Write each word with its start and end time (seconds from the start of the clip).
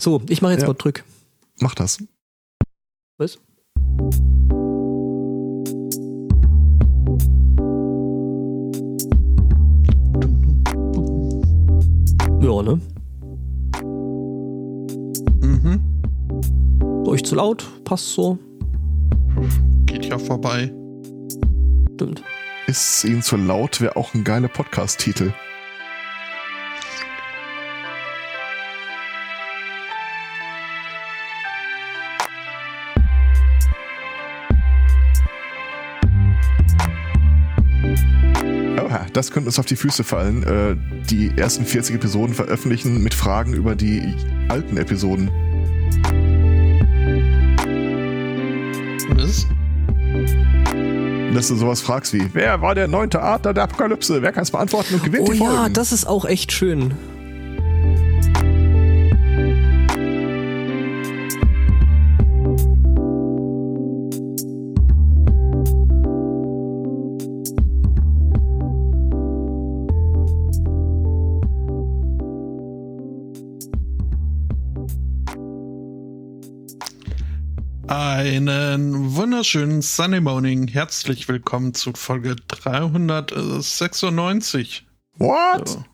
So, 0.00 0.22
ich 0.30 0.40
mache 0.40 0.52
jetzt 0.52 0.62
Ja. 0.62 0.68
mal 0.68 0.74
Drück. 0.74 1.04
Mach 1.60 1.74
das. 1.74 1.98
Was? 3.18 3.38
Ja, 12.40 12.62
ne? 12.62 12.80
Mhm. 15.42 17.04
Euch 17.06 17.24
zu 17.24 17.34
laut? 17.34 17.68
Passt 17.84 18.08
so? 18.14 18.38
Geht 19.86 20.06
ja 20.06 20.18
vorbei. 20.18 20.72
Stimmt. 21.94 22.22
Ist 22.66 23.04
Ihnen 23.04 23.22
zu 23.22 23.36
laut, 23.36 23.80
wäre 23.80 23.96
auch 23.96 24.14
ein 24.14 24.24
geiler 24.24 24.48
Podcast-Titel. 24.48 25.32
Das 39.20 39.30
könnte 39.30 39.48
uns 39.48 39.58
auf 39.58 39.66
die 39.66 39.76
Füße 39.76 40.02
fallen. 40.02 40.42
Äh, 40.44 40.76
die 41.10 41.30
ersten 41.36 41.66
40 41.66 41.96
Episoden 41.96 42.34
veröffentlichen 42.34 43.02
mit 43.02 43.12
Fragen 43.12 43.52
über 43.52 43.74
die 43.74 44.14
alten 44.48 44.78
Episoden. 44.78 45.30
Was? 49.10 49.46
Dass 51.34 51.48
du 51.48 51.56
sowas 51.56 51.82
fragst 51.82 52.14
wie, 52.14 52.30
wer 52.32 52.62
war 52.62 52.74
der 52.74 52.88
neunte 52.88 53.20
Adler 53.20 53.52
der 53.52 53.64
Apokalypse? 53.64 54.22
Wer 54.22 54.32
kann 54.32 54.44
es 54.44 54.50
beantworten 54.50 54.94
und 54.94 55.04
gewinnt 55.04 55.28
Oh 55.28 55.32
die 55.32 55.38
ja, 55.38 55.50
Folgen? 55.50 55.74
das 55.74 55.92
ist 55.92 56.06
auch 56.06 56.24
echt 56.24 56.50
schön. 56.50 56.94
Einen 78.48 79.14
wunderschönen 79.16 79.82
Sunday 79.82 80.22
Morning. 80.22 80.66
Herzlich 80.66 81.28
willkommen 81.28 81.74
zu 81.74 81.92
Folge 81.92 82.36
396. 82.48 84.86
What? 85.18 85.68
So. 85.68 85.84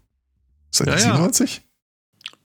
Seit 0.70 0.86
Ja, 0.86 0.92
ja. 0.94 0.98
97? 1.00 1.62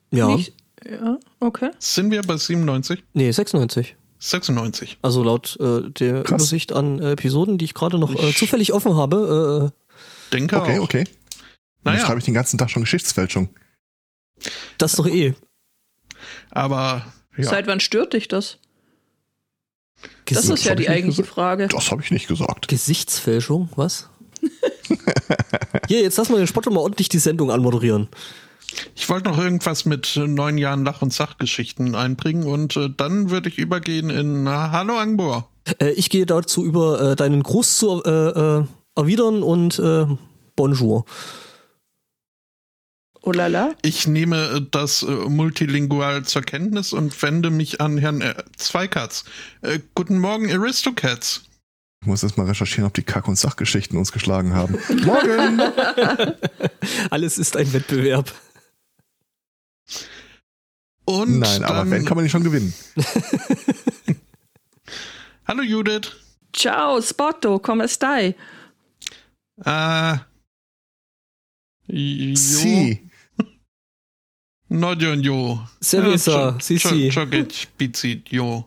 Ja. 0.09 0.35
Nicht? 0.35 0.55
Ja, 0.89 1.19
okay. 1.39 1.69
Sind 1.77 2.09
wir 2.09 2.23
bei 2.23 2.35
97? 2.37 3.03
Nee, 3.13 3.29
96. 3.29 3.95
96. 4.17 4.97
Also 5.03 5.23
laut 5.23 5.55
äh, 5.59 5.91
der 5.91 6.23
Krass. 6.23 6.41
Übersicht 6.41 6.73
an 6.73 6.97
äh, 6.97 7.11
Episoden, 7.11 7.59
die 7.59 7.65
ich 7.65 7.75
gerade 7.75 7.99
noch 7.99 8.15
äh, 8.15 8.33
zufällig 8.33 8.73
offen 8.73 8.95
habe. 8.95 9.71
Äh, 9.71 9.75
Denke 10.33 10.59
Okay, 10.59 10.79
auch. 10.79 10.83
okay. 10.85 11.03
Dann 11.83 11.93
Naja, 11.93 12.07
schreibe 12.07 12.17
ich 12.17 12.25
den 12.25 12.33
ganzen 12.33 12.57
Tag 12.57 12.71
schon 12.71 12.81
Geschichtsfälschung. 12.81 13.49
das 14.79 14.93
doch 14.93 15.05
eh. 15.05 15.35
aber 16.49 17.05
ja. 17.37 17.43
Seit 17.43 17.67
wann 17.67 17.79
stört 17.79 18.13
dich 18.13 18.27
das? 18.27 18.57
Das 20.25 20.47
ist 20.47 20.63
ja 20.63 20.75
die 20.75 20.89
eigentliche. 20.89 21.23
Frage. 21.23 21.67
Das 21.67 21.91
habe 21.91 22.01
ich 22.01 22.11
nicht 22.11 22.27
gesagt. 22.27 22.67
Gesichtsfälschung, 22.67 23.69
was? 23.75 24.09
Hier, 25.87 26.01
jetzt 26.01 26.17
lass 26.17 26.29
mal 26.29 26.37
den 26.37 26.47
Spott 26.47 26.65
mal 26.67 26.77
ordentlich 26.77 27.09
die 27.09 27.19
Sendung 27.19 27.51
anmoderieren. 27.51 28.09
Ich 28.95 29.09
wollte 29.09 29.29
noch 29.29 29.37
irgendwas 29.37 29.85
mit 29.85 30.15
äh, 30.15 30.27
neun 30.27 30.57
Jahren 30.57 30.85
Lach- 30.85 31.01
und 31.01 31.13
Sachgeschichten 31.13 31.95
einbringen 31.95 32.43
und 32.43 32.77
äh, 32.77 32.89
dann 32.95 33.29
würde 33.29 33.49
ich 33.49 33.57
übergehen 33.57 34.09
in 34.09 34.43
na, 34.43 34.71
Hallo 34.71 34.97
Angbor. 34.97 35.49
Äh, 35.79 35.91
ich 35.91 36.09
gehe 36.09 36.25
dazu 36.25 36.63
über, 36.63 37.11
äh, 37.11 37.15
deinen 37.15 37.43
Gruß 37.43 37.77
zu 37.77 38.03
äh, 38.03 38.09
äh, 38.09 38.63
erwidern 38.95 39.43
und 39.43 39.77
äh, 39.79 40.05
Bonjour. 40.55 41.05
Oh 43.23 43.31
la 43.31 43.47
la. 43.47 43.75
Ich 43.83 44.07
nehme 44.07 44.55
äh, 44.55 44.61
das 44.71 45.03
äh, 45.03 45.11
multilingual 45.11 46.23
zur 46.25 46.41
Kenntnis 46.41 46.91
und 46.91 47.21
wende 47.21 47.51
mich 47.51 47.79
an 47.79 47.99
Herrn 47.99 48.21
äh, 48.21 48.33
Zweikatz. 48.57 49.25
Äh, 49.61 49.79
guten 49.93 50.17
Morgen, 50.17 50.51
Aristocats. 50.51 51.43
Ich 52.01 52.07
muss 52.07 52.23
erst 52.23 52.37
mal 52.39 52.47
recherchieren, 52.47 52.85
ob 52.85 52.95
die 52.95 53.03
Kack- 53.03 53.27
und 53.27 53.37
Sachgeschichten 53.37 53.95
uns 53.95 54.11
geschlagen 54.11 54.55
haben. 54.55 54.73
Morgen! 55.03 55.61
Alles 57.11 57.37
ist 57.37 57.55
ein 57.55 57.71
Wettbewerb. 57.73 58.33
Und 61.05 61.39
Nein, 61.39 61.63
aber 61.63 61.89
wenn, 61.91 62.05
kann 62.05 62.15
man 62.15 62.23
nicht 62.23 62.31
schon 62.31 62.43
gewinnen. 62.43 62.73
Hallo 65.47 65.61
Judith. 65.61 66.11
Ciao, 66.53 66.99
Spotto, 67.01 67.59
come 67.59 67.87
stai? 67.87 68.35
Äh, 69.63 70.13
jo, 71.87 72.35
Sie. 72.35 73.10
No, 74.71 74.93
jo, 74.93 75.13
jo. 75.13 75.59
Servisa, 75.79 76.57
si, 76.59 76.77
si. 76.77 77.09
Choget, 77.09 77.67
Bizzi, 77.77 78.23
jo. 78.29 78.65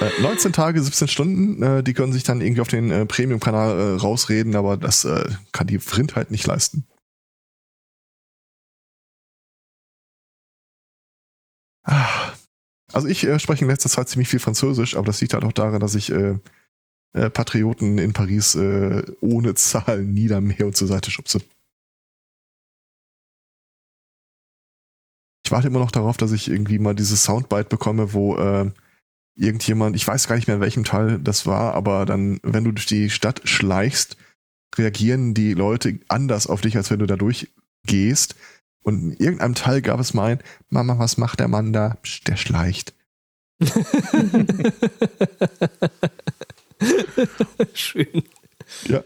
Äh, 0.00 0.22
19 0.22 0.52
Tage, 0.52 0.82
17 0.82 1.08
Stunden, 1.08 1.62
äh, 1.62 1.82
die 1.82 1.94
können 1.94 2.12
sich 2.12 2.24
dann 2.24 2.40
irgendwie 2.40 2.60
auf 2.60 2.68
den 2.68 2.90
äh, 2.90 3.06
Premium-Kanal 3.06 3.78
äh, 3.78 4.00
rausreden, 4.00 4.56
aber 4.56 4.76
das 4.76 5.06
kann 5.52 5.66
die 5.66 5.78
Vrind 5.78 6.16
halt 6.16 6.30
nicht 6.30 6.46
leisten. 6.46 6.84
Ah. 11.84 12.32
Also 12.92 13.08
ich 13.08 13.20
spreche 13.38 13.64
in 13.64 13.70
letzter 13.70 13.88
Zeit 13.88 14.08
ziemlich 14.08 14.28
viel 14.28 14.38
Französisch, 14.38 14.96
aber 14.96 15.06
das 15.06 15.20
liegt 15.20 15.34
halt 15.34 15.44
auch 15.44 15.52
daran, 15.52 15.80
dass 15.80 15.96
ich 15.96 16.12
Patrioten 17.12 17.98
in 17.98 18.12
Paris 18.12 18.56
ohne 18.56 19.54
Zahlen 19.54 20.14
niedermähe 20.14 20.64
und 20.64 20.76
zur 20.76 20.86
Seite 20.86 21.10
schubse. 21.10 21.40
Ich 25.44 25.50
warte 25.50 25.68
immer 25.68 25.78
noch 25.78 25.90
darauf, 25.90 26.16
dass 26.16 26.32
ich 26.32 26.48
irgendwie 26.48 26.78
mal 26.78 26.94
dieses 26.94 27.22
Soundbite 27.22 27.68
bekomme, 27.68 28.14
wo 28.14 28.36
äh, 28.36 28.70
irgendjemand, 29.36 29.94
ich 29.96 30.06
weiß 30.06 30.26
gar 30.26 30.36
nicht 30.36 30.46
mehr 30.46 30.56
in 30.56 30.62
welchem 30.62 30.84
Teil 30.84 31.18
das 31.18 31.44
war, 31.46 31.74
aber 31.74 32.06
dann, 32.06 32.40
wenn 32.42 32.64
du 32.64 32.72
durch 32.72 32.86
die 32.86 33.10
Stadt 33.10 33.42
schleichst, 33.44 34.16
reagieren 34.76 35.34
die 35.34 35.52
Leute 35.54 35.98
anders 36.08 36.46
auf 36.46 36.62
dich, 36.62 36.76
als 36.76 36.90
wenn 36.90 37.00
du 37.00 37.06
da 37.06 37.16
durchgehst. 37.16 38.36
Und 38.82 39.02
in 39.02 39.12
irgendeinem 39.12 39.54
Teil 39.54 39.82
gab 39.82 40.00
es 40.00 40.14
mein, 40.14 40.40
Mama, 40.68 40.98
was 40.98 41.16
macht 41.16 41.40
der 41.40 41.48
Mann 41.48 41.72
da? 41.72 41.96
Psst, 42.02 42.28
der 42.28 42.36
schleicht. 42.36 42.94
Schön. 47.72 48.22
Ja. 48.88 49.02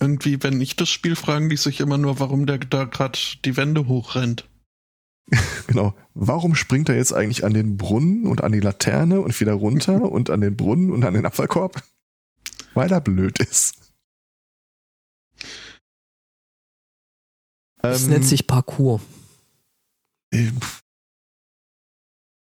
Irgendwie, 0.00 0.42
wenn 0.42 0.60
ich 0.60 0.76
das 0.76 0.88
Spiel 0.88 1.16
fragen, 1.16 1.48
die 1.48 1.56
sich 1.56 1.80
immer 1.80 1.98
nur, 1.98 2.20
warum 2.20 2.46
der 2.46 2.58
da 2.58 2.84
gerade 2.84 3.18
die 3.44 3.56
Wände 3.56 3.86
hochrennt. 3.86 4.48
Genau. 5.66 5.94
Warum 6.14 6.54
springt 6.54 6.88
er 6.88 6.96
jetzt 6.96 7.12
eigentlich 7.12 7.44
an 7.44 7.54
den 7.54 7.76
Brunnen 7.76 8.26
und 8.26 8.42
an 8.44 8.52
die 8.52 8.60
Laterne 8.60 9.20
und 9.20 9.38
wieder 9.40 9.54
runter 9.54 10.02
und 10.12 10.30
an 10.30 10.40
den 10.40 10.56
Brunnen 10.56 10.90
und 10.92 11.04
an 11.04 11.14
den 11.14 11.26
Abfallkorb? 11.26 11.82
Weil 12.74 12.90
er 12.92 13.00
blöd 13.00 13.38
ist. 13.38 13.76
Das 17.78 18.04
Ähm, 18.04 18.10
nennt 18.10 18.24
sich 18.24 18.46
Parcours. 18.46 19.02
äh, 20.32 20.50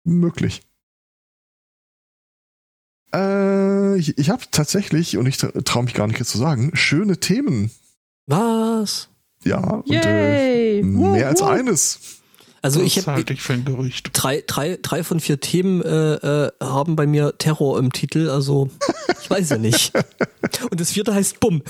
möglich. 0.04 0.62
Äh, 3.14 3.98
ich 3.98 4.18
ich 4.18 4.30
habe 4.30 4.44
tatsächlich, 4.52 5.18
und 5.18 5.26
ich 5.28 5.38
traue 5.38 5.84
mich 5.84 5.94
gar 5.94 6.08
nicht 6.08 6.20
jetzt 6.20 6.30
zu 6.32 6.38
sagen, 6.38 6.72
schöne 6.76 7.20
Themen. 7.20 7.72
Was? 8.28 9.10
Ja, 9.44 9.60
und 9.60 9.90
äh, 9.92 10.76
Yay! 10.78 10.84
mehr 10.84 11.28
als 11.28 11.42
eines. 11.42 12.21
Also 12.64 12.82
ich 12.82 12.98
habe 13.00 13.14
halte 13.14 13.34
ich 13.34 13.42
für 13.42 13.54
ein 13.54 13.66
Gerücht. 13.66 14.12
drei, 14.14 14.44
drei, 14.46 14.78
drei 14.82 15.04
von 15.04 15.20
vier 15.20 15.40
Themen 15.40 15.82
äh, 15.82 16.14
äh, 16.46 16.52
haben 16.62 16.96
bei 16.96 17.08
mir 17.08 17.38
Terror 17.38 17.80
im 17.80 17.92
Titel, 17.92 18.30
also 18.30 18.70
ich 19.22 19.30
weiß 19.30 19.50
ja 19.50 19.58
nicht. 19.58 19.92
Und 20.70 20.80
das 20.80 20.92
vierte 20.92 21.14
heißt 21.14 21.40
Bumm. 21.40 21.64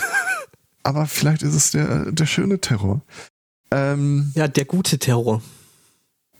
Aber 0.83 1.05
vielleicht 1.05 1.43
ist 1.43 1.53
es 1.55 1.71
der, 1.71 2.11
der 2.11 2.25
schöne 2.25 2.59
Terror. 2.59 3.01
Ähm, 3.71 4.31
Ja, 4.35 4.47
der 4.49 4.65
gute 4.65 4.99
Terror. 4.99 5.41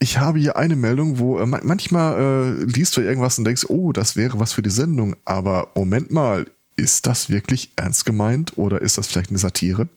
ich 0.00 0.18
habe 0.18 0.38
hier 0.38 0.56
eine 0.56 0.76
Meldung, 0.76 1.18
wo 1.18 1.38
äh, 1.38 1.46
man- 1.46 1.64
manchmal 1.64 2.18
äh, 2.60 2.64
liest 2.64 2.94
du 2.96 3.00
irgendwas 3.00 3.38
und 3.38 3.44
denkst, 3.44 3.64
oh, 3.68 3.92
das 3.92 4.16
wäre 4.16 4.38
was 4.38 4.52
für 4.52 4.62
die 4.62 4.68
Sendung. 4.70 5.16
Aber 5.24 5.68
Moment 5.74 6.10
mal, 6.10 6.46
ist 6.76 7.06
das 7.06 7.30
wirklich 7.30 7.70
ernst 7.76 8.04
gemeint 8.04 8.58
oder 8.58 8.82
ist 8.82 8.98
das 8.98 9.06
vielleicht 9.06 9.30
eine 9.30 9.38
Satire? 9.38 9.88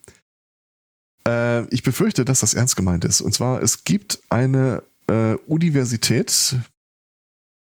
Äh, 1.27 1.65
ich 1.73 1.83
befürchte, 1.83 2.25
dass 2.25 2.41
das 2.41 2.53
ernst 2.53 2.75
gemeint 2.75 3.05
ist. 3.05 3.21
Und 3.21 3.33
zwar, 3.33 3.61
es 3.61 3.83
gibt 3.83 4.21
eine 4.29 4.83
äh, 5.07 5.35
Universität, 5.47 6.55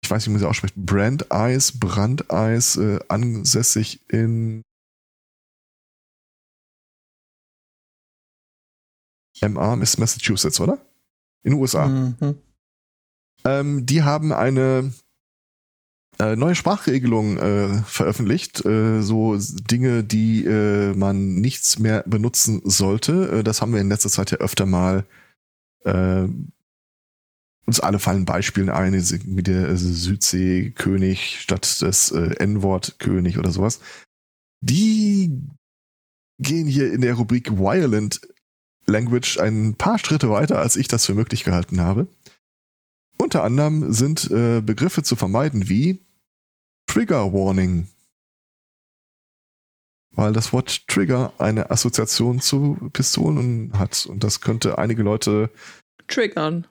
ich 0.02 0.10
weiß 0.10 0.22
nicht, 0.22 0.28
wie 0.28 0.32
man 0.32 0.40
sie 0.40 0.48
ausspricht, 0.48 0.76
Brandeis, 0.76 1.78
Brandeis, 1.78 2.76
äh, 2.76 2.98
ansässig 3.08 4.00
in 4.08 4.62
MA 9.42 9.74
ist 9.82 9.98
Massachusetts, 9.98 10.60
oder? 10.60 10.78
in 11.46 11.52
den 11.52 11.60
USA. 11.60 11.86
Mhm. 11.86 12.38
Ähm, 13.44 13.86
die 13.86 14.02
haben 14.02 14.32
eine 14.32 14.92
neue 16.18 16.54
Sprachregelung 16.54 17.36
äh, 17.36 17.82
veröffentlicht, 17.82 18.64
äh, 18.64 19.02
so 19.02 19.36
Dinge, 19.36 20.02
die 20.02 20.44
äh, 20.44 20.94
man 20.94 21.34
nichts 21.34 21.78
mehr 21.78 22.04
benutzen 22.06 22.62
sollte. 22.64 23.38
Äh, 23.38 23.44
das 23.44 23.60
haben 23.60 23.74
wir 23.74 23.80
in 23.80 23.88
letzter 23.88 24.08
Zeit 24.08 24.30
ja 24.30 24.38
öfter 24.38 24.64
mal 24.64 25.04
äh, 25.84 26.26
uns 27.66 27.80
alle 27.80 27.98
fallen 27.98 28.24
Beispiele 28.24 28.74
ein, 28.74 28.94
wie 28.94 29.42
der 29.42 29.76
Südsee-König 29.76 31.40
statt 31.40 31.82
des 31.82 32.12
äh, 32.12 32.36
N-Wort-König 32.38 33.38
oder 33.38 33.50
sowas. 33.50 33.80
Die 34.60 35.42
gehen 36.38 36.66
hier 36.66 36.92
in 36.92 37.00
der 37.00 37.14
Rubrik 37.14 37.58
Violent 37.58 38.20
Language 38.86 39.38
ein 39.38 39.74
paar 39.74 39.98
Schritte 39.98 40.30
weiter, 40.30 40.60
als 40.60 40.76
ich 40.76 40.86
das 40.88 41.04
für 41.06 41.14
möglich 41.14 41.44
gehalten 41.44 41.80
habe. 41.80 42.06
Unter 43.18 43.42
anderem 43.42 43.92
sind 43.92 44.30
äh, 44.30 44.60
Begriffe 44.60 45.02
zu 45.02 45.16
vermeiden 45.16 45.68
wie 45.68 46.05
Trigger 46.86 47.32
Warning. 47.32 47.88
Weil 50.12 50.32
das 50.32 50.52
Wort 50.52 50.86
Trigger 50.88 51.32
eine 51.38 51.70
Assoziation 51.70 52.40
zu 52.40 52.78
Pistolen 52.92 53.72
hat. 53.78 54.06
Und 54.06 54.24
das 54.24 54.40
könnte 54.40 54.78
einige 54.78 55.02
Leute. 55.02 55.50
Triggern. 56.08 56.66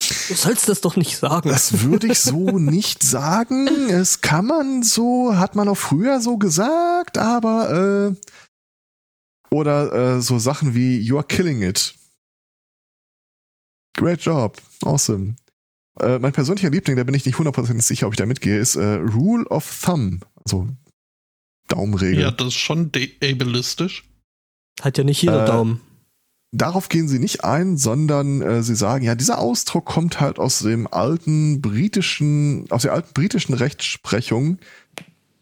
Du 0.00 0.34
sollst 0.34 0.68
das 0.68 0.80
doch 0.80 0.96
nicht 0.96 1.16
sagen. 1.18 1.48
Das 1.48 1.82
würde 1.82 2.08
ich 2.08 2.20
so 2.20 2.58
nicht 2.58 3.02
sagen. 3.02 3.68
Es 3.88 4.20
kann 4.20 4.46
man 4.46 4.82
so, 4.82 5.36
hat 5.36 5.54
man 5.54 5.68
auch 5.68 5.76
früher 5.76 6.20
so 6.20 6.36
gesagt, 6.36 7.18
aber 7.18 8.10
äh, 8.10 9.54
oder 9.54 10.16
äh, 10.16 10.20
so 10.20 10.38
Sachen 10.38 10.74
wie 10.74 10.98
You 10.98 11.16
are 11.16 11.26
killing 11.26 11.62
it. 11.62 11.94
Great 13.96 14.20
job. 14.20 14.60
Awesome. 14.82 15.36
Äh, 16.00 16.18
mein 16.18 16.32
persönlicher 16.32 16.70
Liebling, 16.70 16.96
da 16.96 17.04
bin 17.04 17.14
ich 17.14 17.24
nicht 17.24 17.38
hundertprozentig 17.38 17.86
sicher, 17.86 18.06
ob 18.06 18.12
ich 18.12 18.18
da 18.18 18.26
mitgehe, 18.26 18.58
ist 18.58 18.76
äh, 18.76 18.94
Rule 18.94 19.46
of 19.46 19.82
Thumb. 19.84 20.26
Also 20.44 20.68
Daumenregel. 21.68 22.20
Ja, 22.20 22.30
das 22.30 22.48
ist 22.48 22.54
schon 22.54 22.90
ableistisch. 23.22 24.04
Hat 24.80 24.98
ja 24.98 25.04
nicht 25.04 25.22
jeder 25.22 25.44
Äh, 25.44 25.46
Daumen. 25.46 25.80
Darauf 26.52 26.88
gehen 26.88 27.08
sie 27.08 27.18
nicht 27.18 27.44
ein, 27.44 27.76
sondern 27.76 28.40
äh, 28.40 28.62
sie 28.62 28.76
sagen, 28.76 29.04
ja, 29.04 29.14
dieser 29.14 29.38
Ausdruck 29.38 29.84
kommt 29.84 30.20
halt 30.20 30.38
aus 30.38 30.60
dem 30.60 30.86
alten 30.86 31.60
britischen, 31.60 32.70
aus 32.70 32.82
der 32.82 32.92
alten 32.92 33.12
britischen 33.12 33.54
Rechtsprechung, 33.54 34.58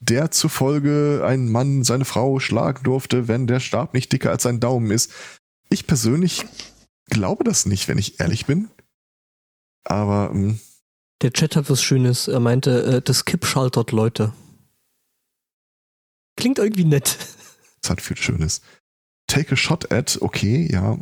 der 0.00 0.30
zufolge 0.30 1.22
ein 1.24 1.50
Mann 1.50 1.84
seine 1.84 2.04
Frau 2.04 2.40
schlagen 2.40 2.82
durfte, 2.84 3.28
wenn 3.28 3.46
der 3.46 3.60
Stab 3.60 3.94
nicht 3.94 4.12
dicker 4.12 4.30
als 4.30 4.44
sein 4.44 4.60
Daumen 4.60 4.90
ist. 4.90 5.12
Ich 5.68 5.86
persönlich 5.86 6.46
glaube 7.10 7.44
das 7.44 7.66
nicht, 7.66 7.86
wenn 7.88 7.98
ich 7.98 8.18
ehrlich 8.20 8.46
bin. 8.46 8.68
Aber 9.84 10.30
ähm, 10.32 10.60
Der 11.22 11.32
Chat 11.32 11.56
hat 11.56 11.70
was 11.70 11.82
Schönes. 11.82 12.28
Er 12.28 12.40
meinte, 12.40 12.82
äh, 12.84 13.02
das 13.02 13.24
Kipp 13.24 13.46
schaltert 13.46 13.92
Leute. 13.92 14.32
Klingt 16.36 16.58
irgendwie 16.58 16.84
nett. 16.84 17.18
es 17.82 17.90
hat 17.90 18.00
viel 18.00 18.16
Schönes. 18.16 18.60
Take 19.26 19.52
a 19.52 19.56
shot 19.56 19.92
at, 19.92 20.18
okay, 20.20 20.68
ja. 20.70 20.98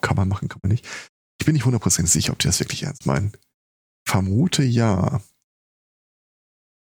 Kann 0.00 0.16
man 0.16 0.28
machen, 0.28 0.48
kann 0.48 0.60
man 0.62 0.72
nicht. 0.72 0.86
Ich 1.40 1.46
bin 1.46 1.54
nicht 1.54 1.64
hundertprozentig 1.64 2.12
sicher, 2.12 2.32
ob 2.32 2.38
die 2.38 2.48
das 2.48 2.60
wirklich 2.60 2.82
ernst 2.82 3.06
meinen. 3.06 3.32
Vermute 4.06 4.62
ja. 4.62 5.20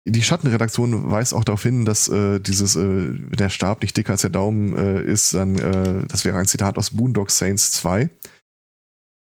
Die 0.07 0.23
Schattenredaktion 0.23 1.11
weist 1.11 1.35
auch 1.35 1.45
darauf 1.45 1.63
hin, 1.63 1.85
dass 1.85 2.09
äh, 2.09 2.41
dieses 2.41 2.77
äh, 2.77 3.13
der 3.13 3.51
Stab 3.51 3.83
nicht 3.83 3.97
dicker 3.97 4.13
als 4.13 4.23
der 4.23 4.31
Daumen 4.31 4.75
äh, 4.75 5.03
ist, 5.03 5.35
dann 5.35 5.59
äh, 5.59 6.07
das 6.07 6.25
wäre 6.25 6.39
ein 6.39 6.47
Zitat 6.47 6.79
aus 6.79 6.91
Boondock 6.91 7.31
Saints 7.31 7.73
2. 7.73 8.09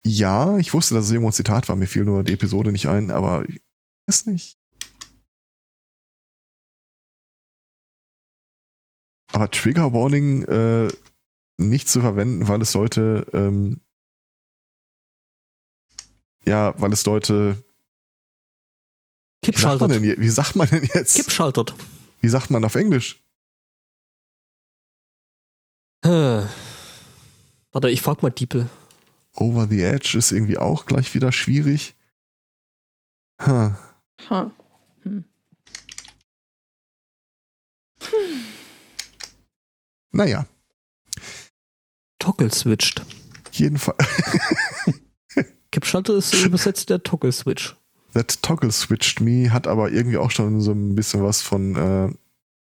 Ja, 0.09 0.57
ich 0.57 0.73
wusste, 0.73 0.93
dass 0.95 1.05
es 1.05 1.11
irgendwo 1.11 1.29
ein 1.29 1.33
Zitat 1.33 1.67
war, 1.67 1.75
mir 1.75 1.85
fiel 1.87 2.05
nur 2.05 2.23
die 2.23 2.31
Episode 2.31 2.71
nicht 2.71 2.87
ein, 2.87 3.11
aber 3.11 3.43
ich 3.49 3.59
weiß 4.07 4.27
nicht. 4.27 4.57
Aber 9.33 9.51
Trigger 9.51 9.91
Warning 9.91 10.43
äh, 10.45 10.87
nicht 11.57 11.89
zu 11.89 11.99
verwenden, 11.99 12.47
weil 12.47 12.61
es 12.61 12.73
Leute 12.73 13.27
ähm, 13.33 13.81
ja, 16.45 16.73
weil 16.79 16.93
es 16.93 17.05
Leute 17.05 17.61
Kipp 19.43 19.57
wie 19.57 19.59
sagt, 19.61 19.81
man 19.81 19.89
schaltert. 19.89 19.91
denn, 19.91 20.03
je- 20.09 20.19
wie 20.19 20.29
sagt 20.29 20.55
man 20.55 20.69
denn 20.69 20.89
jetzt? 20.93 21.15
Kipp 21.17 21.29
schaltert. 21.31 21.75
Wie 22.21 22.29
sagt 22.29 22.49
man 22.49 22.63
auf 22.63 22.75
Englisch? 22.75 23.21
Äh. 26.05 26.43
Warte, 27.73 27.89
ich 27.89 28.01
frag 28.01 28.23
mal 28.23 28.29
Diepel. 28.29 28.69
Over 29.39 29.67
the 29.67 29.83
Edge 29.83 30.17
ist 30.17 30.31
irgendwie 30.31 30.57
auch 30.57 30.85
gleich 30.85 31.13
wieder 31.13 31.31
schwierig. 31.31 31.95
Huh. 33.39 33.71
Ha. 34.29 34.51
Hm. 35.03 35.25
Naja, 40.11 40.47
Toggle 42.17 42.51
switched. 42.51 43.05
jedenfalls. 43.51 43.97
Kipp 45.71 45.85
schalter 45.85 46.15
ist 46.15 46.33
übersetzt 46.33 46.89
der 46.89 47.03
Toggle 47.03 47.31
switch. 47.31 47.75
That 48.13 48.41
Toggle 48.41 48.71
Switched 48.71 49.21
Me 49.21 49.51
hat 49.51 49.67
aber 49.67 49.91
irgendwie 49.91 50.17
auch 50.17 50.31
schon 50.31 50.59
so 50.59 50.71
ein 50.71 50.95
bisschen 50.95 51.23
was 51.23 51.43
von. 51.43 51.75
Äh, 51.75 52.13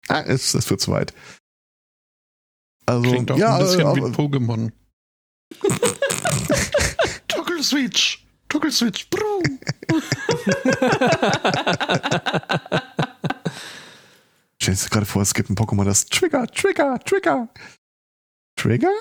ah, 0.10 0.22
es, 0.22 0.54
es 0.54 0.70
wird 0.70 0.82
zu 0.82 0.92
weit. 0.92 1.14
Also, 2.86 3.10
Klingt 3.10 3.32
auch 3.32 3.38
ja, 3.38 3.56
ein 3.56 3.62
bisschen 3.62 3.82
äh, 3.82 3.96
wie 3.96 4.02
Pokémon. 4.02 4.72
Toggle 7.60 7.64
Switch! 7.64 8.26
Toggle 8.48 8.72
Switch! 8.72 9.10
Brum. 9.10 9.60
Stell 14.62 14.76
dir 14.76 14.90
gerade 14.90 15.06
vor, 15.06 15.22
es 15.24 15.34
gibt 15.34 15.50
ein 15.50 15.58
Pokémon, 15.58 15.84
das 15.84 16.06
Trigger, 16.06 16.48
Trigger, 16.48 16.98
Trigger. 17.00 17.50
Trigger? 18.56 18.94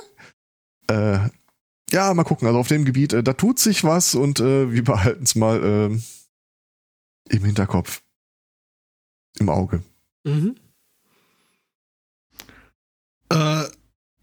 Äh, 0.90 1.28
ja, 1.90 2.12
mal 2.14 2.24
gucken. 2.24 2.48
Also 2.48 2.58
auf 2.58 2.66
dem 2.66 2.84
Gebiet, 2.84 3.12
äh, 3.12 3.22
da 3.22 3.32
tut 3.34 3.60
sich 3.60 3.84
was 3.84 4.16
und 4.16 4.40
äh, 4.40 4.72
wir 4.72 4.82
behalten 4.82 5.22
es 5.22 5.36
mal 5.36 5.62
ähm, 5.62 6.02
im 7.28 7.44
Hinterkopf. 7.44 8.02
Im 9.38 9.50
Auge. 9.50 9.84
Mhm. 10.24 10.56
Äh, 13.28 13.64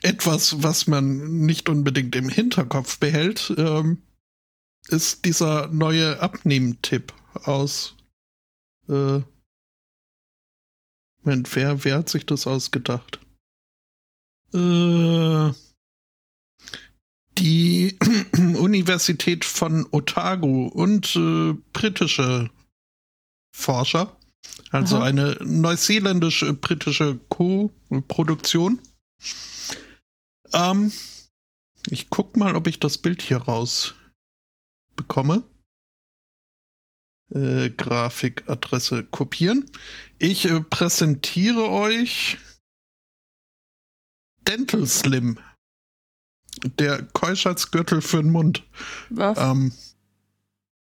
etwas, 0.02 0.62
was 0.62 0.88
man 0.88 1.46
nicht 1.46 1.70
unbedingt 1.70 2.18
im 2.18 2.28
Hinterkopf 2.28 3.00
behält, 3.00 3.54
ähm, 3.58 4.02
ist 4.90 5.26
dieser 5.26 5.68
neue 5.68 6.20
Abnehmtipp 6.20 7.14
aus. 7.44 7.96
Äh, 8.88 9.22
Moment, 11.24 11.56
wer, 11.56 11.84
wer 11.84 11.98
hat 11.98 12.10
sich 12.10 12.26
das 12.26 12.46
ausgedacht? 12.46 13.20
Äh, 14.54 15.52
die 17.38 17.98
Universität 18.38 19.44
von 19.44 19.88
Otago 19.92 20.68
und 20.68 21.16
äh, 21.16 21.54
britische 21.74 22.52
Forscher, 23.56 24.16
also 24.70 24.98
Aha. 24.98 25.06
eine 25.06 25.38
neuseeländisch-britische 25.44 27.20
Co-Produktion. 27.30 28.80
Ähm, 30.54 30.92
ich 31.90 32.10
guck 32.10 32.38
mal, 32.38 32.56
ob 32.56 32.68
ich 32.68 32.80
das 32.80 32.98
Bild 33.00 33.22
hier 33.22 33.38
raus 33.38 33.96
bekomme. 34.96 35.44
Äh, 37.32 37.70
Grafikadresse 37.72 39.04
kopieren. 39.04 39.70
Ich 40.20 40.46
äh, 40.46 40.62
präsentiere 40.62 41.70
euch 41.70 42.38
Dental 44.48 44.86
Slim. 44.86 45.40
Der 46.80 47.04
Keuschheitsgürtel 47.04 48.02
für 48.02 48.22
den 48.22 48.32
Mund. 48.32 48.64
Was? 49.10 49.38
Ähm, 49.40 49.74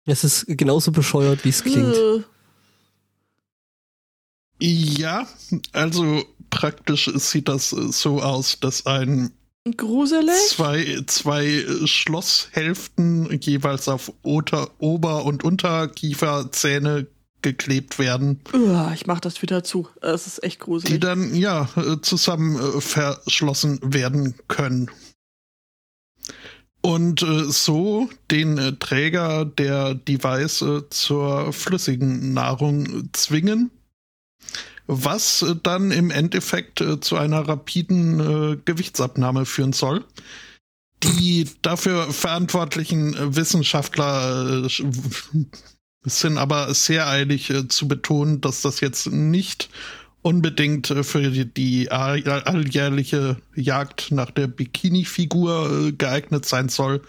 Es 0.06 0.24
ist 0.24 0.46
genauso 0.48 0.92
bescheuert, 0.92 1.44
wie 1.44 1.50
es 1.50 1.64
klingt. 1.64 1.96
Äh, 1.96 2.24
ja, 4.60 5.28
also 5.72 6.24
praktisch 6.50 7.10
sieht 7.16 7.48
das 7.48 7.74
äh, 7.74 7.92
so 7.92 8.22
aus, 8.22 8.60
dass 8.60 8.86
ein 8.86 9.32
Gruselig? 9.76 10.36
zwei, 10.50 11.02
zwei 11.08 11.66
Schlosshälften 11.86 13.38
jeweils 13.42 13.88
auf 13.88 14.14
Oter, 14.24 14.70
Ober- 14.80 15.26
und 15.26 15.44
Unterkieferzähne 15.44 17.08
geklebt 17.42 18.00
werden, 18.00 18.42
Uah, 18.54 18.92
ich 18.94 19.06
mach 19.06 19.20
das 19.20 19.42
wieder 19.42 19.64
zu. 19.64 19.88
Es 20.02 20.28
ist 20.28 20.44
echt 20.44 20.56
die 20.62 20.66
gruselig. 20.66 21.00
dann 21.00 21.36
ja 21.36 21.70
zusammen 22.02 22.56
äh, 22.56 22.82
verschlossen 22.82 23.80
werden 23.84 24.36
können. 24.48 24.90
Und 26.82 27.22
äh, 27.22 27.46
so 27.46 28.10
den 28.32 28.58
äh, 28.58 28.74
Träger 28.74 29.46
der 29.46 29.94
Device 29.94 30.64
zur 30.90 31.52
flüssigen 31.54 32.34
Nahrung 32.34 33.10
zwingen, 33.14 33.72
was 34.88 35.42
äh, 35.42 35.56
dann 35.62 35.92
im 35.92 36.10
Endeffekt 36.10 36.82
äh, 36.82 37.00
zu 37.00 37.18
einer 37.18 37.48
rapiden 37.48 38.20
äh, 38.20 38.58
Gewichtsabnahme 38.64 39.46
führen 39.46 39.74
soll. 39.74 40.04
Die 41.04 41.48
dafür 41.62 42.12
verantwortlichen 42.12 43.36
Wissenschaftler 43.36 44.68
sind 46.04 46.38
aber 46.40 46.74
sehr 46.74 47.08
eilig 47.08 47.54
zu 47.70 47.88
betonen, 47.88 48.42
dass 48.42 48.64
das 48.64 48.80
jetzt 48.80 49.12
nicht 49.12 49.70
unbedingt 50.24 50.88
für 50.88 51.30
die 51.30 51.92
alljährliche 51.92 53.38
Jagd 53.54 54.12
nach 54.12 54.32
der 54.32 54.48
Bikini-Figur 54.48 55.92
geeignet 55.96 56.46
sein 56.46 56.68
soll, 56.68 57.04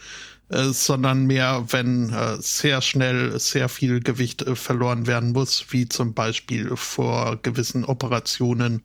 sondern 0.51 1.27
mehr, 1.27 1.67
wenn 1.71 2.15
sehr 2.41 2.81
schnell 2.81 3.39
sehr 3.39 3.69
viel 3.69 4.01
Gewicht 4.01 4.45
verloren 4.55 5.07
werden 5.07 5.33
muss, 5.33 5.67
wie 5.73 5.89
zum 5.89 6.15
Beispiel 6.15 6.75
vor 6.77 7.37
gewissen 7.43 7.85
Operationen 7.85 8.83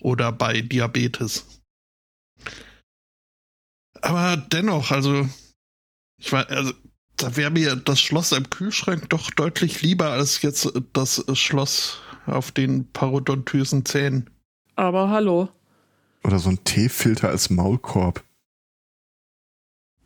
oder 0.00 0.30
bei 0.32 0.60
Diabetes. 0.60 1.62
Aber 4.02 4.36
dennoch, 4.36 4.90
also, 4.90 5.28
ich 6.18 6.32
war, 6.32 6.48
also, 6.48 6.72
da 7.16 7.36
wäre 7.36 7.50
mir 7.50 7.76
das 7.76 8.00
Schloss 8.00 8.32
am 8.32 8.48
Kühlschrank 8.48 9.10
doch 9.10 9.30
deutlich 9.30 9.82
lieber 9.82 10.10
als 10.10 10.40
jetzt 10.42 10.72
das 10.92 11.22
Schloss 11.34 11.98
auf 12.26 12.50
den 12.52 12.90
parodontösen 12.92 13.84
Zähnen. 13.84 14.30
Aber 14.76 15.10
hallo. 15.10 15.50
Oder 16.24 16.38
so 16.38 16.50
ein 16.50 16.64
Teefilter 16.64 17.28
als 17.28 17.50
Maulkorb. 17.50 18.24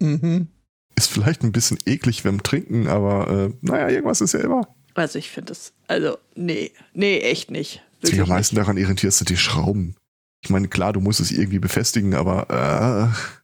Mhm. 0.01 0.49
Ist 0.97 1.11
vielleicht 1.11 1.43
ein 1.43 1.53
bisschen 1.53 1.79
eklig 1.87 2.23
beim 2.23 2.43
Trinken, 2.43 2.87
aber 2.89 3.51
äh, 3.51 3.55
naja, 3.63 3.89
irgendwas 3.89 4.21
ist 4.21 4.33
ja 4.33 4.41
immer. 4.41 4.69
Also 4.95 5.19
ich 5.19 5.31
finde 5.31 5.49
das, 5.49 5.73
also 5.89 6.19
nee, 6.37 6.71
nee, 6.93 7.19
echt 7.19 7.51
nicht. 7.51 7.83
Was 8.01 8.13
mich 8.13 8.21
am 8.21 8.29
meisten 8.29 8.55
daran 8.57 8.77
irritiert, 8.77 9.13
sind 9.13 9.29
die 9.29 9.37
Schrauben. 9.37 9.97
Ich 10.43 10.51
meine, 10.51 10.69
klar, 10.69 10.93
du 10.93 11.01
musst 11.01 11.21
es 11.21 11.33
irgendwie 11.33 11.59
befestigen, 11.59 12.15
aber 12.15 13.11
äh, 13.13 13.35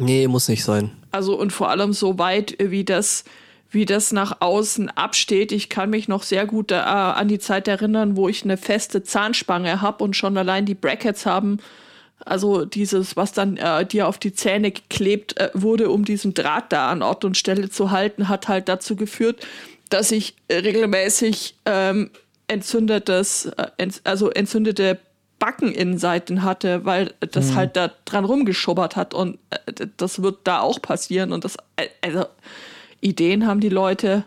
Nee, 0.00 0.28
muss 0.28 0.48
nicht 0.48 0.64
sein. 0.64 0.92
Also 1.10 1.38
und 1.38 1.52
vor 1.52 1.68
allem 1.68 1.92
so 1.92 2.18
weit, 2.18 2.56
wie 2.58 2.84
das, 2.84 3.24
wie 3.70 3.84
das 3.84 4.12
nach 4.12 4.40
außen 4.40 4.88
absteht. 4.88 5.52
Ich 5.52 5.68
kann 5.68 5.90
mich 5.90 6.08
noch 6.08 6.22
sehr 6.22 6.46
gut 6.46 6.72
äh, 6.72 6.76
an 6.76 7.28
die 7.28 7.38
Zeit 7.38 7.68
erinnern, 7.68 8.16
wo 8.16 8.26
ich 8.26 8.42
eine 8.42 8.56
feste 8.56 9.02
Zahnspange 9.02 9.82
habe 9.82 10.02
und 10.02 10.16
schon 10.16 10.38
allein 10.38 10.64
die 10.64 10.74
Brackets 10.74 11.26
haben. 11.26 11.58
Also 12.24 12.64
dieses, 12.64 13.16
was 13.16 13.32
dann 13.32 13.56
äh, 13.56 13.86
dir 13.86 14.06
auf 14.06 14.18
die 14.18 14.32
Zähne 14.32 14.70
geklebt 14.70 15.38
äh, 15.38 15.50
wurde, 15.54 15.90
um 15.90 16.04
diesen 16.04 16.34
Draht 16.34 16.72
da 16.72 16.90
an 16.90 17.02
Ort 17.02 17.24
und 17.24 17.36
Stelle 17.36 17.70
zu 17.70 17.90
halten, 17.90 18.28
hat 18.28 18.48
halt 18.48 18.68
dazu 18.68 18.96
geführt, 18.96 19.46
dass 19.88 20.10
ich 20.12 20.36
regelmäßig 20.50 21.56
ähm, 21.66 22.10
entzündetes, 22.46 23.46
äh, 23.46 23.68
ent, 23.78 24.00
also 24.04 24.30
entzündete 24.30 24.98
Backeninnenseiten 25.38 26.42
hatte, 26.42 26.84
weil 26.84 27.14
das 27.20 27.52
mhm. 27.52 27.54
halt 27.56 27.76
da 27.76 27.90
dran 28.04 28.24
rumgeschubbert 28.24 28.94
hat 28.94 29.14
und 29.14 29.38
äh, 29.50 29.86
das 29.96 30.22
wird 30.22 30.40
da 30.44 30.60
auch 30.60 30.80
passieren 30.82 31.32
und 31.32 31.44
das, 31.44 31.56
äh, 31.76 31.88
also 32.02 32.26
Ideen 33.00 33.46
haben 33.46 33.60
die 33.60 33.70
Leute. 33.70 34.24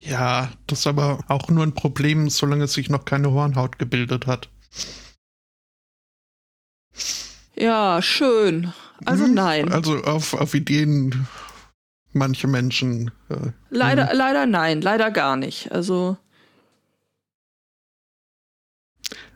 Ja, 0.00 0.50
das 0.66 0.80
ist 0.80 0.86
aber 0.86 1.20
auch 1.28 1.48
nur 1.48 1.64
ein 1.64 1.74
Problem, 1.74 2.28
solange 2.28 2.66
sich 2.66 2.90
noch 2.90 3.04
keine 3.04 3.30
Hornhaut 3.30 3.78
gebildet 3.78 4.26
hat. 4.26 4.50
Ja, 7.56 8.02
schön. 8.02 8.72
Also 9.04 9.26
mhm. 9.26 9.34
nein. 9.34 9.72
Also 9.72 10.02
auf, 10.02 10.34
auf 10.34 10.54
Ideen 10.54 11.26
manche 12.12 12.46
Menschen. 12.46 13.10
Äh, 13.28 13.50
leider, 13.70 14.06
mhm. 14.06 14.18
leider 14.18 14.46
nein, 14.46 14.80
leider 14.80 15.10
gar 15.10 15.36
nicht. 15.36 15.72
Also 15.72 16.16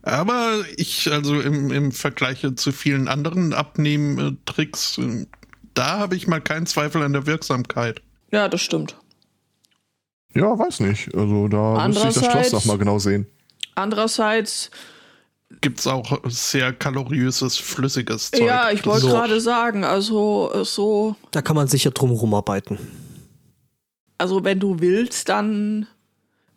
Aber 0.02 0.64
ich, 0.76 1.10
also 1.10 1.40
im, 1.40 1.70
im 1.70 1.92
Vergleich 1.92 2.46
zu 2.56 2.72
vielen 2.72 3.08
anderen 3.08 3.52
Abnehmtricks, 3.52 4.98
da 5.74 5.98
habe 5.98 6.16
ich 6.16 6.26
mal 6.26 6.40
keinen 6.40 6.66
Zweifel 6.66 7.02
an 7.02 7.12
der 7.12 7.26
Wirksamkeit. 7.26 8.00
Ja, 8.30 8.48
das 8.48 8.62
stimmt. 8.62 8.96
Ja, 10.34 10.58
weiß 10.58 10.80
nicht. 10.80 11.14
Also 11.14 11.48
da 11.48 11.86
müsste 11.88 12.08
ich 12.08 12.14
das 12.14 12.26
Schloss 12.26 12.52
noch 12.52 12.64
mal 12.64 12.78
genau 12.78 12.98
sehen. 12.98 13.26
Andererseits 13.74 14.70
gibt 15.60 15.80
es 15.80 15.86
auch 15.86 16.20
sehr 16.24 16.72
kaloriöses, 16.72 17.56
flüssiges 17.56 18.30
Zeug. 18.30 18.46
Ja, 18.46 18.70
ich 18.70 18.84
wollte 18.86 19.06
so. 19.06 19.08
gerade 19.08 19.40
sagen, 19.40 19.84
also 19.84 20.64
so. 20.64 21.16
Da 21.30 21.42
kann 21.42 21.56
man 21.56 21.68
sicher 21.68 21.90
drum 21.90 22.10
rumarbeiten. 22.10 22.78
Also 24.18 24.44
wenn 24.44 24.60
du 24.60 24.80
willst, 24.80 25.28
dann 25.28 25.86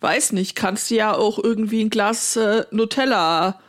weiß 0.01 0.33
nicht, 0.33 0.55
kannst 0.55 0.89
du 0.89 0.95
ja 0.95 1.13
auch 1.13 1.39
irgendwie 1.39 1.81
ein 1.81 1.89
Glas 1.89 2.36
äh, 2.36 2.65
Nutella 2.71 3.60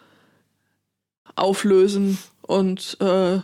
auflösen 1.37 2.19
und 2.43 2.97
äh, 3.01 3.41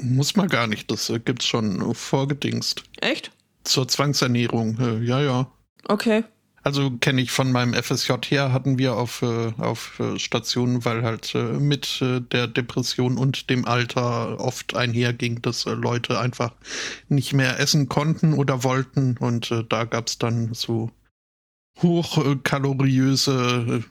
muss 0.00 0.36
man 0.36 0.48
gar 0.48 0.66
nicht, 0.66 0.90
das 0.90 1.10
äh, 1.10 1.20
gibt's 1.20 1.46
schon 1.46 1.94
vorgedingst. 1.94 2.82
Echt? 3.00 3.30
Zur 3.64 3.86
Zwangsernährung, 3.86 4.78
äh, 4.80 5.04
ja, 5.04 5.20
ja. 5.20 5.50
Okay. 5.86 6.24
Also 6.64 6.96
kenne 6.98 7.20
ich 7.20 7.32
von 7.32 7.50
meinem 7.50 7.74
FSJ 7.74 8.12
her, 8.26 8.52
hatten 8.52 8.78
wir 8.78 8.96
auf, 8.96 9.22
äh, 9.22 9.52
auf 9.58 9.98
äh, 9.98 10.16
Stationen, 10.18 10.84
weil 10.84 11.02
halt 11.02 11.34
äh, 11.34 11.58
mit 11.58 12.00
äh, 12.00 12.20
der 12.20 12.46
Depression 12.46 13.18
und 13.18 13.50
dem 13.50 13.64
Alter 13.64 14.38
oft 14.38 14.76
einherging, 14.76 15.42
dass 15.42 15.66
äh, 15.66 15.72
Leute 15.72 16.20
einfach 16.20 16.54
nicht 17.08 17.32
mehr 17.32 17.58
essen 17.58 17.88
konnten 17.88 18.34
oder 18.34 18.62
wollten. 18.62 19.16
Und 19.18 19.50
äh, 19.50 19.64
da 19.68 19.84
gab's 19.84 20.18
dann 20.18 20.54
so 20.54 20.92
hochkaloriöse, 21.80 23.82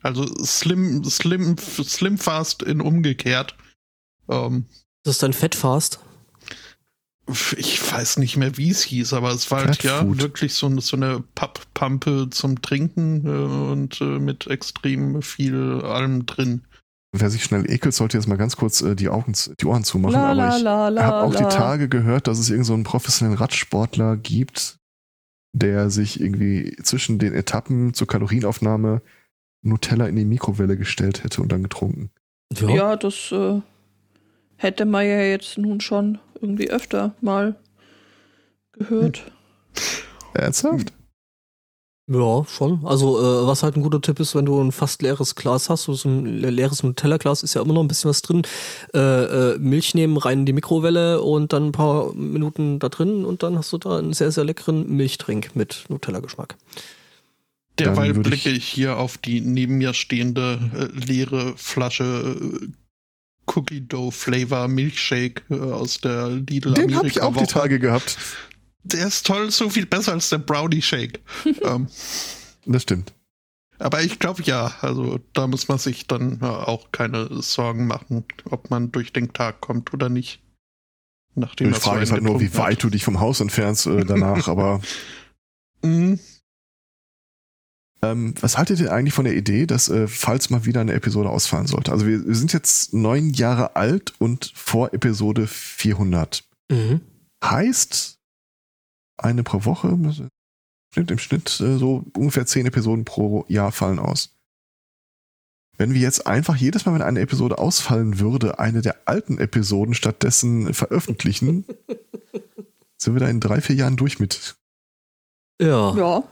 also 0.00 0.24
Slim, 0.44 1.04
Slim, 1.04 1.58
Slim 1.58 2.16
Fast 2.16 2.62
in 2.62 2.80
umgekehrt. 2.80 3.56
Ähm, 4.30 4.64
das 5.02 5.16
ist 5.16 5.22
dann 5.22 5.34
Fettfast? 5.34 6.00
Ich 7.56 7.92
weiß 7.92 8.18
nicht 8.18 8.36
mehr, 8.36 8.56
wie 8.56 8.70
es 8.70 8.82
hieß, 8.82 9.12
aber 9.12 9.30
es 9.32 9.50
war 9.50 9.64
halt 9.64 9.82
ja 9.82 10.02
wirklich 10.18 10.54
so, 10.54 10.80
so 10.80 10.96
eine 10.96 11.22
Papppampe 11.34 12.28
zum 12.30 12.62
Trinken 12.62 13.26
äh, 13.26 13.72
und 13.72 14.00
äh, 14.00 14.18
mit 14.18 14.46
extrem 14.46 15.20
viel 15.20 15.82
allem 15.82 16.26
drin. 16.26 16.62
Wer 17.12 17.30
sich 17.30 17.44
schnell 17.44 17.70
ekelt, 17.70 17.94
sollte 17.94 18.16
jetzt 18.16 18.26
mal 18.26 18.36
ganz 18.36 18.56
kurz 18.56 18.82
äh, 18.82 18.94
die 18.94 19.08
Augen, 19.08 19.32
die 19.60 19.66
Ohren 19.66 19.84
zumachen. 19.84 20.14
La, 20.14 20.30
aber 20.30 20.92
ich 20.96 21.02
habe 21.02 21.22
auch 21.22 21.34
die 21.34 21.54
Tage 21.54 21.88
gehört, 21.88 22.26
dass 22.26 22.38
es 22.38 22.50
irgendeinen 22.50 22.84
so 22.84 22.90
professionellen 22.90 23.38
Radsportler 23.38 24.16
gibt, 24.16 24.76
der 25.52 25.90
sich 25.90 26.20
irgendwie 26.20 26.76
zwischen 26.82 27.18
den 27.18 27.34
Etappen 27.34 27.94
zur 27.94 28.06
Kalorienaufnahme 28.06 29.02
Nutella 29.62 30.06
in 30.06 30.16
die 30.16 30.24
Mikrowelle 30.24 30.76
gestellt 30.76 31.24
hätte 31.24 31.42
und 31.42 31.50
dann 31.50 31.62
getrunken. 31.62 32.10
Ja, 32.52 32.68
ja 32.68 32.96
das 32.96 33.32
äh, 33.32 33.60
hätte 34.56 34.84
man 34.84 35.06
ja 35.06 35.20
jetzt 35.22 35.56
nun 35.56 35.80
schon 35.80 36.18
irgendwie 36.40 36.70
öfter 36.70 37.14
mal 37.20 37.56
gehört. 38.72 39.18
Hm. 39.18 39.32
Ernsthaft? 40.34 40.92
Ja, 42.10 42.42
schon. 42.46 42.80
Also, 42.84 43.18
äh, 43.18 43.46
was 43.46 43.62
halt 43.62 43.76
ein 43.76 43.82
guter 43.82 44.00
Tipp 44.00 44.18
ist, 44.18 44.34
wenn 44.34 44.46
du 44.46 44.58
ein 44.62 44.72
fast 44.72 45.02
leeres 45.02 45.34
Glas 45.34 45.68
hast, 45.68 45.84
so 45.84 46.08
ein 46.08 46.24
leeres 46.24 46.82
Nutella-Glas 46.82 47.42
ist 47.42 47.52
ja 47.52 47.60
immer 47.60 47.74
noch 47.74 47.82
ein 47.82 47.88
bisschen 47.88 48.08
was 48.08 48.22
drin. 48.22 48.42
Äh, 48.94 48.98
äh, 48.98 49.58
Milch 49.58 49.94
nehmen, 49.94 50.16
rein 50.16 50.40
in 50.40 50.46
die 50.46 50.54
Mikrowelle 50.54 51.20
und 51.20 51.52
dann 51.52 51.66
ein 51.66 51.72
paar 51.72 52.14
Minuten 52.14 52.78
da 52.78 52.88
drin 52.88 53.26
und 53.26 53.42
dann 53.42 53.58
hast 53.58 53.74
du 53.74 53.78
da 53.78 53.98
einen 53.98 54.14
sehr, 54.14 54.32
sehr 54.32 54.44
leckeren 54.44 54.88
Milchtrink 54.88 55.54
mit 55.54 55.84
Nutella-Geschmack. 55.90 56.56
Derweil 57.78 58.14
blicke 58.14 58.50
ich 58.50 58.66
hier 58.66 58.96
auf 58.96 59.18
die 59.18 59.42
neben 59.42 59.76
mir 59.76 59.92
stehende 59.92 60.58
äh, 60.74 61.06
leere 61.06 61.54
Flasche 61.56 62.36
äh, 62.62 62.68
Cookie 63.54 63.80
Dough 63.80 64.10
Flavor 64.10 64.68
Milkshake 64.68 65.42
äh, 65.50 65.54
aus 65.54 66.00
der 66.00 66.28
Lidl 66.28 66.74
Den 66.74 66.94
habe 66.94 67.08
ich 67.08 67.20
auch 67.20 67.34
Woche. 67.34 67.46
die 67.46 67.52
Tage 67.52 67.78
gehabt 67.78 68.16
der 68.92 69.06
ist 69.06 69.26
toll, 69.26 69.50
so 69.50 69.70
viel 69.70 69.86
besser 69.86 70.12
als 70.12 70.28
der 70.30 70.38
Brownie 70.38 70.82
Shake. 70.82 71.20
ähm, 71.62 71.88
das 72.66 72.82
stimmt. 72.82 73.14
Aber 73.78 74.02
ich 74.02 74.18
glaube 74.18 74.42
ja, 74.42 74.74
also 74.80 75.20
da 75.34 75.46
muss 75.46 75.68
man 75.68 75.78
sich 75.78 76.08
dann 76.08 76.42
auch 76.42 76.90
keine 76.90 77.28
Sorgen 77.42 77.86
machen, 77.86 78.24
ob 78.50 78.70
man 78.70 78.90
durch 78.90 79.12
den 79.12 79.32
Tag 79.32 79.60
kommt 79.60 79.94
oder 79.94 80.08
nicht. 80.08 80.42
Nachdem 81.36 81.72
die 81.72 81.78
Frage 81.78 82.02
ist 82.02 82.10
halt 82.10 82.22
nur, 82.22 82.40
wie 82.40 82.56
weit 82.56 82.78
hat. 82.78 82.82
du 82.82 82.90
dich 82.90 83.04
vom 83.04 83.20
Haus 83.20 83.40
entfernst 83.40 83.86
äh, 83.86 84.04
danach, 84.04 84.48
aber. 84.48 84.80
Ähm, 88.00 88.34
was 88.40 88.56
haltet 88.56 88.78
ihr 88.80 88.92
eigentlich 88.92 89.14
von 89.14 89.24
der 89.24 89.36
Idee, 89.36 89.66
dass 89.66 89.88
äh, 89.88 90.06
falls 90.06 90.50
mal 90.50 90.64
wieder 90.64 90.80
eine 90.80 90.92
Episode 90.92 91.30
ausfallen 91.30 91.66
sollte? 91.66 91.90
Also 91.90 92.06
wir, 92.06 92.26
wir 92.26 92.34
sind 92.34 92.52
jetzt 92.52 92.94
neun 92.94 93.30
Jahre 93.30 93.74
alt 93.76 94.12
und 94.18 94.52
vor 94.54 94.94
Episode 94.94 95.46
400. 95.48 96.44
Mhm. 96.70 97.00
Heißt, 97.42 98.18
eine 99.16 99.42
pro 99.42 99.64
Woche. 99.64 99.88
Im 100.96 101.18
Schnitt 101.18 101.60
äh, 101.60 101.76
so 101.76 102.04
ungefähr 102.16 102.46
zehn 102.46 102.66
Episoden 102.66 103.04
pro 103.04 103.44
Jahr 103.48 103.72
fallen 103.72 103.98
aus. 103.98 104.34
Wenn 105.76 105.94
wir 105.94 106.00
jetzt 106.00 106.26
einfach 106.26 106.56
jedes 106.56 106.86
Mal, 106.86 106.94
wenn 106.94 107.02
eine 107.02 107.20
Episode 107.20 107.58
ausfallen 107.58 108.18
würde, 108.18 108.58
eine 108.58 108.82
der 108.82 108.96
alten 109.04 109.38
Episoden 109.38 109.94
stattdessen 109.94 110.74
veröffentlichen, 110.74 111.64
sind 112.96 113.14
wir 113.14 113.20
da 113.20 113.28
in 113.28 113.38
drei, 113.40 113.60
vier 113.60 113.76
Jahren 113.76 113.96
durch 113.96 114.18
mit. 114.18 114.56
Ja. 115.60 115.94
Ja. 115.96 116.24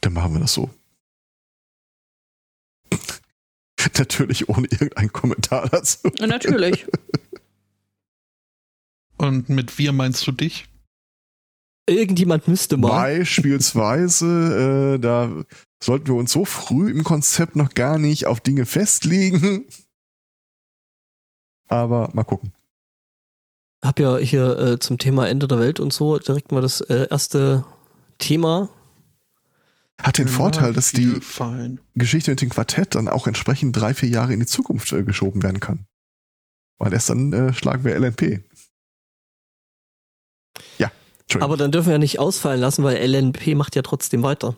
Dann 0.00 0.12
machen 0.12 0.34
wir 0.34 0.40
das 0.40 0.54
so. 0.54 0.70
Natürlich 3.98 4.48
ohne 4.48 4.66
irgendeinen 4.70 5.12
Kommentar 5.12 5.68
dazu. 5.68 6.08
Natürlich. 6.18 6.86
Und 9.18 9.50
mit 9.50 9.78
wir 9.78 9.92
meinst 9.92 10.26
du 10.26 10.32
dich? 10.32 10.66
Irgendjemand 11.86 12.48
müsste 12.48 12.76
mal. 12.76 12.88
Beispielsweise, 12.88 14.94
äh, 14.94 14.98
da 14.98 15.44
sollten 15.82 16.06
wir 16.06 16.14
uns 16.14 16.32
so 16.32 16.44
früh 16.44 16.90
im 16.90 17.04
Konzept 17.04 17.56
noch 17.56 17.74
gar 17.74 17.98
nicht 17.98 18.26
auf 18.26 18.40
Dinge 18.40 18.64
festlegen. 18.64 19.66
Aber 21.68 22.10
mal 22.12 22.24
gucken. 22.24 22.52
Hab 23.84 23.98
ja 23.98 24.18
hier 24.18 24.58
äh, 24.58 24.78
zum 24.78 24.98
Thema 24.98 25.28
Ende 25.28 25.48
der 25.48 25.58
Welt 25.58 25.80
und 25.80 25.92
so 25.92 26.18
direkt 26.18 26.52
mal 26.52 26.60
das 26.60 26.80
äh, 26.82 27.08
erste 27.10 27.64
Thema. 28.18 28.68
Hat 30.02 30.18
den 30.18 30.26
Ja, 30.28 30.32
Vorteil, 30.32 30.72
dass 30.72 30.92
die 30.92 31.20
Fein. 31.20 31.80
Geschichte 31.94 32.30
mit 32.30 32.40
dem 32.40 32.48
Quartett 32.50 32.94
dann 32.94 33.08
auch 33.08 33.26
entsprechend 33.26 33.76
drei, 33.76 33.94
vier 33.94 34.08
Jahre 34.08 34.32
in 34.32 34.40
die 34.40 34.46
Zukunft 34.46 34.92
äh, 34.92 35.02
geschoben 35.02 35.42
werden 35.42 35.60
kann. 35.60 35.86
Weil 36.78 36.92
erst 36.92 37.10
dann 37.10 37.32
äh, 37.32 37.52
schlagen 37.52 37.84
wir 37.84 37.94
LNP. 37.98 38.42
Ja, 40.78 40.90
Entschuldigung. 41.22 41.42
Aber 41.42 41.56
dann 41.56 41.72
dürfen 41.72 41.86
wir 41.88 41.92
ja 41.94 41.98
nicht 41.98 42.18
ausfallen 42.18 42.60
lassen, 42.60 42.82
weil 42.84 42.96
LNP 42.96 43.54
macht 43.54 43.76
ja 43.76 43.82
trotzdem 43.82 44.22
weiter. 44.22 44.56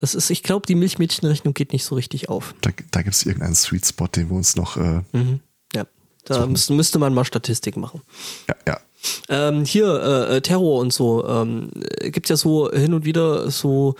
Das 0.00 0.14
ist, 0.14 0.30
ich 0.30 0.42
glaube, 0.42 0.66
die 0.66 0.74
Milchmädchenrechnung 0.74 1.54
geht 1.54 1.72
nicht 1.72 1.84
so 1.84 1.94
richtig 1.94 2.28
auf. 2.28 2.54
da 2.60 2.70
da 2.90 3.02
gibt 3.02 3.14
es 3.14 3.24
irgendeinen 3.24 3.54
Sweet 3.54 3.86
Spot, 3.86 4.08
den 4.08 4.28
wir 4.30 4.36
uns 4.36 4.56
noch. 4.56 4.76
Äh, 4.76 5.02
Mhm. 5.12 5.40
Ja. 5.74 5.86
Da 6.24 6.46
müsste, 6.46 6.72
müsste 6.72 6.98
man 6.98 7.14
mal 7.14 7.24
Statistik 7.24 7.76
machen. 7.76 8.02
ja, 8.48 8.56
ja. 8.66 8.80
Ähm, 9.28 9.64
hier, 9.64 10.28
äh, 10.30 10.36
äh, 10.36 10.40
Terror 10.40 10.80
und 10.80 10.92
so, 10.92 11.26
ähm, 11.26 11.70
äh, 11.98 12.10
gibt 12.10 12.28
ja 12.28 12.36
so 12.36 12.70
hin 12.70 12.94
und 12.94 13.04
wieder 13.04 13.50
so 13.50 13.94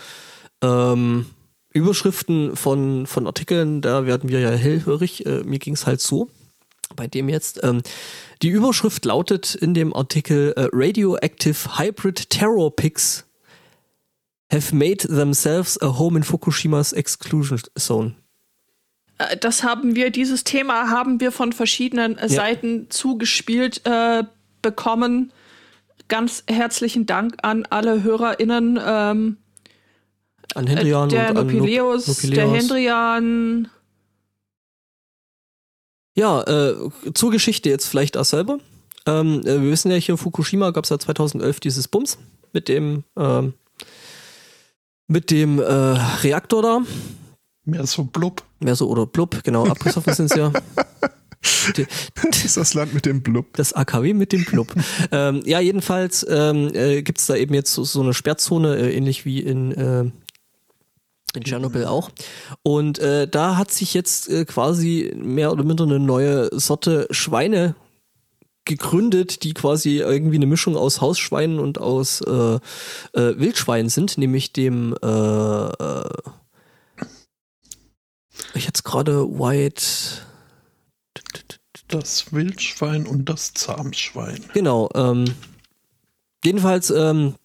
ähm, 0.61 1.25
Überschriften 1.73 2.55
von, 2.55 3.07
von 3.07 3.25
Artikeln, 3.27 3.81
da 3.81 4.05
werden 4.05 4.29
wir 4.29 4.39
ja 4.39 4.51
hellhörig. 4.51 5.25
Äh, 5.25 5.43
mir 5.43 5.59
ging 5.59 5.73
es 5.73 5.85
halt 5.87 6.01
so. 6.01 6.29
Bei 6.95 7.07
dem 7.07 7.27
jetzt. 7.27 7.63
Ähm, 7.63 7.81
die 8.43 8.49
Überschrift 8.49 9.03
lautet 9.05 9.55
in 9.55 9.73
dem 9.73 9.93
Artikel 9.95 10.53
äh, 10.55 10.67
Radioactive 10.71 11.79
Hybrid 11.79 12.29
Terror 12.29 12.75
Pigs 12.75 13.25
have 14.51 14.75
made 14.75 15.07
themselves 15.07 15.81
a 15.81 15.97
home 15.97 16.17
in 16.17 16.23
Fukushimas 16.23 16.93
exclusion 16.93 17.59
zone. 17.79 18.13
Äh, 19.17 19.37
Das 19.37 19.63
haben 19.63 19.95
wir, 19.95 20.11
dieses 20.11 20.43
Thema 20.43 20.89
haben 20.89 21.19
wir 21.19 21.31
von 21.31 21.51
verschiedenen 21.53 22.17
äh, 22.17 22.23
Ja. 22.23 22.27
Seiten 22.29 22.91
zugespielt 22.91 23.81
äh, 23.85 24.23
bekommen. 24.63 25.31
Ganz 26.07 26.43
herzlichen 26.47 27.05
Dank 27.05 27.35
an 27.43 27.65
alle 27.69 28.01
HörerInnen. 28.01 28.79
Ähm, 28.83 29.37
An 30.55 30.67
Hendrian 30.67 31.09
der 31.09 31.29
und 31.29 31.37
an 31.37 31.45
Nopileus, 31.47 32.07
Nup- 32.07 32.31
der 32.33 32.45
Nupileus. 32.47 32.61
Hendrian. 32.63 33.67
Ja, 36.15 36.41
äh, 36.43 36.75
zur 37.13 37.31
Geschichte 37.31 37.69
jetzt 37.69 37.87
vielleicht 37.87 38.17
auch 38.17 38.25
selber. 38.25 38.59
Ähm, 39.05 39.41
äh, 39.41 39.61
wir 39.61 39.71
wissen 39.71 39.91
ja 39.91 39.97
hier 39.97 40.13
in 40.13 40.17
Fukushima 40.17 40.71
gab 40.71 40.83
es 40.85 40.89
ja 40.89 40.99
2011 40.99 41.59
dieses 41.59 41.87
Bums 41.87 42.17
mit 42.53 42.67
dem 42.67 43.03
ähm, 43.17 43.53
mit 45.07 45.31
dem 45.31 45.59
äh, 45.59 45.63
Reaktor 46.23 46.61
da. 46.61 46.79
Mehr 47.65 47.85
so 47.87 48.03
blub. 48.03 48.43
Mehr 48.59 48.75
so 48.75 48.89
oder 48.89 49.05
blub, 49.05 49.43
genau, 49.43 49.65
abgesoffen 49.65 50.13
sind 50.13 50.29
sie 50.29 50.39
ja. 50.39 50.53
Das 51.43 52.45
ist 52.45 52.57
das 52.57 52.73
Land 52.73 52.93
mit 52.93 53.05
dem 53.05 53.21
Blub. 53.21 53.53
Das 53.53 53.73
AKW 53.73 54.13
mit 54.13 54.31
dem 54.31 54.45
Blub. 54.45 54.73
ähm, 55.11 55.41
ja, 55.45 55.59
jedenfalls 55.59 56.25
ähm, 56.29 56.73
äh, 56.73 57.01
gibt 57.01 57.19
es 57.19 57.25
da 57.25 57.35
eben 57.35 57.53
jetzt 57.53 57.73
so, 57.73 57.83
so 57.83 58.01
eine 58.01 58.13
Sperrzone, 58.13 58.77
äh, 58.77 58.95
ähnlich 58.95 59.25
wie 59.25 59.39
in, 59.39 59.71
äh, 59.71 60.01
in 61.35 61.43
Tschernobyl 61.43 61.85
auch. 61.85 62.11
Und 62.63 62.99
äh, 62.99 63.27
da 63.27 63.57
hat 63.57 63.71
sich 63.71 63.93
jetzt 63.93 64.29
äh, 64.29 64.45
quasi 64.45 65.13
mehr 65.15 65.51
oder 65.51 65.63
minder 65.63 65.83
eine 65.83 65.99
neue 65.99 66.49
Sorte 66.57 67.07
Schweine 67.11 67.75
gegründet, 68.65 69.43
die 69.43 69.53
quasi 69.53 69.97
irgendwie 69.97 70.37
eine 70.37 70.45
Mischung 70.45 70.77
aus 70.77 71.01
Hausschweinen 71.01 71.59
und 71.59 71.79
aus 71.79 72.21
äh, 72.21 72.31
äh, 72.31 72.59
Wildschweinen 73.13 73.89
sind, 73.89 74.17
nämlich 74.17 74.53
dem 74.53 74.95
äh, 75.03 75.07
äh, 75.07 76.09
ich 78.55 78.65
jetzt 78.65 78.83
gerade 78.83 79.27
White 79.27 79.83
Das 81.93 82.33
Wildschwein 82.33 83.05
und 83.05 83.29
das 83.29 83.53
Zahmschwein. 83.53 84.43
Genau. 84.55 84.89
Ähm, 84.95 85.25
jedenfalls, 86.43 86.89
ähm, 86.89 87.35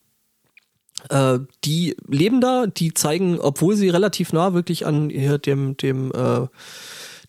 äh, 1.11 1.39
die 1.65 1.95
leben 2.07 2.41
da, 2.41 2.67
die 2.67 2.95
zeigen, 2.95 3.39
obwohl 3.39 3.77
sie 3.77 3.91
relativ 3.91 4.33
nah 4.33 4.55
wirklich 4.55 4.87
an 4.87 5.11
dem, 5.11 5.77
dem, 5.77 6.13
äh, 6.13 6.47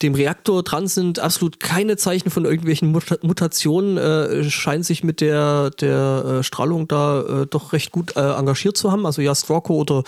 dem 0.01 0.15
Reaktor 0.15 0.63
dran 0.63 0.87
sind, 0.87 1.19
absolut 1.19 1.59
keine 1.59 1.97
Zeichen 1.97 2.29
von 2.29 2.45
irgendwelchen 2.45 2.91
Muta 2.91 3.17
Mutationen, 3.21 3.97
äh, 3.97 4.49
scheinen 4.49 4.83
sich 4.83 5.03
mit 5.03 5.19
der, 5.19 5.71
der 5.71 6.39
äh, 6.39 6.43
Strahlung 6.43 6.87
da 6.87 7.21
äh, 7.21 7.47
doch 7.47 7.73
recht 7.73 7.91
gut 7.91 8.15
äh, 8.15 8.21
engagiert 8.21 8.77
zu 8.77 8.91
haben. 8.91 9.05
Also 9.05 9.21
ja, 9.21 9.35
Strawco 9.35 9.75
oder 9.75 10.03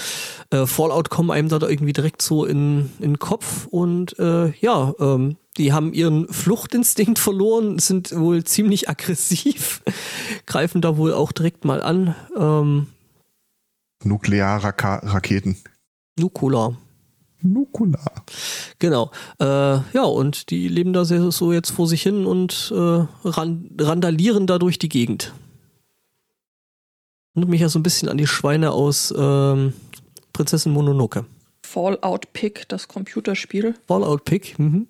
äh, 0.49 0.65
Fallout 0.65 1.09
kommen 1.09 1.31
einem 1.31 1.49
da, 1.49 1.59
da 1.59 1.67
irgendwie 1.67 1.93
direkt 1.93 2.21
so 2.21 2.45
in, 2.45 2.91
in 2.99 3.11
den 3.11 3.19
Kopf 3.19 3.67
und 3.67 4.17
äh, 4.17 4.51
ja, 4.59 4.93
ähm, 4.99 5.35
die 5.57 5.73
haben 5.73 5.93
ihren 5.93 6.27
Fluchtinstinkt 6.29 7.19
verloren, 7.19 7.77
sind 7.77 8.17
wohl 8.17 8.43
ziemlich 8.45 8.89
aggressiv, 8.89 9.81
greifen 10.45 10.81
da 10.81 10.95
wohl 10.95 11.13
auch 11.13 11.33
direkt 11.33 11.65
mal 11.65 11.81
an. 11.81 12.15
Ähm, 12.37 12.87
Nuklearraketen. 14.03 15.57
Nukular. 16.17 16.77
Nukular. 17.41 18.25
Genau. 18.79 19.11
Äh, 19.39 19.45
ja, 19.45 20.03
und 20.03 20.49
die 20.49 20.67
leben 20.67 20.93
da 20.93 21.05
sehr, 21.05 21.31
so 21.31 21.53
jetzt 21.53 21.71
vor 21.71 21.87
sich 21.87 22.01
hin 22.01 22.25
und 22.25 22.71
äh, 22.75 23.05
ran, 23.27 23.69
randalieren 23.79 24.47
da 24.47 24.59
durch 24.59 24.79
die 24.79 24.89
Gegend. 24.89 25.33
Erinnert 27.33 27.49
mich 27.49 27.61
ja 27.61 27.69
so 27.69 27.79
ein 27.79 27.83
bisschen 27.83 28.09
an 28.09 28.17
die 28.17 28.27
Schweine 28.27 28.71
aus 28.71 29.13
ähm, 29.17 29.73
Prinzessin 30.33 30.73
Mononoke. 30.73 31.25
Fallout 31.63 32.33
Pick, 32.33 32.67
das 32.67 32.87
Computerspiel. 32.87 33.75
Fallout 33.87 34.25
Pick. 34.25 34.59
Mhm. 34.59 34.87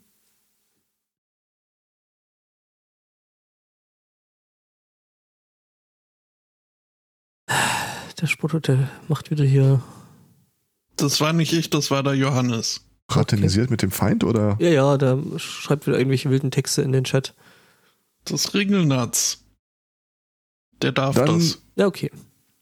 Der 8.21 8.27
Sporthotel 8.27 8.87
macht 9.07 9.31
wieder 9.31 9.43
hier. 9.43 9.81
Das 11.01 11.19
war 11.19 11.33
nicht 11.33 11.51
ich, 11.51 11.71
das 11.71 11.89
war 11.89 12.03
der 12.03 12.13
Johannes. 12.13 12.85
Fraternisiert 13.09 13.71
mit 13.71 13.81
dem 13.81 13.89
Feind 13.91 14.23
oder? 14.23 14.55
Ja, 14.59 14.69
ja, 14.69 14.97
der 14.97 15.17
schreibt 15.37 15.87
wieder 15.87 15.97
irgendwelche 15.97 16.29
wilden 16.29 16.51
Texte 16.51 16.83
in 16.83 16.91
den 16.91 17.03
Chat. 17.03 17.33
Das 18.23 18.53
Ringelnatz. 18.53 19.39
Der 20.81 20.91
darf 20.91 21.15
Dann 21.15 21.39
das. 21.39 21.63
Ja, 21.75 21.87
okay. 21.87 22.11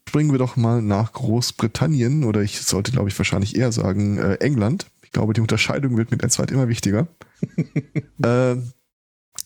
springen 0.08 0.32
wir 0.32 0.38
doch 0.38 0.56
mal 0.56 0.80
nach 0.80 1.12
Großbritannien 1.12 2.24
oder 2.24 2.40
ich 2.40 2.62
sollte, 2.62 2.92
glaube 2.92 3.10
ich, 3.10 3.18
wahrscheinlich 3.18 3.56
eher 3.56 3.72
sagen 3.72 4.16
äh, 4.16 4.36
England. 4.36 4.86
Ich 5.02 5.10
glaube, 5.12 5.34
die 5.34 5.42
Unterscheidung 5.42 5.98
wird 5.98 6.10
mit 6.10 6.22
der 6.22 6.30
Zeit 6.30 6.50
immer 6.50 6.68
wichtiger. 6.68 7.08
äh, 8.22 8.56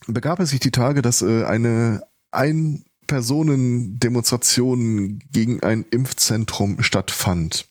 begab 0.07 0.39
es 0.39 0.51
sich 0.51 0.61
die 0.61 0.71
Tage, 0.71 1.01
dass 1.01 1.21
äh, 1.21 1.43
eine 1.43 2.03
Ein-Personen-Demonstration 2.31 5.19
gegen 5.31 5.61
ein 5.63 5.83
Impfzentrum 5.91 6.81
stattfand. 6.81 7.67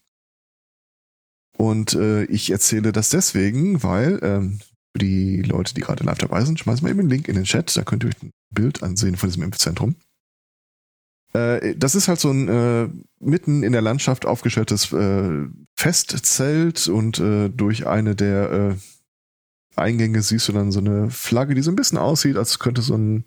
Und 1.56 1.94
äh, 1.94 2.24
ich 2.24 2.50
erzähle 2.50 2.92
das 2.92 3.10
deswegen, 3.10 3.82
weil 3.82 4.18
ähm, 4.22 4.58
die 4.96 5.42
Leute, 5.42 5.74
die 5.74 5.80
gerade 5.80 6.04
live 6.04 6.18
dabei 6.18 6.44
sind, 6.44 6.58
schmeißen 6.58 6.84
wir 6.84 6.90
eben 6.90 7.00
einen 7.00 7.10
Link 7.10 7.28
in 7.28 7.36
den 7.36 7.44
Chat, 7.44 7.76
da 7.76 7.82
könnt 7.82 8.04
ihr 8.04 8.08
euch 8.08 8.22
ein 8.22 8.32
Bild 8.50 8.82
ansehen 8.82 9.16
von 9.16 9.28
diesem 9.28 9.42
Impfzentrum. 9.42 9.96
Äh, 11.32 11.74
das 11.76 11.94
ist 11.94 12.08
halt 12.08 12.20
so 12.20 12.30
ein 12.30 12.48
äh, 12.48 12.88
mitten 13.18 13.62
in 13.62 13.72
der 13.72 13.82
Landschaft 13.82 14.26
aufgestelltes 14.26 14.92
äh, 14.92 15.46
Festzelt 15.76 16.88
und 16.88 17.18
äh, 17.18 17.48
durch 17.50 17.86
eine 17.86 18.14
der 18.14 18.50
äh, 18.50 18.74
Eingänge 19.76 20.22
siehst 20.22 20.48
du 20.48 20.52
dann 20.52 20.70
so 20.70 20.78
eine 20.78 21.10
Flagge, 21.10 21.54
die 21.54 21.62
so 21.62 21.72
ein 21.72 21.76
bisschen 21.76 21.98
aussieht, 21.98 22.36
als 22.36 22.60
könnte 22.60 22.82
so 22.82 22.96
ein 22.96 23.24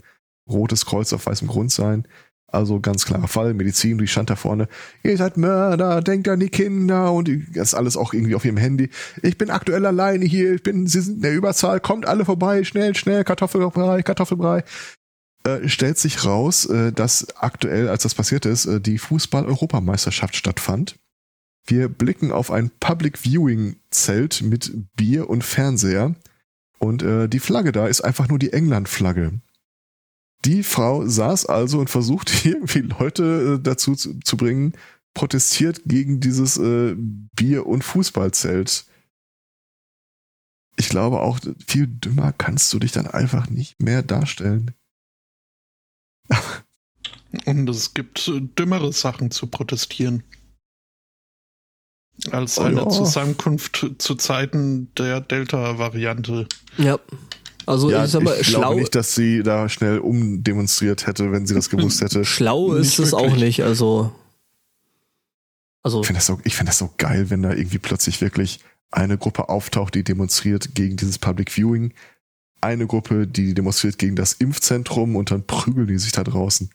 rotes 0.49 0.85
Kreuz 0.85 1.11
auf 1.11 1.25
weißem 1.25 1.47
Grund 1.47 1.71
sein. 1.71 2.07
Also 2.49 2.79
ganz 2.79 3.05
klarer 3.05 3.27
Fall, 3.27 3.53
Medizin, 3.53 3.97
die 3.97 4.07
stand 4.07 4.29
da 4.29 4.37
vorne. 4.37 4.69
Ihr 5.03 5.17
seid 5.17 5.35
Mörder, 5.35 6.01
denkt 6.01 6.29
an 6.29 6.39
die 6.39 6.49
Kinder 6.49 7.11
und 7.11 7.29
das 7.53 7.69
ist 7.69 7.73
alles 7.73 7.97
auch 7.97 8.13
irgendwie 8.13 8.35
auf 8.35 8.45
ihrem 8.45 8.57
Handy. 8.57 8.89
Ich 9.21 9.37
bin 9.37 9.49
aktuell 9.49 9.85
alleine 9.85 10.23
hier, 10.23 10.53
ich 10.53 10.63
bin, 10.63 10.87
sie 10.87 11.01
sind 11.01 11.17
in 11.17 11.21
der 11.23 11.33
Überzahl, 11.33 11.81
kommt 11.81 12.05
alle 12.05 12.23
vorbei, 12.23 12.63
schnell, 12.63 12.95
schnell, 12.95 13.25
Kartoffelbrei, 13.25 14.01
Kartoffelbrei. 14.01 14.63
Äh, 15.43 15.67
stellt 15.67 15.97
sich 15.97 16.23
raus, 16.23 16.65
äh, 16.65 16.93
dass 16.93 17.35
aktuell, 17.35 17.89
als 17.89 18.03
das 18.03 18.15
passiert 18.15 18.45
ist, 18.45 18.65
äh, 18.65 18.79
die 18.79 18.97
Fußball-Europameisterschaft 18.97 20.35
stattfand. 20.35 20.95
Wir 21.65 21.89
blicken 21.89 22.31
auf 22.31 22.49
ein 22.49 22.71
Public 22.79 23.17
Viewing 23.17 23.75
Zelt 23.91 24.41
mit 24.41 24.71
Bier 24.95 25.29
und 25.29 25.43
Fernseher 25.43 26.15
und 26.79 27.03
äh, 27.03 27.27
die 27.27 27.39
Flagge 27.39 27.73
da 27.73 27.87
ist 27.87 28.01
einfach 28.01 28.29
nur 28.29 28.39
die 28.39 28.53
England-Flagge. 28.53 29.41
Die 30.47 30.63
Frau 30.63 31.05
saß 31.05 31.45
also 31.47 31.77
und 31.77 31.89
versucht 31.89 32.45
irgendwie 32.45 32.79
Leute 32.79 33.57
äh, 33.59 33.61
dazu 33.61 33.95
zu, 33.95 34.17
zu 34.21 34.37
bringen, 34.37 34.71
protestiert 35.13 35.81
gegen 35.85 36.21
dieses 36.21 36.57
äh, 36.57 36.95
Bier- 36.95 37.67
und 37.67 37.83
Fußballzelt. 37.83 38.85
ich 40.77 40.87
glaube 40.89 41.19
auch, 41.19 41.39
viel 41.67 41.87
dümmer 41.87 42.31
kannst 42.31 42.71
du 42.71 42.79
dich 42.79 42.93
dann 42.93 43.07
einfach 43.07 43.49
nicht 43.49 43.81
mehr 43.81 44.03
darstellen. 44.03 44.71
Und 47.45 47.69
es 47.69 47.93
gibt 47.93 48.27
äh, 48.29 48.39
dümmere 48.39 48.93
Sachen 48.93 49.31
zu 49.31 49.47
protestieren. 49.47 50.23
Als 52.31 52.57
Oh 52.57 52.63
eine 52.63 52.81
ja. 52.81 52.89
Zusammenkunft 52.89 53.85
zu 53.97 54.15
Zeiten 54.15 54.93
der 54.95 55.19
Delta-Variante. 55.19 56.47
Ja. 56.77 56.99
Also 57.67 57.91
ja, 57.91 58.05
ich 58.05 58.11
sag 58.11 58.23
mal, 58.23 58.37
ich 58.39 58.47
schlau, 58.47 58.59
glaube 58.59 58.79
nicht, 58.79 58.95
dass 58.95 59.13
sie 59.13 59.43
da 59.43 59.67
schnell 59.67 59.99
umdemonstriert 59.99 61.05
hätte, 61.05 61.33
wenn 61.33 61.45
sie 61.45 61.53
das 61.53 61.69
gewusst 61.69 61.99
hätte. 61.99 62.23
schlau 62.23 62.73
ist 62.73 62.97
Nicht 62.97 63.07
es 63.07 63.13
auch 63.13 63.35
nicht. 63.35 63.61
Also, 63.61 64.15
also 65.83 65.99
Ich 65.99 66.07
finde 66.07 66.19
das, 66.19 66.27
so, 66.27 66.39
ich 66.45 66.55
find 66.55 66.69
das 66.69 66.77
so 66.77 66.89
geil, 66.97 67.29
wenn 67.29 67.43
da 67.43 67.51
irgendwie 67.51 67.77
plötzlich 67.77 68.21
wirklich 68.21 68.61
eine 68.89 69.17
Gruppe 69.17 69.49
auftaucht, 69.49 69.95
die 69.95 70.05
demonstriert 70.05 70.75
gegen 70.75 70.95
dieses 70.95 71.19
Public 71.19 71.51
Viewing, 71.51 71.93
eine 72.61 72.87
Gruppe, 72.87 73.27
die 73.27 73.53
demonstriert 73.53 73.97
gegen 73.97 74.15
das 74.15 74.31
Impfzentrum 74.31 75.17
und 75.17 75.31
dann 75.31 75.45
prügeln 75.45 75.87
die 75.87 75.97
sich 75.97 76.13
da 76.13 76.23
draußen. 76.23 76.69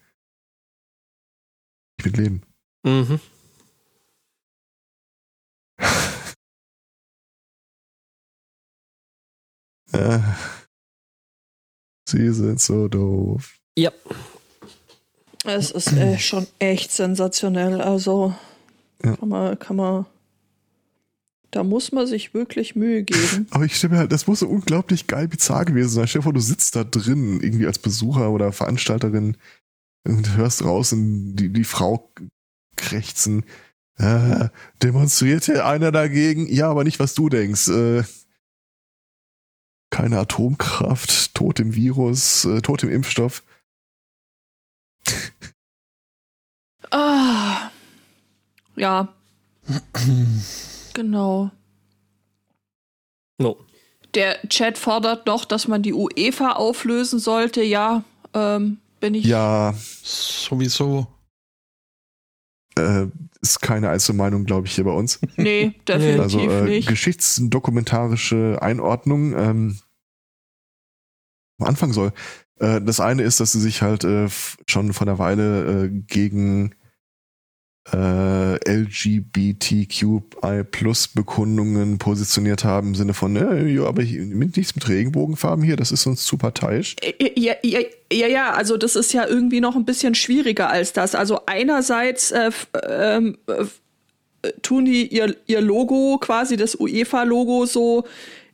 Ich 1.98 2.05
will 2.05 2.12
leben. 2.12 2.42
mhm. 2.85 3.18
Äh, 9.94 10.20
sie 12.12 12.33
sind 12.33 12.61
so 12.61 12.88
doof. 12.88 13.55
ja. 13.77 13.90
Es 15.44 15.72
ist 15.72 15.92
äh, 15.94 16.18
schon 16.20 16.46
echt 16.61 16.92
sensationell. 16.92 17.81
Also 17.81 18.33
Ja. 19.05 19.16
kann 19.16 19.29
man, 19.29 19.59
kann 19.59 19.75
man. 19.75 20.07
Da 21.51 21.64
muss 21.64 21.90
man 21.90 22.07
sich 22.07 22.33
wirklich 22.33 22.77
Mühe 22.77 23.03
geben. 23.03 23.48
Aber 23.51 23.64
ich 23.64 23.75
stelle 23.77 23.94
mir 23.94 23.98
halt, 23.98 24.12
das 24.12 24.29
muss 24.29 24.38
so 24.38 24.48
unglaublich 24.48 25.09
geil 25.09 25.27
bizarr 25.27 25.64
gewesen 25.64 25.88
sein. 25.90 26.07
Stell 26.07 26.20
dir 26.20 26.25
vor, 26.25 26.33
du 26.33 26.38
sitzt 26.40 26.77
da 26.77 26.85
drin, 26.85 27.40
irgendwie 27.42 27.66
als 27.66 27.81
Besucher 27.81 28.31
oder 28.31 28.53
Veranstalterin 28.53 29.37
und 30.07 30.37
hörst 30.37 30.61
draußen 30.61 31.35
die, 31.35 31.48
die 31.53 31.64
Frau 31.64 32.09
krächzen. 32.77 33.42
Äh, 33.98 34.48
demonstriert 34.81 35.44
hier 35.44 35.66
einer 35.66 35.90
dagegen? 35.90 36.46
Ja, 36.46 36.70
aber 36.70 36.85
nicht, 36.85 37.01
was 37.01 37.14
du 37.14 37.29
denkst. 37.29 37.66
Äh, 37.66 38.05
keine 39.92 40.18
Atomkraft, 40.18 41.35
Tod 41.35 41.61
im 41.61 41.76
Virus, 41.76 42.44
äh, 42.46 42.61
Tod 42.62 42.83
im 42.83 42.88
Impfstoff. 42.90 43.44
Ah. 46.90 47.70
Ja, 48.74 49.09
genau. 50.94 51.50
No. 53.38 53.59
Der 54.14 54.40
Chat 54.48 54.78
fordert 54.78 55.26
noch, 55.26 55.44
dass 55.44 55.68
man 55.68 55.83
die 55.83 55.92
UEFA 55.92 56.52
auflösen 56.52 57.18
sollte. 57.18 57.62
Ja, 57.62 58.02
ähm, 58.35 58.78
bin 58.98 59.14
ich. 59.14 59.24
Ja, 59.26 59.74
Sowieso. 60.02 61.07
äh, 62.76 63.07
ist 63.42 63.61
keine 63.61 63.90
Einzelmeinung, 63.90 64.44
glaube 64.44 64.66
ich, 64.66 64.74
hier 64.74 64.85
bei 64.85 64.92
uns. 64.92 65.20
Nee, 65.37 65.74
definitiv 65.87 66.20
Also 66.20 66.40
äh, 66.40 66.62
nicht. 66.62 66.88
geschichtsdokumentarische 66.88 68.59
Einordnung 68.62 69.35
ähm, 69.37 69.78
am 71.59 71.66
Anfang 71.66 71.92
soll. 71.92 72.12
Äh, 72.61 72.81
das 72.81 73.00
eine 73.00 73.22
ist, 73.22 73.40
dass 73.40 73.52
sie 73.52 73.61
sich 73.61 73.83
halt 73.83 74.05
äh, 74.05 74.28
schon 74.66 74.92
vor 74.92 75.07
einer 75.07 75.18
Weile 75.18 75.85
äh, 75.85 75.88
gegen 75.88 76.74
äh, 77.90 78.55
LGBTQI 78.71 80.64
Plus 80.71 81.09
Bekundungen 81.09 81.99
positioniert 81.99 82.64
haben 82.64 82.88
im 82.88 82.95
Sinne 82.95 83.14
von, 83.14 83.35
äh, 83.35 83.66
ja, 83.66 83.85
aber 83.85 84.03
hier, 84.03 84.23
mit 84.23 84.57
nichts 84.57 84.75
mit 84.77 84.88
Regenbogenfarben 84.88 85.64
hier, 85.64 85.77
das 85.77 85.90
ist 85.90 86.07
uns 86.07 86.25
zu 86.25 86.37
parteiisch. 86.37 86.95
Ja, 87.37 87.55
ja, 87.62 87.81
ja, 88.12 88.27
ja, 88.29 88.53
also 88.53 88.77
das 88.77 88.95
ist 88.95 89.12
ja 89.12 89.27
irgendwie 89.27 89.61
noch 89.61 89.75
ein 89.75 89.85
bisschen 89.85 90.14
schwieriger 90.14 90.71
als 90.71 90.92
das. 90.92 91.14
Also 91.14 91.40
einerseits 91.47 92.31
äh, 92.31 92.53
ähm, 92.88 93.38
äh, 93.49 93.64
tun 94.62 94.85
die 94.85 95.09
ihr, 95.09 95.35
ihr 95.47 95.61
Logo, 95.61 96.18
quasi 96.21 96.57
das 96.57 96.79
UEFA-Logo, 96.79 97.66
so 97.66 98.05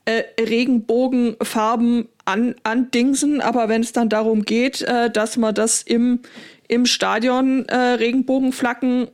äh, 0.07 0.23
Regenbogenfarben 0.41 2.09
an, 2.25 2.55
andingsen, 2.63 3.43
aber 3.43 3.69
wenn 3.69 3.83
es 3.83 3.93
dann 3.93 4.09
darum 4.09 4.45
geht, 4.45 4.81
äh, 4.83 5.11
dass 5.11 5.37
man 5.37 5.55
das 5.55 5.83
im, 5.83 6.21
im 6.67 6.87
Stadion 6.87 7.67
äh, 7.69 7.77
Regenbogenflaggen 7.77 9.09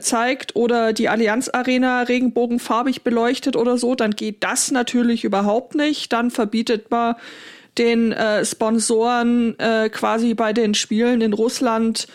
zeigt 0.00 0.56
oder 0.56 0.92
die 0.92 1.08
Allianz 1.08 1.48
Arena 1.48 2.02
regenbogenfarbig 2.02 3.02
beleuchtet 3.02 3.56
oder 3.56 3.78
so, 3.78 3.94
dann 3.94 4.12
geht 4.12 4.42
das 4.42 4.70
natürlich 4.70 5.24
überhaupt 5.24 5.74
nicht. 5.74 6.12
Dann 6.12 6.30
verbietet 6.30 6.90
man 6.90 7.16
den 7.78 8.12
äh, 8.12 8.44
Sponsoren 8.44 9.58
äh, 9.58 9.88
quasi 9.90 10.34
bei 10.34 10.52
den 10.52 10.74
Spielen 10.74 11.20
in 11.20 11.32
Russland 11.32 12.06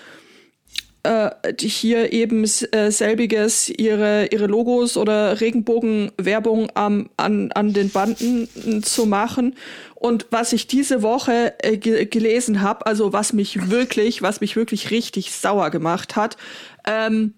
äh, 1.03 1.31
hier 1.59 2.13
eben 2.13 2.43
äh, 2.43 2.91
selbiges 2.91 3.69
ihre 3.69 4.27
ihre 4.27 4.47
Logos 4.47 4.97
oder 4.97 5.41
Regenbogenwerbung 5.41 6.69
am 6.75 7.09
an 7.17 7.51
an 7.53 7.73
den 7.73 7.89
Banden 7.89 8.83
zu 8.83 9.05
machen 9.05 9.55
und 9.95 10.27
was 10.29 10.53
ich 10.53 10.67
diese 10.67 11.01
Woche 11.01 11.53
äh, 11.63 11.77
ge 11.77 12.05
gelesen 12.05 12.61
habe 12.61 12.85
also 12.85 13.13
was 13.13 13.33
mich 13.33 13.71
wirklich 13.71 14.21
was 14.21 14.41
mich 14.41 14.55
wirklich 14.55 14.91
richtig 14.91 15.31
sauer 15.31 15.71
gemacht 15.71 16.15
hat 16.15 16.37
ähm, 16.85 17.33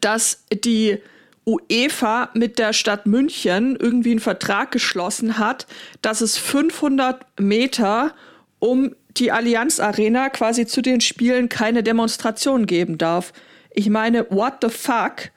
dass 0.00 0.44
die 0.52 0.98
UEFA 1.46 2.30
mit 2.34 2.58
der 2.58 2.72
Stadt 2.72 3.06
München 3.06 3.76
irgendwie 3.76 4.12
einen 4.12 4.20
Vertrag 4.20 4.70
geschlossen 4.70 5.38
hat, 5.38 5.66
dass 6.00 6.20
es 6.20 6.38
500 6.38 7.40
Meter 7.40 8.14
um 8.58 8.94
die 9.16 9.32
Allianz 9.32 9.80
Arena 9.80 10.30
quasi 10.30 10.66
zu 10.66 10.82
den 10.82 11.00
Spielen 11.00 11.48
keine 11.48 11.82
Demonstration 11.82 12.66
geben 12.66 12.96
darf. 12.96 13.32
Ich 13.70 13.90
meine, 13.90 14.30
what 14.30 14.58
the 14.62 14.68
fuck? 14.68 15.30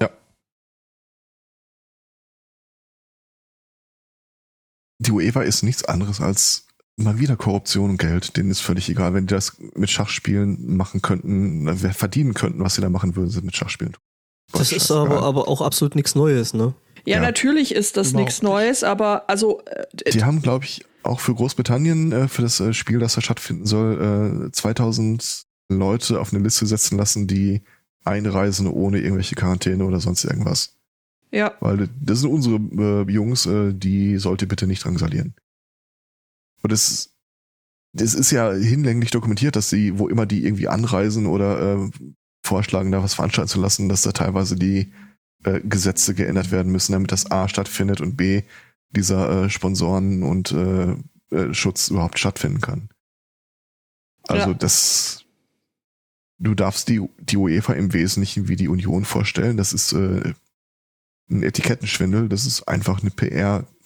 Ja. 0.00 0.10
Die 4.98 5.10
UEFA 5.10 5.42
ist 5.42 5.62
nichts 5.62 5.84
anderes 5.84 6.20
als 6.20 6.69
mal 7.02 7.18
wieder 7.18 7.36
Korruption 7.36 7.90
und 7.90 7.98
Geld. 7.98 8.36
Denen 8.36 8.50
ist 8.50 8.60
völlig 8.60 8.88
egal, 8.88 9.14
wenn 9.14 9.26
die 9.26 9.34
das 9.34 9.56
mit 9.74 9.90
Schachspielen 9.90 10.76
machen 10.76 11.02
könnten, 11.02 11.68
äh, 11.68 11.76
verdienen 11.92 12.34
könnten, 12.34 12.60
was 12.60 12.74
sie 12.74 12.80
da 12.80 12.88
machen 12.90 13.16
würden, 13.16 13.30
sind 13.30 13.44
mit 13.44 13.56
Schachspielen. 13.56 13.96
Das 14.52 14.72
ist 14.72 14.90
aber, 14.90 15.22
aber 15.22 15.48
auch 15.48 15.60
absolut 15.60 15.94
nichts 15.94 16.14
Neues, 16.14 16.54
ne? 16.54 16.74
Ja, 17.04 17.16
Ja. 17.16 17.22
natürlich 17.22 17.72
ist 17.74 17.96
das 17.96 18.12
nichts 18.12 18.42
Neues, 18.42 18.84
aber 18.84 19.28
also 19.28 19.62
äh, 20.04 20.10
Die 20.10 20.24
haben, 20.24 20.42
glaube 20.42 20.64
ich, 20.64 20.84
auch 21.02 21.20
für 21.20 21.34
Großbritannien, 21.34 22.12
äh, 22.12 22.28
für 22.28 22.42
das 22.42 22.60
äh, 22.60 22.74
Spiel, 22.74 22.98
das 22.98 23.14
da 23.14 23.20
stattfinden 23.20 23.66
soll, 23.66 24.48
äh, 24.48 24.52
2000 24.52 25.44
Leute 25.70 26.20
auf 26.20 26.32
eine 26.32 26.42
Liste 26.42 26.66
setzen 26.66 26.98
lassen, 26.98 27.26
die 27.26 27.62
einreisen 28.04 28.66
ohne 28.66 28.98
irgendwelche 28.98 29.34
Quarantäne 29.34 29.84
oder 29.84 30.00
sonst 30.00 30.24
irgendwas. 30.24 30.74
ja, 31.30 31.52
Weil 31.60 31.88
das 32.00 32.20
sind 32.20 32.30
unsere 32.30 32.56
äh, 32.56 33.10
Jungs, 33.10 33.46
äh, 33.46 33.72
die 33.72 34.18
sollt 34.18 34.42
ihr 34.42 34.48
bitte 34.48 34.66
nicht 34.66 34.84
drangsalieren. 34.84 35.34
Und 36.62 36.72
das, 36.72 37.14
das 37.92 38.14
ist 38.14 38.30
ja 38.30 38.52
hinlänglich 38.52 39.10
dokumentiert, 39.10 39.56
dass 39.56 39.70
sie, 39.70 39.98
wo 39.98 40.08
immer 40.08 40.26
die 40.26 40.44
irgendwie 40.44 40.68
anreisen 40.68 41.26
oder 41.26 41.76
äh, 41.76 41.90
vorschlagen, 42.44 42.90
da 42.92 43.02
was 43.02 43.14
veranstalten 43.14 43.50
zu 43.50 43.60
lassen, 43.60 43.88
dass 43.88 44.02
da 44.02 44.12
teilweise 44.12 44.56
die 44.56 44.92
äh, 45.44 45.60
Gesetze 45.60 46.14
geändert 46.14 46.50
werden 46.50 46.72
müssen, 46.72 46.92
damit 46.92 47.12
das 47.12 47.30
A 47.30 47.48
stattfindet 47.48 48.00
und 48.00 48.16
B 48.16 48.42
dieser 48.90 49.44
äh, 49.44 49.50
Sponsoren 49.50 50.22
und 50.22 50.52
äh, 50.52 50.96
äh, 51.30 51.54
Schutz 51.54 51.88
überhaupt 51.88 52.18
stattfinden 52.18 52.60
kann. 52.60 52.88
Also 54.28 54.48
Ja. 54.50 54.54
das, 54.54 55.24
du 56.38 56.54
darfst 56.54 56.88
die, 56.88 57.00
die 57.20 57.36
UEFA 57.36 57.74
im 57.74 57.92
Wesentlichen 57.92 58.48
wie 58.48 58.56
die 58.56 58.68
Union 58.68 59.04
vorstellen. 59.04 59.56
Das 59.56 59.72
ist 59.72 59.92
äh, 59.92 60.34
ein 61.30 61.42
Etikettenschwindel. 61.42 62.28
Das 62.28 62.46
ist 62.46 62.64
einfach 62.64 63.00
eine 63.00 63.10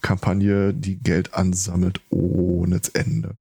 PR-Kampagne, 0.05 0.75
die 0.75 0.97
Geld 0.97 1.35
ansammelt 1.35 2.01
ohne 2.11 2.81
Ende. 2.93 3.37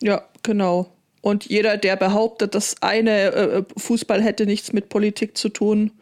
ja, 0.00 0.22
genau. 0.42 0.92
Und 1.22 1.44
jeder, 1.44 1.76
der 1.76 1.96
behauptet, 1.96 2.54
dass 2.54 2.80
eine 2.80 3.32
äh, 3.32 3.64
Fußball 3.76 4.22
hätte 4.22 4.46
nichts 4.46 4.72
mit 4.72 4.88
Politik 4.88 5.36
zu 5.36 5.50
tun, 5.50 5.92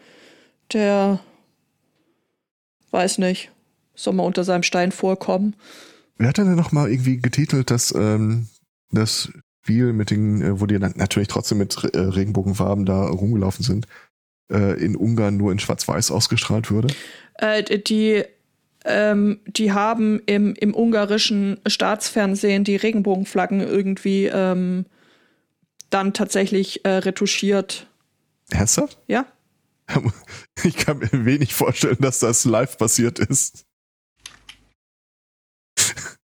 der 0.72 1.18
weiß 2.92 3.18
nicht, 3.18 3.50
soll 3.96 4.14
mal 4.14 4.22
unter 4.22 4.44
seinem 4.44 4.62
Stein 4.62 4.92
vorkommen. 4.92 5.56
Wer 6.18 6.28
hat 6.28 6.38
denn 6.38 6.54
noch 6.54 6.70
mal 6.70 6.88
irgendwie 6.88 7.16
getitelt, 7.16 7.72
dass 7.72 7.92
ähm, 7.92 8.46
das 8.92 9.32
Spiel 9.64 9.92
mit 9.92 10.11
den, 10.11 10.40
äh, 10.40 10.61
wo 10.61 10.66
die 10.66 10.78
dann 10.78 10.94
natürlich 10.96 11.28
trotzdem 11.28 11.58
mit 11.58 11.82
äh, 11.82 11.98
Regenbogenfarben 11.98 12.87
da 12.87 13.08
rumgelaufen 13.08 13.64
sind, 13.64 13.88
äh, 14.52 14.80
in 14.80 14.94
Ungarn 14.94 15.37
nur 15.37 15.50
in 15.50 15.58
Schwarz-Weiß 15.58 16.12
ausgestrahlt 16.12 16.70
würde? 16.70 16.94
Äh, 17.34 17.80
die, 17.80 18.24
ähm, 18.84 19.40
die 19.46 19.72
haben 19.72 20.20
im, 20.26 20.54
im 20.54 20.74
ungarischen 20.74 21.60
Staatsfernsehen 21.66 22.64
die 22.64 22.76
Regenbogenflaggen 22.76 23.60
irgendwie 23.60 24.26
ähm, 24.26 24.86
dann 25.90 26.14
tatsächlich 26.14 26.84
äh, 26.84 26.90
retuschiert. 26.90 27.86
Ernsthaft? 28.50 28.98
Ja. 29.06 29.26
Ich 30.64 30.76
kann 30.76 30.98
mir 30.98 31.24
wenig 31.24 31.54
vorstellen, 31.54 31.98
dass 32.00 32.18
das 32.18 32.44
live 32.44 32.76
passiert 32.78 33.18
ist. 33.18 33.64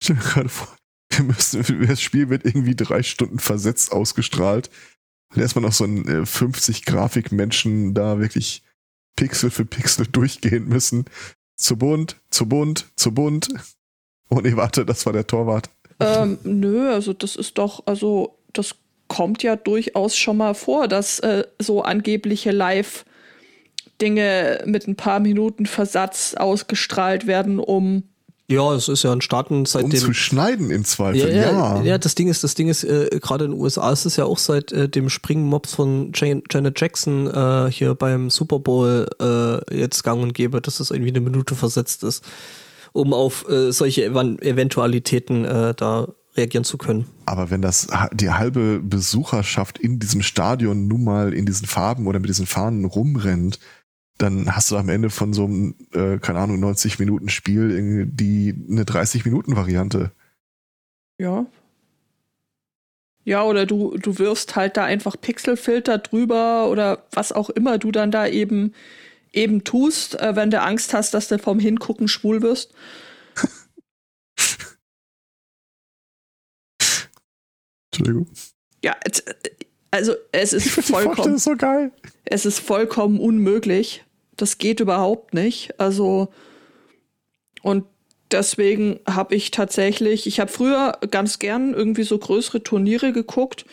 Ich 0.00 0.08
stelle 0.08 0.18
mir 0.18 0.26
gerade 0.26 0.48
vor, 0.50 0.76
wir 1.12 1.24
müssen, 1.24 1.86
das 1.86 2.02
Spiel 2.02 2.28
wird 2.28 2.44
irgendwie 2.44 2.76
drei 2.76 3.02
Stunden 3.02 3.38
versetzt 3.38 3.90
ausgestrahlt. 3.90 4.68
Und 5.34 5.40
erstmal 5.40 5.64
noch 5.64 5.72
so 5.72 5.84
ein 5.84 6.06
äh, 6.06 6.22
50-Grafik-Menschen 6.24 7.94
da 7.94 8.18
wirklich 8.18 8.62
Pixel 9.16 9.50
für 9.50 9.64
Pixel 9.64 10.06
durchgehen 10.06 10.68
müssen. 10.68 11.04
Zu 11.56 11.76
bunt, 11.76 12.16
zu 12.30 12.48
bunt, 12.48 12.86
zu 12.96 13.12
bunt. 13.12 13.48
Oh 14.28 14.40
nee, 14.42 14.56
warte, 14.56 14.84
das 14.84 15.06
war 15.06 15.12
der 15.12 15.26
Torwart. 15.26 15.70
Ähm, 16.00 16.38
nö, 16.42 16.90
also 16.92 17.12
das 17.12 17.36
ist 17.36 17.58
doch, 17.58 17.86
also 17.86 18.36
das 18.52 18.74
kommt 19.08 19.42
ja 19.42 19.54
durchaus 19.56 20.16
schon 20.16 20.38
mal 20.38 20.54
vor, 20.54 20.88
dass 20.88 21.20
äh, 21.20 21.44
so 21.60 21.82
angebliche 21.82 22.50
Live-Dinge 22.50 23.04
mit 24.66 24.88
ein 24.88 24.96
paar 24.96 25.20
Minuten 25.20 25.66
Versatz 25.66 26.34
ausgestrahlt 26.34 27.26
werden, 27.26 27.60
um 27.60 28.04
ja, 28.46 28.74
es 28.74 28.88
ist 28.88 29.02
ja 29.02 29.12
ein 29.12 29.22
Starten 29.22 29.64
seitdem. 29.64 29.90
Um 29.90 29.96
zu 29.96 30.12
schneiden 30.12 30.70
im 30.70 30.84
Zweifel, 30.84 31.34
ja. 31.34 31.50
Ja, 31.50 31.82
ja 31.82 31.98
das 31.98 32.14
Ding 32.14 32.28
ist, 32.28 32.44
das 32.44 32.54
Ding 32.54 32.68
ist, 32.68 32.84
äh, 32.84 33.08
gerade 33.20 33.46
in 33.46 33.52
den 33.52 33.60
USA 33.60 33.90
ist 33.90 34.04
es 34.04 34.16
ja 34.16 34.24
auch 34.26 34.38
seit 34.38 34.70
äh, 34.72 34.88
dem 34.88 35.08
Springen-Mobs 35.08 35.74
von 35.74 36.12
Jan 36.14 36.42
Janet 36.50 36.78
Jackson 36.78 37.26
äh, 37.26 37.70
hier 37.70 37.94
beim 37.94 38.28
Super 38.28 38.58
Bowl 38.58 39.08
äh, 39.20 39.76
jetzt 39.76 40.04
gang 40.04 40.22
und 40.22 40.34
gäbe, 40.34 40.60
dass 40.60 40.80
es 40.80 40.90
irgendwie 40.90 41.10
eine 41.10 41.20
Minute 41.20 41.54
versetzt 41.54 42.04
ist, 42.04 42.22
um 42.92 43.14
auf 43.14 43.48
äh, 43.48 43.72
solche 43.72 44.04
Ev 44.04 44.16
Eventualitäten 44.42 45.46
äh, 45.46 45.74
da 45.74 46.08
reagieren 46.36 46.64
zu 46.64 46.76
können. 46.76 47.06
Aber 47.24 47.50
wenn 47.50 47.62
das 47.62 47.86
die 48.12 48.30
halbe 48.30 48.80
Besucherschaft 48.80 49.78
in 49.78 50.00
diesem 50.00 50.20
Stadion 50.20 50.86
nun 50.86 51.04
mal 51.04 51.32
in 51.32 51.46
diesen 51.46 51.66
Farben 51.66 52.06
oder 52.06 52.18
mit 52.18 52.28
diesen 52.28 52.46
Fahnen 52.46 52.84
rumrennt, 52.84 53.58
dann 54.18 54.54
hast 54.54 54.70
du 54.70 54.76
am 54.76 54.88
Ende 54.88 55.10
von 55.10 55.32
so 55.32 55.44
einem, 55.44 55.74
äh, 55.92 56.18
keine 56.18 56.38
Ahnung, 56.38 56.60
90 56.60 56.98
Minuten 56.98 57.28
Spiel 57.28 58.06
die 58.06 58.54
eine 58.70 58.84
30 58.84 59.24
Minuten 59.24 59.56
Variante. 59.56 60.12
Ja. 61.18 61.46
Ja, 63.24 63.42
oder 63.42 63.66
du, 63.66 63.96
du 63.96 64.18
wirfst 64.18 64.54
halt 64.54 64.76
da 64.76 64.84
einfach 64.84 65.16
Pixelfilter 65.20 65.98
drüber 65.98 66.68
oder 66.68 67.06
was 67.10 67.32
auch 67.32 67.50
immer 67.50 67.78
du 67.78 67.90
dann 67.90 68.10
da 68.10 68.26
eben, 68.26 68.74
eben 69.32 69.64
tust, 69.64 70.20
äh, 70.20 70.36
wenn 70.36 70.50
du 70.50 70.60
Angst 70.60 70.92
hast, 70.94 71.14
dass 71.14 71.28
du 71.28 71.38
vom 71.38 71.58
Hingucken 71.58 72.06
schwul 72.06 72.42
wirst. 72.42 72.74
Entschuldigung. 77.90 78.28
Ja, 78.84 78.94
also 79.90 80.14
es 80.32 80.52
ist 80.52 80.68
vollkommen. 80.68 81.36
Ist 81.36 81.44
so 81.44 81.56
geil. 81.56 81.90
Es 82.24 82.44
ist 82.44 82.58
vollkommen 82.58 83.18
unmöglich. 83.18 84.03
Das 84.36 84.58
geht 84.58 84.80
überhaupt 84.80 85.34
nicht. 85.34 85.78
Also 85.78 86.28
und 87.62 87.84
deswegen 88.30 89.00
habe 89.08 89.34
ich 89.34 89.50
tatsächlich, 89.50 90.26
ich 90.26 90.40
habe 90.40 90.50
früher 90.50 90.98
ganz 91.10 91.38
gern 91.38 91.72
irgendwie 91.72 92.02
so 92.02 92.18
größere 92.18 92.62
Turniere 92.62 93.12
geguckt, 93.12 93.64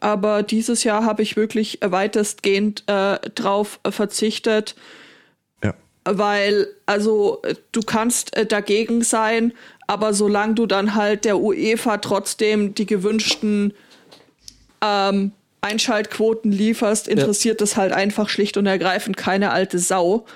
aber 0.00 0.42
dieses 0.42 0.84
Jahr 0.84 1.04
habe 1.04 1.22
ich 1.22 1.36
wirklich 1.36 1.78
weitestgehend 1.82 2.84
äh, 2.86 3.18
drauf 3.34 3.80
verzichtet. 3.88 4.76
Ja. 5.62 5.74
Weil, 6.04 6.68
also, 6.86 7.42
du 7.72 7.80
kannst 7.80 8.36
äh, 8.36 8.46
dagegen 8.46 9.02
sein, 9.02 9.52
aber 9.86 10.14
solange 10.14 10.54
du 10.54 10.66
dann 10.66 10.94
halt 10.94 11.24
der 11.24 11.38
UEFA 11.38 11.98
trotzdem 11.98 12.74
die 12.74 12.86
gewünschten 12.86 13.74
ähm, 14.82 15.32
Einschaltquoten 15.64 16.52
lieferst, 16.52 17.08
interessiert 17.08 17.60
ja. 17.60 17.64
das 17.64 17.76
halt 17.76 17.92
einfach 17.92 18.28
schlicht 18.28 18.56
und 18.56 18.66
ergreifend 18.66 19.16
keine 19.16 19.50
alte 19.50 19.78
Sau. 19.78 20.26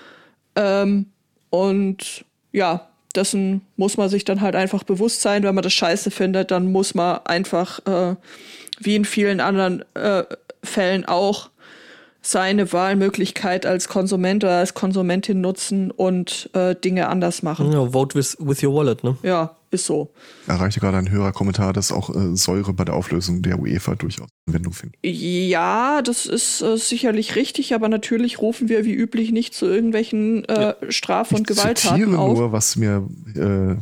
Ähm, 0.57 1.07
und 1.51 2.25
ja, 2.53 2.89
dessen 3.15 3.61
muss 3.77 3.97
man 3.97 4.09
sich 4.09 4.25
dann 4.25 4.41
halt 4.41 4.55
einfach 4.55 4.85
bewusst 4.85 5.21
sein. 5.21 5.43
Wenn 5.43 5.55
man 5.55 5.63
das 5.63 5.75
scheiße 5.75 6.11
findet, 6.11 6.51
dann 6.51 6.73
muss 6.73 6.95
man 6.95 7.21
einfach, 7.25 7.81
äh, 7.87 8.17
wie 8.81 8.97
in 8.97 9.05
vielen 9.05 9.41
anderen 9.41 9.85
äh, 9.95 10.25
Fällen 10.63 11.05
auch, 11.05 11.51
seine 12.21 12.73
Wahlmöglichkeit 12.73 13.65
als 13.65 13.89
Konsument 13.89 14.45
oder 14.45 14.59
als 14.59 14.75
Konsumentin 14.75 15.41
nutzen 15.41 15.91
und 15.91 16.51
äh, 16.53 16.75
Dinge 16.75 17.09
anders 17.09 17.43
machen. 17.43 17.73
Ja, 17.73 17.93
vote 17.93 18.19
with, 18.19 18.37
with 18.41 18.63
your 18.63 18.75
wallet, 18.75 19.05
ne? 19.05 19.17
Ja, 19.23 19.55
ist 19.71 19.87
so. 19.87 20.13
Erreichte 20.47 20.81
gerade 20.81 20.99
ein 20.99 21.11
höherer 21.11 21.33
Kommentar, 21.33 21.73
dass 21.73 21.93
auch 21.93 22.15
äh, 22.15 22.37
Säure 22.37 22.73
bei 22.73 22.85
der 22.85 22.95
Auflösung 22.95 23.43
der 23.43 23.59
UEFA 23.59 23.95
durchaus 23.95 24.29
Anwendung 24.47 24.73
findet. 24.73 24.99
Ja, 25.05 26.03
das 26.03 26.27
ist 26.27 26.61
äh, 26.63 26.77
sicherlich 26.77 27.37
richtig, 27.37 27.75
aber 27.75 27.89
natürlich 27.89 28.41
rufen 28.41 28.69
wir 28.69 28.85
wie 28.85 28.95
üblich 28.95 29.31
nicht 29.33 29.55
zu 29.55 29.67
irgendwelchen 29.67 30.45
äh. 30.47 30.75
Straf- 30.91 31.33
und 31.33 31.51
ich 31.51 31.57
Gewalttaten 31.57 32.15
auf. 32.15 32.39
nur, 32.39 32.53
was 32.53 32.77
mir 32.77 33.07
äh, 33.35 33.77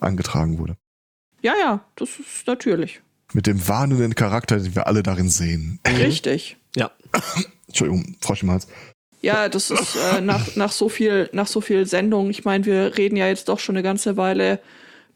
angetragen 0.00 0.58
wurde. 0.58 0.76
Ja, 1.42 1.54
ja, 1.60 1.84
das 1.96 2.10
ist 2.18 2.46
natürlich. 2.46 3.00
Mit 3.32 3.46
dem 3.46 3.68
warnenden 3.68 4.14
Charakter, 4.14 4.58
den 4.58 4.74
wir 4.74 4.86
alle 4.86 5.02
darin 5.02 5.28
sehen. 5.28 5.78
Richtig. 5.86 6.56
Ja. 6.74 6.90
Entschuldigung, 7.66 8.16
Frau 8.20 8.34
Schmalz. 8.34 8.66
Ja, 9.20 9.48
das 9.48 9.70
ist 9.70 9.96
äh, 9.96 10.20
nach, 10.20 10.54
nach, 10.56 10.72
so 10.72 10.88
viel, 10.88 11.28
nach 11.32 11.46
so 11.46 11.60
viel 11.60 11.86
Sendung. 11.86 12.30
Ich 12.30 12.44
meine, 12.44 12.64
wir 12.64 12.96
reden 12.96 13.16
ja 13.16 13.26
jetzt 13.26 13.48
doch 13.48 13.58
schon 13.58 13.76
eine 13.76 13.82
ganze 13.82 14.16
Weile. 14.16 14.60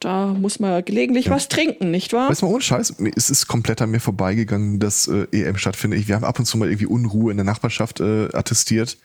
Da 0.02 0.34
muss 0.34 0.58
man 0.58 0.84
gelegentlich 0.84 1.26
ja. 1.26 1.32
was 1.32 1.46
trinken, 1.46 1.92
nicht 1.92 2.12
wahr? 2.12 2.28
Weißt 2.28 2.42
du 2.42 2.46
mal, 2.46 2.52
ohne 2.52 2.62
Scheiß, 2.62 2.96
es 3.14 3.30
ist 3.30 3.46
komplett 3.46 3.80
an 3.80 3.92
mir 3.92 4.00
vorbeigegangen, 4.00 4.80
dass 4.80 5.06
äh, 5.06 5.28
EM 5.30 5.56
stattfindet. 5.56 6.08
Wir 6.08 6.16
haben 6.16 6.24
ab 6.24 6.40
und 6.40 6.44
zu 6.44 6.58
mal 6.58 6.68
irgendwie 6.68 6.86
Unruhe 6.86 7.30
in 7.30 7.36
der 7.36 7.44
Nachbarschaft 7.44 8.00
äh, 8.00 8.28
attestiert. 8.32 8.98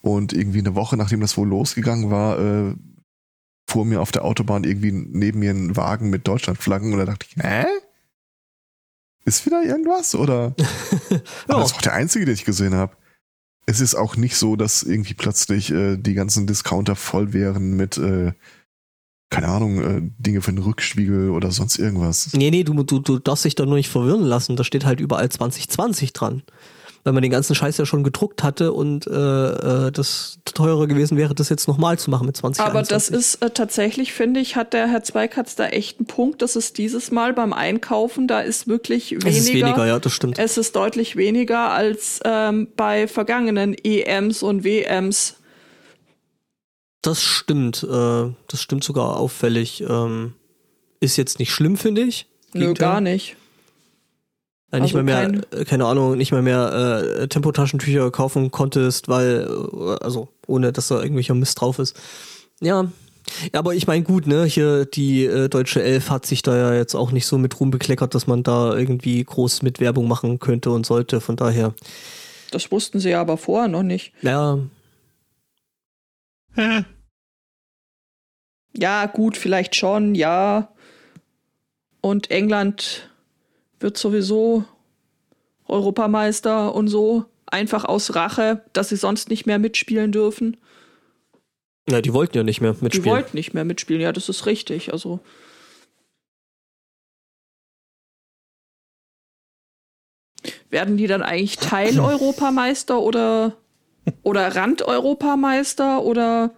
Und 0.00 0.32
irgendwie 0.32 0.60
eine 0.60 0.74
Woche, 0.74 0.96
nachdem 0.96 1.20
das 1.20 1.36
wohl 1.36 1.46
losgegangen 1.46 2.10
war, 2.10 2.38
äh, 2.38 2.74
fuhr 3.68 3.84
mir 3.84 4.00
auf 4.00 4.10
der 4.10 4.24
Autobahn 4.24 4.64
irgendwie 4.64 4.90
neben 4.90 5.38
mir 5.38 5.50
ein 5.50 5.76
Wagen 5.76 6.08
mit 6.08 6.26
Deutschlandflaggen 6.26 6.92
und 6.92 6.98
da 6.98 7.04
dachte 7.04 7.26
ich, 7.28 7.36
hä? 7.36 7.66
Ist 9.26 9.44
wieder 9.44 9.62
irgendwas? 9.62 10.14
Oder? 10.14 10.54
Aber 11.46 11.60
das 11.60 11.72
ist 11.72 11.76
auch 11.76 11.82
der 11.82 11.92
einzige, 11.92 12.24
den 12.24 12.34
ich 12.34 12.46
gesehen 12.46 12.74
habe. 12.74 12.96
Es 13.66 13.80
ist 13.80 13.94
auch 13.94 14.16
nicht 14.16 14.36
so, 14.36 14.56
dass 14.56 14.82
irgendwie 14.82 15.14
plötzlich 15.14 15.70
äh, 15.70 15.98
die 15.98 16.14
ganzen 16.14 16.46
Discounter 16.46 16.96
voll 16.96 17.34
wären 17.34 17.76
mit, 17.76 17.98
äh, 17.98 18.32
keine 19.32 19.48
Ahnung, 19.48 19.80
äh, 19.80 20.00
Dinge 20.18 20.42
für 20.42 20.52
den 20.52 20.62
Rückspiegel 20.62 21.30
oder 21.30 21.50
sonst 21.50 21.78
irgendwas. 21.78 22.30
Nee, 22.34 22.50
nee, 22.50 22.62
du, 22.62 22.74
du, 22.82 22.98
du 23.00 23.18
darfst 23.18 23.44
dich 23.44 23.54
da 23.54 23.64
nur 23.64 23.76
nicht 23.76 23.88
verwirren 23.88 24.22
lassen. 24.22 24.56
Da 24.56 24.62
steht 24.62 24.84
halt 24.84 25.00
überall 25.00 25.28
2020 25.28 26.12
dran 26.12 26.42
weil 27.04 27.12
man 27.12 27.22
den 27.22 27.32
ganzen 27.32 27.54
Scheiß 27.54 27.78
ja 27.78 27.86
schon 27.86 28.04
gedruckt 28.04 28.42
hatte 28.42 28.72
und 28.72 29.06
äh, 29.06 29.10
äh 29.10 29.90
das 29.90 30.38
teurer 30.44 30.86
gewesen 30.86 31.16
wäre, 31.16 31.34
das 31.34 31.48
jetzt 31.48 31.66
nochmal 31.66 31.98
zu 31.98 32.10
machen 32.10 32.26
mit 32.26 32.36
20 32.36 32.64
Aber 32.64 32.82
das 32.82 33.08
ist 33.08 33.42
äh, 33.42 33.50
tatsächlich, 33.50 34.12
finde 34.12 34.40
ich, 34.40 34.54
hat 34.54 34.72
der 34.72 34.88
Herr 34.88 35.02
Zweikatz 35.02 35.56
da 35.56 35.66
echt 35.66 35.98
einen 35.98 36.06
Punkt. 36.06 36.42
Das 36.42 36.54
ist 36.54 36.78
dieses 36.78 37.10
Mal 37.10 37.32
beim 37.32 37.52
Einkaufen, 37.52 38.28
da 38.28 38.40
ist 38.40 38.68
wirklich 38.68 39.10
weniger. 39.10 39.28
Es 39.28 39.38
ist 39.38 39.52
weniger, 39.52 39.86
ja, 39.86 39.98
das 39.98 40.12
stimmt. 40.12 40.38
Es 40.38 40.56
ist 40.56 40.76
deutlich 40.76 41.16
weniger 41.16 41.72
als 41.72 42.20
ähm, 42.24 42.68
bei 42.76 43.08
vergangenen 43.08 43.74
EMs 43.74 44.42
und 44.42 44.62
WMs. 44.62 45.36
Das 47.02 47.20
stimmt, 47.20 47.82
äh, 47.82 48.30
das 48.48 48.60
stimmt 48.60 48.84
sogar 48.84 49.16
auffällig. 49.16 49.82
Ähm, 49.88 50.34
ist 51.00 51.16
jetzt 51.16 51.40
nicht 51.40 51.50
schlimm, 51.50 51.76
finde 51.76 52.02
ich. 52.02 52.26
Nö, 52.52 52.74
gar 52.74 53.00
nicht. 53.00 53.36
Äh, 54.70 54.80
nicht 54.80 54.94
also 54.94 55.04
mehr 55.04 55.28
mehr, 55.28 55.42
äh, 55.50 55.64
keine 55.64 55.86
Ahnung, 55.86 56.16
nicht 56.16 56.32
mehr 56.32 56.42
mehr 56.42 57.02
äh, 57.22 57.28
Tempotaschentücher 57.28 58.10
kaufen 58.10 58.50
konntest, 58.50 59.08
weil, 59.08 59.48
äh, 59.48 60.04
also 60.04 60.28
ohne 60.46 60.72
dass 60.72 60.88
da 60.88 61.02
irgendwelcher 61.02 61.34
Mist 61.34 61.60
drauf 61.60 61.78
ist. 61.78 61.98
Ja. 62.60 62.86
Ja, 63.52 63.60
aber 63.60 63.74
ich 63.74 63.86
meine, 63.86 64.02
gut, 64.04 64.26
ne, 64.26 64.44
hier 64.44 64.84
die 64.84 65.24
äh, 65.24 65.48
deutsche 65.48 65.82
Elf 65.82 66.10
hat 66.10 66.26
sich 66.26 66.42
da 66.42 66.56
ja 66.56 66.74
jetzt 66.74 66.94
auch 66.94 67.12
nicht 67.12 67.26
so 67.26 67.38
mit 67.38 67.58
Ruhm 67.58 67.70
bekleckert, 67.70 68.14
dass 68.14 68.26
man 68.26 68.42
da 68.42 68.76
irgendwie 68.76 69.22
groß 69.22 69.62
mit 69.62 69.80
Werbung 69.80 70.08
machen 70.08 70.38
könnte 70.38 70.70
und 70.70 70.84
sollte, 70.84 71.20
von 71.20 71.36
daher. 71.36 71.74
Das 72.50 72.70
wussten 72.70 73.00
sie 73.00 73.14
aber 73.14 73.36
vorher 73.36 73.68
noch 73.68 73.82
nicht. 73.82 74.12
Ja. 74.22 74.58
Ja, 78.74 79.06
gut, 79.06 79.36
vielleicht 79.36 79.76
schon, 79.76 80.14
ja. 80.14 80.72
Und 82.00 82.30
England 82.30 83.10
wird 83.80 83.96
sowieso 83.96 84.64
Europameister 85.66 86.74
und 86.74 86.88
so, 86.88 87.26
einfach 87.46 87.84
aus 87.84 88.14
Rache, 88.14 88.64
dass 88.72 88.88
sie 88.88 88.96
sonst 88.96 89.28
nicht 89.28 89.46
mehr 89.46 89.58
mitspielen 89.58 90.12
dürfen. 90.12 90.56
Ja, 91.88 92.00
die 92.00 92.12
wollten 92.12 92.36
ja 92.36 92.42
nicht 92.42 92.60
mehr 92.60 92.76
mitspielen. 92.80 93.04
Die 93.04 93.10
wollten 93.10 93.36
nicht 93.36 93.54
mehr 93.54 93.64
mitspielen, 93.64 94.02
ja, 94.02 94.12
das 94.12 94.28
ist 94.28 94.46
richtig. 94.46 94.92
Also. 94.92 95.20
Werden 100.70 100.96
die 100.96 101.06
dann 101.06 101.22
eigentlich 101.22 101.56
Teil-Europameister 101.58 102.98
oder, 103.00 103.56
oder 104.22 104.54
Rand-Europameister 104.54 106.02
oder 106.02 106.52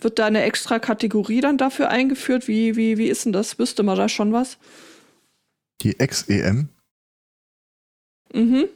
wird 0.00 0.18
da 0.18 0.26
eine 0.26 0.42
extra 0.42 0.78
Kategorie 0.78 1.40
dann 1.40 1.58
dafür 1.58 1.88
eingeführt? 1.88 2.48
Wie, 2.48 2.76
wie, 2.76 2.98
wie 2.98 3.08
ist 3.08 3.24
denn 3.24 3.32
das? 3.32 3.58
Wüsste 3.58 3.82
man 3.82 3.96
da 3.96 4.08
schon 4.08 4.32
was? 4.32 4.58
Die 5.82 5.98
Ex-EM? 5.98 6.68
Mhm. 8.32 8.68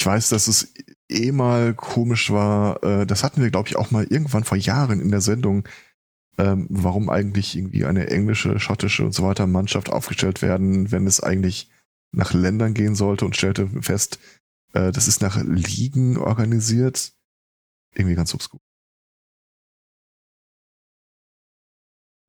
Ich 0.00 0.06
weiß, 0.06 0.28
dass 0.28 0.46
es 0.46 0.72
eh 1.08 1.32
mal 1.32 1.74
komisch 1.74 2.30
war, 2.30 2.82
äh, 2.84 3.06
das 3.06 3.24
hatten 3.24 3.42
wir, 3.42 3.50
glaube 3.50 3.68
ich, 3.68 3.76
auch 3.76 3.90
mal 3.90 4.04
irgendwann 4.04 4.44
vor 4.44 4.56
Jahren 4.56 5.00
in 5.00 5.10
der 5.10 5.20
Sendung, 5.20 5.68
ähm, 6.38 6.66
warum 6.70 7.10
eigentlich 7.10 7.56
irgendwie 7.56 7.84
eine 7.84 8.08
englische, 8.08 8.60
schottische 8.60 9.04
und 9.04 9.12
so 9.12 9.24
weiter 9.24 9.46
Mannschaft 9.46 9.90
aufgestellt 9.90 10.40
werden, 10.40 10.92
wenn 10.92 11.06
es 11.06 11.20
eigentlich 11.20 11.68
nach 12.12 12.32
Ländern 12.32 12.74
gehen 12.74 12.94
sollte 12.94 13.24
und 13.24 13.36
stellte 13.36 13.68
fest, 13.82 14.18
äh, 14.72 14.92
das 14.92 15.08
ist 15.08 15.22
nach 15.22 15.42
Ligen 15.42 16.16
organisiert. 16.16 17.12
Irgendwie 17.94 18.14
ganz 18.14 18.34
obskur. 18.34 18.60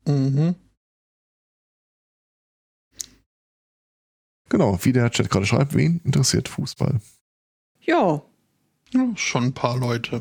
Mhm. 0.05 0.55
Genau, 4.49 4.79
wie 4.83 4.93
der 4.93 5.11
Chat 5.11 5.29
gerade 5.29 5.45
schreibt, 5.45 5.75
wen 5.75 6.01
interessiert 6.03 6.47
Fußball? 6.47 6.99
Ja. 7.81 8.23
Ja, 8.91 9.15
schon 9.15 9.43
ein 9.45 9.53
paar 9.53 9.77
Leute. 9.77 10.17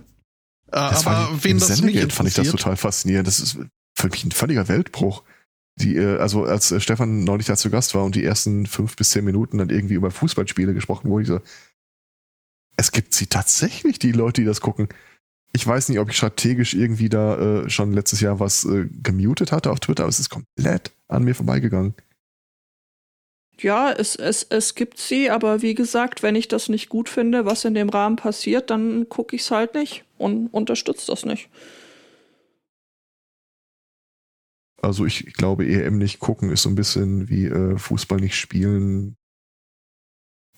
Äh, 0.66 0.72
Das 0.72 1.06
aber 1.06 1.16
war, 1.16 1.44
wen 1.44 1.52
im 1.52 1.58
das 1.58 1.68
nicht 1.70 1.78
Sendegate 1.78 2.14
fand 2.14 2.28
ich 2.28 2.34
das 2.34 2.44
interessiert, 2.46 2.60
total 2.60 2.76
faszinierend. 2.76 3.26
Das 3.26 3.40
ist 3.40 3.58
für 3.94 4.08
mich 4.08 4.24
ein 4.24 4.32
völliger 4.32 4.68
Weltbruch. 4.68 5.24
Die, 5.80 5.96
äh, 5.96 6.18
also 6.18 6.44
als 6.44 6.72
äh, 6.72 6.80
Stefan 6.80 7.24
neulich 7.24 7.46
da 7.46 7.56
zu 7.56 7.70
Gast 7.70 7.94
war 7.94 8.04
und 8.04 8.14
die 8.14 8.24
ersten 8.24 8.66
fünf 8.66 8.96
bis 8.96 9.10
zehn 9.10 9.24
Minuten 9.24 9.58
dann 9.58 9.70
irgendwie 9.70 9.94
über 9.94 10.10
Fußballspiele 10.10 10.74
gesprochen 10.74 11.10
wurde, 11.10 11.22
ich 11.22 11.28
so, 11.28 11.40
es 12.76 12.92
gibt 12.92 13.14
sie 13.14 13.26
tatsächlich, 13.26 13.98
die 13.98 14.12
Leute, 14.12 14.40
die 14.40 14.46
das 14.46 14.60
gucken. 14.60 14.88
Ich 15.52 15.66
weiß 15.66 15.88
nicht, 15.88 15.98
ob 15.98 16.10
ich 16.10 16.16
strategisch 16.16 16.74
irgendwie 16.74 17.08
da 17.08 17.62
äh, 17.62 17.70
schon 17.70 17.92
letztes 17.92 18.20
Jahr 18.20 18.38
was 18.38 18.64
äh, 18.64 18.86
gemutet 19.02 19.50
hatte 19.50 19.70
auf 19.70 19.80
Twitter, 19.80 20.04
aber 20.04 20.10
es 20.10 20.20
ist 20.20 20.30
komplett 20.30 20.92
an 21.08 21.24
mir 21.24 21.34
vorbeigegangen. 21.34 21.94
Ja, 23.60 23.90
es, 23.90 24.14
es, 24.14 24.46
es 24.50 24.76
gibt 24.76 24.98
sie, 24.98 25.30
aber 25.30 25.62
wie 25.62 25.74
gesagt, 25.74 26.22
wenn 26.22 26.36
ich 26.36 26.46
das 26.46 26.68
nicht 26.68 26.88
gut 26.88 27.08
finde, 27.08 27.44
was 27.44 27.64
in 27.64 27.74
dem 27.74 27.88
Rahmen 27.88 28.16
passiert, 28.16 28.70
dann 28.70 29.08
gucke 29.08 29.34
ich 29.34 29.42
es 29.42 29.50
halt 29.50 29.74
nicht 29.74 30.04
und 30.16 30.48
unterstütze 30.48 31.08
das 31.08 31.24
nicht. 31.24 31.48
Also 34.80 35.06
ich, 35.06 35.26
ich 35.26 35.34
glaube, 35.34 35.66
EM 35.66 35.98
nicht 35.98 36.18
gucken 36.20 36.50
ist 36.50 36.62
so 36.62 36.68
ein 36.68 36.74
bisschen 36.74 37.28
wie 37.28 37.46
äh, 37.46 37.76
Fußball 37.76 38.20
nicht 38.20 38.36
spielen. 38.36 39.16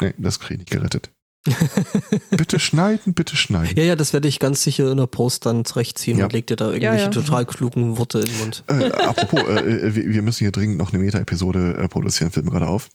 Nee, 0.00 0.14
das 0.18 0.40
kriege 0.40 0.54
ich 0.54 0.58
nicht 0.60 0.70
gerettet. 0.70 1.10
bitte 2.30 2.60
schneiden, 2.60 3.14
bitte 3.14 3.34
schneiden. 3.34 3.74
Ja, 3.76 3.84
ja, 3.84 3.96
das 3.96 4.12
werde 4.12 4.28
ich 4.28 4.40
ganz 4.40 4.62
sicher 4.62 4.90
in 4.90 4.98
der 4.98 5.06
Post 5.06 5.46
dann 5.46 5.64
zurechtziehen 5.64 6.18
Ja. 6.18 6.24
und 6.26 6.34
leg 6.34 6.46
dir 6.46 6.56
da 6.56 6.70
irgendwelche 6.70 7.04
ja. 7.04 7.10
total 7.10 7.46
klugen 7.46 7.96
Worte 7.96 8.20
in 8.20 8.26
den 8.26 8.38
Mund. 8.38 8.64
Äh, 8.66 8.90
apropos, 8.92 9.40
äh, 9.48 9.60
äh, 9.60 9.94
wir, 9.94 10.08
wir 10.10 10.22
müssen 10.22 10.40
hier 10.44 10.52
dringend 10.52 10.76
noch 10.76 10.92
eine 10.92 11.02
Meta-Episode 11.02 11.78
äh, 11.78 11.88
produzieren, 11.88 12.30
fällt 12.30 12.44
mir 12.44 12.52
gerade 12.52 12.68
auf. 12.68 12.90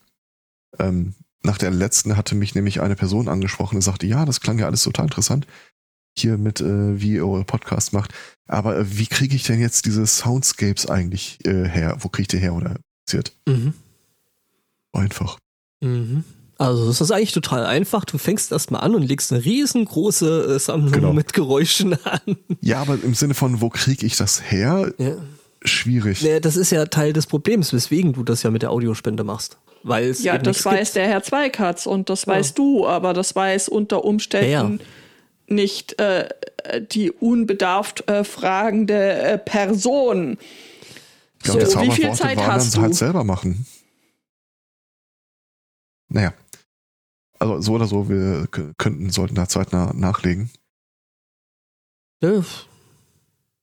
Ähm, 0.77 1.15
nach 1.41 1.57
der 1.57 1.71
letzten 1.71 2.17
hatte 2.17 2.35
mich 2.35 2.53
nämlich 2.53 2.81
eine 2.81 2.95
Person 2.95 3.27
angesprochen 3.27 3.77
und 3.77 3.81
sagte, 3.81 4.05
ja, 4.05 4.25
das 4.25 4.41
klang 4.41 4.59
ja 4.59 4.67
alles 4.67 4.83
total 4.83 5.05
interessant, 5.05 5.47
hier 6.17 6.37
mit, 6.37 6.61
äh, 6.61 6.99
wie 7.01 7.13
ihr 7.13 7.27
eure 7.27 7.43
Podcast 7.43 7.93
macht. 7.93 8.13
Aber 8.47 8.77
äh, 8.77 8.97
wie 8.97 9.07
kriege 9.07 9.35
ich 9.35 9.43
denn 9.43 9.59
jetzt 9.59 9.85
diese 9.85 10.05
Soundscapes 10.05 10.87
eigentlich 10.89 11.39
äh, 11.45 11.67
her? 11.67 11.97
Wo 11.99 12.09
kriege 12.09 12.23
ich 12.23 12.27
die 12.29 12.37
her 12.37 12.53
oder 12.53 12.75
produziert? 13.05 13.33
Mhm. 13.47 13.73
Einfach. 14.93 15.37
Mhm. 15.81 16.23
Also 16.57 16.87
das 16.87 17.01
ist 17.01 17.11
eigentlich 17.11 17.33
total 17.33 17.65
einfach. 17.65 18.05
Du 18.05 18.17
fängst 18.17 18.51
erstmal 18.53 18.81
an 18.81 18.95
und 18.95 19.03
legst 19.03 19.33
eine 19.33 19.43
riesengroße 19.43 20.55
äh, 20.55 20.59
Sammlung 20.59 20.91
Genau. 20.93 21.11
mit 21.13 21.33
Geräuschen 21.33 21.97
an. 22.05 22.37
Ja, 22.61 22.81
aber 22.81 22.97
im 23.03 23.13
Sinne 23.13 23.33
von, 23.33 23.59
wo 23.59 23.69
kriege 23.69 24.05
ich 24.05 24.15
das 24.15 24.51
her? 24.51 24.93
Ja. 24.97 25.15
Schwierig. 25.65 26.21
Nee, 26.21 26.39
das 26.39 26.55
ist 26.55 26.69
ja 26.71 26.85
Teil 26.85 27.11
des 27.11 27.25
Problems, 27.27 27.73
weswegen 27.73 28.13
du 28.13 28.23
das 28.23 28.43
ja 28.43 28.51
mit 28.51 28.61
der 28.61 28.71
Audiospende 28.71 29.23
machst. 29.23 29.57
Weil 29.83 30.09
es 30.09 30.23
Ja, 30.23 30.37
das 30.37 30.63
weiß 30.63 30.89
gibt. 30.89 30.95
der 30.95 31.07
Herr 31.07 31.23
Zweikatz 31.23 31.87
und 31.87 32.09
das 32.09 32.25
Ja. 32.25 32.33
weißt 32.33 32.57
du, 32.57 32.87
aber 32.87 33.13
das 33.13 33.35
weiß 33.35 33.67
unter 33.67 34.05
Umständen 34.05 34.79
nicht 35.47 35.99
äh, 35.99 36.29
die 36.91 37.11
unbedarft 37.11 38.09
äh, 38.09 38.23
fragende 38.23 39.13
äh, 39.13 39.37
Person. 39.37 40.37
Ich 41.37 41.43
glaube, 41.43 41.65
so, 41.65 41.81
wie 41.81 41.91
viel 41.91 42.05
Zauberworte 42.13 42.17
Zeit 42.17 42.37
hast 42.37 42.73
dann 42.73 42.81
du? 42.81 42.83
halt 42.83 42.95
selber 42.95 43.23
machen. 43.23 43.65
Naja. 46.09 46.33
Also 47.37 47.61
so 47.61 47.73
oder 47.73 47.85
so, 47.85 48.09
wir 48.09 48.47
könnten, 48.77 49.09
sollten 49.09 49.35
da 49.35 49.47
zeitnah 49.47 49.93
nachlegen. 49.93 50.49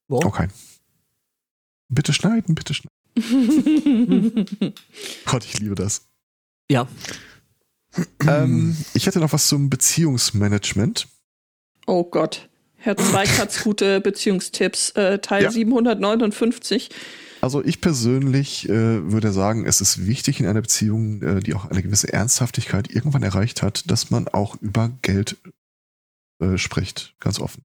Wow. 0.08 0.24
Okay. 0.24 0.48
Bitte 1.88 2.12
schneiden, 2.12 2.54
bitte 2.54 2.74
schneiden. 2.74 2.92
Gott, 5.26 5.44
ich 5.44 5.58
liebe 5.58 5.74
das. 5.74 6.06
Ja. 6.70 6.86
ähm, 8.26 8.76
ich 8.94 9.06
hätte 9.06 9.20
noch 9.20 9.32
was 9.32 9.48
zum 9.48 9.68
Beziehungsmanagement. 9.68 11.08
Oh 11.86 12.04
Gott. 12.04 12.48
Herr 12.76 12.96
Zweikatz, 12.96 13.62
gute 13.62 14.00
Beziehungstipps, 14.00 14.90
äh, 14.90 15.18
Teil 15.20 15.44
Ja. 15.44 15.50
759. 15.52 16.90
Also 17.40 17.64
ich 17.64 17.80
persönlich 17.80 18.68
äh, 18.68 19.10
würde 19.12 19.32
sagen, 19.32 19.66
es 19.66 19.80
ist 19.80 20.06
wichtig 20.06 20.40
in 20.40 20.46
einer 20.46 20.62
Beziehung, 20.62 21.22
äh, 21.22 21.40
die 21.40 21.54
auch 21.54 21.70
eine 21.70 21.82
gewisse 21.82 22.12
Ernsthaftigkeit 22.12 22.90
irgendwann 22.92 23.22
erreicht 23.22 23.62
hat, 23.62 23.90
dass 23.90 24.10
man 24.10 24.28
auch 24.28 24.56
über 24.60 24.90
Geld 25.02 25.36
äh, 26.40 26.56
spricht, 26.56 27.14
ganz 27.20 27.40
offen. 27.40 27.62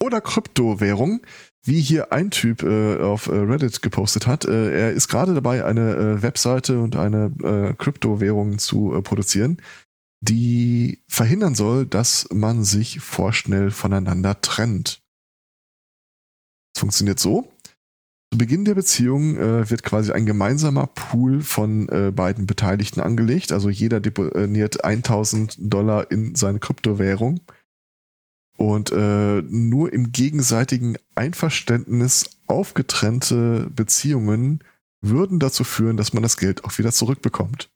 Oder 0.00 0.20
Kryptowährung, 0.20 1.22
wie 1.62 1.80
hier 1.80 2.12
ein 2.12 2.30
Typ 2.30 2.62
äh, 2.62 2.98
auf 3.00 3.28
äh, 3.28 3.34
Reddit 3.34 3.82
gepostet 3.82 4.26
hat. 4.26 4.44
Er 4.44 4.92
ist 4.92 5.08
gerade 5.08 5.32
dabei, 5.32 5.64
eine 5.64 6.22
Webseite 6.22 6.80
und 6.80 6.96
eine 6.96 7.32
äh, 7.42 7.74
Kryptowährung 7.74 8.58
zu 8.58 9.00
produzieren, 9.02 9.58
die 10.22 11.02
verhindern 11.08 11.54
soll, 11.54 11.84
dass 11.84 12.28
man 12.32 12.64
sich 12.64 13.00
vorschnell 13.00 13.70
voneinander 13.70 14.40
trennt. 14.40 15.02
Es 16.74 16.80
funktioniert 16.80 17.18
so. 17.18 17.52
Zu 18.32 18.38
Beginn 18.38 18.64
der 18.64 18.76
Beziehung 18.76 19.36
äh, 19.36 19.68
wird 19.68 19.82
quasi 19.82 20.12
ein 20.12 20.24
gemeinsamer 20.24 20.86
Pool 20.86 21.42
von 21.42 21.88
äh, 21.88 22.12
beiden 22.14 22.46
Beteiligten 22.46 23.00
angelegt. 23.00 23.52
Also 23.52 23.68
jeder 23.68 24.00
deponiert 24.00 24.84
1000 24.84 25.56
Dollar 25.58 26.10
in 26.10 26.34
seine 26.36 26.60
Kryptowährung. 26.60 27.40
Und 28.56 28.92
äh, 28.92 29.42
nur 29.42 29.92
im 29.92 30.12
gegenseitigen 30.12 30.96
Einverständnis 31.16 32.38
aufgetrennte 32.46 33.68
Beziehungen 33.74 34.62
würden 35.00 35.40
dazu 35.40 35.64
führen, 35.64 35.96
dass 35.96 36.12
man 36.12 36.22
das 36.22 36.36
Geld 36.36 36.64
auch 36.64 36.78
wieder 36.78 36.92
zurückbekommt. 36.92 37.71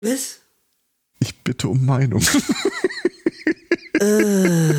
Was? 0.00 0.40
Ich 1.20 1.42
bitte 1.42 1.68
um 1.68 1.84
Meinung. 1.84 2.22
äh, 4.00 4.74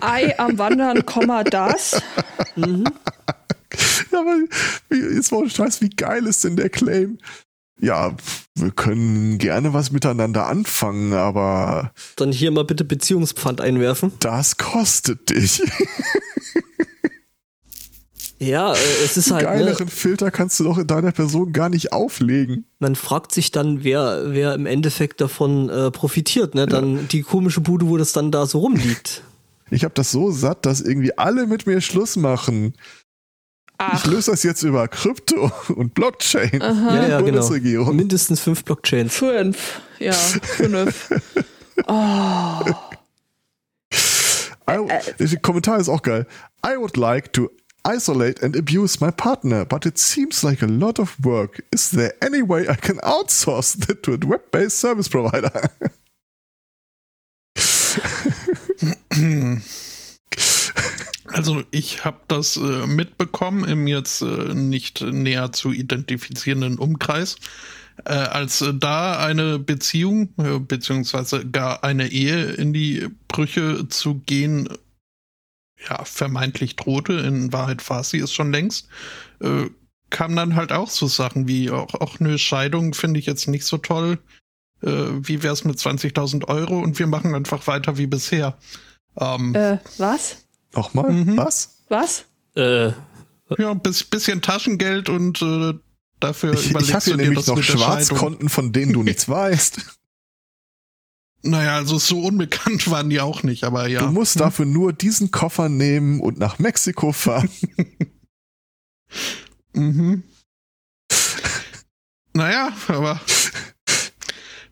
Ei 0.00 0.38
am 0.38 0.58
Wandern, 0.58 1.06
Komma 1.06 1.44
das. 1.44 2.00
mhm. 2.56 2.84
Ja, 4.10 4.20
aber 4.20 4.36
wie- 4.88 5.14
jetzt 5.16 5.30
mal 5.30 5.48
Scheiß, 5.48 5.80
wie 5.80 5.90
geil 5.90 6.26
ist 6.26 6.42
denn 6.44 6.56
der 6.56 6.68
Claim? 6.70 7.18
Ja, 7.80 8.14
wir 8.56 8.72
können 8.72 9.38
gerne 9.38 9.72
was 9.72 9.90
miteinander 9.92 10.46
anfangen, 10.48 11.14
aber 11.14 11.92
Dann 12.16 12.32
hier 12.32 12.50
mal 12.50 12.64
bitte 12.64 12.84
Beziehungspfand 12.84 13.60
einwerfen. 13.60 14.12
das 14.20 14.56
kostet 14.58 15.30
dich. 15.30 15.62
Ja, 18.40 18.72
äh, 18.72 18.76
es 19.04 19.18
ist 19.18 19.30
halt, 19.30 19.42
ne, 19.42 19.50
Geileren 19.50 19.88
Filter 19.88 20.30
kannst 20.30 20.58
du 20.58 20.64
doch 20.64 20.78
in 20.78 20.86
deiner 20.86 21.12
Person 21.12 21.52
gar 21.52 21.68
nicht 21.68 21.92
auflegen. 21.92 22.64
man 22.78 22.96
fragt 22.96 23.32
sich 23.32 23.50
dann, 23.52 23.84
wer, 23.84 24.32
wer 24.32 24.54
im 24.54 24.64
Endeffekt 24.64 25.20
davon 25.20 25.68
äh, 25.68 25.90
profitiert, 25.90 26.54
ne? 26.54 26.66
Dann 26.66 27.06
die 27.08 27.20
komische 27.22 27.60
Bude, 27.60 27.86
wo 27.88 27.98
das 27.98 28.12
dann 28.12 28.30
da 28.32 28.46
so 28.46 28.60
rumliegt. 28.60 29.22
Ich 29.70 29.84
habe 29.84 29.94
das 29.94 30.10
so 30.10 30.30
satt, 30.30 30.64
dass 30.64 30.80
irgendwie 30.80 31.16
alle 31.18 31.46
mit 31.46 31.66
mir 31.66 31.80
Schluss 31.82 32.16
machen. 32.16 32.74
Ich 33.78 33.86
Ach, 33.86 34.06
löse 34.06 34.30
das 34.30 34.42
jetzt 34.42 34.62
über 34.62 34.88
Krypto 34.88 35.52
und 35.74 35.94
Blockchain. 35.94 36.60
aha. 36.60 36.96
Ja, 36.96 37.02
ja, 37.02 37.06
genau. 37.18 37.24
Bundesregierung. 37.24 37.94
Mindestens 37.96 38.40
fünf 38.40 38.64
Blockchains. 38.64 39.14
Fünf. 39.14 39.80
Ja, 39.98 40.12
fünf. 40.12 41.10
Oh. 41.86 42.60
I, 44.68 44.86
der 45.18 45.36
Kommentar 45.40 45.78
ist 45.78 45.88
auch 45.88 46.02
geil. 46.02 46.26
I 46.64 46.76
would 46.76 46.96
like 46.98 47.32
to 47.32 47.48
isolate 47.84 48.42
and 48.42 48.56
abuse 48.56 49.00
my 49.00 49.10
partner, 49.10 49.64
but 49.64 49.86
it 49.86 49.98
seems 49.98 50.44
like 50.44 50.62
a 50.62 50.66
lot 50.66 50.98
of 50.98 51.16
work. 51.24 51.60
Is 51.72 51.90
there 51.90 52.12
any 52.22 52.42
way 52.42 52.68
I 52.68 52.74
can 52.74 52.98
outsource 52.98 53.86
that 53.86 54.02
to 54.04 54.14
a 54.14 54.18
web-based 54.18 54.78
service 54.78 55.08
provider? 55.08 55.70
Also 61.32 61.62
ich 61.70 62.04
habe 62.04 62.20
das 62.28 62.56
äh, 62.56 62.86
mitbekommen 62.86 63.64
im 63.64 63.86
jetzt 63.86 64.22
äh, 64.22 64.54
nicht 64.54 65.00
näher 65.00 65.52
zu 65.52 65.72
identifizierenden 65.72 66.78
Umkreis, 66.78 67.36
äh, 68.04 68.12
als 68.12 68.64
da 68.74 69.24
eine 69.24 69.58
Beziehung 69.58 70.30
äh, 70.38 70.58
beziehungsweise 70.58 71.46
gar 71.46 71.84
eine 71.84 72.10
Ehe 72.10 72.52
in 72.52 72.72
die 72.72 73.08
Brüche 73.28 73.88
zu 73.88 74.16
gehen, 74.26 74.68
ja 75.88 76.04
vermeintlich 76.04 76.76
drohte. 76.76 77.14
In 77.14 77.52
Wahrheit 77.52 77.88
war 77.88 78.04
sie 78.04 78.18
es 78.18 78.32
schon 78.32 78.52
längst. 78.52 78.88
Äh, 79.40 79.66
kamen 80.10 80.36
dann 80.36 80.56
halt 80.56 80.72
auch 80.72 80.90
so 80.90 81.06
Sachen 81.06 81.48
wie 81.48 81.70
auch, 81.70 81.94
auch 81.94 82.20
eine 82.20 82.38
Scheidung 82.38 82.94
finde 82.94 83.20
ich 83.20 83.26
jetzt 83.26 83.48
nicht 83.48 83.64
so 83.64 83.78
toll. 83.78 84.18
Äh, 84.82 84.88
wie 84.88 85.42
wär's 85.42 85.64
mit 85.64 85.78
20.000 85.78 86.48
Euro 86.48 86.78
und 86.80 86.98
wir 86.98 87.06
machen 87.06 87.34
einfach 87.34 87.66
weiter 87.66 87.96
wie 87.96 88.06
bisher. 88.06 88.56
Ähm, 89.16 89.54
äh, 89.54 89.78
was? 89.98 90.38
Nochmal? 90.74 91.12
Mhm. 91.12 91.36
Was? 91.36 91.84
Was? 91.88 92.24
Äh. 92.56 92.92
Ja, 93.58 93.72
ein 93.72 93.80
bisschen 93.80 94.42
Taschengeld 94.42 95.08
und 95.08 95.42
äh, 95.42 95.74
dafür 96.20 96.54
ich, 96.54 96.70
überlegst 96.70 97.06
ich 97.08 97.12
du 97.12 97.18
dir 97.18 97.24
nämlich 97.24 97.46
noch 97.46 97.62
Schwarzkonten, 97.62 98.48
von 98.48 98.72
denen 98.72 98.92
du 98.92 99.02
nichts 99.02 99.28
weißt. 99.28 99.99
Naja, 101.42 101.76
also 101.76 101.98
so 101.98 102.20
unbekannt 102.20 102.90
waren 102.90 103.10
die 103.10 103.20
auch 103.20 103.42
nicht, 103.42 103.64
aber 103.64 103.88
ja. 103.88 104.00
Du 104.00 104.12
musst 104.12 104.34
hm. 104.34 104.40
dafür 104.40 104.66
nur 104.66 104.92
diesen 104.92 105.30
Koffer 105.30 105.68
nehmen 105.68 106.20
und 106.20 106.38
nach 106.38 106.58
Mexiko 106.58 107.12
fahren. 107.12 107.50
mhm. 109.72 110.22
naja, 112.34 112.72
aber 112.88 113.20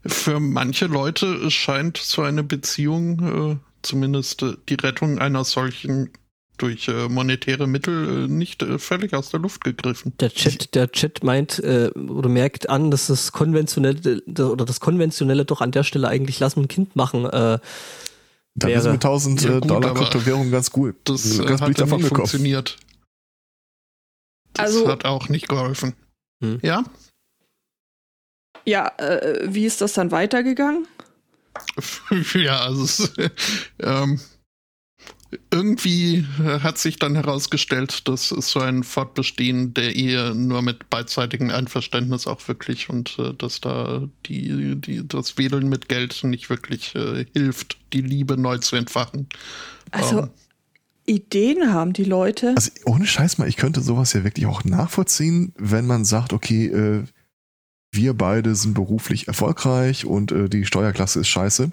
für 0.06 0.40
manche 0.40 0.86
Leute 0.86 1.50
scheint 1.50 1.96
so 1.96 2.22
eine 2.22 2.42
Beziehung, 2.42 3.52
äh, 3.52 3.56
zumindest 3.82 4.42
äh, 4.42 4.54
die 4.68 4.74
Rettung 4.74 5.18
einer 5.18 5.44
solchen 5.44 6.10
durch 6.58 6.88
äh, 6.88 7.08
monetäre 7.08 7.66
Mittel 7.66 8.24
äh, 8.24 8.28
nicht 8.28 8.62
äh, 8.62 8.78
völlig 8.78 9.14
aus 9.14 9.30
der 9.30 9.40
Luft 9.40 9.64
gegriffen. 9.64 10.12
Der 10.20 10.30
Chat, 10.30 10.74
der 10.74 10.90
Chat 10.92 11.22
meint 11.24 11.58
äh, 11.58 11.90
oder 11.94 12.28
merkt 12.28 12.68
an, 12.68 12.90
dass 12.90 13.06
das 13.06 13.32
konventionelle 13.32 14.22
oder 14.26 14.64
das 14.64 14.80
konventionelle 14.80 15.44
doch 15.44 15.60
an 15.60 15.70
der 15.70 15.84
Stelle 15.84 16.08
eigentlich 16.08 16.40
lassen 16.40 16.60
und 16.60 16.68
Kind 16.68 16.96
machen. 16.96 17.24
Äh, 17.24 17.30
Dann 17.30 17.60
wäre. 18.70 18.78
ist 18.78 18.84
mit 18.86 18.94
1000 18.94 19.42
ja, 19.42 19.58
gut, 19.58 19.70
Dollar 19.70 19.94
Kryptowährung 19.94 20.50
ganz 20.50 20.70
gut. 20.70 20.96
Das 21.04 21.38
ganz 21.38 21.60
hat 21.60 21.80
davon 21.80 22.00
nicht 22.00 22.08
funktioniert. 22.08 22.76
Das 24.52 24.66
also, 24.66 24.88
hat 24.88 25.04
auch 25.04 25.28
nicht 25.28 25.48
geholfen. 25.48 25.94
Hm. 26.42 26.58
Ja? 26.62 26.84
Ja, 28.64 28.92
äh, 28.98 29.46
wie 29.46 29.64
ist 29.64 29.80
das 29.80 29.94
dann 29.94 30.10
weitergegangen? 30.10 30.86
ja, 32.34 32.60
also 32.60 32.84
es, 32.84 33.12
ähm, 33.80 34.20
irgendwie 35.50 36.26
hat 36.40 36.78
sich 36.78 36.98
dann 36.98 37.14
herausgestellt, 37.14 38.08
dass 38.08 38.28
so 38.28 38.60
ein 38.60 38.82
Fortbestehen 38.82 39.74
der 39.74 39.94
Ehe 39.94 40.34
nur 40.34 40.62
mit 40.62 40.88
beidseitigem 40.88 41.50
Einverständnis 41.50 42.26
auch 42.26 42.46
wirklich 42.48 42.88
und 42.88 43.18
äh, 43.18 43.34
dass 43.34 43.60
da 43.60 44.08
die, 44.26 44.76
die, 44.76 45.06
das 45.06 45.36
Wedeln 45.36 45.68
mit 45.68 45.88
Geld 45.88 46.24
nicht 46.24 46.48
wirklich 46.48 46.94
äh, 46.94 47.26
hilft, 47.34 47.76
die 47.92 48.00
Liebe 48.00 48.38
neu 48.38 48.58
zu 48.58 48.76
entfachen. 48.76 49.28
Also 49.90 50.20
ähm, 50.20 50.30
Ideen 51.04 51.72
haben 51.72 51.92
die 51.92 52.04
Leute. 52.04 52.54
Also 52.56 52.70
ohne 52.86 53.06
Scheiß 53.06 53.36
mal, 53.36 53.48
ich 53.48 53.56
könnte 53.56 53.82
sowas 53.82 54.14
ja 54.14 54.24
wirklich 54.24 54.46
auch 54.46 54.64
nachvollziehen, 54.64 55.52
wenn 55.58 55.86
man 55.86 56.06
sagt, 56.06 56.32
okay, 56.32 56.66
äh, 56.66 57.04
wir 57.92 58.14
beide 58.14 58.54
sind 58.54 58.74
beruflich 58.74 59.28
erfolgreich 59.28 60.06
und 60.06 60.32
äh, 60.32 60.48
die 60.48 60.64
Steuerklasse 60.64 61.20
ist 61.20 61.28
scheiße 61.28 61.70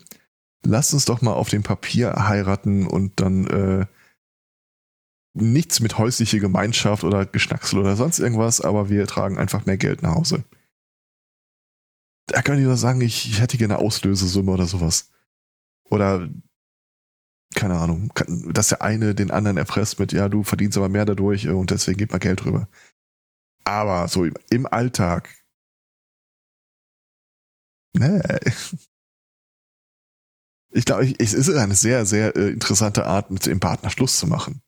lass 0.65 0.93
uns 0.93 1.05
doch 1.05 1.21
mal 1.21 1.33
auf 1.33 1.49
dem 1.49 1.63
Papier 1.63 2.27
heiraten 2.27 2.87
und 2.87 3.19
dann 3.19 3.47
äh, 3.47 3.85
nichts 5.33 5.79
mit 5.79 5.97
häuslicher 5.97 6.39
Gemeinschaft 6.39 7.03
oder 7.03 7.25
Geschnacksel 7.25 7.79
oder 7.79 7.95
sonst 7.95 8.19
irgendwas, 8.19 8.61
aber 8.61 8.89
wir 8.89 9.05
tragen 9.07 9.37
einfach 9.37 9.65
mehr 9.65 9.77
Geld 9.77 10.01
nach 10.01 10.15
Hause. 10.15 10.43
Da 12.27 12.41
kann 12.41 12.57
ich 12.57 12.65
nur 12.65 12.77
sagen, 12.77 13.01
ich, 13.01 13.29
ich 13.29 13.39
hätte 13.39 13.57
gerne 13.57 13.77
Auslösesumme 13.77 14.51
oder 14.51 14.65
sowas. 14.65 15.11
Oder 15.89 16.29
keine 17.53 17.75
Ahnung, 17.75 18.11
dass 18.51 18.69
der 18.69 18.81
eine 18.81 19.13
den 19.13 19.31
anderen 19.31 19.57
erpresst 19.57 19.99
mit, 19.99 20.11
ja, 20.11 20.27
du 20.27 20.43
verdienst 20.43 20.77
aber 20.77 20.89
mehr 20.89 21.05
dadurch 21.05 21.47
und 21.47 21.69
deswegen 21.69 21.97
gib 21.97 22.11
mal 22.11 22.17
Geld 22.17 22.45
rüber. 22.45 22.67
Aber 23.63 24.07
so 24.07 24.25
im 24.49 24.65
Alltag. 24.65 25.29
Nee 27.93 28.21
ich 30.75 30.83
glaube, 30.83 31.11
es 31.19 31.33
ist 31.33 31.49
eine 31.49 31.73
sehr, 31.73 32.05
sehr 32.05 32.35
äh, 32.35 32.49
interessante 32.49 33.05
Art, 33.05 33.31
mit 33.31 33.45
dem 33.45 33.61
Partner 33.61 33.89
Schluss 33.89 34.19
zu 34.19 34.27
machen. 34.27 34.61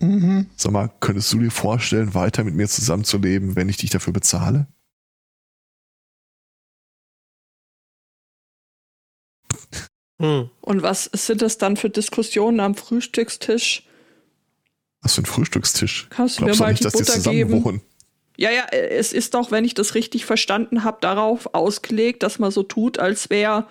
Mhm. 0.00 0.50
Sag 0.56 0.72
mal, 0.72 0.90
könntest 0.98 1.32
du 1.32 1.38
dir 1.38 1.52
vorstellen, 1.52 2.14
weiter 2.14 2.42
mit 2.42 2.54
mir 2.54 2.68
zusammenzuleben, 2.68 3.54
wenn 3.54 3.68
ich 3.68 3.76
dich 3.76 3.90
dafür 3.90 4.12
bezahle? 4.12 4.66
Hm. 10.20 10.50
Und 10.60 10.82
was 10.82 11.04
sind 11.12 11.42
das 11.42 11.58
dann 11.58 11.76
für 11.76 11.90
Diskussionen 11.90 12.58
am 12.60 12.74
Frühstückstisch? 12.74 13.84
Was 15.00 15.14
für 15.14 15.22
ein 15.22 15.26
Frühstückstisch? 15.26 16.08
Kannst 16.10 16.38
du 16.38 16.44
Glaubst 16.44 16.60
mir 16.60 16.66
mal 16.66 16.72
nicht, 16.72 16.84
die 16.84 16.88
Butter 16.88 17.18
geben? 17.30 17.64
Wohnen? 17.64 17.80
Ja, 18.36 18.50
ja, 18.50 18.64
es 18.66 19.12
ist 19.12 19.34
doch, 19.34 19.52
wenn 19.52 19.64
ich 19.64 19.74
das 19.74 19.94
richtig 19.94 20.24
verstanden 20.24 20.82
habe, 20.82 20.98
darauf 21.00 21.54
ausgelegt, 21.54 22.24
dass 22.24 22.40
man 22.40 22.50
so 22.50 22.64
tut, 22.64 22.98
als 22.98 23.30
wäre 23.30 23.68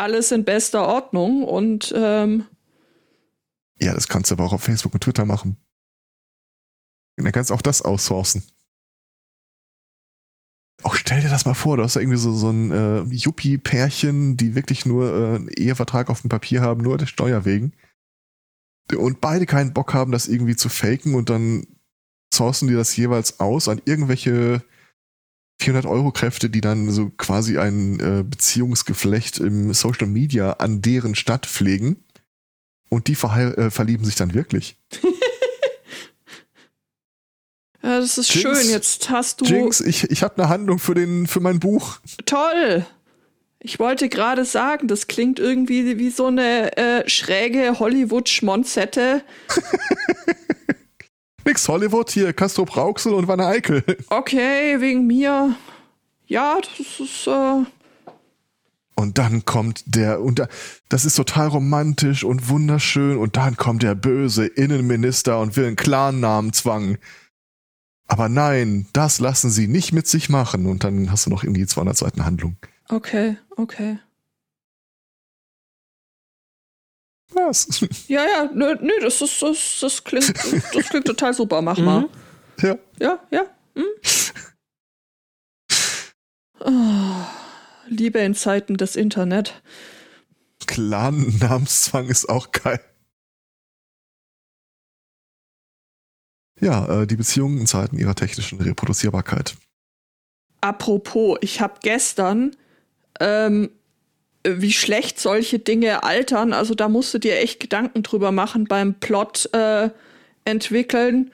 alles 0.00 0.32
in 0.32 0.44
bester 0.44 0.86
Ordnung 0.86 1.44
und 1.44 1.92
ähm 1.96 2.46
ja, 3.80 3.94
das 3.94 4.08
kannst 4.08 4.30
du 4.30 4.34
aber 4.34 4.44
auch 4.44 4.52
auf 4.52 4.62
Facebook 4.62 4.92
und 4.94 5.02
Twitter 5.02 5.24
machen. 5.24 5.56
Und 7.16 7.24
dann 7.24 7.32
kannst 7.32 7.50
du 7.50 7.54
auch 7.54 7.62
das 7.62 7.82
outsourcen. 7.82 8.42
Auch 10.82 10.94
stell 10.94 11.20
dir 11.20 11.28
das 11.28 11.44
mal 11.44 11.54
vor, 11.54 11.76
du 11.76 11.82
hast 11.82 11.96
irgendwie 11.96 12.18
so, 12.18 12.32
so 12.32 12.50
ein 12.50 12.70
äh, 12.70 13.02
Yuppie-Pärchen, 13.14 14.36
die 14.36 14.54
wirklich 14.54 14.86
nur 14.86 15.12
äh, 15.12 15.36
einen 15.36 15.48
Ehevertrag 15.48 16.08
auf 16.08 16.22
dem 16.22 16.30
Papier 16.30 16.62
haben, 16.62 16.82
nur 16.82 16.96
der 16.96 17.06
Steuer 17.06 17.44
wegen. 17.44 17.72
Und 18.96 19.20
beide 19.20 19.46
keinen 19.46 19.72
Bock 19.72 19.94
haben, 19.94 20.12
das 20.12 20.28
irgendwie 20.28 20.56
zu 20.56 20.68
faken 20.68 21.14
und 21.14 21.30
dann 21.30 21.66
sourcen 22.32 22.68
die 22.68 22.74
das 22.74 22.96
jeweils 22.96 23.40
aus 23.40 23.68
an 23.68 23.80
irgendwelche 23.84 24.62
400 25.60 25.86
Euro 25.86 26.10
Kräfte, 26.10 26.50
die 26.50 26.60
dann 26.60 26.90
so 26.90 27.10
quasi 27.16 27.58
ein 27.58 28.00
äh, 28.00 28.24
Beziehungsgeflecht 28.24 29.38
im 29.38 29.72
Social 29.74 30.06
Media 30.06 30.54
an 30.54 30.82
deren 30.82 31.14
Stadt 31.14 31.46
pflegen. 31.46 32.02
Und 32.88 33.06
die 33.06 33.12
äh, 33.12 33.70
verlieben 33.70 34.04
sich 34.04 34.16
dann 34.16 34.34
wirklich. 34.34 34.76
ja, 37.82 38.00
das 38.00 38.18
ist 38.18 38.34
Jinx, 38.34 38.60
schön. 38.60 38.70
Jetzt 38.70 39.10
hast 39.10 39.40
du. 39.40 39.44
Jinx, 39.44 39.80
ich, 39.80 40.10
ich 40.10 40.22
habe 40.22 40.38
eine 40.38 40.48
Handlung 40.48 40.80
für, 40.80 40.94
den, 40.94 41.28
für 41.28 41.40
mein 41.40 41.60
Buch. 41.60 42.00
Toll. 42.26 42.84
Ich 43.60 43.78
wollte 43.78 44.08
gerade 44.08 44.44
sagen, 44.46 44.88
das 44.88 45.06
klingt 45.06 45.38
irgendwie 45.38 45.98
wie 45.98 46.10
so 46.10 46.26
eine 46.26 46.76
äh, 46.78 47.08
schräge 47.08 47.78
Hollywood-Schmonzette. 47.78 49.22
Nix 51.44 51.68
Hollywood 51.68 52.10
hier, 52.10 52.32
Castro 52.32 52.64
Brauxel 52.64 53.14
und 53.14 53.28
Wanne 53.28 53.46
Eickel. 53.46 53.82
Okay, 54.10 54.80
wegen 54.80 55.06
mir. 55.06 55.54
Ja, 56.26 56.58
das 56.60 57.00
ist. 57.00 57.26
Äh 57.26 57.64
und 58.94 59.16
dann 59.16 59.46
kommt 59.46 59.82
der, 59.86 60.20
und 60.20 60.38
da, 60.38 60.48
das 60.90 61.06
ist 61.06 61.14
total 61.14 61.48
romantisch 61.48 62.22
und 62.22 62.50
wunderschön, 62.50 63.16
und 63.16 63.36
dann 63.36 63.56
kommt 63.56 63.82
der 63.82 63.94
böse 63.94 64.46
Innenminister 64.46 65.40
und 65.40 65.56
will 65.56 65.66
einen 65.66 65.76
Clan-Namen 65.76 66.52
zwangen. 66.52 66.98
Aber 68.06 68.28
nein, 68.28 68.86
das 68.92 69.20
lassen 69.20 69.50
sie 69.50 69.68
nicht 69.68 69.92
mit 69.92 70.08
sich 70.08 70.28
machen. 70.28 70.66
Und 70.66 70.82
dann 70.82 71.12
hast 71.12 71.26
du 71.26 71.30
noch 71.30 71.44
irgendwie 71.44 71.64
200 71.64 71.96
Seiten 71.96 72.24
Handlung. 72.26 72.56
Okay, 72.88 73.36
okay. 73.56 73.98
Was? 77.46 77.84
Ja, 78.08 78.24
ja, 78.24 78.50
nö, 78.52 78.76
nö 78.80 78.92
das, 79.00 79.20
ist, 79.20 79.42
das, 79.42 79.78
das, 79.80 80.04
klingt, 80.04 80.34
das 80.74 80.88
klingt 80.88 81.06
total 81.06 81.34
super. 81.34 81.62
Mach 81.62 81.78
mal. 81.78 82.02
Mhm. 82.02 82.08
Ja. 82.62 82.78
Ja, 82.98 83.18
ja. 83.30 83.42
Hm? 83.74 83.84
Oh, 86.60 87.26
Liebe 87.88 88.18
in 88.18 88.34
Zeiten 88.34 88.76
des 88.76 88.96
Internet. 88.96 89.62
Clan-Namenszwang 90.66 92.08
ist 92.08 92.28
auch 92.28 92.52
geil. 92.52 92.80
Ja, 96.60 97.02
äh, 97.02 97.06
die 97.06 97.16
Beziehungen 97.16 97.58
in 97.58 97.66
Zeiten 97.66 97.96
ihrer 97.96 98.14
technischen 98.14 98.60
Reproduzierbarkeit. 98.60 99.56
Apropos, 100.60 101.38
ich 101.40 101.62
habe 101.62 101.80
gestern 101.82 102.54
ähm, 103.18 103.70
wie 104.44 104.72
schlecht 104.72 105.20
solche 105.20 105.58
Dinge 105.58 106.02
altern. 106.02 106.52
Also 106.52 106.74
da 106.74 106.88
musst 106.88 107.12
du 107.12 107.18
dir 107.18 107.38
echt 107.38 107.60
Gedanken 107.60 108.02
drüber 108.02 108.32
machen 108.32 108.64
beim 108.64 108.94
Plot 108.94 109.50
äh, 109.52 109.90
entwickeln. 110.44 111.30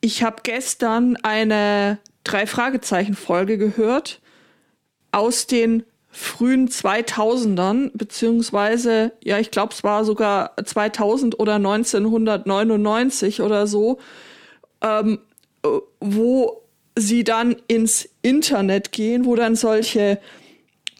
Ich 0.00 0.22
habe 0.22 0.36
gestern 0.42 1.16
eine 1.16 1.98
drei 2.24 2.46
Fragezeichen 2.46 3.14
Folge 3.14 3.58
gehört 3.58 4.20
aus 5.12 5.46
den 5.46 5.84
frühen 6.12 6.68
2000ern 6.68 7.90
beziehungsweise 7.94 9.12
ja 9.22 9.38
ich 9.38 9.52
glaube 9.52 9.72
es 9.72 9.84
war 9.84 10.04
sogar 10.04 10.56
2000 10.62 11.38
oder 11.38 11.54
1999 11.54 13.42
oder 13.42 13.68
so 13.68 13.98
ähm, 14.82 15.20
wo 16.00 16.62
sie 16.96 17.22
dann 17.22 17.56
ins 17.68 18.08
Internet 18.22 18.90
gehen 18.90 19.24
wo 19.24 19.36
dann 19.36 19.54
solche 19.54 20.18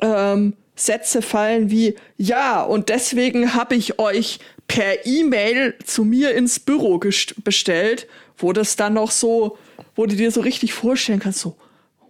ähm, 0.01 0.55
Sätze 0.81 1.23
fallen 1.23 1.71
wie, 1.71 1.95
ja, 2.17 2.63
und 2.63 2.89
deswegen 2.89 3.55
habe 3.55 3.75
ich 3.75 3.99
euch 3.99 4.39
per 4.67 5.05
E-Mail 5.05 5.75
zu 5.85 6.05
mir 6.05 6.35
ins 6.35 6.61
Büro 6.61 6.99
bestellt, 6.99 8.07
wo 8.39 8.53
das 8.53 8.77
dann 8.77 8.95
noch 8.95 9.11
so, 9.11 9.59
wo 9.95 10.07
du 10.07 10.17
dir 10.17 10.31
so 10.31 10.41
richtig 10.41 10.73
vorstellen 10.73 11.19
kannst, 11.19 11.41
so, 11.41 11.57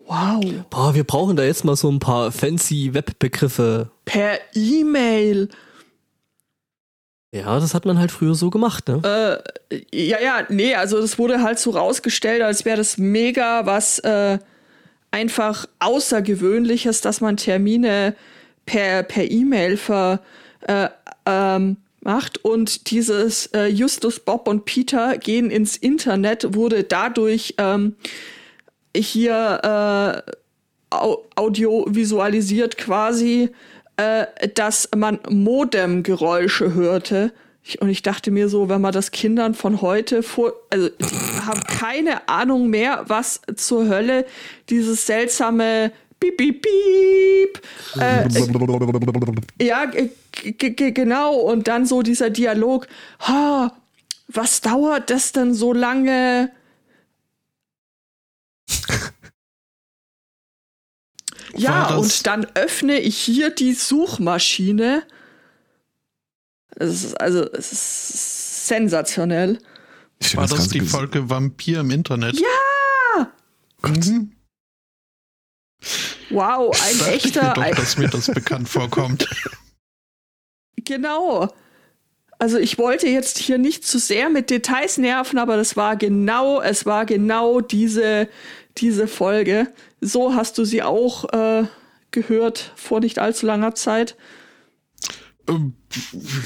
wow. 0.07 0.45
Boah, 0.71 0.95
wir 0.95 1.05
brauchen 1.05 1.37
da 1.37 1.43
jetzt 1.43 1.65
mal 1.65 1.77
so 1.77 1.91
ein 1.91 1.99
paar 1.99 2.31
fancy 2.33 2.93
Webbegriffe. 2.93 3.91
Per 4.05 4.39
E-Mail. 4.55 5.49
Ja, 7.33 7.59
das 7.61 7.75
hat 7.75 7.87
man 7.87 7.99
halt 7.99 8.11
früher 8.11 8.35
so 8.35 8.51
gemacht, 8.51 8.89
ne? 8.89 9.43
Äh, 9.71 9.77
ja, 9.93 10.21
ja, 10.21 10.47
nee, 10.49 10.75
also 10.75 11.01
das 11.01 11.19
wurde 11.19 11.43
halt 11.43 11.61
so 11.61 11.71
rausgestellt, 11.71 12.43
als 12.43 12.65
wäre 12.65 12.77
das 12.77 12.99
mega 12.99 13.67
was 13.67 14.01
äh, 14.01 14.39
einfach 15.13 15.67
Außergewöhnliches, 15.79 17.01
dass 17.01 17.21
man 17.21 17.37
Termine 17.37 18.17
per 18.67 19.03
per 19.03 19.31
E-Mail 19.31 19.77
ver 19.77 20.21
äh, 20.67 20.89
ähm, 21.27 21.77
macht 22.03 22.45
und 22.45 22.91
dieses 22.91 23.47
äh, 23.49 23.67
Justus, 23.67 24.21
Bob 24.21 24.49
und 24.49 24.65
Peter 24.65 25.19
gehen 25.19 25.51
ins 25.51 25.77
Internet 25.77 26.55
wurde 26.55 26.85
dadurch 26.85 27.55
ähm, 27.59 27.97
hier 28.97 30.25
äh, 30.25 30.97
audiovisualisiert 31.37 32.79
quasi 32.79 33.51
äh, 34.01 34.49
dass 34.55 34.89
man 34.97 35.19
Modem-Geräusche 35.29 36.73
hörte. 36.73 37.33
Ich, 37.63 37.83
und 37.83 37.91
ich 37.91 38.01
dachte 38.01 38.31
mir 38.31 38.49
so, 38.49 38.71
wenn 38.71 38.81
man 38.81 38.93
das 38.93 39.11
Kindern 39.11 39.53
von 39.53 39.83
heute 39.83 40.23
vor, 40.23 40.55
also 40.71 40.89
die 40.89 41.05
haben 41.47 41.61
keine 41.65 42.27
Ahnung 42.29 42.71
mehr, 42.71 43.05
was 43.09 43.43
zur 43.57 43.89
Hölle 43.89 44.25
dieses 44.71 45.07
seltsame 45.07 45.93
Piep, 46.21 46.37
Piep, 46.37 46.63
Piep. 46.63 47.63
Äh, 47.99 48.25
äh, 48.25 49.67
ja, 49.67 49.87
genau. 49.87 51.35
Und 51.37 51.67
dann 51.67 51.87
so 51.87 52.03
dieser 52.03 52.31
Dialog. 52.31 52.87
Ha, 53.21 53.75
was 54.29 54.61
dauert 54.61 55.11
das 55.11 55.33
denn 55.33 55.55
so 55.55 55.73
lange? 55.73 56.53
Ja, 61.57 61.97
und 61.97 62.29
dann 62.29 62.47
öffne 62.55 63.01
ich 63.01 63.19
hier 63.19 63.51
die 63.51 63.75
Suchmaschine. 63.75 65.03
Es 66.77 67.03
ist, 67.03 67.21
also, 67.21 67.43
es 67.53 67.73
ist 67.73 68.67
sensationell. 68.69 69.59
War 70.35 70.47
das, 70.47 70.51
das 70.51 70.69
die 70.69 70.81
Folge 70.81 71.29
Vampir 71.29 71.81
im 71.81 71.91
Internet? 71.91 72.37
Ja! 72.39 73.33
Mhm. 73.83 74.31
Wow, 76.31 76.71
ein 76.83 76.99
Dachte 76.99 77.13
echter. 77.13 77.53
Ich 77.55 77.59
mir 77.59 77.71
doch, 77.71 77.77
dass 77.77 77.99
mir 77.99 78.09
das 78.09 78.27
bekannt 78.27 78.69
vorkommt. 78.69 79.29
Genau. 80.85 81.53
Also 82.39 82.57
ich 82.57 82.79
wollte 82.79 83.07
jetzt 83.07 83.39
hier 83.39 83.59
nicht 83.59 83.87
zu 83.87 83.99
sehr 83.99 84.31
mit 84.31 84.49
Details 84.49 84.97
nerven, 84.97 85.39
aber 85.39 85.59
das 85.59 85.77
war 85.77 85.95
genau, 85.97 86.63
es 86.63 86.87
war 86.87 87.05
genau 87.05 87.61
diese, 87.61 88.29
diese 88.79 89.07
Folge. 89.07 89.69
So 90.01 90.35
hast 90.35 90.57
du 90.57 90.65
sie 90.65 90.83
auch 90.83 91.31
äh, 91.35 91.67
gehört 92.11 92.73
vor 92.77 93.01
nicht 93.01 93.19
allzu 93.19 93.45
langer 93.45 93.75
Zeit. 93.75 94.17
Ähm, 95.49 95.75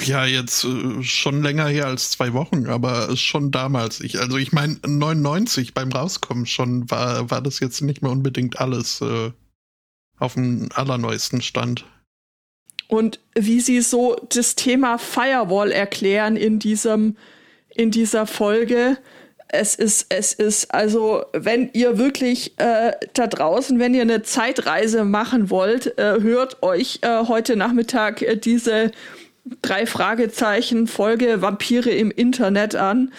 ja, 0.04 0.26
jetzt 0.26 0.64
äh, 0.64 1.02
schon 1.02 1.42
länger 1.42 1.68
her 1.68 1.86
als 1.86 2.10
zwei 2.10 2.32
Wochen, 2.32 2.66
aber 2.66 3.16
schon 3.16 3.50
damals. 3.50 4.00
Ich, 4.00 4.18
also 4.18 4.36
ich 4.36 4.52
meine, 4.52 4.78
99 4.84 5.74
beim 5.74 5.92
Rauskommen 5.92 6.46
schon 6.46 6.90
war, 6.90 7.30
war 7.30 7.40
das 7.40 7.60
jetzt 7.60 7.82
nicht 7.82 8.02
mehr 8.02 8.10
unbedingt 8.10 8.58
alles 8.58 9.00
äh, 9.00 9.30
auf 10.18 10.34
dem 10.34 10.68
allerneuesten 10.74 11.42
Stand. 11.42 11.84
Und 12.88 13.20
wie 13.34 13.60
sie 13.60 13.80
so 13.80 14.16
das 14.28 14.54
Thema 14.54 14.98
Firewall 14.98 15.72
erklären 15.72 16.36
in 16.36 16.58
diesem, 16.58 17.16
in 17.70 17.90
dieser 17.90 18.26
Folge, 18.26 18.98
es 19.48 19.74
ist, 19.74 20.06
es 20.08 20.32
ist, 20.32 20.74
also 20.74 21.24
wenn 21.32 21.70
ihr 21.72 21.98
wirklich 21.98 22.58
äh, 22.58 22.92
da 23.14 23.26
draußen, 23.26 23.78
wenn 23.78 23.94
ihr 23.94 24.02
eine 24.02 24.22
Zeitreise 24.22 25.04
machen 25.04 25.48
wollt, 25.48 25.96
äh, 25.98 26.20
hört 26.20 26.62
euch 26.62 26.98
äh, 27.02 27.26
heute 27.26 27.56
Nachmittag 27.56 28.22
äh, 28.22 28.36
diese 28.36 28.90
drei 29.62 29.86
Fragezeichen 29.86 30.86
Folge 30.86 31.40
Vampire 31.40 31.90
im 31.90 32.10
Internet 32.10 32.74
an. 32.74 33.12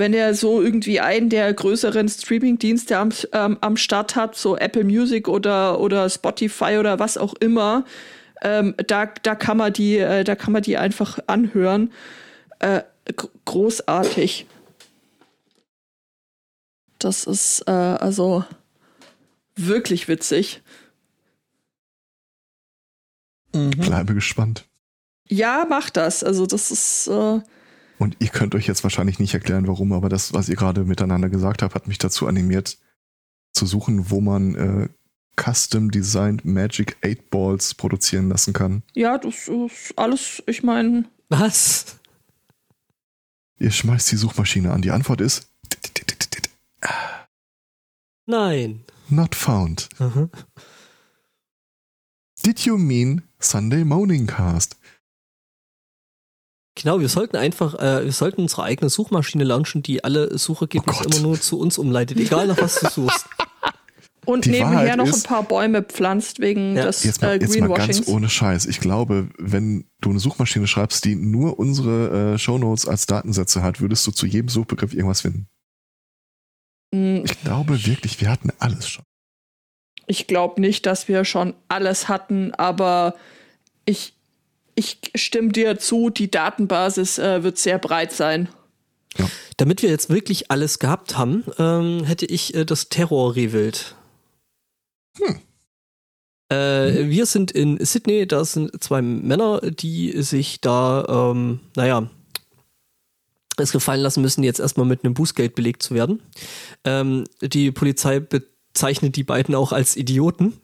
Wenn 0.00 0.14
ihr 0.14 0.34
so 0.34 0.62
irgendwie 0.62 0.98
einen 0.98 1.28
der 1.28 1.52
größeren 1.52 2.08
Streaming-Dienste 2.08 2.96
am, 2.96 3.10
ähm, 3.32 3.58
am 3.60 3.76
Start 3.76 4.16
hat, 4.16 4.34
so 4.34 4.56
Apple 4.56 4.84
Music 4.84 5.28
oder, 5.28 5.78
oder 5.78 6.08
Spotify 6.08 6.78
oder 6.78 6.98
was 6.98 7.18
auch 7.18 7.34
immer, 7.34 7.84
ähm, 8.40 8.74
da, 8.86 9.04
da 9.04 9.34
kann 9.34 9.58
man 9.58 9.74
die, 9.74 9.98
äh, 9.98 10.24
da 10.24 10.36
kann 10.36 10.54
man 10.54 10.62
die 10.62 10.78
einfach 10.78 11.18
anhören. 11.26 11.92
Äh, 12.60 12.80
großartig. 13.44 14.46
Das 16.98 17.24
ist 17.24 17.64
äh, 17.66 17.70
also 17.70 18.46
wirklich 19.54 20.08
witzig. 20.08 20.62
Mhm. 23.52 23.72
Bleibe 23.72 24.14
gespannt. 24.14 24.64
Ja, 25.28 25.66
mach 25.68 25.90
das. 25.90 26.24
Also 26.24 26.46
das 26.46 26.70
ist. 26.70 27.08
Äh 27.08 27.40
Und 28.00 28.16
ihr 28.18 28.28
könnt 28.28 28.54
euch 28.54 28.66
jetzt 28.66 28.82
wahrscheinlich 28.82 29.18
nicht 29.18 29.34
erklären, 29.34 29.66
warum, 29.66 29.92
aber 29.92 30.08
das, 30.08 30.32
was 30.32 30.48
ihr 30.48 30.56
gerade 30.56 30.84
miteinander 30.84 31.28
gesagt 31.28 31.60
habt, 31.60 31.74
hat 31.74 31.86
mich 31.86 31.98
dazu 31.98 32.26
animiert, 32.26 32.78
zu 33.52 33.66
suchen, 33.66 34.08
wo 34.08 34.22
man 34.22 34.54
äh, 34.54 34.88
Custom 35.36 35.90
Designed 35.90 36.46
Magic 36.46 36.96
8 37.04 37.28
Balls 37.28 37.74
produzieren 37.74 38.30
lassen 38.30 38.54
kann. 38.54 38.82
Ja, 38.94 39.18
das 39.18 39.48
ist 39.48 39.92
alles, 39.96 40.42
ich 40.46 40.62
meine. 40.62 41.10
Was? 41.28 41.98
Ihr 43.58 43.70
schmeißt 43.70 44.10
die 44.12 44.16
Suchmaschine 44.16 44.72
an. 44.72 44.80
Die 44.80 44.92
Antwort 44.92 45.20
ist. 45.20 45.50
Nein. 48.24 48.82
Not 49.10 49.34
found. 49.34 49.90
Mhm. 49.98 50.30
Did 52.46 52.60
you 52.60 52.78
mean 52.78 53.24
Sunday 53.38 53.84
Morning 53.84 54.26
Cast? 54.26 54.78
Genau, 56.76 57.00
wir 57.00 57.08
sollten 57.08 57.36
einfach, 57.36 57.74
äh, 57.74 58.04
wir 58.04 58.12
sollten 58.12 58.42
unsere 58.42 58.62
eigene 58.62 58.88
Suchmaschine 58.88 59.44
launchen, 59.44 59.82
die 59.82 60.04
alle 60.04 60.38
Suchergebnisse 60.38 61.04
oh 61.04 61.10
immer 61.10 61.20
nur 61.20 61.40
zu 61.40 61.58
uns 61.58 61.78
umleitet, 61.78 62.18
egal 62.18 62.46
nach 62.46 62.60
was 62.60 62.80
du 62.80 62.88
suchst. 62.88 63.26
Und 64.26 64.44
die 64.44 64.50
nebenher 64.50 64.76
Wahrheit 64.76 64.96
noch 64.96 65.06
ist, 65.06 65.24
ein 65.24 65.28
paar 65.28 65.42
Bäume 65.42 65.82
pflanzt 65.82 66.40
wegen 66.40 66.76
ja. 66.76 66.84
des 66.84 67.02
jetzt 67.04 67.22
mal, 67.22 67.36
äh, 67.36 67.40
jetzt 67.40 67.58
mal 67.58 67.68
ganz 67.70 68.06
ohne 68.06 68.28
Scheiß. 68.28 68.66
Ich 68.66 68.80
glaube, 68.80 69.28
wenn 69.38 69.88
du 70.00 70.10
eine 70.10 70.20
Suchmaschine 70.20 70.66
schreibst, 70.66 71.04
die 71.04 71.16
nur 71.16 71.58
unsere 71.58 72.34
äh, 72.34 72.38
Shownotes 72.38 72.86
als 72.86 73.06
Datensätze 73.06 73.62
hat, 73.62 73.80
würdest 73.80 74.06
du 74.06 74.12
zu 74.12 74.26
jedem 74.26 74.48
Suchbegriff 74.48 74.92
irgendwas 74.92 75.22
finden. 75.22 75.48
Mhm. 76.94 77.22
Ich 77.24 77.40
glaube 77.42 77.86
wirklich, 77.86 78.20
wir 78.20 78.30
hatten 78.30 78.50
alles 78.58 78.88
schon. 78.88 79.04
Ich 80.06 80.26
glaube 80.26 80.60
nicht, 80.60 80.86
dass 80.86 81.08
wir 81.08 81.24
schon 81.24 81.54
alles 81.68 82.08
hatten, 82.08 82.52
aber 82.54 83.14
ich, 83.84 84.14
ich 84.74 84.98
stimme 85.14 85.50
dir 85.50 85.78
zu, 85.78 86.10
die 86.10 86.30
Datenbasis 86.30 87.18
äh, 87.18 87.42
wird 87.42 87.58
sehr 87.58 87.78
breit 87.78 88.12
sein. 88.12 88.48
Ja. 89.16 89.28
Damit 89.56 89.82
wir 89.82 89.90
jetzt 89.90 90.10
wirklich 90.10 90.50
alles 90.50 90.78
gehabt 90.78 91.18
haben, 91.18 91.44
ähm, 91.58 92.04
hätte 92.04 92.26
ich 92.26 92.54
äh, 92.54 92.64
das 92.64 92.88
Terror 92.88 93.34
revealed. 93.36 93.94
Hm. 95.18 95.40
Äh, 96.50 97.08
wir 97.08 97.26
sind 97.26 97.50
in 97.50 97.84
Sydney, 97.84 98.26
da 98.26 98.44
sind 98.44 98.82
zwei 98.82 99.02
Männer, 99.02 99.60
die 99.60 100.22
sich 100.22 100.60
da, 100.60 101.30
ähm, 101.32 101.60
naja, 101.76 102.10
es 103.58 103.72
gefallen 103.72 104.00
lassen 104.00 104.22
müssen, 104.22 104.42
jetzt 104.42 104.60
erstmal 104.60 104.86
mit 104.86 105.04
einem 105.04 105.14
Bußgeld 105.14 105.54
belegt 105.54 105.82
zu 105.82 105.94
werden. 105.94 106.22
Ähm, 106.84 107.24
die 107.42 107.70
Polizei 107.70 108.20
bezeichnet 108.20 109.16
die 109.16 109.22
beiden 109.22 109.54
auch 109.54 109.72
als 109.72 109.96
Idioten. 109.96 110.54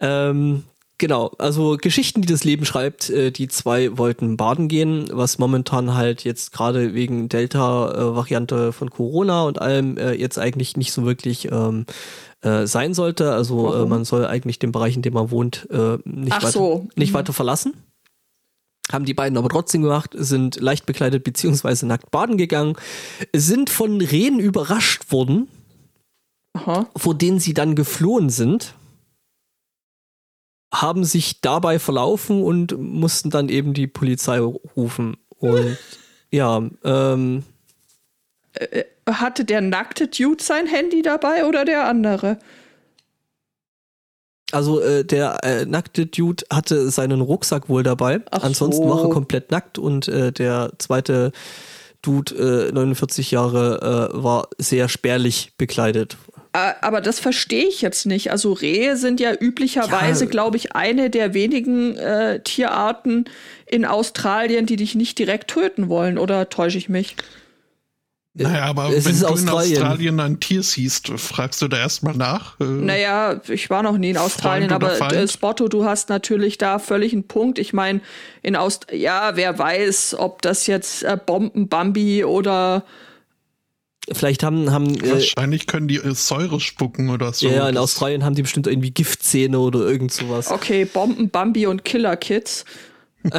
Ähm, 0.00 0.64
genau, 1.00 1.32
also 1.38 1.76
Geschichten, 1.76 2.20
die 2.22 2.28
das 2.28 2.44
Leben 2.44 2.64
schreibt, 2.64 3.10
äh, 3.10 3.32
die 3.32 3.48
zwei 3.48 3.98
wollten 3.98 4.36
baden 4.36 4.68
gehen, 4.68 5.08
was 5.10 5.38
momentan 5.38 5.94
halt 5.94 6.22
jetzt 6.22 6.52
gerade 6.52 6.94
wegen 6.94 7.28
Delta-Variante 7.28 8.72
von 8.72 8.90
Corona 8.90 9.42
und 9.42 9.60
allem 9.60 9.96
äh, 9.96 10.12
jetzt 10.12 10.38
eigentlich 10.38 10.76
nicht 10.76 10.92
so 10.92 11.04
wirklich 11.04 11.50
ähm, 11.50 11.86
äh, 12.42 12.66
sein 12.66 12.94
sollte. 12.94 13.32
Also 13.32 13.74
äh, 13.74 13.86
man 13.86 14.04
soll 14.04 14.24
eigentlich 14.26 14.60
den 14.60 14.70
Bereich, 14.70 14.94
in 14.94 15.02
dem 15.02 15.14
man 15.14 15.32
wohnt, 15.32 15.66
äh, 15.70 15.98
nicht, 16.04 16.36
weiter, 16.36 16.52
so. 16.52 16.88
nicht 16.94 17.10
mhm. 17.10 17.14
weiter 17.14 17.32
verlassen. 17.32 17.74
Haben 18.92 19.04
die 19.04 19.14
beiden 19.14 19.38
aber 19.38 19.48
trotzdem 19.48 19.82
gemacht, 19.82 20.10
sind 20.14 20.60
leicht 20.60 20.86
bekleidet 20.86 21.24
beziehungsweise 21.24 21.86
nackt 21.86 22.10
baden 22.10 22.36
gegangen, 22.36 22.76
sind 23.34 23.70
von 23.70 24.00
Rehen 24.00 24.38
überrascht 24.38 25.10
worden, 25.12 25.48
Aha. 26.54 26.86
vor 26.96 27.14
denen 27.14 27.38
sie 27.38 27.54
dann 27.54 27.74
geflohen 27.74 28.30
sind, 28.30 28.74
haben 30.72 31.04
sich 31.04 31.40
dabei 31.40 31.78
verlaufen 31.78 32.42
und 32.42 32.78
mussten 32.78 33.30
dann 33.30 33.48
eben 33.48 33.74
die 33.74 33.86
Polizei 33.86 34.38
rufen. 34.38 35.16
Und 35.38 35.78
ja, 36.30 36.62
ähm, 36.84 37.42
äh, 38.54 38.84
hatte 39.08 39.44
der 39.44 39.60
nackte 39.60 40.08
Dude 40.08 40.42
sein 40.42 40.66
Handy 40.66 41.02
dabei 41.02 41.44
oder 41.44 41.64
der 41.64 41.86
andere? 41.88 42.38
Also 44.52 44.80
äh, 44.80 45.04
der 45.04 45.44
äh, 45.44 45.64
nackte 45.64 46.06
Dude 46.06 46.44
hatte 46.52 46.90
seinen 46.90 47.20
Rucksack 47.20 47.68
wohl 47.68 47.82
dabei. 47.82 48.20
Ach 48.30 48.42
Ansonsten 48.42 48.84
so. 48.84 48.90
war 48.90 49.04
er 49.04 49.10
komplett 49.10 49.50
nackt 49.50 49.78
und 49.78 50.08
äh, 50.08 50.32
der 50.32 50.72
zweite 50.78 51.32
Dude, 52.02 52.68
äh, 52.68 52.72
49 52.72 53.30
Jahre, 53.30 54.10
äh, 54.14 54.22
war 54.22 54.48
sehr 54.58 54.88
spärlich 54.88 55.52
bekleidet. 55.58 56.16
Äh, 56.52 56.72
Aber 56.80 57.00
das 57.00 57.20
verstehe 57.20 57.66
ich 57.66 57.80
jetzt 57.82 58.06
nicht. 58.06 58.30
Also 58.32 58.52
Rehe 58.52 58.96
sind 58.96 59.20
ja 59.20 59.32
üblicherweise, 59.38 60.24
Ja. 60.24 60.30
glaube 60.30 60.56
ich, 60.56 60.74
eine 60.74 61.10
der 61.10 61.32
wenigen 61.34 61.96
äh, 61.96 62.40
Tierarten 62.40 63.24
in 63.66 63.84
Australien, 63.84 64.66
die 64.66 64.76
dich 64.76 64.94
nicht 64.94 65.18
direkt 65.18 65.48
töten 65.50 65.88
wollen. 65.88 66.18
Oder 66.18 66.48
täusche 66.48 66.78
ich 66.78 66.88
mich? 66.88 67.16
Naja, 68.32 68.62
aber 68.64 68.90
es 68.90 69.04
wenn 69.06 69.18
du 69.18 69.26
Australien. 69.26 69.72
in 69.72 69.82
Australien 69.82 70.20
ein 70.20 70.38
Tier 70.40 70.62
siehst, 70.62 71.08
fragst 71.16 71.60
du 71.62 71.68
da 71.68 71.78
erstmal 71.78 72.14
nach. 72.14 72.58
Äh, 72.60 72.64
Naja, 72.64 73.40
ich 73.48 73.70
war 73.70 73.82
noch 73.82 73.98
nie 73.98 74.10
in 74.10 74.16
Australien, 74.16 74.70
aber 74.70 75.00
äh, 75.12 75.26
Spotto, 75.28 75.66
du 75.66 75.84
hast 75.84 76.08
natürlich 76.10 76.56
da 76.56 76.78
völlig 76.78 77.12
einen 77.12 77.26
Punkt. 77.26 77.58
Ich 77.58 77.72
meine, 77.72 78.00
in 78.42 78.54
Aust 78.54 78.86
ja, 78.92 79.32
wer 79.34 79.58
weiß, 79.58 80.14
ob 80.18 80.42
das 80.42 80.68
jetzt 80.68 81.02
äh, 81.02 81.18
Bombenbambi 81.24 82.24
oder 82.24 82.84
Vielleicht 84.12 84.42
haben, 84.42 84.70
haben 84.72 84.94
äh, 85.02 85.12
Wahrscheinlich 85.12 85.66
können 85.66 85.86
die 85.88 85.96
äh, 85.96 86.14
Säure 86.14 86.60
spucken 86.60 87.10
oder 87.10 87.32
so. 87.32 87.46
ja, 87.46 87.54
ja, 87.54 87.68
in 87.68 87.76
Australien 87.76 88.24
haben 88.24 88.34
die 88.34 88.42
bestimmt 88.42 88.66
irgendwie 88.66 88.90
Giftzähne 88.90 89.58
oder 89.58 89.80
irgend 89.80 90.12
sowas. 90.12 90.50
okay, 90.50 90.84
Bombenbambi 90.84 91.66
und 91.66 91.84
Killer 91.84 92.16
Kids. 92.16 92.64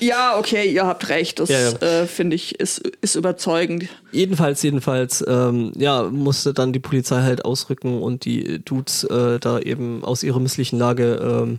ja, 0.00 0.38
okay, 0.38 0.70
ihr 0.70 0.86
habt 0.86 1.08
recht. 1.08 1.40
Das 1.40 1.48
Ja, 1.48 1.70
ja. 1.70 2.02
Äh, 2.02 2.06
finde 2.06 2.36
ich 2.36 2.60
ist, 2.60 2.78
ist 3.00 3.14
überzeugend. 3.14 3.86
Jedenfalls, 4.12 4.62
jedenfalls, 4.62 5.24
ähm, 5.26 5.72
ja, 5.76 6.04
musste 6.04 6.52
dann 6.54 6.72
die 6.72 6.78
Polizei 6.80 7.22
halt 7.22 7.44
ausrücken 7.44 8.02
und 8.02 8.24
die 8.24 8.60
Dudes 8.64 9.04
äh, 9.04 9.40
da 9.40 9.58
eben 9.58 10.04
aus 10.04 10.22
ihrer 10.22 10.38
misslichen 10.40 10.78
Lage 10.78 11.14
ähm, 11.22 11.58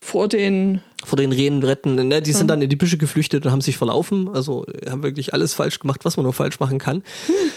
Vor 0.00 0.28
den 0.28 0.82
vor 1.08 1.16
den 1.16 1.32
Rehen 1.32 1.62
retten. 1.62 1.94
Ne, 1.94 2.22
die 2.22 2.32
sind 2.32 2.48
dann 2.48 2.62
in 2.62 2.68
die 2.68 2.76
Büsche 2.76 2.98
geflüchtet 2.98 3.46
und 3.46 3.52
haben 3.52 3.60
sich 3.60 3.76
verlaufen. 3.76 4.28
Also 4.28 4.66
äh, 4.66 4.90
haben 4.90 5.02
wirklich 5.02 5.32
alles 5.34 5.54
falsch 5.54 5.78
gemacht, 5.78 6.04
was 6.04 6.16
man 6.16 6.24
nur 6.24 6.32
falsch 6.32 6.60
machen 6.60 6.78
kann. 6.78 7.02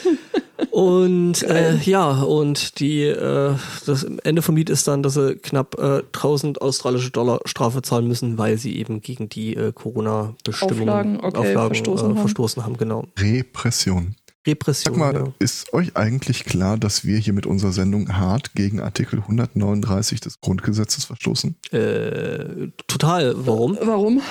und 0.72 1.44
äh, 1.44 1.76
ja, 1.78 2.22
und 2.22 2.80
die 2.80 3.04
äh, 3.04 3.54
das 3.86 4.04
Ende 4.24 4.42
vom 4.42 4.56
Lied 4.56 4.70
ist 4.70 4.88
dann, 4.88 5.04
dass 5.04 5.16
sie 5.16 5.36
knapp 5.36 5.78
äh, 5.78 6.02
1000 6.14 6.62
australische 6.62 7.12
Dollar 7.12 7.40
Strafe 7.46 7.82
zahlen 7.82 8.08
müssen, 8.08 8.38
weil 8.38 8.58
sie 8.58 8.78
eben 8.78 9.02
gegen 9.02 9.30
die 9.30 9.56
äh, 9.56 9.72
Corona-Bestimmungen 9.74 11.18
Auflagen, 11.18 11.20
okay, 11.22 11.54
verstoßen 11.54 12.08
äh, 12.08 12.10
haben. 12.10 12.20
verstoßen 12.20 12.64
haben. 12.64 12.78
Genau. 12.78 13.06
Repression. 13.20 14.16
Repression. 14.46 14.96
Sag 14.96 15.00
mal, 15.00 15.14
ja. 15.14 15.34
ist 15.40 15.72
euch 15.74 15.96
eigentlich 15.96 16.46
klar, 16.46 16.78
dass 16.78 17.06
wir 17.06 17.18
hier 17.18 17.34
mit 17.34 17.46
unserer 17.46 17.72
Sendung 17.72 18.18
hart 18.18 18.54
gegen 18.56 18.80
Artikel 18.80 19.20
139 19.20 20.20
des 20.20 20.42
Grundgesetzes 20.42 21.06
verstoßen? 21.06 21.56
Äh, 21.72 22.70
total. 22.88 23.34
Warum? 23.46 23.78
warum? 23.82 24.22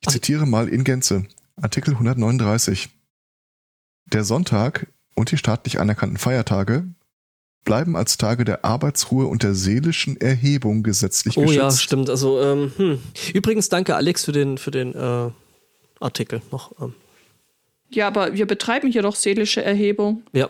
Ich 0.00 0.08
zitiere 0.08 0.46
mal 0.46 0.68
in 0.68 0.84
Gänze. 0.84 1.24
Artikel 1.60 1.94
139. 1.94 2.90
Der 4.06 4.24
Sonntag 4.24 4.86
und 5.14 5.30
die 5.30 5.38
staatlich 5.38 5.80
anerkannten 5.80 6.18
Feiertage 6.18 6.84
bleiben 7.64 7.96
als 7.96 8.18
Tage 8.18 8.44
der 8.44 8.64
Arbeitsruhe 8.64 9.26
und 9.26 9.42
der 9.42 9.54
seelischen 9.54 10.20
Erhebung 10.20 10.82
gesetzlich 10.82 11.36
Oh 11.36 11.50
ja, 11.50 11.66
geschützt. 11.66 11.82
stimmt. 11.82 12.10
Also 12.10 12.40
ähm, 12.40 12.72
hm. 12.76 12.98
übrigens 13.34 13.68
danke 13.68 13.94
Alex 13.94 14.24
für 14.24 14.32
den 14.32 14.58
für 14.58 14.70
den 14.70 14.94
äh, 14.94 15.30
Artikel 16.00 16.42
noch. 16.50 16.72
Ähm, 16.80 16.94
Ja, 17.94 18.06
aber 18.08 18.32
wir 18.34 18.46
betreiben 18.46 18.90
hier 18.90 19.02
doch 19.02 19.14
seelische 19.16 19.62
Erhebung. 19.64 20.22
ja. 20.32 20.48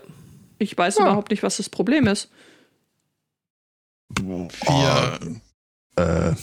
Ich 0.58 0.78
weiß 0.78 0.98
Ja. 0.98 1.06
überhaupt 1.06 1.30
nicht, 1.32 1.42
was 1.42 1.56
das 1.56 1.68
Problem 1.68 2.06
ist. 2.06 2.30
Wir, 4.20 5.18
Äh, 5.96 6.34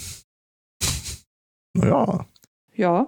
naja, 1.73 2.25
Ja. 2.75 3.07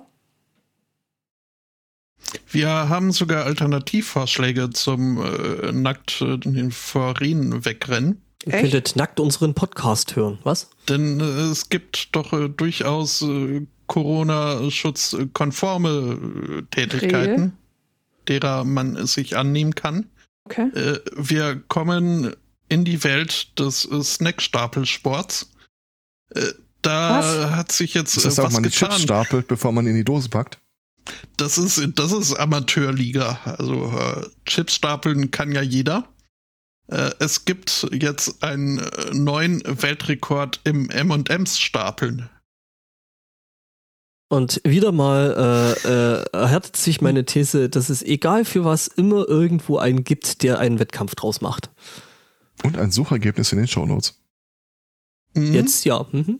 wir 2.49 2.69
haben 2.69 3.11
sogar 3.11 3.43
Alternativvorschläge 3.45 4.69
zum 4.69 5.21
äh, 5.21 5.73
nackt 5.73 6.21
äh, 6.21 6.37
den 6.37 6.71
Rehen 6.95 7.65
wegrennen. 7.65 8.21
Ihr 8.45 8.53
Echt? 8.53 8.61
könntet 8.71 8.95
nackt 8.95 9.19
unseren 9.19 9.53
Podcast 9.53 10.15
hören. 10.15 10.39
Was? 10.43 10.69
Denn 10.89 11.19
äh, 11.19 11.23
es 11.51 11.67
gibt 11.69 12.15
doch 12.15 12.31
äh, 12.33 12.47
durchaus 12.49 13.21
äh, 13.21 13.67
Corona-Schutz-konforme 13.87 15.89
äh, 15.89 16.61
Tätigkeiten, 16.71 17.57
derer 18.27 18.63
man 18.63 19.05
sich 19.05 19.37
annehmen 19.37 19.75
kann. 19.75 20.09
Okay. 20.45 20.69
Äh, 20.69 20.99
wir 21.15 21.55
kommen 21.67 22.35
in 22.69 22.85
die 22.85 23.03
Welt 23.03 23.59
des 23.59 23.85
äh, 23.85 24.03
Snackstapelsports. 24.03 25.51
Äh, 26.33 26.41
da 26.81 27.19
Was? 27.19 27.51
hat 27.51 27.71
sich 27.71 27.93
jetzt 27.93 28.17
ist 28.17 28.23
äh, 28.23 28.29
das 28.29 28.39
auch 28.39 28.45
was 28.45 28.53
man 28.53 28.63
die 28.63 28.69
Chips 28.69 28.95
getan. 28.95 29.01
stapelt, 29.01 29.47
bevor 29.47 29.71
man 29.71 29.85
in 29.87 29.95
die 29.95 30.03
Dose 30.03 30.29
packt? 30.29 30.59
Das 31.37 31.57
ist, 31.57 31.81
das 31.95 32.11
ist 32.11 32.33
Amateurliga. 32.33 33.39
Also 33.45 33.91
äh, 33.97 34.27
Chips 34.45 34.75
stapeln 34.75 35.31
kann 35.31 35.51
ja 35.51 35.61
jeder. 35.61 36.07
Äh, 36.87 37.11
es 37.19 37.45
gibt 37.45 37.87
jetzt 37.91 38.43
einen 38.43 38.79
äh, 38.79 39.13
neuen 39.13 39.61
Weltrekord 39.65 40.59
im 40.63 40.89
M&M's 40.89 41.59
stapeln. 41.59 42.29
Und 44.31 44.61
wieder 44.63 44.93
mal 44.93 45.75
äh, 45.85 45.89
äh, 45.89 46.23
erhärtet 46.31 46.77
sich 46.77 47.01
meine 47.01 47.25
These, 47.25 47.67
dass 47.67 47.89
es 47.89 48.01
egal 48.01 48.45
für 48.45 48.63
was 48.63 48.87
immer 48.87 49.27
irgendwo 49.27 49.77
einen 49.77 50.05
gibt, 50.05 50.41
der 50.41 50.57
einen 50.57 50.79
Wettkampf 50.79 51.15
draus 51.15 51.41
macht. 51.41 51.69
Und 52.63 52.77
ein 52.77 52.91
Suchergebnis 52.91 53.51
in 53.51 53.57
den 53.57 53.67
Shownotes. 53.67 54.21
Mhm. 55.33 55.53
Jetzt 55.53 55.83
ja. 55.83 56.05
Mhm. 56.13 56.39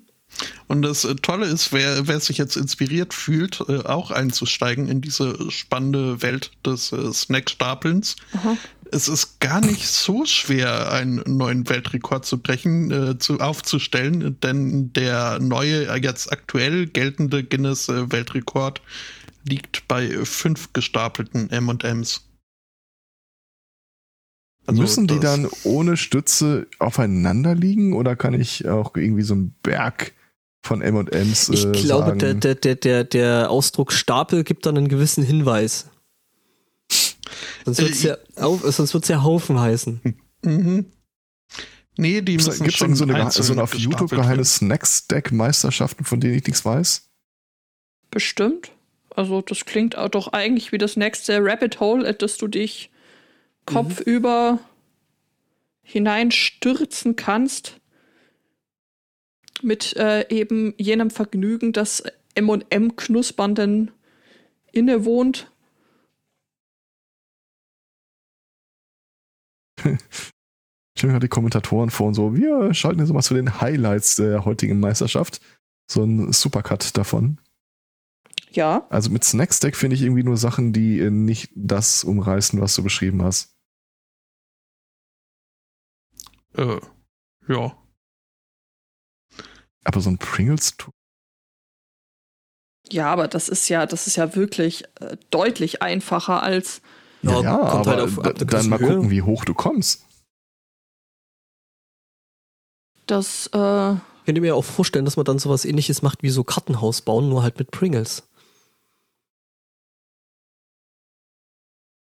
Und 0.70 0.84
das 0.84 1.04
äh, 1.04 1.16
Tolle 1.16 1.48
ist, 1.48 1.74
wer, 1.74 2.08
wer 2.08 2.22
sich 2.22 2.38
jetzt 2.38 2.56
inspiriert 2.56 3.14
fühlt, 3.14 3.60
äh, 3.68 3.80
auch 3.80 4.12
einzusteigen 4.12 4.88
in 4.88 5.02
diese 5.02 5.52
spannende 5.52 6.22
Welt 6.22 6.52
des 6.66 6.94
äh, 6.94 7.12
Snackstapelns. 7.12 8.16
Es 8.94 9.08
ist 9.08 9.40
gar 9.40 9.62
nicht 9.62 9.88
so 9.88 10.26
schwer, 10.26 10.92
einen 10.92 11.24
neuen 11.26 11.70
Weltrekord 11.70 12.26
zu 12.26 12.40
brechen, 12.40 12.92
äh, 12.92 13.18
zu, 13.18 13.40
aufzustellen, 13.40 14.38
denn 14.42 14.92
der 14.92 15.40
neue, 15.40 15.88
äh, 15.88 16.02
jetzt 16.02 16.32
aktuell 16.32 16.88
geltende 16.88 17.44
Guinness-Weltrekord 17.44 18.82
liegt 19.48 19.88
bei 19.88 20.10
fünf 20.26 20.74
gestapelten 20.74 21.50
M&M's. 21.50 22.28
Also 24.68 24.82
Müssen 24.82 25.08
die 25.08 25.20
dann 25.20 25.48
ohne 25.64 25.98
Stütze 25.98 26.68
aufeinander 26.78 27.56
liegen 27.56 27.94
oder 27.94 28.16
kann 28.16 28.34
ich 28.34 28.68
auch 28.68 28.96
irgendwie 28.96 29.24
so 29.24 29.34
einen 29.34 29.56
Berg 29.64 30.14
von 30.64 30.82
M&M's 30.82 31.50
äh, 31.50 31.54
Ich 31.54 31.84
glaube, 31.84 32.08
sagen? 32.08 32.20
der, 32.20 32.34
der, 32.34 32.56
der, 32.56 32.76
der, 32.76 33.04
der 33.06 33.50
Ausdruck 33.50 33.94
Stapel 33.94 34.44
gibt 34.44 34.66
dann 34.66 34.78
einen 34.78 34.90
gewissen 34.90 35.24
Hinweis. 35.24 35.91
Sonst 37.66 37.80
Äh, 37.80 37.84
wird 37.84 37.92
es 37.94 38.04
ja, 38.04 38.18
sonst 38.72 39.08
ja 39.08 39.24
Haufen 39.24 39.60
heißen. 39.60 40.02
Mhm. 40.44 40.86
Nee, 41.98 42.22
die 42.22 42.38
Gibt 42.38 42.48
müssen 42.48 42.66
es 42.66 42.74
schon 42.74 42.96
so 42.96 43.04
eine, 43.04 43.32
so 43.32 43.54
eine 43.54 43.64
auf 43.64 43.76
YouTube 43.76 44.10
geheime. 44.10 44.46
Snack-Stack-Meisterschaften, 44.46 46.06
von 46.06 46.20
denen 46.20 46.36
ich 46.36 46.46
nichts 46.46 46.64
weiß? 46.64 47.10
Bestimmt. 48.10 48.72
Also 49.16 49.42
das 49.42 49.66
klingt 49.66 49.98
auch 49.98 50.10
doch 50.10 50.30
eigentlich 50.30 50.72
wie 50.72 50.78
das 50.78 50.96
nächste 50.96 51.40
Rabbit 51.44 51.80
Hole, 51.80 52.08
in 52.08 52.18
das 52.18 52.38
du 52.38 52.48
dich 52.48 52.90
kopfüber 53.66 54.60
hineinstürzen 55.84 57.16
kannst. 57.16 57.80
Mit 59.62 59.96
äh, 59.96 60.28
eben 60.30 60.74
jenem 60.78 61.12
Vergnügen, 61.12 61.72
das 61.74 62.04
M&M 62.34 62.96
knuspernden 62.96 63.92
innewohnt. 64.72 65.52
Ich 70.94 71.04
habe 71.04 71.14
gerade 71.14 71.26
die 71.26 71.30
Kommentatoren 71.30 71.90
vor 71.90 72.08
und 72.08 72.14
so, 72.14 72.36
wir 72.36 72.74
schalten 72.74 73.00
jetzt 73.00 73.14
mal 73.14 73.22
zu 73.22 73.34
den 73.34 73.62
Highlights 73.62 74.18
der 74.18 74.44
heutigen 74.44 74.80
Meisterschaft. 74.80 75.42
So 75.90 76.04
ein 76.04 76.34
Supercut 76.34 76.96
davon. 76.98 77.40
Ja, 78.52 78.86
Also 78.90 79.10
mit 79.10 79.24
Snackstack 79.24 79.78
finde 79.78 79.96
ich 79.96 80.02
irgendwie 80.02 80.24
nur 80.24 80.36
Sachen, 80.36 80.74
die 80.74 81.00
äh, 81.00 81.10
nicht 81.10 81.52
das 81.56 82.04
umreißen, 82.04 82.60
was 82.60 82.76
du 82.76 82.84
beschrieben 82.84 83.24
hast. 83.24 83.56
Äh, 86.58 86.82
ja. 87.48 87.78
Aber 89.86 90.02
so 90.02 90.10
ein 90.10 90.18
Pringles 90.18 90.76
ja, 92.92 93.08
aber 93.12 93.30
das 93.30 93.48
ist 93.48 93.70
ja, 93.70 93.86
das 93.86 94.08
ist 94.08 94.18
ja 94.18 94.36
wirklich 94.36 94.84
äh, 95.00 95.16
deutlich 95.30 95.82
einfacher 95.82 96.44
als 96.44 96.82
Ja, 97.24 97.42
Ja, 97.42 97.58
kommt 97.58 97.88
aber 97.88 97.92
halt 97.92 98.00
auf- 98.02 98.20
ab 98.20 98.34
dann 98.48 98.70
mal 98.70 98.80
Höhe. 98.80 98.96
gucken, 98.96 99.10
wie 99.12 99.22
hoch 99.22 99.46
du 99.46 99.54
kommst. 99.54 100.06
das. 103.08 103.48
Äh, 103.54 103.94
Ich 103.94 104.26
könnte 104.26 104.40
mir 104.42 104.56
auch 104.56 104.64
vorstellen, 104.64 105.04
dass 105.06 105.18
man 105.18 105.26
dann 105.26 105.40
sowas 105.40 105.66
ähnliches 105.66 106.02
macht 106.04 106.22
wie 106.24 106.30
so 106.30 106.44
Kartenhaus 106.44 107.02
bauen, 107.02 107.28
nur 107.28 107.42
halt 107.44 107.58
mit 107.60 107.72
Pringles. 107.72 108.24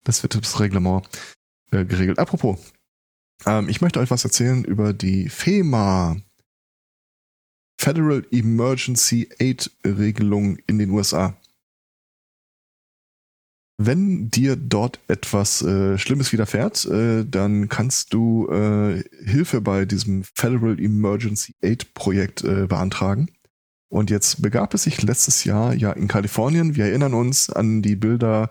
Das 0.04 0.22
wird 0.22 0.34
das 0.34 0.60
Reglement 0.60 1.08
äh, 1.70 1.84
geregelt. 1.84 2.18
Apropos, 2.18 2.58
Ähm, 3.46 3.68
ich 3.70 3.80
möchte 3.80 4.00
euch 4.00 4.10
was 4.10 4.24
erzählen 4.24 4.64
über 4.64 4.92
die 4.92 5.28
FEMA. 5.30 6.16
Federal 7.80 8.26
Emergency 8.30 9.30
Aid 9.38 9.70
Regelung 9.86 10.58
in 10.66 10.78
den 10.78 10.90
USA. 10.90 11.39
Wenn 13.82 14.30
dir 14.30 14.56
dort 14.56 15.00
etwas 15.08 15.62
äh, 15.62 15.96
Schlimmes 15.96 16.32
widerfährt, 16.32 16.84
äh, 16.84 17.24
dann 17.24 17.70
kannst 17.70 18.12
du 18.12 18.46
äh, 18.50 19.02
Hilfe 19.24 19.62
bei 19.62 19.86
diesem 19.86 20.22
Federal 20.22 20.78
Emergency 20.78 21.54
Aid 21.62 21.94
Projekt 21.94 22.44
äh, 22.44 22.66
beantragen. 22.66 23.30
Und 23.88 24.10
jetzt 24.10 24.42
begab 24.42 24.74
es 24.74 24.82
sich 24.82 25.00
letztes 25.00 25.44
Jahr 25.44 25.72
ja 25.72 25.92
in 25.92 26.08
Kalifornien. 26.08 26.76
Wir 26.76 26.84
erinnern 26.84 27.14
uns 27.14 27.48
an 27.48 27.80
die 27.80 27.96
Bilder 27.96 28.50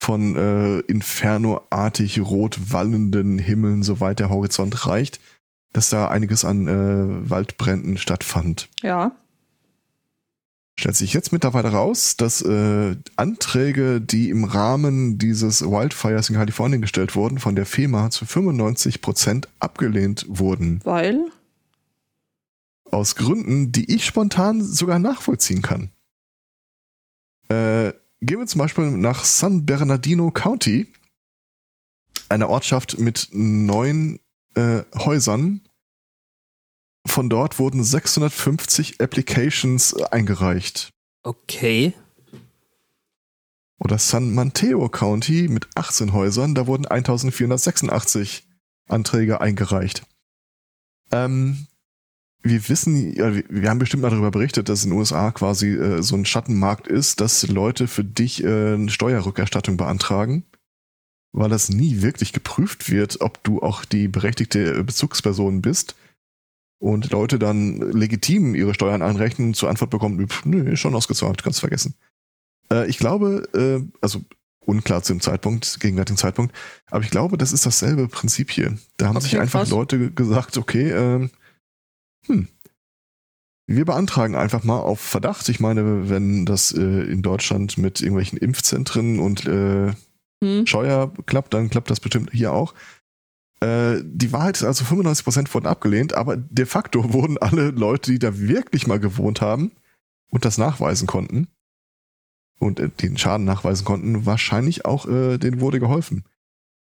von 0.00 0.36
äh, 0.36 0.78
Inferno-artig 0.82 2.20
rot 2.20 2.72
wallenden 2.72 3.38
Himmeln, 3.38 3.82
soweit 3.82 4.20
der 4.20 4.30
Horizont 4.30 4.86
reicht, 4.86 5.18
dass 5.72 5.90
da 5.90 6.06
einiges 6.06 6.44
an 6.44 6.68
äh, 6.68 7.28
Waldbränden 7.28 7.98
stattfand. 7.98 8.68
Ja. 8.82 9.16
Stellt 10.76 10.96
sich 10.96 11.12
jetzt 11.12 11.32
mittlerweile 11.32 11.68
raus, 11.70 12.16
dass 12.16 12.42
äh, 12.42 12.96
Anträge, 13.14 14.00
die 14.00 14.30
im 14.30 14.44
Rahmen 14.44 15.18
dieses 15.18 15.62
Wildfires 15.62 16.28
in 16.30 16.36
Kalifornien 16.36 16.82
gestellt 16.82 17.14
wurden, 17.14 17.38
von 17.38 17.54
der 17.54 17.64
FEMA 17.64 18.10
zu 18.10 18.26
95 18.26 19.00
Prozent 19.00 19.48
abgelehnt 19.60 20.26
wurden. 20.28 20.80
Weil? 20.82 21.30
Aus 22.90 23.14
Gründen, 23.14 23.70
die 23.70 23.94
ich 23.94 24.04
spontan 24.04 24.62
sogar 24.62 24.98
nachvollziehen 24.98 25.62
kann. 25.62 25.90
Äh, 27.48 27.92
gehen 28.20 28.40
wir 28.40 28.46
zum 28.46 28.58
Beispiel 28.58 28.90
nach 28.90 29.24
San 29.24 29.66
Bernardino 29.66 30.32
County, 30.32 30.88
einer 32.28 32.48
Ortschaft 32.48 32.98
mit 32.98 33.28
neun 33.32 34.18
äh, 34.54 34.82
Häusern 34.96 35.60
von 37.06 37.28
dort 37.28 37.58
wurden 37.58 37.84
650 37.84 39.00
Applications 39.00 39.94
eingereicht. 39.94 40.90
Okay. 41.22 41.94
Oder 43.78 43.98
San 43.98 44.34
Mateo 44.34 44.88
County 44.88 45.48
mit 45.48 45.68
18 45.74 46.12
Häusern, 46.12 46.54
da 46.54 46.66
wurden 46.66 46.86
1486 46.86 48.46
Anträge 48.88 49.40
eingereicht. 49.40 50.06
Ähm, 51.12 51.66
wir 52.42 52.68
wissen, 52.68 53.14
wir 53.16 53.70
haben 53.70 53.78
bestimmt 53.78 54.02
mal 54.02 54.10
darüber 54.10 54.30
berichtet, 54.30 54.68
dass 54.68 54.84
in 54.84 54.90
den 54.90 54.98
USA 54.98 55.30
quasi 55.30 55.74
äh, 55.74 56.02
so 56.02 56.14
ein 56.16 56.26
Schattenmarkt 56.26 56.86
ist, 56.86 57.20
dass 57.20 57.46
Leute 57.48 57.88
für 57.88 58.04
dich 58.04 58.44
äh, 58.44 58.74
eine 58.74 58.90
Steuerrückerstattung 58.90 59.76
beantragen, 59.76 60.44
weil 61.32 61.48
das 61.48 61.70
nie 61.70 62.02
wirklich 62.02 62.32
geprüft 62.32 62.90
wird, 62.90 63.20
ob 63.22 63.42
du 63.44 63.62
auch 63.62 63.84
die 63.84 64.08
berechtigte 64.08 64.84
Bezugsperson 64.84 65.62
bist 65.62 65.94
und 66.84 67.10
Leute 67.12 67.38
dann 67.38 67.78
legitim 67.92 68.54
ihre 68.54 68.74
Steuern 68.74 69.00
einrechnen 69.00 69.48
und 69.48 69.56
zur 69.56 69.70
Antwort 69.70 69.88
bekommen, 69.88 70.28
nö, 70.44 70.76
schon 70.76 70.94
ausgezahlt, 70.94 71.42
ganz 71.42 71.58
vergessen. 71.58 71.94
Äh, 72.70 72.86
ich 72.90 72.98
glaube, 72.98 73.48
äh, 73.54 73.82
also 74.02 74.20
unklar 74.60 75.02
zum 75.02 75.20
Zeitpunkt, 75.20 75.80
gegenwärtigen 75.80 76.18
Zeitpunkt, 76.18 76.54
aber 76.90 77.02
ich 77.02 77.08
glaube, 77.08 77.38
das 77.38 77.52
ist 77.52 77.64
dasselbe 77.64 78.06
Prinzip 78.06 78.50
hier. 78.50 78.76
Da 78.98 79.08
haben 79.08 79.16
okay, 79.16 79.24
sich 79.24 79.40
einfach. 79.40 79.66
Leute 79.70 80.10
gesagt, 80.10 80.58
okay, 80.58 80.90
äh, 80.90 81.28
hm, 82.26 82.48
wir 83.66 83.84
beantragen 83.86 84.34
einfach 84.34 84.62
mal 84.62 84.80
auf 84.80 85.00
Verdacht. 85.00 85.48
Ich 85.48 85.60
meine, 85.60 86.10
wenn 86.10 86.44
das 86.44 86.70
äh, 86.70 86.80
in 86.80 87.22
Deutschland 87.22 87.78
mit 87.78 88.02
irgendwelchen 88.02 88.36
Impfzentren 88.36 89.20
und 89.20 89.46
äh, 89.46 89.94
hm. 90.42 90.66
Scheuer 90.66 91.14
klappt, 91.24 91.54
dann 91.54 91.70
klappt 91.70 91.88
das 91.88 92.00
bestimmt 92.00 92.30
hier 92.30 92.52
auch. 92.52 92.74
Äh, 93.60 94.02
die 94.04 94.32
Wahrheit 94.32 94.56
ist 94.56 94.64
also 94.64 94.84
95% 94.84 95.52
wurden 95.54 95.66
abgelehnt, 95.66 96.14
aber 96.14 96.36
de 96.36 96.66
facto 96.66 97.12
wurden 97.12 97.38
alle 97.38 97.70
Leute, 97.70 98.10
die 98.10 98.18
da 98.18 98.38
wirklich 98.38 98.86
mal 98.86 99.00
gewohnt 99.00 99.40
haben 99.40 99.72
und 100.30 100.44
das 100.44 100.58
nachweisen 100.58 101.06
konnten 101.06 101.48
und 102.58 102.80
äh, 102.80 102.88
den 102.88 103.18
Schaden 103.18 103.46
nachweisen 103.46 103.84
konnten, 103.84 104.26
wahrscheinlich 104.26 104.84
auch 104.84 105.06
äh, 105.06 105.38
denen 105.38 105.60
wurde 105.60 105.80
geholfen. 105.80 106.24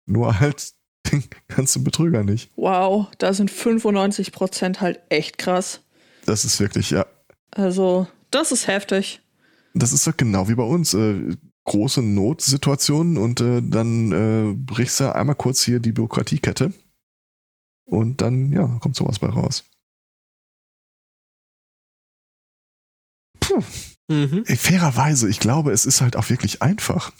Nur 0.06 0.40
halt 0.40 0.72
den 1.12 1.24
ganzen 1.48 1.84
Betrüger 1.84 2.24
nicht. 2.24 2.50
Wow, 2.56 3.08
da 3.18 3.32
sind 3.32 3.50
95% 3.50 4.80
halt 4.80 5.00
echt 5.08 5.38
krass. 5.38 5.80
Das 6.26 6.44
ist 6.44 6.60
wirklich, 6.60 6.90
ja. 6.90 7.06
Also, 7.50 8.06
das 8.30 8.52
ist 8.52 8.66
heftig. 8.66 9.20
Das 9.74 9.92
ist 9.92 10.06
doch 10.06 10.16
genau 10.16 10.48
wie 10.48 10.54
bei 10.54 10.62
uns. 10.62 10.94
Große 11.70 12.02
Notsituationen 12.02 13.16
und 13.16 13.40
äh, 13.40 13.62
dann 13.62 14.10
äh, 14.10 14.54
brichst 14.56 14.98
du 14.98 15.14
einmal 15.14 15.36
kurz 15.36 15.62
hier 15.62 15.78
die 15.78 15.92
Bürokratiekette 15.92 16.72
und 17.84 18.20
dann, 18.20 18.50
ja, 18.50 18.66
kommt 18.80 18.96
sowas 18.96 19.20
bei 19.20 19.28
raus. 19.28 19.62
Puh. 23.38 23.62
Mhm. 24.08 24.44
Fairerweise, 24.46 25.28
ich 25.28 25.38
glaube, 25.38 25.70
es 25.70 25.86
ist 25.86 26.00
halt 26.00 26.16
auch 26.16 26.28
wirklich 26.28 26.60
einfach. 26.60 27.12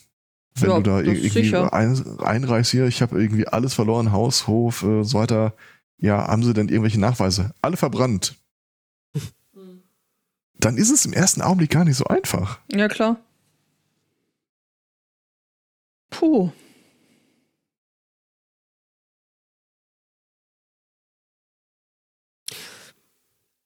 Wenn 0.56 0.70
ja, 0.70 0.76
du 0.78 0.82
da 0.82 1.00
irgendwie 1.00 1.56
ein, 1.56 2.18
einreichst 2.18 2.72
hier, 2.72 2.86
ich 2.86 3.02
habe 3.02 3.22
irgendwie 3.22 3.46
alles 3.46 3.74
verloren, 3.74 4.10
Haus, 4.10 4.48
Hof, 4.48 4.82
äh, 4.82 5.04
so 5.04 5.20
weiter. 5.20 5.54
Ja, 5.98 6.26
haben 6.26 6.42
sie 6.42 6.54
denn 6.54 6.68
irgendwelche 6.68 6.98
Nachweise? 6.98 7.54
Alle 7.62 7.76
verbrannt. 7.76 8.34
Dann 10.58 10.76
ist 10.76 10.90
es 10.90 11.06
im 11.06 11.12
ersten 11.12 11.40
Augenblick 11.40 11.70
gar 11.70 11.84
nicht 11.84 11.98
so 11.98 12.06
einfach. 12.06 12.58
Ja, 12.72 12.88
klar. 12.88 13.20
Puh. 16.10 16.50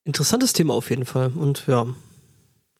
Interessantes 0.04 0.52
Thema 0.52 0.74
auf 0.74 0.90
jeden 0.90 1.06
Fall. 1.06 1.32
Und 1.34 1.66
ja, 1.66 1.86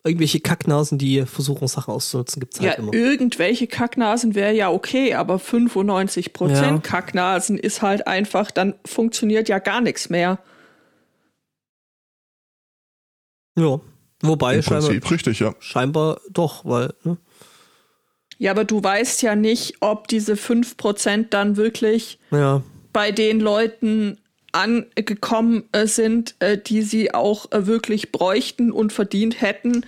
irgendwelche 0.05 0.41
Kacknasen, 0.41 0.99
die 0.99 1.25
versuchen, 1.25 1.67
Sachen 1.67 1.93
auszunutzen, 1.93 2.39
gibt 2.39 2.55
es 2.55 2.61
halt 2.61 2.73
ja, 2.73 2.79
immer. 2.79 2.93
Irgendwelche 2.93 3.67
Kacknasen 3.67 4.35
wäre 4.35 4.53
ja 4.53 4.71
okay, 4.71 5.15
aber 5.15 5.37
95% 5.37 6.51
ja. 6.51 6.79
Kacknasen 6.79 7.57
ist 7.59 7.81
halt 7.81 8.07
einfach, 8.07 8.51
dann 8.51 8.75
funktioniert 8.85 9.49
ja 9.49 9.59
gar 9.59 9.81
nichts 9.81 10.11
mehr. 10.11 10.39
Ja, 13.57 13.81
wobei 14.21 14.61
scheinbar, 14.61 14.91
richtig, 15.11 15.41
ja. 15.41 15.55
scheinbar 15.61 16.21
doch, 16.29 16.65
weil, 16.65 16.93
ne? 17.05 17.17
Ja, 18.45 18.51
aber 18.51 18.65
du 18.65 18.85
weißt 18.85 19.23
ja 19.23 19.37
nicht, 19.37 19.77
ob 19.81 20.07
diese 20.07 20.35
5% 20.35 21.31
dann 21.31 21.57
wirklich 21.57 22.19
ja. 22.31 22.63
bei 22.93 23.11
den 23.11 23.41
Leuten 23.41 24.19
angekommen 24.53 25.65
äh, 25.73 25.87
sind, 25.87 26.35
äh, 26.41 26.59
die 26.59 26.83
sie 26.83 27.15
auch 27.15 27.51
äh, 27.53 27.67
wirklich 27.67 28.13
bräuchten 28.13 28.71
und 28.71 28.93
verdient 28.93 29.41
hätten, 29.41 29.87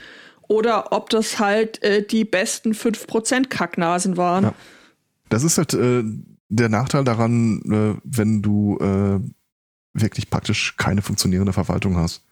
oder 0.49 0.91
ob 0.93 1.11
das 1.11 1.39
halt 1.39 1.81
die 2.11 2.25
besten 2.25 2.73
5% 2.73 3.49
Kacknasen 3.49 4.17
waren. 4.17 4.45
Ja. 4.45 4.55
Das 5.29 5.45
ist 5.45 5.59
halt 5.59 5.75
äh, 5.75 6.03
der 6.49 6.69
Nachteil 6.71 7.05
daran, 7.05 7.61
äh, 7.67 8.01
wenn 8.05 8.41
du 8.41 8.79
äh, 8.79 9.21
wirklich 9.93 10.31
praktisch 10.31 10.77
keine 10.79 11.03
funktionierende 11.03 11.53
Verwaltung 11.53 11.99
hast. 11.99 12.23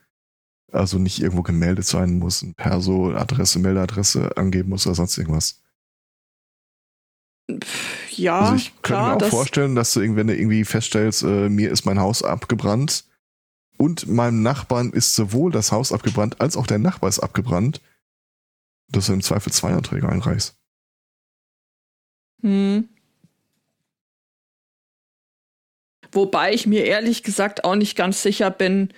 Also 0.72 0.98
nicht 0.98 1.20
irgendwo 1.20 1.42
gemeldet 1.42 1.84
sein 1.84 2.18
muss, 2.18 2.40
ein 2.40 2.54
Perso, 2.54 3.12
Adresse, 3.12 3.58
Meldeadresse 3.58 4.38
angeben 4.38 4.70
muss 4.70 4.86
oder 4.86 4.94
sonst 4.94 5.18
irgendwas. 5.18 5.60
Ja, 8.11 8.40
also 8.40 8.55
ich 8.55 8.72
könnte 8.82 8.82
klar, 8.82 9.16
mir 9.16 9.24
auch 9.24 9.30
vorstellen, 9.30 9.74
dass 9.74 9.92
du 9.92 10.01
wenn 10.01 10.26
du 10.26 10.36
irgendwie 10.36 10.64
feststellst, 10.64 11.22
äh, 11.22 11.49
mir 11.49 11.70
ist 11.70 11.84
mein 11.84 12.01
Haus 12.01 12.22
abgebrannt 12.22 13.05
und 13.76 14.09
meinem 14.09 14.42
Nachbarn 14.42 14.92
ist 14.92 15.14
sowohl 15.14 15.53
das 15.53 15.72
Haus 15.72 15.92
abgebrannt 15.92 16.40
als 16.40 16.57
auch 16.57 16.66
der 16.66 16.78
Nachbar 16.78 17.09
ist 17.09 17.18
abgebrannt, 17.18 17.80
dass 18.88 19.07
du 19.07 19.12
im 19.12 19.22
Zweifel 19.22 19.53
zwei 19.53 19.72
Anträge 19.72 20.09
einreichst. 20.09 20.57
Hm. 22.42 22.88
Wobei 26.12 26.53
ich 26.55 26.66
mir 26.66 26.84
ehrlich 26.84 27.24
gesagt 27.24 27.64
auch 27.64 27.74
nicht 27.74 27.97
ganz 27.97 28.22
sicher 28.22 28.51
bin, 28.51 28.90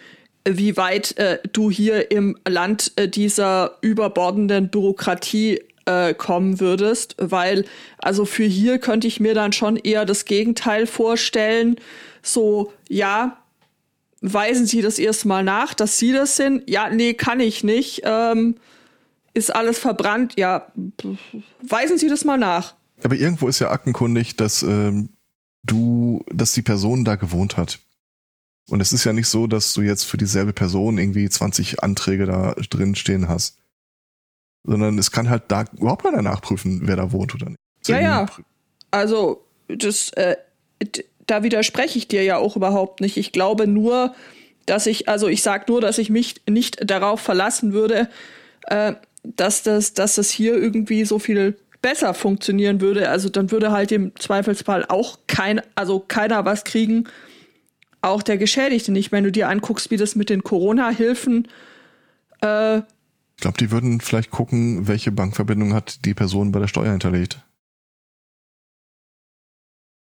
wie 0.47 0.77
weit 0.77 1.17
äh, 1.17 1.41
du 1.51 1.71
hier 1.71 2.11
im 2.11 2.39
Land 2.47 2.93
äh, 2.97 3.09
dieser 3.09 3.79
überbordenden 3.81 4.71
Bürokratie 4.71 5.61
äh, 5.87 6.15
kommen 6.15 6.61
würdest, 6.61 7.17
weil 7.19 7.65
also 7.99 8.25
für 8.25 8.45
hier 8.45 8.79
könnte 8.79 9.07
ich 9.07 9.21
mir 9.21 9.35
dann 9.35 9.53
schon 9.53 9.77
eher 9.77 10.05
das 10.05 10.25
Gegenteil 10.25 10.87
vorstellen. 10.87 11.77
So, 12.23 12.73
ja, 12.89 13.39
weisen 14.21 14.67
Sie 14.67 14.83
das 14.83 14.99
erstmal 14.99 15.45
nach, 15.45 15.75
dass 15.75 15.99
Sie 15.99 16.13
das 16.13 16.37
sind. 16.37 16.69
Ja, 16.69 16.91
nee, 16.91 17.15
kann 17.15 17.41
ich 17.41 17.65
nicht. 17.65 18.03
Ähm, 18.05 18.57
ist 19.33 19.55
alles 19.55 19.79
verbrannt. 19.79 20.35
Ja, 20.37 20.73
weisen 21.63 21.99
Sie 21.99 22.09
das 22.09 22.25
mal 22.25 22.39
nach. 22.39 22.75
Aber 23.03 23.15
irgendwo 23.15 23.49
ist 23.49 23.59
ja 23.59 23.71
aktenkundig, 23.71 24.37
dass 24.37 24.63
ähm, 24.63 25.11
du, 25.63 26.25
dass 26.33 26.53
die 26.53 26.63
Person 26.63 27.05
da 27.05 27.17
gewohnt 27.17 27.57
hat. 27.57 27.79
Und 28.69 28.81
es 28.81 28.93
ist 28.93 29.05
ja 29.05 29.13
nicht 29.13 29.29
so, 29.29 29.47
dass 29.47 29.75
du 29.75 29.83
jetzt 29.83 30.05
für 30.05 30.17
dieselbe 30.17 30.53
Person 30.53 30.99
irgendwie 30.99 31.29
20 31.29 31.85
Anträge 31.85 32.27
da 32.27 32.55
drin 32.55 32.97
stehen 32.97 33.29
hast 33.29 33.59
sondern 34.67 34.99
es 34.99 35.11
kann 35.11 35.31
halt 35.31 35.45
da 35.49 35.65
überhaupt 35.79 36.03
keiner 36.03 36.23
nachprüfen, 36.23 36.83
wer 36.85 36.97
da 36.97 37.13
wohnt 37.13 37.35
oder 37.35 37.47
nicht. 37.47 37.59
Ja, 37.87 38.01
ja. 38.01 38.27
Also 38.91 39.45
das, 39.69 40.11
äh, 40.11 40.37
da 41.27 41.43
widerspreche 41.43 41.99
ich 41.99 42.09
dir 42.09 42.23
ja 42.23 42.37
auch 42.37 42.57
überhaupt 42.57 43.01
nicht. 43.01 43.17
Ich 43.17 43.33
glaube 43.33 43.67
nur, 43.67 44.15
dass 44.67 44.87
ich, 44.87 45.09
also 45.09 45.29
ich 45.29 45.43
sage 45.43 45.65
nur, 45.69 45.81
dass 45.81 45.99
ich 45.99 46.11
mich 46.11 46.43
nicht 46.49 46.91
darauf 46.91 47.21
verlassen 47.21 47.73
würde, 47.73 48.09
äh, 48.67 48.95
dass 49.23 49.63
das, 49.63 49.95
dass 49.95 50.17
das 50.17 50.31
hier 50.31 50.55
irgendwie 50.55 51.05
so 51.05 51.19
viel 51.19 51.57
besser 51.83 52.15
funktionieren 52.15 52.81
würde. 52.81 53.09
Also 53.09 53.29
dann 53.29 53.51
würde 53.51 53.71
halt 53.71 53.93
im 53.93 54.15
Zweifelsfall 54.17 54.85
auch 54.89 55.19
kein, 55.27 55.61
also 55.75 56.01
keiner 56.01 56.45
was 56.45 56.65
kriegen, 56.65 57.05
auch 58.03 58.23
der 58.23 58.39
Geschädigte 58.39 58.93
nicht. 58.93 59.13
Wenn 59.13 59.25
du 59.25 59.33
dir 59.33 59.49
anguckst, 59.49 59.91
wie 59.91 59.97
das 59.97 60.17
mit 60.17 60.31
den 60.31 60.43
Corona-Hilfen 60.43 61.49
äh, 62.41 62.83
ich 63.37 63.43
glaube, 63.43 63.59
die 63.59 63.71
würden 63.71 64.01
vielleicht 64.01 64.31
gucken, 64.31 64.89
welche 64.89 65.13
Bankverbindung 65.13 65.75
hat 65.75 66.05
die 66.07 66.15
Person 66.15 66.53
bei 66.53 66.59
der 66.59 66.69
Steuer 66.69 66.91
hinterlegt. 66.91 67.39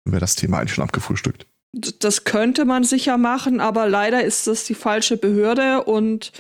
Wäre 0.07 0.21
das 0.21 0.37
Thema 0.37 0.59
eigentlich 0.59 0.75
schon 0.75 0.85
abgefrühstückt. 0.85 1.47
Das 1.73 2.25
könnte 2.25 2.64
man 2.64 2.83
sicher 2.83 3.18
machen, 3.18 3.61
aber 3.61 3.89
leider 3.89 4.25
ist 4.25 4.47
das 4.47 4.64
die 4.64 4.75
falsche 4.75 5.18
Behörde 5.18 5.85
und 5.85 6.33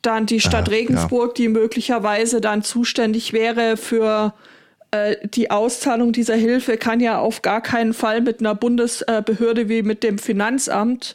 dann 0.00 0.26
die 0.26 0.40
Stadt 0.40 0.68
äh, 0.68 0.72
Regensburg, 0.72 1.38
ja. 1.38 1.44
die 1.44 1.48
möglicherweise 1.48 2.40
dann 2.40 2.62
zuständig 2.62 3.34
wäre 3.34 3.76
für 3.76 4.34
äh, 4.90 5.16
die 5.28 5.50
Auszahlung 5.50 6.12
dieser 6.12 6.34
Hilfe, 6.34 6.78
kann 6.78 7.00
ja 7.00 7.18
auf 7.18 7.42
gar 7.42 7.60
keinen 7.60 7.92
Fall 7.92 8.22
mit 8.22 8.40
einer 8.40 8.54
Bundesbehörde 8.54 9.68
wie 9.68 9.82
mit 9.82 10.02
dem 10.02 10.18
Finanzamt 10.18 11.14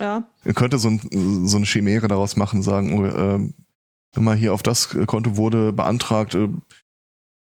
Ja. 0.00 0.24
Ihr 0.44 0.54
könnte 0.54 0.78
so, 0.78 0.88
ein, 0.88 1.46
so 1.46 1.58
eine 1.58 1.66
Chimäre 1.66 2.08
daraus 2.08 2.36
machen, 2.36 2.62
sagen, 2.62 2.98
oh, 2.98 3.04
äh, 3.04 3.52
wenn 4.12 4.24
mal 4.24 4.36
hier 4.36 4.54
auf 4.54 4.62
das 4.62 4.88
Konto 5.06 5.36
wurde 5.36 5.72
beantragt, 5.72 6.34
äh, 6.34 6.48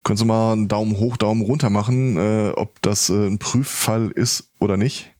können 0.03 0.16
Sie 0.16 0.24
mal 0.24 0.53
einen 0.53 0.68
Daumen 0.68 0.96
hoch, 0.96 1.16
Daumen 1.16 1.42
runter 1.42 1.70
machen, 1.70 2.16
äh, 2.16 2.53
ob 2.57 2.82
das 2.82 3.09
äh, 3.09 3.26
ein 3.26 3.38
Prüffall 3.38 4.11
ist 4.11 4.51
oder 4.59 4.76
nicht. 4.76 5.14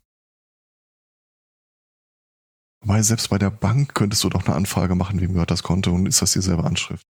Weil 2.83 3.05
selbst 3.05 3.28
bei 3.28 3.39
der 3.39 3.51
Bank 3.51 3.95
könntest 3.95 4.24
du 4.24 4.31
doch 4.31 4.47
eine 4.47 4.57
Anfrage 4.57 4.95
machen, 4.95 5.20
wem 5.20 5.35
gehört 5.35 5.51
das 5.51 5.62
Konto 5.62 5.93
und 5.93 6.07
ist 6.07 6.22
das 6.22 6.33
dieselbe 6.33 6.64
Anschrift. 6.64 7.07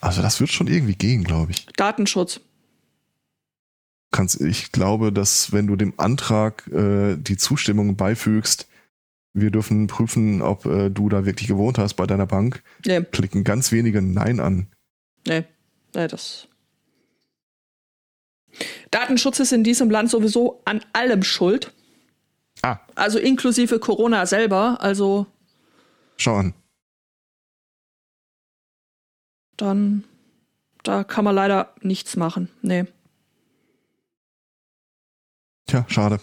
Also 0.00 0.20
das 0.20 0.40
wird 0.40 0.50
schon 0.50 0.66
irgendwie 0.66 0.96
gehen, 0.96 1.24
glaube 1.24 1.52
ich. 1.52 1.66
Datenschutz. 1.76 2.40
Kannst, 4.14 4.40
ich 4.40 4.70
glaube, 4.70 5.12
dass 5.12 5.52
wenn 5.52 5.66
du 5.66 5.74
dem 5.74 5.92
Antrag 5.96 6.68
äh, 6.68 7.16
die 7.16 7.36
Zustimmung 7.36 7.96
beifügst, 7.96 8.68
wir 9.32 9.50
dürfen 9.50 9.88
prüfen, 9.88 10.40
ob 10.40 10.66
äh, 10.66 10.88
du 10.88 11.08
da 11.08 11.26
wirklich 11.26 11.48
gewohnt 11.48 11.78
hast 11.78 11.94
bei 11.94 12.06
deiner 12.06 12.24
Bank, 12.24 12.62
nee. 12.86 13.02
klicken 13.02 13.42
ganz 13.42 13.72
wenige 13.72 14.00
Nein 14.00 14.38
an. 14.38 14.68
Nee, 15.26 15.42
nee, 15.96 16.06
das. 16.06 16.46
Datenschutz 18.92 19.40
ist 19.40 19.52
in 19.52 19.64
diesem 19.64 19.90
Land 19.90 20.10
sowieso 20.10 20.62
an 20.64 20.80
allem 20.92 21.24
schuld. 21.24 21.72
Ah. 22.62 22.78
Also 22.94 23.18
inklusive 23.18 23.80
Corona 23.80 24.26
selber. 24.26 24.80
Also. 24.80 25.26
Schau 26.18 26.36
an. 26.36 26.54
Dann. 29.56 30.04
Da 30.84 31.02
kann 31.02 31.24
man 31.24 31.34
leider 31.34 31.74
nichts 31.80 32.14
machen. 32.14 32.48
Nee. 32.62 32.84
Tja, 35.66 35.84
schade. 35.88 36.20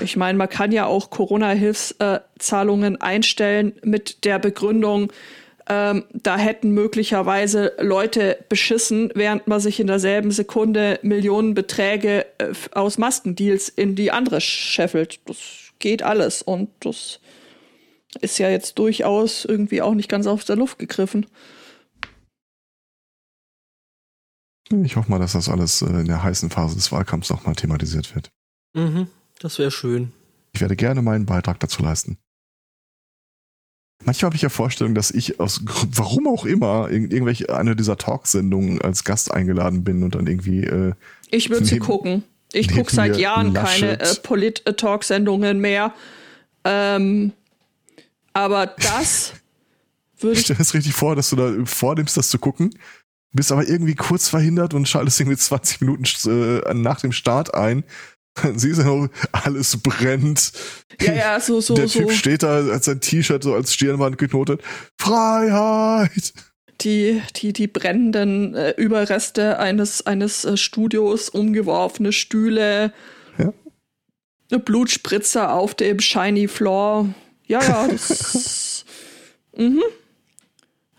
Ich 0.00 0.16
meine, 0.16 0.38
man 0.38 0.48
kann 0.48 0.72
ja 0.72 0.86
auch 0.86 1.10
Corona-Hilfszahlungen 1.10 3.00
einstellen 3.00 3.74
mit 3.82 4.24
der 4.24 4.38
Begründung, 4.38 5.12
ähm, 5.66 6.04
da 6.12 6.36
hätten 6.36 6.72
möglicherweise 6.72 7.72
Leute 7.78 8.38
beschissen, 8.48 9.10
während 9.14 9.46
man 9.46 9.60
sich 9.60 9.80
in 9.80 9.86
derselben 9.86 10.30
Sekunde 10.30 10.98
Millionenbeträge 11.02 12.26
äh, 12.38 12.52
aus 12.72 12.98
Maskendeals 12.98 13.70
in 13.70 13.94
die 13.94 14.10
andere 14.10 14.40
scheffelt. 14.40 15.20
Das 15.26 15.38
geht 15.78 16.02
alles 16.02 16.42
und 16.42 16.68
das 16.80 17.20
ist 18.20 18.38
ja 18.38 18.50
jetzt 18.50 18.78
durchaus 18.78 19.44
irgendwie 19.44 19.80
auch 19.80 19.94
nicht 19.94 20.10
ganz 20.10 20.26
aus 20.26 20.44
der 20.44 20.56
Luft 20.56 20.78
gegriffen. 20.78 21.26
Ich 24.70 24.96
hoffe 24.96 25.10
mal, 25.10 25.18
dass 25.18 25.32
das 25.32 25.48
alles 25.48 25.82
äh, 25.82 25.86
in 25.86 26.06
der 26.06 26.22
heißen 26.22 26.50
Phase 26.50 26.74
des 26.74 26.90
Wahlkampfs 26.90 27.30
nochmal 27.30 27.54
thematisiert 27.54 28.14
wird. 28.14 28.30
Mhm, 28.74 29.08
das 29.40 29.58
wäre 29.58 29.70
schön. 29.70 30.12
Ich 30.52 30.60
werde 30.60 30.76
gerne 30.76 31.02
meinen 31.02 31.26
Beitrag 31.26 31.60
dazu 31.60 31.82
leisten. 31.82 32.18
Manchmal 34.04 34.28
habe 34.28 34.36
ich 34.36 34.42
ja 34.42 34.48
Vorstellung, 34.48 34.94
dass 34.94 35.10
ich 35.10 35.40
aus 35.40 35.62
warum 35.64 36.26
auch 36.26 36.44
immer 36.44 36.90
in 36.90 37.10
irgendwelche 37.10 37.54
eine 37.54 37.76
dieser 37.76 37.96
Talksendungen 37.96 38.80
als 38.82 39.04
Gast 39.04 39.32
eingeladen 39.32 39.84
bin 39.84 40.02
und 40.02 40.14
dann 40.14 40.26
irgendwie. 40.26 40.64
Äh, 40.64 40.92
ich 41.30 41.50
würde 41.50 41.64
sie 41.64 41.78
gucken. 41.78 42.24
Ich 42.52 42.68
gucke 42.68 42.94
seit 42.94 43.16
Jahren 43.16 43.52
Laschet. 43.52 43.98
keine 43.98 44.00
äh, 44.00 44.14
Polit-Talk-Sendungen 44.22 45.58
mehr. 45.58 45.92
Ähm, 46.64 47.32
aber 48.32 48.66
das 48.66 49.32
würde 50.18 50.34
ich. 50.34 50.40
Ich 50.40 50.44
stelle 50.44 50.60
es 50.60 50.74
richtig 50.74 50.92
vor, 50.92 51.16
dass 51.16 51.30
du 51.30 51.36
da 51.36 51.52
vornimmst, 51.64 52.16
das 52.16 52.28
zu 52.28 52.38
gucken, 52.38 52.74
bist 53.34 53.52
aber 53.52 53.68
irgendwie 53.68 53.94
kurz 53.94 54.28
verhindert 54.28 54.74
und 54.74 54.88
schaltest 54.88 55.20
irgendwie 55.20 55.36
20 55.36 55.80
Minuten 55.82 56.04
äh, 56.30 56.74
nach 56.74 57.00
dem 57.00 57.12
Start 57.12 57.54
ein 57.54 57.84
Siehst 58.54 58.80
du, 58.80 59.08
alles 59.32 59.76
brennt. 59.80 60.52
Ja, 61.00 61.12
ja, 61.12 61.40
so, 61.40 61.60
so, 61.60 61.74
Der 61.74 61.86
Typ 61.86 62.10
so. 62.10 62.16
steht 62.16 62.42
da 62.42 62.56
als 62.56 62.86
sein 62.86 63.00
T-Shirt 63.00 63.42
so 63.42 63.54
als 63.54 63.72
Stirnwand 63.72 64.18
geknotet. 64.18 64.62
Freiheit! 64.98 66.32
Die, 66.80 67.22
die, 67.36 67.52
die 67.52 67.68
brennenden 67.68 68.54
äh, 68.54 68.70
Überreste 68.72 69.58
eines, 69.58 70.04
eines 70.06 70.44
äh, 70.44 70.56
Studios, 70.56 71.28
umgeworfene 71.28 72.12
Stühle, 72.12 72.92
ja. 73.38 73.52
eine 74.50 74.60
Blutspritzer 74.60 75.52
auf 75.52 75.74
dem 75.76 76.00
Shiny 76.00 76.48
Floor. 76.48 77.14
Ja, 77.46 77.62
ja, 77.62 77.88
das. 77.88 78.84
mhm. 79.56 79.82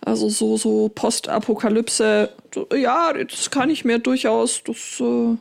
Also 0.06 0.30
so, 0.30 0.56
so 0.56 0.90
Postapokalypse. 0.90 2.30
Ja, 2.74 3.12
das 3.14 3.52
kann 3.52 3.70
ich 3.70 3.84
mir 3.84 4.00
durchaus, 4.00 4.62
das 4.64 5.02
äh, 5.02 5.36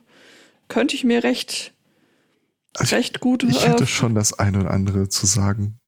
könnte 0.68 0.96
ich 0.96 1.04
mir 1.04 1.22
recht 1.22 1.74
also 2.76 2.96
recht 2.96 3.20
gut. 3.20 3.44
Ich 3.44 3.66
hätte 3.66 3.84
äh, 3.84 3.86
schon 3.86 4.14
das 4.14 4.38
eine 4.38 4.60
oder 4.60 4.70
andere 4.70 5.08
zu 5.08 5.26
sagen. 5.26 5.78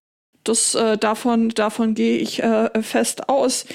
Das 0.44 0.74
äh, 0.74 0.96
davon 0.96 1.48
davon 1.48 1.94
gehe 1.94 2.18
ich 2.18 2.42
äh, 2.42 2.70
fest 2.82 3.28
aus. 3.28 3.66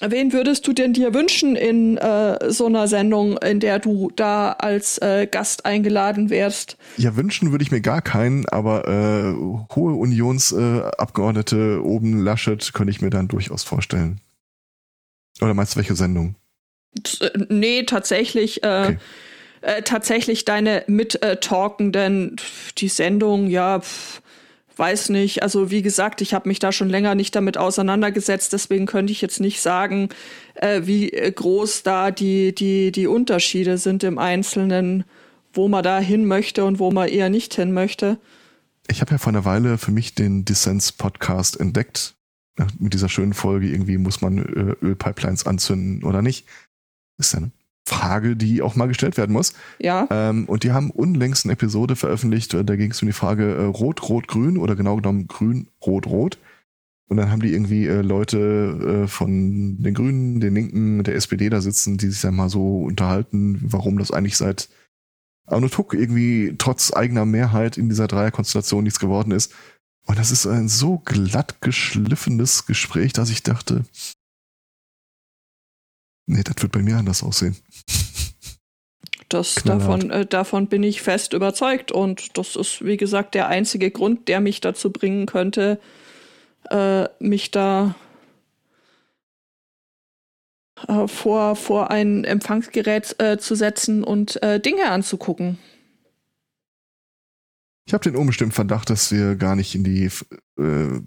Wen 0.00 0.32
würdest 0.32 0.66
du 0.66 0.72
denn 0.72 0.92
dir 0.92 1.14
wünschen 1.14 1.54
in 1.54 1.96
äh, 1.98 2.50
so 2.50 2.66
einer 2.66 2.88
Sendung, 2.88 3.38
in 3.38 3.60
der 3.60 3.78
du 3.78 4.10
da 4.16 4.52
als 4.52 4.98
äh, 4.98 5.26
Gast 5.30 5.66
eingeladen 5.66 6.30
wärst? 6.30 6.76
Ja, 6.96 7.16
wünschen 7.16 7.52
würde 7.52 7.62
ich 7.62 7.70
mir 7.70 7.80
gar 7.80 8.02
keinen, 8.02 8.46
aber 8.48 8.88
äh, 8.88 9.74
hohe 9.74 9.94
Unionsabgeordnete 9.94 11.80
oben 11.84 12.24
Laschet 12.24 12.72
könnte 12.74 12.90
ich 12.90 13.02
mir 13.02 13.10
dann 13.10 13.28
durchaus 13.28 13.62
vorstellen. 13.62 14.20
Oder 15.40 15.54
meinst 15.54 15.74
du 15.74 15.76
welche 15.76 15.96
Sendung? 15.96 16.36
Nee, 17.48 17.82
tatsächlich. 17.84 18.58
Okay 18.58 18.98
äh, 19.64 19.82
tatsächlich 19.82 20.44
deine 20.44 20.84
Mittalkenden, 20.86 22.36
die 22.76 22.88
Sendung, 22.88 23.48
ja, 23.48 23.80
pff, 23.80 24.20
weiß 24.76 25.08
nicht. 25.08 25.42
Also 25.42 25.70
wie 25.70 25.82
gesagt, 25.82 26.20
ich 26.20 26.34
habe 26.34 26.48
mich 26.48 26.58
da 26.58 26.72
schon 26.72 26.90
länger 26.90 27.14
nicht 27.14 27.34
damit 27.34 27.56
auseinandergesetzt, 27.56 28.52
deswegen 28.52 28.86
könnte 28.86 29.12
ich 29.12 29.22
jetzt 29.22 29.40
nicht 29.40 29.60
sagen, 29.60 30.10
äh, 30.54 30.82
wie 30.84 31.08
groß 31.10 31.82
da 31.82 32.10
die, 32.10 32.54
die, 32.54 32.92
die 32.92 33.06
Unterschiede 33.06 33.78
sind 33.78 34.04
im 34.04 34.18
Einzelnen, 34.18 35.04
wo 35.52 35.68
man 35.68 35.82
da 35.82 35.98
hin 35.98 36.26
möchte 36.26 36.64
und 36.64 36.78
wo 36.78 36.90
man 36.90 37.08
eher 37.08 37.30
nicht 37.30 37.54
hin 37.54 37.72
möchte. 37.72 38.18
Ich 38.88 39.00
habe 39.00 39.12
ja 39.12 39.18
vor 39.18 39.32
einer 39.32 39.46
Weile 39.46 39.78
für 39.78 39.92
mich 39.92 40.14
den 40.14 40.44
Dissens-Podcast 40.44 41.58
entdeckt. 41.58 42.13
Mit 42.78 42.94
dieser 42.94 43.08
schönen 43.08 43.34
Folge, 43.34 43.68
irgendwie 43.68 43.98
muss 43.98 44.20
man 44.20 44.38
äh, 44.38 44.76
Ölpipelines 44.84 45.46
anzünden 45.46 46.04
oder 46.04 46.22
nicht. 46.22 46.46
Ist 47.18 47.34
ja 47.34 47.40
Frage, 47.86 48.34
die 48.34 48.62
auch 48.62 48.76
mal 48.76 48.86
gestellt 48.86 49.16
werden 49.16 49.32
muss. 49.32 49.52
Ja. 49.78 50.08
Ähm, 50.10 50.46
und 50.46 50.64
die 50.64 50.72
haben 50.72 50.90
unlängst 50.90 51.44
eine 51.44 51.52
Episode 51.52 51.96
veröffentlicht, 51.96 52.54
äh, 52.54 52.64
da 52.64 52.76
ging 52.76 52.92
es 52.92 53.02
um 53.02 53.06
die 53.06 53.12
Frage 53.12 53.54
äh, 53.54 53.64
Rot, 53.64 54.08
Rot, 54.08 54.28
Grün 54.28 54.56
oder 54.56 54.74
genau 54.74 54.96
genommen 54.96 55.26
Grün, 55.28 55.68
Rot, 55.84 56.06
Rot. 56.06 56.38
Und 57.08 57.18
dann 57.18 57.30
haben 57.30 57.42
die 57.42 57.52
irgendwie 57.52 57.86
äh, 57.86 58.00
Leute 58.00 59.04
äh, 59.04 59.08
von 59.08 59.82
den 59.82 59.94
Grünen, 59.94 60.40
den 60.40 60.54
Linken, 60.54 61.04
der 61.04 61.14
SPD 61.14 61.50
da 61.50 61.60
sitzen, 61.60 61.98
die 61.98 62.08
sich 62.08 62.22
dann 62.22 62.34
mal 62.34 62.48
so 62.48 62.84
unterhalten, 62.84 63.60
warum 63.62 63.98
das 63.98 64.10
eigentlich 64.10 64.38
seit 64.38 64.70
Arno 65.46 65.68
Tuck 65.68 65.92
irgendwie 65.92 66.54
trotz 66.56 66.94
eigener 66.94 67.26
Mehrheit 67.26 67.76
in 67.76 67.90
dieser 67.90 68.08
Dreierkonstellation 68.08 68.84
nichts 68.84 68.98
geworden 68.98 69.30
ist. 69.30 69.52
Und 70.06 70.18
das 70.18 70.30
ist 70.30 70.46
ein 70.46 70.68
so 70.68 70.98
glatt 70.98 71.60
geschliffenes 71.60 72.66
Gespräch, 72.66 73.12
dass 73.12 73.30
ich 73.30 73.42
dachte, 73.42 73.84
nee, 76.26 76.42
das 76.42 76.56
wird 76.60 76.72
bei 76.72 76.82
mir 76.82 76.96
anders 76.96 77.22
aussehen. 77.22 77.56
Das, 79.30 79.54
davon, 79.64 80.10
äh, 80.10 80.26
davon 80.26 80.68
bin 80.68 80.82
ich 80.82 81.02
fest 81.02 81.32
überzeugt. 81.32 81.90
Und 81.90 82.36
das 82.38 82.56
ist, 82.56 82.84
wie 82.84 82.96
gesagt, 82.96 83.34
der 83.34 83.48
einzige 83.48 83.90
Grund, 83.90 84.28
der 84.28 84.40
mich 84.40 84.60
dazu 84.60 84.92
bringen 84.92 85.26
könnte, 85.26 85.80
äh, 86.70 87.08
mich 87.18 87.50
da 87.50 87.94
äh, 90.86 91.08
vor, 91.08 91.56
vor 91.56 91.90
ein 91.90 92.24
Empfangsgerät 92.24 93.16
äh, 93.18 93.38
zu 93.38 93.54
setzen 93.54 94.04
und 94.04 94.42
äh, 94.42 94.60
Dinge 94.60 94.90
anzugucken. 94.90 95.58
Ich 97.86 97.92
habe 97.92 98.04
den 98.04 98.16
unbestimmten 98.16 98.54
Verdacht, 98.54 98.90
dass 98.90 99.12
wir 99.12 99.36
gar 99.36 99.56
nicht 99.56 99.74
in 99.74 99.84
die 99.84 100.10
äh, 100.58 101.00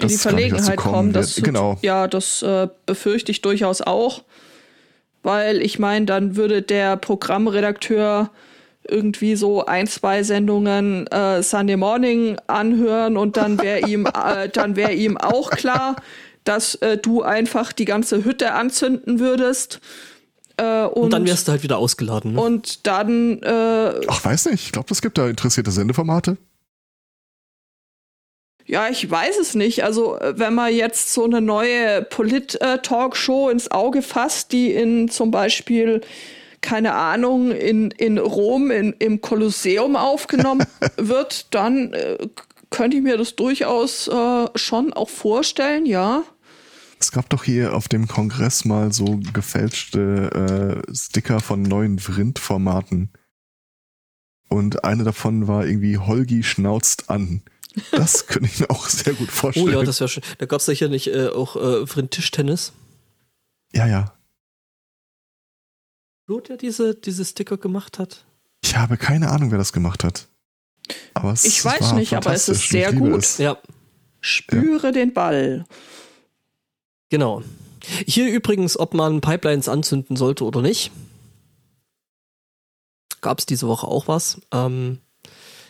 in 0.00 0.08
die 0.08 0.16
Verlegenheit 0.16 0.76
kommen. 0.76 0.94
kommen 0.94 1.12
das, 1.12 1.36
genau. 1.36 1.78
Ja, 1.82 2.06
das 2.06 2.42
äh, 2.42 2.68
befürchte 2.86 3.32
ich 3.32 3.42
durchaus 3.42 3.80
auch. 3.80 4.24
Weil 5.22 5.60
ich 5.60 5.78
meine, 5.78 6.06
dann 6.06 6.36
würde 6.36 6.62
der 6.62 6.96
Programmredakteur 6.96 8.30
irgendwie 8.88 9.36
so 9.36 9.66
ein, 9.66 9.86
zwei 9.86 10.22
Sendungen 10.22 11.06
äh, 11.08 11.42
Sunday 11.42 11.76
Morning 11.76 12.38
anhören 12.46 13.16
und 13.16 13.36
dann 13.36 13.60
wäre 13.60 13.80
ihm, 13.88 14.06
äh, 14.06 14.48
dann 14.48 14.76
wäre 14.76 14.92
ihm 14.92 15.16
auch 15.16 15.50
klar, 15.50 15.96
dass 16.44 16.76
äh, 16.76 16.96
du 16.96 17.22
einfach 17.22 17.72
die 17.72 17.84
ganze 17.84 18.24
Hütte 18.24 18.52
anzünden 18.52 19.18
würdest. 19.18 19.80
Äh, 20.58 20.84
und, 20.84 21.04
und, 21.04 21.12
dann 21.12 21.26
wärst 21.26 21.48
du 21.48 21.52
halt 21.52 21.62
wieder 21.62 21.78
ausgeladen. 21.78 22.34
Ne? 22.34 22.40
Und 22.40 22.86
dann. 22.86 23.42
Äh, 23.42 24.00
Ach, 24.08 24.24
weiß 24.24 24.46
nicht. 24.46 24.64
Ich 24.66 24.72
glaube, 24.72 24.88
es 24.90 25.00
gibt 25.00 25.16
da 25.18 25.28
interessierte 25.28 25.70
Sendeformate. 25.70 26.36
Ja, 28.66 28.88
ich 28.88 29.10
weiß 29.10 29.38
es 29.38 29.54
nicht. 29.54 29.82
Also, 29.82 30.18
wenn 30.20 30.54
man 30.54 30.74
jetzt 30.74 31.14
so 31.14 31.24
eine 31.24 31.40
neue 31.40 32.02
Polit-Talkshow 32.02 33.48
ins 33.48 33.70
Auge 33.70 34.02
fasst, 34.02 34.52
die 34.52 34.72
in 34.72 35.08
zum 35.08 35.30
Beispiel 35.30 36.02
keine 36.60 36.94
Ahnung, 36.94 37.52
in, 37.52 37.90
in 37.92 38.18
Rom 38.18 38.70
in, 38.70 38.92
im 38.98 39.20
Kolosseum 39.20 39.96
aufgenommen 39.96 40.66
wird, 40.96 41.54
dann 41.54 41.92
äh, 41.92 42.18
könnte 42.70 42.96
ich 42.96 43.02
mir 43.02 43.16
das 43.16 43.36
durchaus 43.36 44.08
äh, 44.08 44.46
schon 44.54 44.92
auch 44.92 45.08
vorstellen, 45.08 45.86
ja. 45.86 46.24
Es 47.00 47.12
gab 47.12 47.28
doch 47.28 47.44
hier 47.44 47.74
auf 47.74 47.88
dem 47.88 48.08
Kongress 48.08 48.64
mal 48.64 48.92
so 48.92 49.20
gefälschte 49.32 50.82
äh, 50.88 50.94
Sticker 50.94 51.40
von 51.40 51.62
neuen 51.62 51.98
Vrind-Formaten. 51.98 53.10
Und 54.48 54.84
eine 54.84 55.04
davon 55.04 55.46
war 55.46 55.66
irgendwie 55.66 55.98
Holgi 55.98 56.42
schnauzt 56.42 57.10
an. 57.10 57.42
Das 57.92 58.26
könnte 58.26 58.48
ich 58.48 58.60
mir 58.60 58.70
auch 58.70 58.88
sehr 58.88 59.14
gut 59.14 59.30
vorstellen. 59.30 59.68
Oh 59.68 59.70
ja, 59.70 59.84
das 59.84 60.00
wäre 60.00 60.08
schön. 60.08 60.22
Da 60.38 60.46
gab 60.46 60.60
es 60.60 60.66
sicher 60.66 60.88
nicht 60.88 61.08
äh, 61.08 61.28
auch 61.28 61.56
äh, 61.56 61.86
Vrind-Tischtennis. 61.86 62.72
Ja, 63.72 63.86
ja. 63.86 64.14
Blut, 66.26 66.48
der 66.48 66.56
diese, 66.56 66.94
diese 66.94 67.24
Sticker 67.24 67.56
gemacht 67.58 67.98
hat? 67.98 68.24
Ich 68.62 68.76
habe 68.76 68.96
keine 68.96 69.30
Ahnung, 69.30 69.50
wer 69.50 69.58
das 69.58 69.72
gemacht 69.72 70.02
hat. 70.02 70.28
Aber 71.14 71.32
es 71.32 71.44
ich 71.44 71.64
weiß 71.64 71.92
nicht, 71.92 72.14
aber 72.14 72.32
es 72.32 72.48
ist 72.48 72.68
sehr 72.68 72.92
gut. 72.92 73.22
Es. 73.22 73.38
Ja. 73.38 73.58
Spüre 74.20 74.88
ja. 74.88 74.92
den 74.92 75.12
Ball. 75.12 75.64
Genau. 77.08 77.42
Hier 78.06 78.30
übrigens, 78.30 78.78
ob 78.78 78.94
man 78.94 79.20
Pipelines 79.20 79.68
anzünden 79.68 80.16
sollte 80.16 80.44
oder 80.44 80.60
nicht, 80.62 80.90
gab 83.20 83.38
es 83.38 83.46
diese 83.46 83.66
Woche 83.68 83.86
auch 83.86 84.08
was. 84.08 84.40
Ähm, 84.52 84.98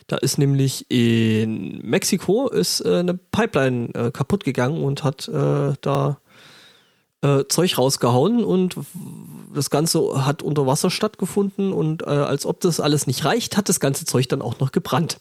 da 0.07 0.17
ist 0.17 0.37
nämlich 0.37 0.89
in 0.89 1.81
Mexiko 1.87 2.47
ist 2.49 2.81
äh, 2.81 2.97
eine 2.97 3.13
Pipeline 3.13 3.93
äh, 3.93 4.11
kaputt 4.11 4.43
gegangen 4.43 4.83
und 4.83 5.03
hat 5.03 5.27
äh, 5.27 5.73
da 5.81 6.17
äh, 7.21 7.43
Zeug 7.47 7.77
rausgehauen 7.77 8.43
und 8.43 8.75
das 9.53 9.69
Ganze 9.69 10.25
hat 10.25 10.41
unter 10.41 10.65
Wasser 10.65 10.89
stattgefunden 10.89 11.71
und 11.71 12.03
äh, 12.03 12.05
als 12.05 12.45
ob 12.45 12.59
das 12.61 12.79
alles 12.79 13.07
nicht 13.07 13.23
reicht, 13.23 13.55
hat 13.55 13.69
das 13.69 13.79
ganze 13.79 14.05
Zeug 14.05 14.27
dann 14.29 14.41
auch 14.41 14.59
noch 14.59 14.71
gebrannt. 14.71 15.19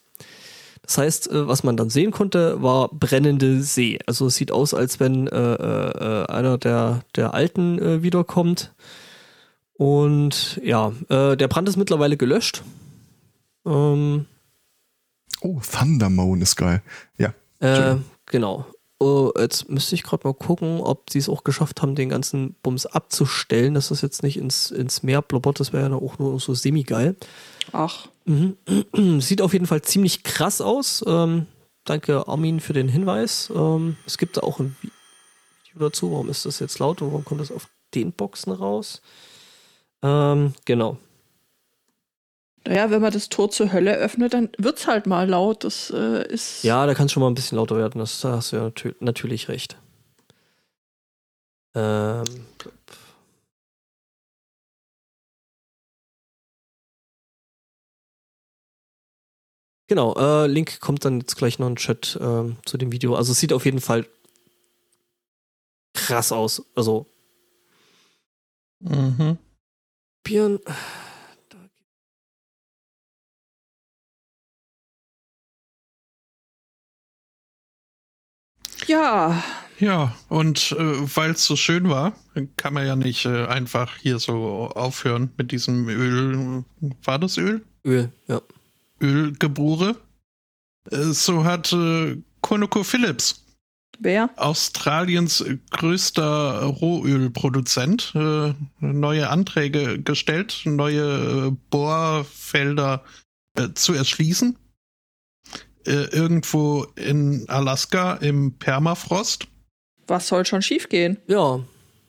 Das 0.82 0.98
heißt, 0.98 1.30
äh, 1.30 1.48
was 1.48 1.64
man 1.64 1.76
dann 1.76 1.90
sehen 1.90 2.10
konnte, 2.10 2.62
war 2.62 2.88
brennende 2.88 3.62
See. 3.62 3.98
Also 4.06 4.26
es 4.26 4.36
sieht 4.36 4.52
aus, 4.52 4.74
als 4.74 5.00
wenn 5.00 5.26
äh, 5.26 5.54
äh, 5.54 6.26
einer 6.26 6.58
der, 6.58 7.00
der 7.16 7.34
Alten 7.34 7.78
äh, 7.78 8.02
wiederkommt. 8.02 8.72
Und 9.74 10.60
ja, 10.64 10.92
äh, 11.08 11.36
der 11.36 11.48
Brand 11.48 11.68
ist 11.68 11.76
mittlerweile 11.76 12.16
gelöscht. 12.16 12.62
Ähm, 13.64 14.26
oh, 15.40 15.60
Thundermoan 15.60 16.40
ist 16.42 16.56
geil. 16.56 16.82
Ja. 17.16 17.32
Äh, 17.60 17.96
genau. 18.26 18.66
Oh, 19.00 19.30
jetzt 19.38 19.68
müsste 19.68 19.94
ich 19.94 20.02
gerade 20.02 20.26
mal 20.26 20.34
gucken, 20.34 20.80
ob 20.80 21.10
sie 21.10 21.20
es 21.20 21.28
auch 21.28 21.44
geschafft 21.44 21.82
haben, 21.82 21.94
den 21.94 22.08
ganzen 22.08 22.56
Bums 22.62 22.84
abzustellen, 22.84 23.74
dass 23.74 23.90
das 23.90 24.02
jetzt 24.02 24.24
nicht 24.24 24.36
ins, 24.36 24.72
ins 24.72 25.04
Meer 25.04 25.22
blubbert. 25.22 25.60
Das 25.60 25.72
wäre 25.72 25.88
ja 25.88 25.94
auch 25.94 26.18
nur 26.18 26.40
so 26.40 26.54
semi-geil. 26.54 27.14
Ach. 27.72 28.08
Mhm. 28.28 28.56
Sieht 29.20 29.40
auf 29.40 29.54
jeden 29.54 29.66
Fall 29.66 29.82
ziemlich 29.82 30.22
krass 30.22 30.60
aus. 30.60 31.02
Ähm, 31.06 31.46
danke, 31.84 32.28
Armin, 32.28 32.60
für 32.60 32.74
den 32.74 32.88
Hinweis. 32.88 33.50
Ähm, 33.54 33.96
es 34.06 34.18
gibt 34.18 34.36
da 34.36 34.42
auch 34.42 34.60
ein 34.60 34.76
Video 34.82 35.88
dazu. 35.88 36.12
Warum 36.12 36.28
ist 36.28 36.44
das 36.44 36.60
jetzt 36.60 36.78
laut 36.78 37.00
und 37.02 37.08
warum 37.08 37.24
kommt 37.24 37.40
das 37.40 37.50
auf 37.50 37.68
den 37.94 38.12
Boxen 38.12 38.52
raus? 38.52 39.00
Ähm, 40.02 40.52
genau. 40.66 40.98
Naja, 42.66 42.90
wenn 42.90 43.00
man 43.00 43.12
das 43.12 43.30
Tor 43.30 43.50
zur 43.50 43.72
Hölle 43.72 43.96
öffnet, 43.96 44.34
dann 44.34 44.50
wird 44.58 44.78
es 44.78 44.86
halt 44.86 45.06
mal 45.06 45.26
laut. 45.26 45.64
Das 45.64 45.90
äh, 45.90 46.28
ist. 46.28 46.64
Ja, 46.64 46.84
da 46.84 46.92
kann 46.92 47.06
es 47.06 47.12
schon 47.12 47.22
mal 47.22 47.30
ein 47.30 47.34
bisschen 47.34 47.56
lauter 47.56 47.78
werden. 47.78 47.98
Das, 47.98 48.20
da 48.20 48.32
hast 48.32 48.52
du 48.52 48.56
ja 48.56 48.62
natür 48.64 48.94
natürlich 49.00 49.48
recht. 49.48 49.78
Ähm. 51.74 52.24
Genau, 59.88 60.14
äh, 60.16 60.46
Link 60.46 60.80
kommt 60.80 61.06
dann 61.06 61.20
jetzt 61.20 61.36
gleich 61.36 61.58
noch 61.58 61.66
in 61.66 61.72
den 61.72 61.78
Chat 61.78 62.16
äh, 62.20 62.54
zu 62.66 62.76
dem 62.76 62.92
Video. 62.92 63.14
Also 63.14 63.32
es 63.32 63.40
sieht 63.40 63.54
auf 63.54 63.64
jeden 63.64 63.80
Fall 63.80 64.06
krass 65.94 66.30
aus. 66.30 66.62
Also. 66.76 67.06
Mhm. 68.80 69.38
Björn. 70.22 70.60
Ja. 78.86 79.42
Ja, 79.78 80.14
und 80.28 80.72
äh, 80.72 81.16
weil 81.16 81.30
es 81.30 81.44
so 81.44 81.56
schön 81.56 81.88
war, 81.88 82.12
kann 82.56 82.74
man 82.74 82.86
ja 82.86 82.96
nicht 82.96 83.24
äh, 83.26 83.46
einfach 83.46 83.96
hier 83.96 84.18
so 84.18 84.70
aufhören 84.74 85.30
mit 85.36 85.52
diesem 85.52 85.88
Öl. 85.88 86.64
War 87.04 87.18
das 87.18 87.38
Öl? 87.38 87.64
Öl, 87.84 88.12
ja. 88.26 88.42
Ölgebure. 89.00 89.96
Äh, 90.90 91.12
so 91.12 91.44
hat 91.44 91.72
äh, 91.72 92.16
ConocoPhillips, 92.40 93.44
Wer? 94.00 94.30
Australiens 94.36 95.44
größter 95.70 96.62
Rohölproduzent, 96.62 98.12
äh, 98.14 98.54
neue 98.80 99.28
Anträge 99.28 100.00
gestellt, 100.00 100.62
neue 100.64 101.48
äh, 101.48 101.56
Bohrfelder 101.70 103.02
äh, 103.56 103.68
zu 103.74 103.94
erschließen 103.94 104.56
irgendwo 105.84 106.84
in 106.96 107.48
Alaska 107.48 108.14
im 108.16 108.52
Permafrost. 108.58 109.46
Was 110.06 110.28
soll 110.28 110.44
schon 110.44 110.60
schiefgehen? 110.60 111.16
Ja. 111.28 111.60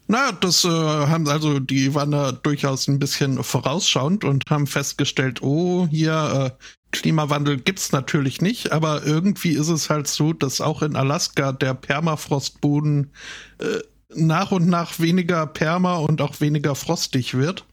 Na, 0.07 0.31
das 0.31 0.65
äh, 0.65 0.69
haben 0.69 1.27
also, 1.29 1.59
die 1.59 1.93
waren 1.93 2.11
da 2.11 2.31
durchaus 2.31 2.87
ein 2.87 2.97
bisschen 2.97 3.43
vorausschauend 3.43 4.23
und 4.25 4.43
haben 4.49 4.67
festgestellt, 4.67 5.41
oh, 5.43 5.87
hier 5.87 6.57
äh, 6.59 6.63
Klimawandel 6.91 7.57
gibt's 7.57 7.91
natürlich 7.91 8.41
nicht, 8.41 8.71
aber 8.71 9.05
irgendwie 9.05 9.51
ist 9.51 9.69
es 9.69 9.89
halt 9.89 10.07
so, 10.07 10.33
dass 10.33 10.61
auch 10.61 10.81
in 10.81 10.95
Alaska 10.95 11.51
der 11.51 11.73
Permafrostboden 11.73 13.11
äh, 13.59 13.79
nach 14.15 14.51
und 14.51 14.67
nach 14.67 14.99
weniger 14.99 15.45
perma 15.45 15.97
und 15.97 16.21
auch 16.21 16.41
weniger 16.41 16.75
frostig 16.75 17.35
wird. 17.35 17.65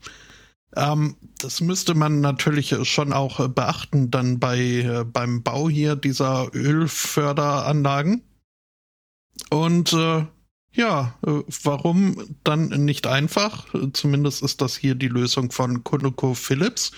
Ähm, 0.74 1.16
das 1.38 1.60
müsste 1.60 1.94
man 1.94 2.20
natürlich 2.20 2.76
schon 2.82 3.12
auch 3.12 3.40
äh, 3.40 3.48
beachten 3.48 4.10
dann 4.10 4.38
bei 4.38 4.58
äh, 4.58 5.04
beim 5.04 5.42
Bau 5.42 5.68
hier 5.70 5.96
dieser 5.96 6.54
Ölförderanlagen. 6.54 8.22
Und 9.50 9.92
äh, 9.94 10.26
ja, 10.72 11.14
äh, 11.26 11.40
warum 11.62 12.36
dann 12.44 12.68
nicht 12.68 13.06
einfach? 13.06 13.66
Zumindest 13.94 14.42
ist 14.42 14.60
das 14.60 14.76
hier 14.76 14.94
die 14.94 15.08
Lösung 15.08 15.50
von 15.50 15.82
ConocoPhillips. 15.84 16.92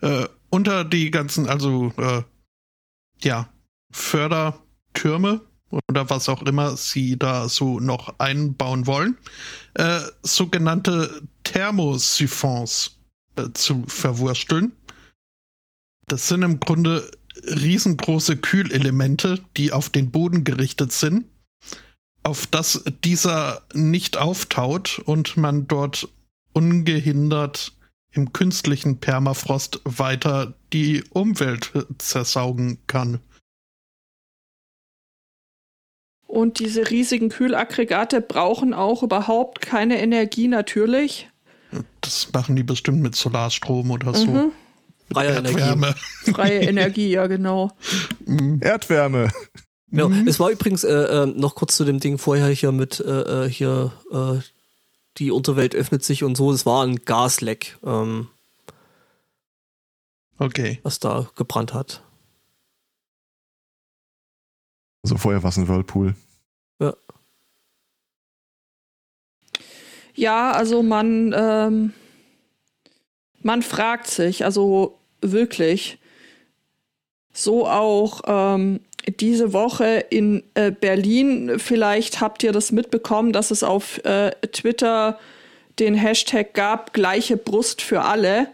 Äh, 0.00 0.26
unter 0.50 0.84
die 0.84 1.10
ganzen, 1.10 1.48
also 1.48 1.92
äh, 1.96 2.22
ja, 3.22 3.48
Fördertürme 3.92 5.40
oder 5.70 6.10
was 6.10 6.28
auch 6.28 6.42
immer 6.42 6.76
sie 6.76 7.18
da 7.18 7.48
so 7.48 7.80
noch 7.80 8.18
einbauen 8.18 8.86
wollen, 8.86 9.16
äh, 9.74 10.00
sogenannte 10.22 11.22
Thermosiphons 11.44 12.98
äh, 13.36 13.50
zu 13.54 13.84
verwursteln. 13.86 14.72
Das 16.06 16.28
sind 16.28 16.42
im 16.42 16.58
Grunde 16.58 17.08
riesengroße 17.44 18.36
Kühlelemente, 18.36 19.40
die 19.56 19.72
auf 19.72 19.90
den 19.90 20.10
Boden 20.10 20.42
gerichtet 20.42 20.92
sind, 20.92 21.26
auf 22.24 22.46
das 22.48 22.84
dieser 23.04 23.62
nicht 23.72 24.16
auftaut 24.16 25.00
und 25.04 25.36
man 25.36 25.68
dort 25.68 26.08
ungehindert 26.52 27.72
im 28.12 28.32
künstlichen 28.32 28.98
Permafrost 28.98 29.80
weiter 29.84 30.54
die 30.72 31.04
Umwelt 31.10 31.72
zersaugen 31.98 32.78
kann. 32.86 33.20
Und 36.26 36.60
diese 36.60 36.90
riesigen 36.90 37.28
Kühlaggregate 37.28 38.20
brauchen 38.20 38.72
auch 38.72 39.02
überhaupt 39.02 39.60
keine 39.60 40.00
Energie 40.00 40.46
natürlich. 40.46 41.28
Das 42.00 42.32
machen 42.32 42.56
die 42.56 42.62
bestimmt 42.62 43.00
mit 43.00 43.16
Solarstrom 43.16 43.90
oder 43.90 44.14
so. 44.14 44.26
Mhm. 44.26 44.52
Freie 45.12 45.30
Erdwärme. 45.30 45.94
Freie 46.32 46.60
Energie, 46.68 47.10
ja 47.10 47.26
genau. 47.26 47.72
Erdwärme. 48.60 49.30
Ja, 49.90 50.08
mhm. 50.08 50.28
es 50.28 50.38
war 50.38 50.50
übrigens 50.50 50.84
äh, 50.84 50.92
äh, 50.92 51.26
noch 51.26 51.56
kurz 51.56 51.76
zu 51.76 51.84
dem 51.84 51.98
Ding 51.98 52.18
vorher 52.18 52.48
hier 52.48 52.70
mit 52.70 53.00
äh, 53.00 53.46
äh, 53.46 53.48
hier 53.48 53.92
äh, 54.12 54.38
die 55.18 55.30
Unterwelt 55.30 55.74
öffnet 55.74 56.04
sich 56.04 56.24
und 56.24 56.36
so. 56.36 56.52
Es 56.52 56.66
war 56.66 56.86
ein 56.86 56.96
Gasleck, 57.04 57.78
ähm, 57.84 58.28
okay, 60.38 60.80
was 60.82 60.98
da 60.98 61.28
gebrannt 61.36 61.74
hat. 61.74 62.02
Also 65.02 65.16
vorher 65.16 65.42
war 65.42 65.50
es 65.50 65.56
ein 65.56 65.68
Whirlpool. 65.68 66.14
Ja. 66.78 66.94
Ja, 70.14 70.52
also 70.52 70.82
man 70.82 71.32
ähm, 71.34 71.94
man 73.42 73.62
fragt 73.62 74.06
sich, 74.06 74.44
also 74.44 74.98
wirklich, 75.20 75.98
so 77.32 77.66
auch 77.66 78.22
ähm, 78.26 78.80
diese 79.08 79.52
Woche 79.52 80.04
in 80.10 80.42
äh, 80.54 80.70
Berlin. 80.70 81.58
Vielleicht 81.58 82.20
habt 82.20 82.42
ihr 82.42 82.52
das 82.52 82.72
mitbekommen, 82.72 83.32
dass 83.32 83.50
es 83.50 83.62
auf 83.62 84.04
äh, 84.04 84.30
Twitter 84.52 85.18
den 85.78 85.94
Hashtag 85.94 86.54
gab, 86.54 86.92
gleiche 86.92 87.36
Brust 87.36 87.82
für 87.82 88.02
alle. 88.02 88.48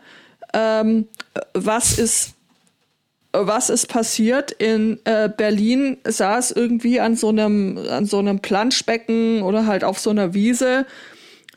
Ähm, 0.53 1.09
was 1.55 1.99
ist 1.99 2.33
was 3.39 3.69
ist 3.69 3.89
passiert? 3.89 4.53
In 4.53 4.99
äh, 5.05 5.29
Berlin 5.29 5.99
saß 6.05 6.53
irgendwie 6.53 7.01
an 7.01 7.17
so 7.17 7.29
einem 7.29 7.79
an 7.91 8.07
so 8.07 8.19
einem 8.19 8.41
Planschbecken 8.41 9.43
oder 9.43 9.67
halt 9.67 9.85
auf 9.85 9.99
so 9.99 10.11
einer 10.11 10.33
Wiese 10.33 10.87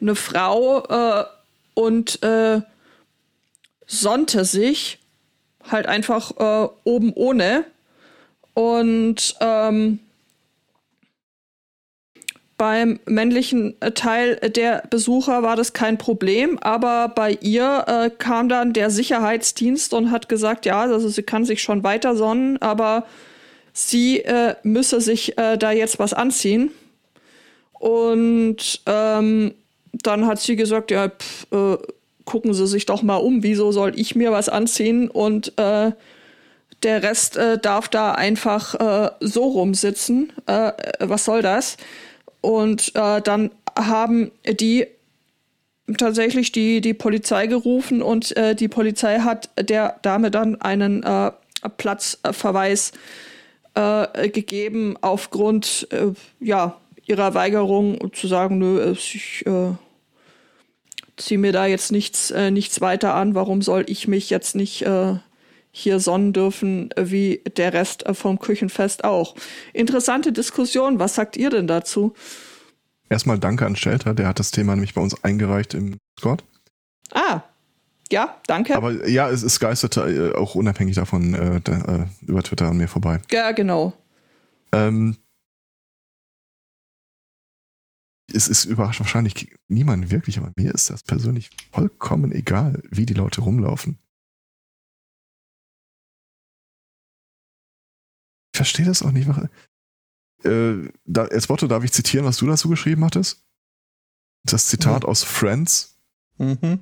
eine 0.02 0.16
Frau 0.16 0.84
äh, 0.84 1.24
und 1.76 2.22
äh, 2.24 2.62
sonnte 3.86 4.44
sich 4.44 5.00
halt 5.70 5.86
einfach 5.86 6.32
äh, 6.38 6.70
oben 6.84 7.14
ohne 7.14 7.66
und 8.54 9.36
ähm, 9.40 10.00
beim 12.58 13.00
männlichen 13.06 13.76
Teil 13.96 14.36
der 14.36 14.84
Besucher 14.90 15.44
war 15.44 15.56
das 15.56 15.72
kein 15.72 15.98
Problem, 15.98 16.60
aber 16.60 17.08
bei 17.08 17.38
ihr 17.42 17.86
äh, 17.88 18.10
kam 18.10 18.50
dann 18.50 18.74
der 18.74 18.90
Sicherheitsdienst 18.90 19.94
und 19.94 20.12
hat 20.12 20.28
gesagt, 20.28 20.66
ja, 20.66 20.82
also 20.82 21.08
sie 21.08 21.24
kann 21.24 21.46
sich 21.46 21.64
schon 21.64 21.84
weiter 21.84 22.18
sonnen, 22.18 22.62
aber 22.62 23.06
sie 23.72 24.20
äh, 24.20 24.56
müsse 24.64 25.00
sich 25.00 25.38
äh, 25.38 25.58
da 25.58 25.72
jetzt 25.72 26.00
was 26.00 26.14
anziehen. 26.14 26.72
Und 27.74 28.82
ähm, 28.86 29.54
dann 29.94 30.28
hat 30.28 30.42
sie 30.42 30.58
gesagt, 30.58 30.92
ja, 30.92 31.08
pff, 31.08 31.48
äh, 31.52 31.78
gucken 32.26 32.54
Sie 32.54 32.68
sich 32.68 32.86
doch 32.86 33.02
mal 33.02 33.16
um, 33.16 33.42
wieso 33.42 33.72
soll 33.72 33.98
ich 33.98 34.16
mir 34.16 34.32
was 34.32 34.50
anziehen? 34.50 35.10
Und 35.10 35.58
äh, 35.58 35.92
der 36.84 37.04
Rest 37.04 37.38
äh, 37.38 37.58
darf 37.58 37.90
da 37.90 38.14
einfach 38.14 38.76
äh, 38.76 39.12
so 39.20 39.44
rumsitzen. 39.44 40.32
Äh, 40.46 40.72
was 41.00 41.26
soll 41.26 41.42
das? 41.42 41.78
Und 42.42 42.96
äh, 42.96 43.22
dann 43.22 43.52
haben 43.78 44.32
die 44.46 44.88
tatsächlich 45.98 46.52
die, 46.52 46.82
die 46.82 46.94
Polizei 46.94 47.48
gerufen 47.48 48.02
und 48.02 48.36
äh, 48.38 48.56
die 48.56 48.68
Polizei 48.68 49.20
hat 49.20 49.50
der 49.60 49.98
Dame 50.02 50.32
dann 50.32 50.62
einen 50.62 51.04
äh, 51.04 51.32
Platzverweis 51.78 52.92
gegeben 54.34 54.98
aufgrund 55.00 55.88
ja, 56.42 56.76
ihrer 57.06 57.34
Weigerung 57.34 58.12
zu 58.14 58.28
sagen, 58.28 58.58
nö, 58.58 58.92
ich 58.92 59.46
ziehe 61.20 61.38
mir 61.38 61.52
da 61.52 61.66
jetzt 61.66 61.92
nichts, 61.92 62.32
äh, 62.32 62.52
nichts 62.52 62.82
weiter 62.82 63.14
an, 63.14 63.36
warum 63.36 63.62
soll 63.62 63.86
ich 63.88 64.08
mich 64.08 64.30
jetzt 64.30 64.56
nicht 64.56 64.82
äh, 64.84 65.16
hier 65.72 66.00
sonnen 66.00 66.34
dürfen, 66.34 66.92
äh, 66.92 67.12
wie 67.12 67.42
der 67.58 67.74
Rest 67.74 68.06
äh, 68.06 68.14
vom 68.14 68.40
Küchenfest 68.40 69.04
auch. 69.04 69.36
Interessante 69.74 70.32
Diskussion. 70.32 71.00
Was 71.00 71.16
sagt 71.16 71.38
ihr 71.38 71.50
denn 71.50 71.68
dazu? 71.68 72.14
Erstmal 73.10 73.40
danke 73.40 73.66
an 73.66 73.76
Shelter, 73.76 74.14
der 74.14 74.28
hat 74.28 74.40
das 74.40 74.52
Thema 74.52 74.76
nämlich 74.76 74.94
bei 74.94 75.02
uns 75.02 75.24
eingereicht 75.24 75.74
im 75.74 75.98
Discord. 76.16 76.44
Ah, 77.12 77.42
ja, 78.12 78.40
danke. 78.48 78.76
Aber 78.76 79.08
ja, 79.08 79.30
es, 79.30 79.44
es 79.44 79.60
geisterte 79.60 80.02
äh, 80.02 80.36
auch 80.36 80.56
unabhängig 80.56 80.96
davon 80.96 81.34
äh, 81.34 81.62
da, 81.62 82.04
äh, 82.04 82.06
über 82.26 82.44
Twitter 82.44 82.68
an 82.68 82.78
mir 82.78 82.88
vorbei. 82.88 83.20
Ja, 83.32 83.52
genau. 83.52 83.94
Ähm, 84.72 85.18
es 88.32 88.48
ist 88.48 88.66
überrascht 88.66 89.00
wahrscheinlich 89.00 89.56
niemand 89.68 90.12
wirklich, 90.12 90.38
aber 90.38 90.52
mir 90.56 90.74
ist 90.74 90.90
das 90.90 91.04
persönlich 91.04 91.50
vollkommen 91.72 92.32
egal, 92.32 92.82
wie 92.90 93.06
die 93.06 93.14
Leute 93.14 93.42
rumlaufen. 93.42 93.98
Verstehe 98.60 98.86
das 98.86 99.02
auch 99.02 99.12
nicht. 99.12 99.30
Äh, 100.44 100.90
da, 101.06 101.28
Esbotto, 101.28 101.68
darf 101.68 101.86
ich 101.86 101.94
zitieren, 101.94 102.26
was 102.26 102.38
du 102.38 102.46
dazu 102.46 102.68
geschrieben 102.68 103.06
hattest? 103.06 103.42
Das 104.44 104.68
Zitat 104.68 105.04
mhm. 105.04 105.10
aus 105.10 105.24
Friends. 105.24 105.98
Mhm. 106.38 106.80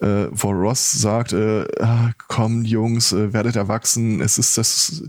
Äh, 0.00 0.26
wo 0.30 0.50
Ross 0.50 0.92
sagt, 0.92 1.32
äh, 1.32 1.66
ah, 1.80 2.12
komm 2.28 2.64
Jungs, 2.64 3.12
äh, 3.12 3.32
werdet 3.32 3.56
erwachsen, 3.56 4.20
es 4.20 4.36
ist 4.36 4.58
das, 4.58 5.04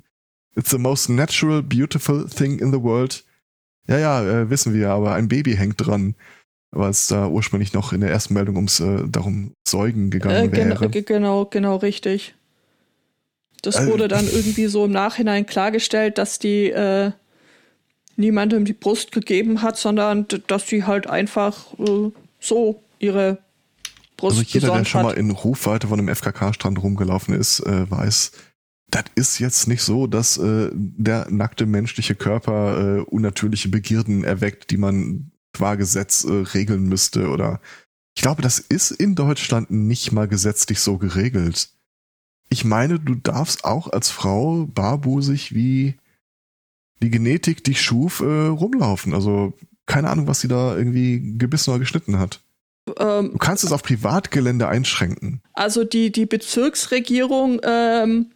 it's 0.56 0.70
the 0.70 0.78
most 0.78 1.10
natural, 1.10 1.62
beautiful 1.62 2.26
thing 2.30 2.60
in 2.60 2.72
the 2.72 2.82
world. 2.82 3.26
Ja, 3.88 3.98
ja, 3.98 4.24
äh, 4.24 4.50
wissen 4.50 4.74
wir, 4.74 4.92
aber 4.92 5.14
ein 5.14 5.28
Baby 5.28 5.56
hängt 5.56 5.86
dran, 5.86 6.16
weil 6.72 6.92
es 6.92 7.08
da 7.08 7.28
ursprünglich 7.28 7.74
noch 7.74 7.92
in 7.92 8.02
der 8.02 8.12
ersten 8.12 8.34
Meldung 8.34 8.56
ums 8.56 8.80
äh, 8.80 9.08
darum 9.08 9.54
Säugen 9.68 10.10
gegangen 10.10 10.54
äh, 10.54 10.56
wäre. 10.56 10.90
Genau, 10.90 11.46
genau, 11.46 11.76
richtig. 11.78 12.36
Das 13.66 13.78
also, 13.78 13.92
wurde 13.92 14.08
dann 14.08 14.28
irgendwie 14.28 14.68
so 14.68 14.86
im 14.86 14.92
Nachhinein 14.92 15.46
klargestellt, 15.46 16.18
dass 16.18 16.40
die 16.40 16.70
äh, 16.70 17.12
niemandem 18.16 18.66
die 18.66 18.74
Brust 18.74 19.12
gegeben 19.12 19.62
hat, 19.62 19.78
sondern 19.78 20.28
dass 20.48 20.66
die 20.66 20.84
halt 20.84 21.08
einfach 21.08 21.74
äh, 21.80 22.12
so 22.40 22.82
ihre 23.00 23.40
Brust 24.18 24.38
Also 24.38 24.50
jeder, 24.50 24.74
der 24.74 24.86
schon 24.86 25.00
hat. 25.00 25.08
mal 25.08 25.18
in 25.18 25.32
Rufweite 25.32 25.88
von 25.88 26.00
einem 26.00 26.14
FKK-Strand 26.14 26.82
rumgelaufen 26.82 27.34
ist, 27.34 27.60
äh, 27.62 27.90
weiß, 27.90 28.32
das 28.92 29.06
ist 29.16 29.40
jetzt 29.40 29.68
nicht 29.68 29.82
so, 29.82 30.08
dass 30.08 30.38
äh, 30.38 30.70
der 30.74 31.28
nackte 31.30 31.66
menschliche 31.66 32.16
Körper 32.16 33.00
äh, 33.00 33.02
unnatürliche 33.02 33.70
Begierden 33.70 34.24
erweckt, 34.24 34.70
die 34.72 34.78
man 34.78 35.32
qua 35.54 35.76
Gesetz 35.76 36.24
äh, 36.24 36.32
regeln 36.32 36.84
müsste 36.84 37.30
oder 37.30 37.60
ich 38.18 38.22
glaube, 38.22 38.42
das 38.42 38.60
ist 38.60 38.92
in 38.92 39.16
Deutschland 39.16 39.72
nicht 39.72 40.14
mal 40.14 40.28
gesetzlich 40.28 40.80
so 40.80 40.98
geregelt 40.98 41.75
ich 42.50 42.66
meine, 42.66 43.00
du 43.00 43.16
darfst 43.16 43.66
auch 43.66 43.88
als 43.88 44.10
Frau 44.10 44.66
barbusig 44.68 45.54
wie 45.54 45.96
die 47.02 47.10
Genetik 47.10 47.64
dich 47.64 47.82
schuf, 47.82 48.22
äh, 48.22 48.48
rumlaufen. 48.48 49.14
Also 49.14 49.54
keine 49.86 50.10
Ahnung, 50.10 50.28
was 50.28 50.42
sie 50.42 50.48
da 50.48 50.76
irgendwie 50.76 51.38
gebissen 51.38 51.72
oder 51.72 51.80
geschnitten 51.80 52.20
hat. 52.20 52.42
Ähm, 53.00 53.32
du 53.34 53.38
kannst 53.38 53.64
es 53.64 53.72
auf 53.72 53.84
Privatgelände 53.84 54.68
einschränken. 54.68 55.42
Also 55.54 55.84
die, 55.84 56.12
die 56.12 56.26
Bezirksregierung 56.26 57.60
ähm, 57.64 58.32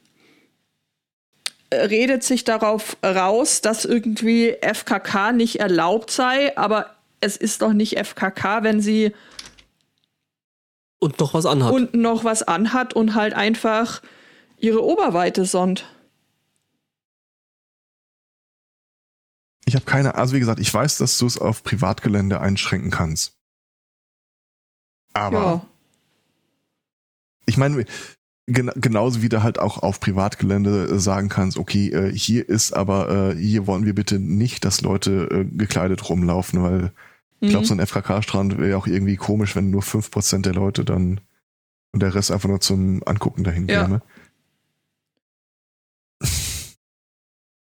redet 1.72 2.24
sich 2.24 2.44
darauf 2.44 2.98
raus, 3.04 3.62
dass 3.62 3.86
irgendwie 3.86 4.56
FKK 4.62 5.32
nicht 5.34 5.60
erlaubt 5.60 6.12
sei, 6.12 6.58
aber 6.58 6.96
es 7.22 7.38
ist 7.38 7.62
doch 7.62 7.74
nicht 7.74 7.98
FKK, 7.98 8.64
wenn 8.64 8.82
sie 8.82 9.14
und 11.00 11.20
noch 11.20 11.34
was 11.34 11.46
anhat. 11.46 11.74
Und 11.74 11.94
noch 11.94 12.24
was 12.24 12.44
anhat 12.44 12.94
und 12.94 13.16
halt 13.16 13.34
einfach 13.34 14.02
ihre 14.58 14.84
Oberweite 14.84 15.46
sonnt. 15.46 15.86
Ich 19.66 19.76
habe 19.76 19.86
keine, 19.86 20.16
also 20.16 20.36
wie 20.36 20.40
gesagt, 20.40 20.60
ich 20.60 20.74
weiß, 20.74 20.98
dass 20.98 21.18
du 21.18 21.26
es 21.26 21.38
auf 21.38 21.64
Privatgelände 21.64 22.40
einschränken 22.42 22.92
kannst. 22.92 23.38
Aber 25.14 25.40
ja. 25.40 25.66
ich 27.46 27.58
meine, 27.58 27.86
gen 28.48 28.72
genauso 28.76 29.22
wie 29.22 29.30
du 29.30 29.44
halt 29.44 29.60
auch 29.60 29.78
auf 29.84 30.00
Privatgelände 30.00 31.00
sagen 31.00 31.30
kannst, 31.30 31.58
okay, 31.58 31.90
äh, 31.90 32.12
hier 32.12 32.50
ist 32.50 32.74
aber, 32.74 33.32
äh, 33.32 33.36
hier 33.36 33.68
wollen 33.68 33.86
wir 33.86 33.96
bitte 33.96 34.20
nicht, 34.20 34.66
dass 34.66 34.82
Leute 34.82 35.30
äh, 35.32 35.46
gekleidet 35.46 36.10
rumlaufen, 36.10 36.64
weil 36.64 36.92
ich 37.42 37.50
glaube, 37.50 37.66
mhm. 37.66 37.68
so 37.68 37.74
ein 37.74 37.86
FKK-Strand 37.86 38.58
wäre 38.58 38.78
auch 38.78 38.88
irgendwie 38.88 39.16
komisch, 39.16 39.56
wenn 39.56 39.70
nur 39.70 39.82
5% 39.82 40.42
der 40.42 40.54
Leute 40.54 40.84
dann 40.84 41.22
und 41.92 42.02
der 42.02 42.14
Rest 42.14 42.32
einfach 42.32 42.50
nur 42.50 42.62
zum 42.62 43.02
Angucken 43.06 43.44
dahin 43.44 43.68
ja. 43.68 43.84
käme. 43.84 44.02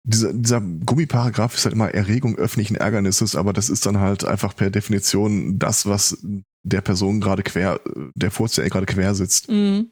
dieser, 0.04 0.32
dieser 0.32 0.60
Gummiparagraph 0.60 1.54
ist 1.54 1.64
halt 1.64 1.74
immer 1.74 1.92
Erregung 1.92 2.36
öffentlichen 2.36 2.76
Ärgernisses, 2.76 3.34
aber 3.34 3.52
das 3.52 3.68
ist 3.68 3.86
dann 3.86 3.98
halt 3.98 4.24
einfach 4.24 4.54
per 4.54 4.70
Definition 4.70 5.58
das, 5.58 5.86
was 5.86 6.18
der 6.62 6.80
Person 6.80 7.20
gerade 7.20 7.42
quer, 7.42 7.80
der 8.14 8.30
Vorsteher 8.30 8.70
gerade 8.70 8.86
quer 8.86 9.16
sitzt. 9.16 9.50
Mhm. 9.50 9.90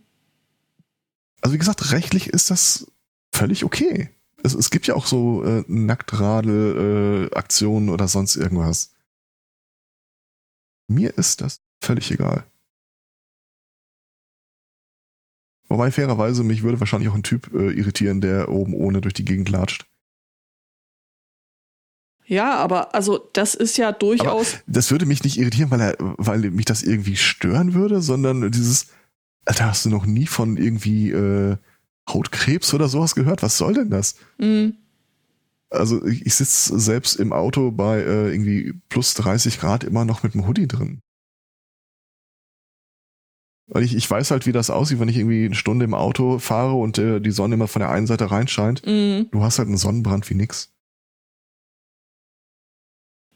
Also 1.41 1.55
wie 1.55 1.59
gesagt, 1.59 1.91
rechtlich 1.91 2.29
ist 2.29 2.51
das 2.51 2.87
völlig 3.35 3.65
okay. 3.65 4.11
es, 4.45 4.55
es 4.55 4.71
gibt 4.71 4.87
ja 4.87 4.95
auch 4.95 5.07
so 5.07 5.43
äh, 5.45 5.65
Nacktradel-Aktionen 5.67 7.89
äh, 7.89 7.93
oder 7.93 8.07
sonst 8.07 8.37
irgendwas. 8.37 8.94
Mir 10.89 11.17
ist 11.17 11.41
das 11.41 11.61
völlig 11.81 12.11
egal. 12.11 12.45
Wobei 15.69 15.91
fairerweise 15.91 16.45
mich 16.45 16.63
würde 16.63 16.81
wahrscheinlich 16.81 17.09
auch 17.09 17.15
ein 17.15 17.23
Typ 17.23 17.53
äh, 17.55 17.71
irritieren, 17.73 18.21
der 18.21 18.49
oben 18.49 18.75
ohne 18.75 19.01
durch 19.01 19.15
die 19.15 19.25
Gegend 19.25 19.49
latscht. 19.49 19.87
Ja, 22.27 22.55
aber 22.57 22.95
also 22.95 23.29
das 23.33 23.55
ist 23.55 23.77
ja 23.77 23.93
durchaus. 23.93 24.55
Aber 24.55 24.63
das 24.67 24.91
würde 24.91 25.07
mich 25.07 25.25
nicht 25.25 25.39
irritieren, 25.39 25.71
weil 25.71 25.81
er, 25.81 25.97
weil 25.99 26.51
mich 26.51 26.65
das 26.65 26.83
irgendwie 26.83 27.17
stören 27.17 27.75
würde, 27.75 28.01
sondern 28.01 28.51
dieses, 28.51 28.89
da 29.45 29.67
hast 29.67 29.85
du 29.85 29.91
noch 29.91 30.07
nie 30.07 30.27
von 30.27 30.57
irgendwie 30.57 31.11
äh, 31.11 31.57
Hautkrebs 32.09 32.73
oder 32.73 32.89
sowas 32.89 33.15
gehört. 33.15 33.43
Was 33.43 33.59
soll 33.59 33.75
denn 33.75 33.91
das? 33.91 34.17
Mhm. 34.39 34.77
Also 35.71 36.05
ich, 36.07 36.25
ich 36.27 36.35
sitze 36.35 36.79
selbst 36.79 37.17
im 37.17 37.33
Auto 37.33 37.71
bei 37.71 37.99
äh, 37.99 38.31
irgendwie 38.31 38.75
plus 38.89 39.15
30 39.15 39.59
Grad 39.59 39.85
immer 39.85 40.05
noch 40.05 40.23
mit 40.23 40.35
dem 40.35 40.47
Hoodie 40.47 40.69
drin. 40.69 41.01
Weil 43.67 43.83
ich, 43.83 43.97
ich 43.97 44.11
weiß 44.11 44.31
halt, 44.31 44.47
wie 44.47 44.53
das 44.53 44.71
aussieht, 44.71 45.01
wenn 45.01 45.09
ich 45.09 45.17
irgendwie 45.17 45.47
eine 45.47 45.55
Stunde 45.55 45.85
im 45.85 45.95
Auto 45.95 46.39
fahre 46.39 46.75
und 46.75 46.99
äh, 46.99 47.21
die 47.21 47.31
Sonne 47.31 47.55
immer 47.55 47.69
von 47.69 47.81
der 47.81 47.91
einen 47.91 48.07
Seite 48.07 48.31
reinscheint. 48.31 48.87
Mhm. 48.87 49.29
Du 49.31 49.43
hast 49.43 49.59
halt 49.59 49.69
einen 49.69 49.79
Sonnenbrand 49.79 50.29
wie 50.29 50.35
nix. 50.35 50.71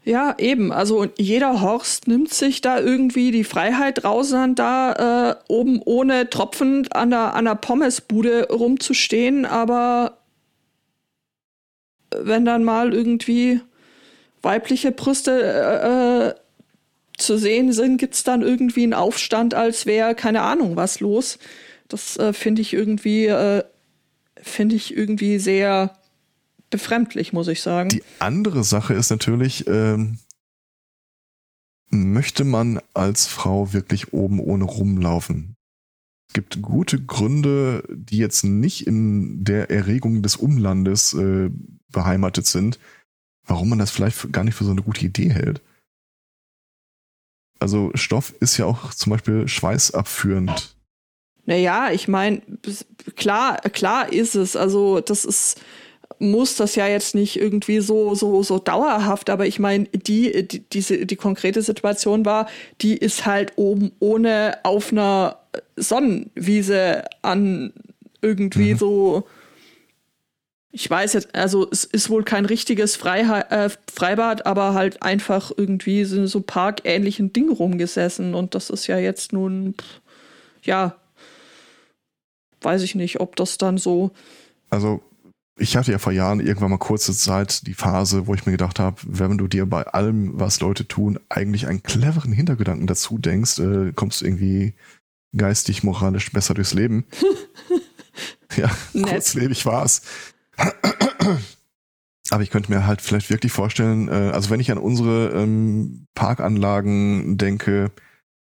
Ja, 0.05 0.35
eben. 0.39 0.73
Also 0.73 1.07
jeder 1.19 1.61
Horst 1.61 2.09
nimmt 2.09 2.33
sich 2.33 2.61
da 2.61 2.79
irgendwie 2.79 3.31
die 3.31 3.45
Freiheit 3.45 4.05
raus, 4.05 4.31
dann 4.31 4.55
da 4.55 5.33
äh, 5.33 5.37
oben 5.49 5.83
ohne 5.85 6.31
Tropfen 6.31 6.89
an 6.93 7.11
der, 7.11 7.35
an 7.35 7.45
der 7.47 7.57
Pommesbude 7.57 8.49
rumzustehen. 8.51 9.45
Aber 9.45 10.18
wenn 12.17 12.45
dann 12.45 12.65
mal 12.65 12.93
irgendwie 12.95 13.61
weibliche 14.43 14.93
Brüste 14.93 15.43
äh, 15.43 16.29
äh 16.29 16.35
zu 17.19 17.37
sehen 17.37 17.73
sind, 17.73 17.99
gibt's 17.99 18.23
dann 18.23 18.43
irgendwie 18.43 18.85
einen 18.85 18.95
Aufstand, 18.95 19.53
als 19.53 19.87
wäre 19.87 20.15
keine 20.15 20.43
Ahnung 20.43 20.77
was 20.77 21.01
los. 21.01 21.39
Das 21.89 22.17
äh, 22.17 22.33
finde 22.33 22.63
ich 22.63 22.73
irgendwie, 22.73 23.27
äh, 23.27 23.65
finde 24.41 24.77
ich 24.77 24.97
irgendwie 24.97 25.41
sehr 25.41 25.99
befremdlich, 26.71 27.33
muss 27.33 27.49
ich 27.49 27.61
sagen. 27.61 27.89
Die 27.89 28.05
andere 28.21 28.63
Sache 28.63 28.95
ist 28.95 29.11
natürlich, 29.11 29.67
ähm, 29.67 30.19
möchte 31.91 32.45
man 32.45 32.81
als 32.95 33.27
Frau 33.27 33.73
wirklich 33.73 34.13
oben 34.13 34.39
ohne 34.39 34.65
rumlaufen? 34.65 35.57
Gibt 36.33 36.61
gute 36.61 37.03
Gründe, 37.03 37.83
die 37.89 38.19
jetzt 38.19 38.45
nicht 38.45 38.87
in 38.87 39.45
der 39.45 39.71
Erregung 39.71 40.23
des 40.23 40.37
Umlandes 40.37 41.15
äh, 41.15 41.51
beheimatet 41.91 42.47
sind, 42.47 42.79
warum 43.47 43.71
man 43.71 43.79
das 43.79 43.91
vielleicht 43.91 44.33
gar 44.33 44.45
nicht 44.45 44.55
für 44.55 44.65
so 44.65 44.71
eine 44.71 44.83
gute 44.83 45.07
Idee 45.07 45.31
hält. 45.31 45.63
Also 47.59 47.91
Stoff 47.95 48.35
ist 48.41 48.57
ja 48.57 48.67
auch 48.67 48.95
zum 48.95 49.11
Beispiel 49.11 49.49
schweißabführend. 49.49 50.77
Naja, 51.47 51.91
ich 51.91 52.09
meine, 52.09 52.43
klar, 53.17 53.57
klar 53.73 54.13
ist 54.13 54.35
es. 54.35 54.55
Also 54.55 55.01
das 55.01 55.25
ist 55.25 55.61
muss 56.21 56.57
das 56.57 56.75
ja 56.75 56.87
jetzt 56.87 57.15
nicht 57.15 57.39
irgendwie 57.39 57.81
so 57.81 58.15
so 58.15 58.43
so 58.43 58.59
dauerhaft, 58.59 59.31
aber 59.31 59.47
ich 59.47 59.59
meine, 59.59 59.85
die, 59.85 60.49
die 60.49 61.07
die 61.07 61.17
konkrete 61.17 61.63
Situation 61.63 62.25
war, 62.25 62.49
die 62.81 62.97
ist 62.97 63.25
halt 63.27 63.53
oben 63.57 63.93
ohne 64.01 64.59
auf 64.65 64.91
einer 64.93 65.38
Sonnenwiese 65.77 67.05
an 67.23 67.73
irgendwie 68.21 68.75
mhm. 68.75 68.79
so 68.79 69.29
ich 70.71 70.89
weiß 70.89 71.15
jetzt, 71.15 71.35
also 71.35 71.67
es 71.71 71.85
ist 71.85 72.11
wohl 72.11 72.25
kein 72.25 72.45
richtiges 72.45 72.95
Freiha 72.97 73.41
äh, 73.51 73.71
Freibad, 73.93 74.47
aber 74.47 74.75
halt 74.75 75.03
einfach 75.03 75.51
irgendwie 75.57 76.05
so, 76.05 76.27
so 76.27 76.41
parkähnlichen 76.41 77.33
Ding 77.33 77.51
rumgesessen 77.51 78.35
und 78.35 78.55
das 78.55 78.71
ist 78.71 78.87
ja 78.87 78.99
jetzt 78.99 79.33
nun, 79.33 79.75
ja, 80.63 80.95
weiß 82.61 82.83
ich 82.83 82.95
nicht, 82.95 83.21
ob 83.21 83.37
das 83.37 83.57
dann 83.57 83.79
so. 83.79 84.11
Also 84.69 85.03
ich 85.57 85.77
hatte 85.77 85.91
ja 85.91 85.99
vor 85.99 86.13
Jahren 86.13 86.39
irgendwann 86.39 86.71
mal 86.71 86.79
kurze 86.79 87.13
Zeit 87.13 87.67
die 87.67 87.75
Phase, 87.75 88.27
wo 88.27 88.35
ich 88.35 88.47
mir 88.47 88.53
gedacht 88.53 88.79
habe, 88.79 88.97
wenn 89.05 89.39
du 89.39 89.49
dir 89.49 89.67
bei 89.67 89.83
allem, 89.85 90.39
was 90.39 90.61
Leute 90.61 90.87
tun, 90.87 91.19
eigentlich 91.29 91.67
einen 91.67 91.83
cleveren 91.83 92.33
Hintergedanken 92.33 92.87
dazu 92.87 93.19
denkst, 93.19 93.59
äh, 93.59 93.93
kommst 93.95 94.21
du 94.21 94.27
irgendwie 94.27 94.75
geistig, 95.37 95.83
moralisch 95.83 96.33
besser 96.33 96.55
durchs 96.55 96.75
Leben. 96.75 97.05
ja, 98.57 98.71
Nett. 98.93 99.09
kurzlebig 99.09 99.67
war's. 99.67 100.03
Aber 102.31 102.43
ich 102.43 102.51
könnte 102.51 102.71
mir 102.71 102.87
halt 102.87 103.01
vielleicht 103.01 103.31
wirklich 103.31 103.53
vorstellen, 103.53 104.09
äh, 104.09 104.33
also 104.33 104.51
wenn 104.51 104.61
ich 104.61 104.71
an 104.71 104.79
unsere 104.79 105.31
ähm, 105.31 106.07
Parkanlagen 106.15 107.39
denke 107.39 107.91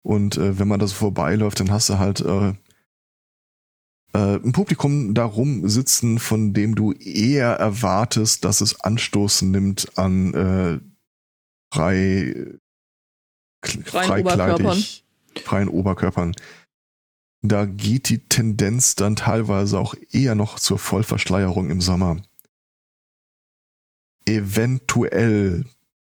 und 0.02 0.36
äh, 0.36 0.58
wenn 0.58 0.68
man 0.68 0.80
da 0.80 0.86
so 0.86 0.94
vorbeiläuft, 0.94 1.60
dann 1.60 1.70
hast 1.70 1.88
du 1.88 1.98
halt 1.98 2.20
äh, 2.20 2.54
äh, 4.14 4.36
ein 4.36 4.52
Publikum 4.52 5.14
darum 5.14 5.68
sitzen, 5.68 6.18
von 6.18 6.52
dem 6.52 6.74
du 6.74 6.92
eher 6.92 7.52
erwartest, 7.52 8.44
dass 8.44 8.60
es 8.60 8.80
Anstoß 8.80 9.42
nimmt 9.42 9.96
an 9.96 10.34
äh, 10.34 10.80
frei, 11.72 12.58
Oberkörpern. 13.64 14.84
Freien 15.40 15.68
Oberkörpern. 15.68 16.34
Da 17.42 17.66
geht 17.66 18.08
die 18.08 18.18
Tendenz 18.28 18.94
dann 18.94 19.16
teilweise 19.16 19.78
auch 19.78 19.94
eher 20.10 20.34
noch 20.34 20.58
zur 20.58 20.78
Vollverschleierung 20.78 21.70
im 21.70 21.80
Sommer. 21.80 22.22
Eventuell, 24.26 25.64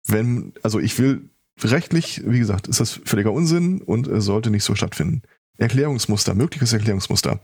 wenn, 0.06 0.52
also 0.62 0.78
ich 0.78 0.98
will 0.98 1.28
rechtlich, 1.60 2.22
wie 2.24 2.38
gesagt, 2.38 2.68
ist 2.68 2.78
das 2.78 3.01
völliger 3.05 3.32
Unsinn 3.32 3.80
und 3.80 4.06
es 4.06 4.24
sollte 4.24 4.51
nicht 4.51 4.62
so 4.62 4.76
stattfinden. 4.76 5.22
Erklärungsmuster, 5.59 6.34
mögliches 6.34 6.72
Erklärungsmuster 6.72 7.40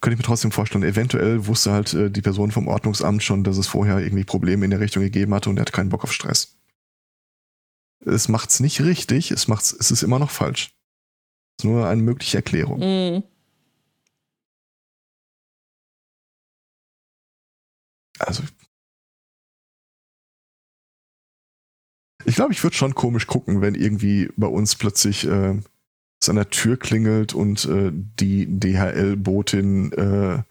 könnte 0.00 0.14
ich 0.14 0.18
mir 0.18 0.26
trotzdem 0.26 0.52
vorstellen, 0.52 0.84
eventuell 0.84 1.46
wusste 1.46 1.72
halt 1.72 1.94
äh, 1.94 2.10
die 2.10 2.22
Person 2.22 2.50
vom 2.50 2.68
Ordnungsamt 2.68 3.22
schon, 3.22 3.44
dass 3.44 3.56
es 3.56 3.66
vorher 3.66 3.98
irgendwie 3.98 4.24
Probleme 4.24 4.64
in 4.64 4.70
der 4.70 4.80
Richtung 4.80 5.02
gegeben 5.02 5.32
hatte 5.32 5.48
und 5.48 5.56
er 5.56 5.62
hat 5.62 5.72
keinen 5.72 5.88
Bock 5.88 6.04
auf 6.04 6.12
Stress. 6.12 6.58
Es 8.04 8.28
macht's 8.28 8.60
nicht 8.60 8.82
richtig, 8.82 9.30
es 9.30 9.48
macht's, 9.48 9.72
es 9.72 9.90
ist 9.90 10.02
immer 10.02 10.18
noch 10.18 10.30
falsch. 10.30 10.75
Ist 11.58 11.64
nur 11.64 11.86
eine 11.86 12.02
mögliche 12.02 12.38
Erklärung. 12.38 12.80
Mm. 12.80 13.22
Also. 18.18 18.42
Ich 22.24 22.34
glaube, 22.34 22.52
ich 22.52 22.62
würde 22.62 22.76
schon 22.76 22.94
komisch 22.94 23.26
gucken, 23.26 23.60
wenn 23.60 23.74
irgendwie 23.74 24.30
bei 24.36 24.48
uns 24.48 24.74
plötzlich 24.74 25.26
äh, 25.26 25.60
es 26.20 26.28
an 26.28 26.36
der 26.36 26.50
Tür 26.50 26.76
klingelt 26.76 27.34
und 27.34 27.64
äh, 27.66 27.90
die 27.92 28.46
DHL-Botin 28.46 29.92
äh, 29.92 30.42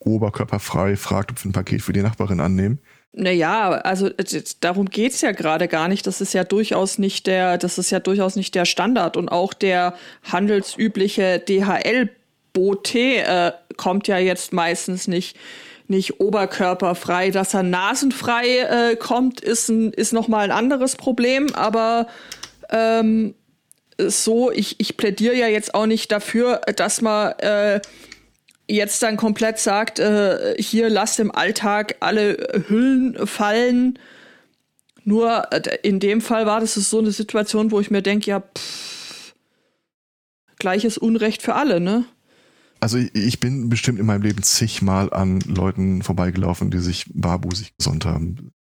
oberkörperfrei 0.00 0.96
fragt, 0.96 1.30
ob 1.30 1.44
wir 1.44 1.50
ein 1.50 1.52
Paket 1.52 1.82
für 1.82 1.92
die 1.92 2.02
Nachbarin 2.02 2.40
annehmen. 2.40 2.80
Naja, 3.12 3.70
also 3.70 4.08
darum 4.60 4.86
geht's 4.86 5.20
ja 5.20 5.32
gerade 5.32 5.66
gar 5.66 5.88
nicht. 5.88 6.06
Das 6.06 6.20
ist 6.20 6.32
ja 6.32 6.44
durchaus 6.44 6.98
nicht 6.98 7.26
der, 7.26 7.58
das 7.58 7.76
ist 7.76 7.90
ja 7.90 7.98
durchaus 7.98 8.36
nicht 8.36 8.54
der 8.54 8.64
Standard. 8.64 9.16
Und 9.16 9.28
auch 9.28 9.52
der 9.52 9.94
handelsübliche 10.30 11.40
DHL-Bote 11.40 12.98
äh, 12.98 13.52
kommt 13.76 14.06
ja 14.06 14.18
jetzt 14.18 14.52
meistens 14.52 15.08
nicht, 15.08 15.36
nicht 15.88 16.20
oberkörperfrei. 16.20 17.30
Dass 17.30 17.52
er 17.52 17.64
nasenfrei 17.64 18.58
äh, 18.58 18.96
kommt, 18.96 19.40
ist, 19.40 19.68
ein, 19.68 19.92
ist 19.92 20.12
nochmal 20.12 20.44
ein 20.44 20.52
anderes 20.52 20.94
Problem, 20.94 21.52
aber 21.52 22.06
ähm, 22.70 23.34
so, 23.98 24.52
ich, 24.52 24.78
ich 24.78 24.96
plädiere 24.96 25.34
ja 25.34 25.48
jetzt 25.48 25.74
auch 25.74 25.86
nicht 25.86 26.12
dafür, 26.12 26.60
dass 26.76 27.00
man 27.00 27.32
äh, 27.40 27.80
jetzt 28.70 29.02
dann 29.02 29.16
komplett 29.16 29.58
sagt, 29.58 29.98
äh, 29.98 30.54
hier 30.58 30.88
lasst 30.88 31.20
im 31.20 31.34
Alltag 31.34 31.96
alle 32.00 32.64
Hüllen 32.68 33.26
fallen. 33.26 33.98
Nur 35.04 35.52
äh, 35.52 35.78
in 35.82 36.00
dem 36.00 36.20
Fall 36.20 36.46
war 36.46 36.60
das 36.60 36.74
so 36.74 36.98
eine 36.98 37.12
Situation, 37.12 37.70
wo 37.70 37.80
ich 37.80 37.90
mir 37.90 38.02
denke, 38.02 38.30
ja, 38.30 38.40
pff, 38.40 39.34
gleiches 40.58 40.98
Unrecht 40.98 41.42
für 41.42 41.54
alle, 41.54 41.80
ne? 41.80 42.04
Also 42.80 42.96
ich 42.96 43.40
bin 43.40 43.68
bestimmt 43.68 43.98
in 43.98 44.06
meinem 44.06 44.22
Leben 44.22 44.42
zigmal 44.42 45.12
an 45.12 45.40
Leuten 45.40 46.02
vorbeigelaufen, 46.02 46.70
die 46.70 46.78
sich 46.78 47.04
barbusig 47.12 47.76
gesund 47.76 48.06
haben. 48.06 48.52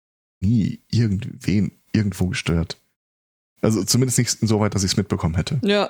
Nie 0.41 0.81
irgendwen 0.89 1.71
irgendwo 1.93 2.27
gestört. 2.27 2.77
Also 3.61 3.83
zumindest 3.83 4.17
nicht 4.17 4.37
so 4.41 4.59
weit, 4.59 4.75
dass 4.75 4.83
ich 4.83 4.91
es 4.91 4.97
mitbekommen 4.97 5.35
hätte. 5.35 5.59
Ja. 5.63 5.89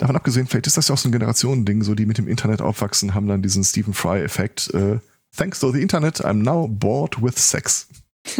Davon 0.00 0.16
abgesehen, 0.16 0.46
vielleicht 0.46 0.66
ist 0.66 0.78
das 0.78 0.88
ja 0.88 0.94
auch 0.94 0.98
so 0.98 1.08
ein 1.08 1.12
Generationending, 1.12 1.82
so 1.82 1.94
die 1.94 2.06
mit 2.06 2.16
dem 2.16 2.26
Internet 2.26 2.62
aufwachsen, 2.62 3.14
haben 3.14 3.28
dann 3.28 3.42
diesen 3.42 3.62
Stephen 3.62 3.92
Fry-Effekt. 3.92 4.72
Äh, 4.72 4.98
Thanks 5.36 5.60
to 5.60 5.70
the 5.70 5.80
Internet, 5.80 6.24
I'm 6.24 6.42
now 6.42 6.66
bored 6.66 7.22
with 7.22 7.36
sex. 7.36 7.86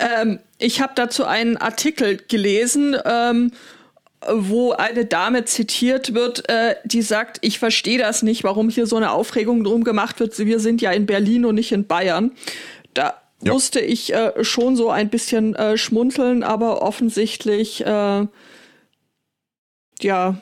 ähm, 0.00 0.38
ich 0.58 0.80
habe 0.80 0.92
dazu 0.94 1.24
einen 1.24 1.56
Artikel 1.56 2.16
gelesen 2.28 2.96
ähm, 3.04 3.50
wo 4.28 4.70
eine 4.70 5.04
Dame 5.04 5.44
zitiert 5.46 6.14
wird, 6.14 6.48
äh, 6.48 6.76
die 6.84 7.02
sagt, 7.02 7.38
ich 7.40 7.58
verstehe 7.58 7.98
das 7.98 8.22
nicht, 8.22 8.44
warum 8.44 8.68
hier 8.68 8.86
so 8.86 8.96
eine 8.96 9.10
Aufregung 9.10 9.64
drum 9.64 9.82
gemacht 9.82 10.20
wird. 10.20 10.38
Wir 10.38 10.60
sind 10.60 10.80
ja 10.80 10.92
in 10.92 11.06
Berlin 11.06 11.44
und 11.44 11.56
nicht 11.56 11.72
in 11.72 11.88
Bayern. 11.88 12.30
Da 12.94 13.14
ja. 13.42 13.52
musste 13.52 13.80
ich 13.80 14.14
äh, 14.14 14.44
schon 14.44 14.76
so 14.76 14.90
ein 14.90 15.10
bisschen 15.10 15.56
äh, 15.56 15.76
schmunzeln, 15.76 16.44
aber 16.44 16.82
offensichtlich, 16.82 17.84
äh, 17.84 18.26
ja, 20.04 20.40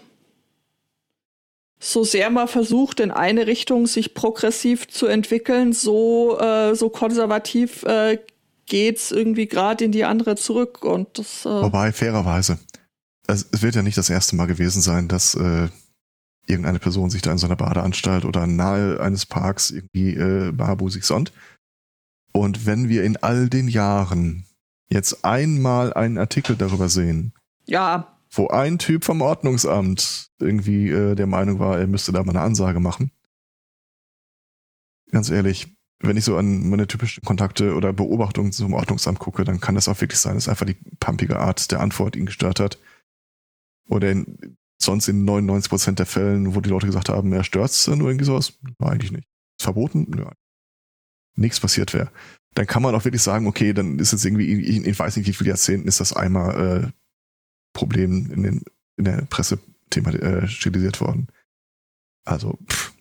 so 1.80 2.04
sehr 2.04 2.30
man 2.30 2.46
versucht, 2.46 3.00
in 3.00 3.10
eine 3.10 3.46
Richtung 3.46 3.86
sich 3.86 4.14
progressiv 4.14 4.88
zu 4.88 5.06
entwickeln, 5.06 5.72
so, 5.72 6.38
äh, 6.38 6.74
so 6.74 6.90
konservativ 6.90 7.82
äh, 7.84 8.18
geht's 8.66 9.10
irgendwie 9.10 9.46
gerade 9.46 9.84
in 9.84 9.92
die 9.92 10.04
andere 10.04 10.36
zurück. 10.36 10.84
Und 10.84 11.18
das, 11.18 11.46
äh 11.46 11.48
Wobei, 11.48 11.92
fairerweise, 11.92 12.58
es, 13.26 13.46
es 13.50 13.62
wird 13.62 13.74
ja 13.74 13.82
nicht 13.82 13.96
das 13.96 14.10
erste 14.10 14.36
Mal 14.36 14.46
gewesen 14.46 14.82
sein, 14.82 15.08
dass 15.08 15.34
äh, 15.34 15.68
irgendeine 16.46 16.78
Person 16.78 17.08
sich 17.08 17.22
da 17.22 17.32
in 17.32 17.38
so 17.38 17.46
einer 17.46 17.56
Badeanstalt 17.56 18.24
oder 18.26 18.46
nahe 18.46 19.00
eines 19.00 19.24
Parks 19.24 19.70
irgendwie 19.70 20.14
äh, 20.14 20.52
barbusig 20.52 21.04
sonnt. 21.04 21.32
Und 22.32 22.66
wenn 22.66 22.88
wir 22.88 23.04
in 23.04 23.16
all 23.16 23.48
den 23.48 23.68
Jahren 23.68 24.44
jetzt 24.88 25.24
einmal 25.24 25.94
einen 25.94 26.18
Artikel 26.18 26.56
darüber 26.56 26.88
sehen, 26.88 27.32
ja. 27.66 28.19
Wo 28.32 28.48
ein 28.48 28.78
Typ 28.78 29.04
vom 29.04 29.22
Ordnungsamt 29.22 30.30
irgendwie 30.38 30.88
äh, 30.90 31.14
der 31.14 31.26
Meinung 31.26 31.58
war, 31.58 31.78
er 31.78 31.86
müsste 31.86 32.12
da 32.12 32.22
mal 32.22 32.30
eine 32.30 32.42
Ansage 32.42 32.80
machen. 32.80 33.10
Ganz 35.10 35.30
ehrlich, 35.30 35.76
wenn 36.00 36.16
ich 36.16 36.24
so 36.24 36.36
an 36.36 36.70
meine 36.70 36.86
typischen 36.86 37.24
Kontakte 37.24 37.74
oder 37.74 37.92
Beobachtungen 37.92 38.52
zum 38.52 38.72
Ordnungsamt 38.72 39.18
gucke, 39.18 39.44
dann 39.44 39.60
kann 39.60 39.74
das 39.74 39.88
auch 39.88 40.00
wirklich 40.00 40.20
sein, 40.20 40.34
dass 40.34 40.48
einfach 40.48 40.66
die 40.66 40.78
pumpige 41.00 41.38
Art 41.38 41.70
der 41.72 41.80
Antwort 41.80 42.16
ihn 42.16 42.26
gestört 42.26 42.60
hat. 42.60 42.78
Oder 43.88 44.12
in, 44.12 44.56
sonst 44.80 45.08
in 45.08 45.24
99 45.24 45.68
Prozent 45.68 45.98
der 45.98 46.06
Fällen, 46.06 46.54
wo 46.54 46.60
die 46.60 46.70
Leute 46.70 46.86
gesagt 46.86 47.08
haben, 47.08 47.32
er 47.32 47.44
stört's 47.44 47.86
nur 47.88 48.08
irgendwie 48.08 48.24
sowas, 48.24 48.58
eigentlich 48.78 49.12
nicht. 49.12 49.28
Ist 49.58 49.64
verboten? 49.64 50.06
Nö, 50.08 50.24
nichts 51.34 51.60
passiert 51.60 51.92
wäre, 51.92 52.10
dann 52.54 52.66
kann 52.66 52.82
man 52.82 52.94
auch 52.94 53.04
wirklich 53.04 53.22
sagen, 53.22 53.46
okay, 53.46 53.72
dann 53.72 53.98
ist 53.98 54.12
jetzt 54.12 54.24
irgendwie, 54.24 54.52
ich, 54.52 54.86
ich 54.86 54.98
weiß 54.98 55.16
nicht, 55.16 55.26
wie 55.26 55.32
viele 55.32 55.50
Jahrzehnten 55.50 55.88
ist 55.88 56.00
das 56.00 56.12
einmal 56.12 56.84
äh, 56.84 56.99
Problem 57.72 58.30
in, 58.32 58.42
den, 58.42 58.64
in 58.96 59.04
der 59.04 59.22
Presse 59.28 59.58
thema, 59.90 60.10
äh, 60.12 60.48
stilisiert 60.48 61.00
worden. 61.00 61.28
Also, 62.24 62.58
pff. 62.70 62.92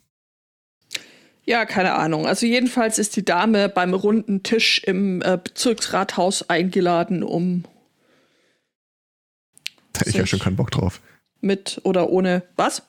Ja, 1.45 1.65
keine 1.65 1.95
Ahnung. 1.95 2.27
Also 2.27 2.45
jedenfalls 2.45 2.99
ist 2.99 3.15
die 3.15 3.25
Dame 3.25 3.69
beim 3.69 3.95
runden 3.95 4.43
Tisch 4.43 4.83
im 4.83 5.23
äh, 5.23 5.39
Bezirksrathaus 5.43 6.47
eingeladen, 6.47 7.23
um 7.23 7.63
da 9.93 10.01
hätte 10.01 10.09
ich 10.11 10.15
ja 10.15 10.25
schon 10.25 10.39
keinen 10.39 10.55
Bock 10.55 10.71
drauf. 10.71 11.01
Mit 11.41 11.81
oder 11.83 12.09
ohne 12.09 12.43
was? 12.55 12.83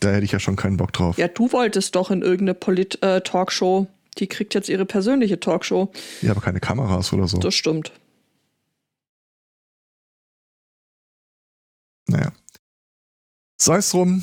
Da 0.00 0.10
hätte 0.10 0.24
ich 0.24 0.32
ja 0.32 0.40
schon 0.40 0.56
keinen 0.56 0.76
Bock 0.76 0.92
drauf. 0.92 1.16
Ja, 1.16 1.28
du 1.28 1.52
wolltest 1.52 1.94
doch 1.94 2.10
in 2.10 2.22
irgendeine 2.22 2.54
Polit-Talkshow. 2.54 3.86
Äh, 3.88 4.18
die 4.18 4.26
kriegt 4.26 4.54
jetzt 4.54 4.68
ihre 4.68 4.84
persönliche 4.84 5.40
Talkshow. 5.40 5.90
Ja, 6.20 6.32
aber 6.32 6.40
keine 6.40 6.60
Kameras 6.60 7.12
oder 7.12 7.28
so. 7.28 7.38
Das 7.38 7.54
stimmt. 7.54 7.92
Sei 13.56 13.76
es 13.76 13.90
drum. 13.90 14.22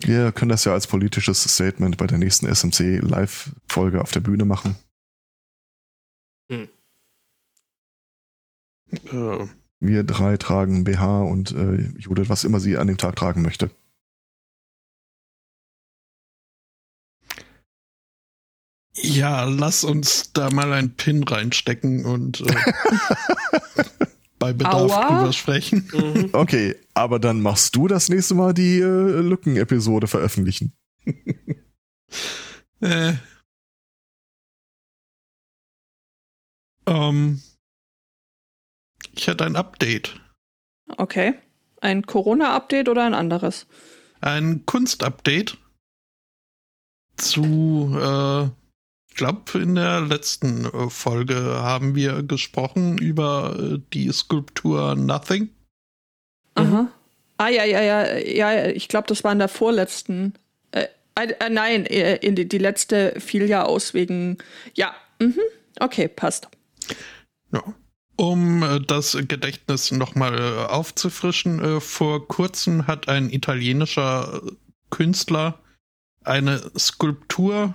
Wir 0.00 0.32
können 0.32 0.48
das 0.50 0.64
ja 0.64 0.72
als 0.72 0.86
politisches 0.86 1.42
Statement 1.44 1.96
bei 1.96 2.06
der 2.06 2.18
nächsten 2.18 2.52
SMC 2.52 3.00
Live-Folge 3.00 4.00
auf 4.00 4.10
der 4.12 4.20
Bühne 4.20 4.44
machen. 4.44 4.76
Hm. 6.50 6.68
Äh. 9.10 9.46
Wir 9.80 10.04
drei 10.04 10.36
tragen 10.36 10.84
BH 10.84 11.22
und 11.22 11.52
äh, 11.52 11.90
Judith, 11.98 12.28
was 12.28 12.44
immer 12.44 12.60
sie 12.60 12.76
an 12.78 12.86
dem 12.86 12.96
Tag 12.96 13.16
tragen 13.16 13.42
möchte. 13.42 13.70
Ja, 18.96 19.44
lass 19.44 19.84
uns 19.84 20.32
da 20.32 20.50
mal 20.50 20.72
einen 20.72 20.94
Pin 20.94 21.24
reinstecken 21.24 22.04
und 22.04 22.40
äh, 22.40 22.54
bei 24.44 24.52
Bedarf 24.52 24.92
Aua. 24.92 25.08
drüber 25.08 25.32
sprechen. 25.32 25.88
Mhm. 25.90 26.30
Okay, 26.34 26.76
aber 26.92 27.18
dann 27.18 27.40
machst 27.40 27.74
du 27.76 27.88
das 27.88 28.10
nächste 28.10 28.34
Mal 28.34 28.52
die 28.52 28.78
äh, 28.78 29.20
Lücken-Episode 29.20 30.06
veröffentlichen. 30.06 30.74
äh. 32.80 33.14
Ähm. 36.86 37.40
Ich 39.14 39.26
hätte 39.28 39.46
ein 39.46 39.56
Update. 39.56 40.20
Okay. 40.98 41.34
Ein 41.80 42.04
Corona-Update 42.04 42.90
oder 42.90 43.04
ein 43.06 43.14
anderes? 43.14 43.66
Ein 44.20 44.66
Kunst-Update 44.66 45.56
zu 47.16 47.96
äh, 47.98 48.48
glaube, 49.14 49.58
in 49.58 49.74
der 49.74 50.00
letzten 50.00 50.64
äh, 50.64 50.90
Folge 50.90 51.36
haben 51.36 51.94
wir 51.94 52.22
gesprochen 52.22 52.98
über 52.98 53.56
äh, 53.58 53.78
die 53.92 54.10
Skulptur 54.12 54.94
Nothing. 54.94 55.50
Aha. 56.54 56.88
Ah, 57.36 57.48
ja, 57.48 57.64
ja, 57.64 57.82
ja, 57.82 58.16
ja, 58.16 58.66
ich 58.68 58.88
glaube, 58.88 59.08
das 59.08 59.24
war 59.24 59.32
in 59.32 59.38
der 59.38 59.48
vorletzten. 59.48 60.34
Äh, 60.70 60.86
äh, 61.16 61.50
nein, 61.50 61.86
äh, 61.86 62.16
in 62.16 62.36
die, 62.36 62.48
die 62.48 62.58
letzte 62.58 63.18
fiel 63.20 63.48
ja 63.48 63.64
aus 63.64 63.94
wegen. 63.94 64.38
Ja, 64.74 64.94
mhm. 65.18 65.40
okay, 65.80 66.08
passt. 66.08 66.48
Ja. 67.52 67.62
Um 68.16 68.84
das 68.86 69.18
Gedächtnis 69.26 69.90
nochmal 69.90 70.68
aufzufrischen, 70.68 71.80
vor 71.80 72.28
kurzem 72.28 72.86
hat 72.86 73.08
ein 73.08 73.28
italienischer 73.28 74.40
Künstler 74.90 75.58
eine 76.22 76.70
Skulptur 76.78 77.74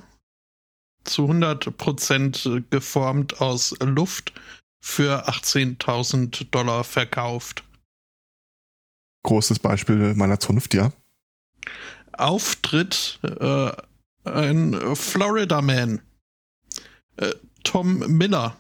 zu 1.10 1.26
100% 1.26 2.64
geformt 2.70 3.42
aus 3.42 3.76
Luft 3.80 4.34
für 4.82 5.28
18.000 5.28 6.50
Dollar 6.52 6.84
verkauft. 6.84 7.64
Großes 9.24 9.60
Beispiel 9.60 10.14
meiner 10.16 10.40
Zunft, 10.40 10.74
ja. 10.74 10.92
Auftritt 12.14 13.20
äh, 13.24 13.72
ein 14.24 14.96
Florida 14.96 15.62
Man, 15.62 16.02
äh, 17.18 17.32
Tom 17.64 18.00
Miller, 18.18 18.56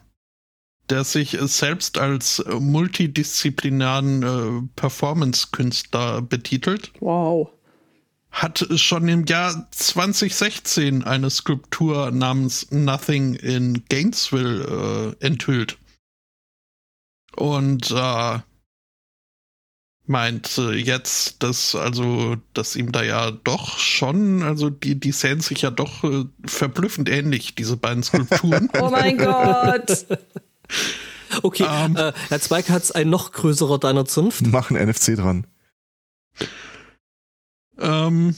der 0.89 1.03
sich 1.03 1.37
selbst 1.39 1.97
als 1.97 2.43
multidisziplinären 2.47 4.23
äh, 4.23 4.67
Performance-Künstler 4.75 6.21
betitelt. 6.21 6.91
Wow 6.99 7.51
hat 8.31 8.65
schon 8.75 9.07
im 9.07 9.25
Jahr 9.25 9.67
2016 9.71 11.03
eine 11.03 11.29
Skulptur 11.29 12.11
namens 12.11 12.71
Nothing 12.71 13.35
in 13.35 13.83
Gainesville 13.89 15.15
äh, 15.21 15.25
enthüllt. 15.25 15.77
Und 17.35 17.91
äh, 17.91 18.39
meint 20.05 20.57
äh, 20.57 20.71
jetzt, 20.71 21.43
dass 21.43 21.75
also, 21.75 22.37
dass 22.53 22.75
ihm 22.75 22.91
da 22.91 23.03
ja 23.03 23.31
doch 23.31 23.77
schon, 23.77 24.43
also 24.43 24.69
die, 24.69 24.99
die 24.99 25.11
sehen 25.11 25.39
sich 25.39 25.61
ja 25.61 25.71
doch 25.71 26.03
äh, 26.03 26.25
verblüffend 26.45 27.09
ähnlich, 27.09 27.55
diese 27.55 27.77
beiden 27.77 28.03
Skulpturen. 28.03 28.69
oh 28.79 28.89
mein 28.89 29.17
Gott! 29.17 30.05
Okay, 31.43 31.63
um, 31.63 31.69
ähm. 31.69 31.95
äh, 31.95 32.13
Herr 32.29 32.41
Zweig 32.41 32.71
hat's 32.71 32.91
ein 32.91 33.09
noch 33.09 33.31
größerer 33.31 33.77
deiner 33.77 34.05
Zunft. 34.05 34.47
Machen 34.47 34.75
NFC 34.75 35.15
dran. 35.15 35.45
Ähm, 37.79 38.35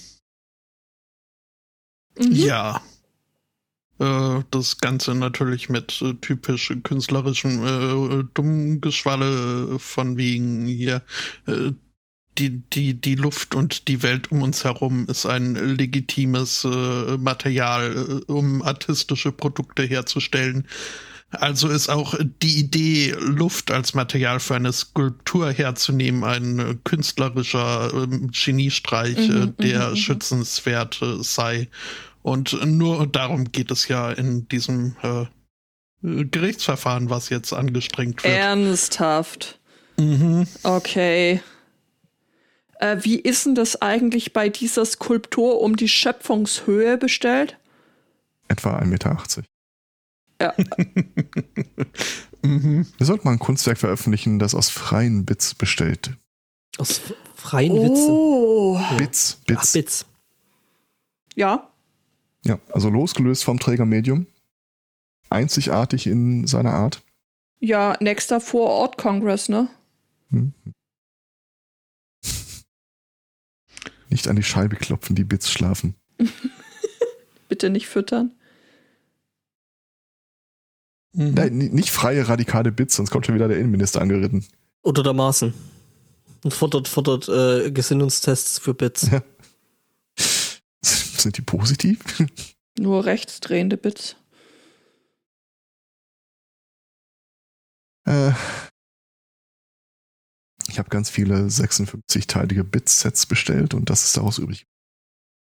mhm. 2.18 2.31
Ja. 2.31 2.81
Äh, 3.99 4.43
das 4.51 4.77
Ganze 4.77 5.13
natürlich 5.15 5.69
mit 5.69 6.01
äh, 6.01 6.13
typisch 6.15 6.73
künstlerischem 6.84 7.63
äh, 7.63 8.23
Dummgeschwalle 8.34 9.80
von 9.80 10.18
wegen 10.18 10.65
hier. 10.65 11.03
Äh, 11.47 11.72
die, 12.38 12.61
die, 12.69 12.93
die 12.93 13.15
Luft 13.15 13.55
und 13.55 13.88
die 13.88 14.03
Welt 14.03 14.31
um 14.31 14.41
uns 14.41 14.63
herum 14.63 15.05
ist 15.07 15.26
ein 15.26 15.55
legitimes 15.55 16.63
äh, 16.63 17.18
Material, 17.18 18.23
äh, 18.27 18.31
um 18.31 18.61
artistische 18.61 19.31
Produkte 19.31 19.84
herzustellen. 19.84 20.68
Also 21.31 21.69
ist 21.69 21.89
auch 21.89 22.15
die 22.41 22.59
Idee, 22.59 23.15
Luft 23.17 23.71
als 23.71 23.93
Material 23.93 24.41
für 24.41 24.55
eine 24.55 24.73
Skulptur 24.73 25.51
herzunehmen, 25.51 26.25
ein 26.25 26.81
künstlerischer 26.83 27.93
äh, 27.93 28.07
Geniestreich, 28.31 29.17
äh, 29.17 29.31
mhm, 29.31 29.57
der 29.57 29.85
mhm, 29.85 29.89
mhm, 29.91 29.95
schützenswert 29.95 31.01
äh, 31.01 31.23
sei. 31.23 31.69
Und 32.21 32.65
nur 32.65 33.07
darum 33.07 33.51
geht 33.51 33.71
es 33.71 33.87
ja 33.87 34.11
in 34.11 34.47
diesem 34.49 34.95
äh, 35.01 35.25
Gerichtsverfahren, 36.03 37.09
was 37.09 37.29
jetzt 37.29 37.53
angestrengt 37.53 38.23
wird. 38.23 38.33
Ernsthaft. 38.33 39.59
Mhm. 39.97 40.47
Okay. 40.63 41.41
Äh, 42.79 42.97
wie 43.01 43.19
ist 43.19 43.45
denn 43.45 43.55
das 43.55 43.81
eigentlich 43.81 44.33
bei 44.33 44.49
dieser 44.49 44.85
Skulptur 44.85 45.61
um 45.61 45.77
die 45.77 45.87
Schöpfungshöhe 45.87 46.97
bestellt? 46.97 47.57
Etwa 48.47 48.79
1,80 48.79 48.85
Meter. 48.85 49.17
Ja. 50.41 50.55
mhm. 52.41 52.88
Wir 52.97 53.05
sollten 53.05 53.27
mal 53.27 53.34
ein 53.34 53.39
Kunstwerk 53.39 53.77
veröffentlichen, 53.77 54.39
das 54.39 54.55
aus 54.55 54.69
freien 54.69 55.23
Bits 55.23 55.53
bestellt 55.53 56.18
Aus 56.80 56.99
freien 57.35 57.76
Witzen. 57.76 58.09
Oh. 58.09 58.80
Bits, 58.97 59.38
Ach, 59.41 59.45
Bits. 59.45 59.73
Bits. 59.73 60.05
Ja. 61.35 61.72
Ja, 62.43 62.59
also 62.72 62.89
losgelöst 62.89 63.43
vom 63.43 63.59
Trägermedium. 63.59 64.26
Einzigartig 65.30 66.07
in 66.07 66.47
seiner 66.47 66.73
Art. 66.73 67.03
Ja, 67.59 67.95
nächster 67.99 68.41
Vorort 68.41 68.97
Congress, 68.97 69.47
ne? 69.47 69.69
Hm. 70.31 70.53
Nicht 74.09 74.27
an 74.27 74.35
die 74.35 74.43
Scheibe 74.43 74.76
klopfen, 74.76 75.15
die 75.15 75.23
Bits 75.23 75.51
schlafen. 75.51 75.95
Bitte 77.47 77.69
nicht 77.69 77.88
füttern. 77.88 78.34
Mhm. 81.13 81.33
Nein, 81.33 81.57
nicht 81.57 81.91
freie 81.91 82.27
radikale 82.27 82.71
Bits, 82.71 82.95
sonst 82.95 83.11
kommt 83.11 83.25
schon 83.25 83.35
wieder 83.35 83.47
der 83.47 83.57
Innenminister 83.57 84.01
angeritten. 84.01 84.45
Oder 84.83 85.03
der 85.03 85.13
Maßen. 85.13 85.53
Und 86.43 86.53
fordert, 86.53 86.88
fordert 86.88 87.27
äh, 87.29 87.71
Gesinnungstests 87.71 88.59
für 88.59 88.73
Bits. 88.73 89.09
Ja. 89.11 89.21
Sind 90.81 91.38
die 91.38 91.41
positiv? 91.41 91.99
Nur 92.79 93.05
rechtsdrehende 93.05 93.77
Bits. 93.77 94.15
Äh, 98.05 98.31
ich 100.67 100.79
habe 100.79 100.89
ganz 100.89 101.09
viele 101.09 101.47
56-teilige 101.47 102.63
Bit-Sets 102.63 103.25
bestellt 103.25 103.73
und 103.73 103.89
das 103.89 104.05
ist 104.05 104.17
daraus 104.17 104.38
übrig. 104.38 104.65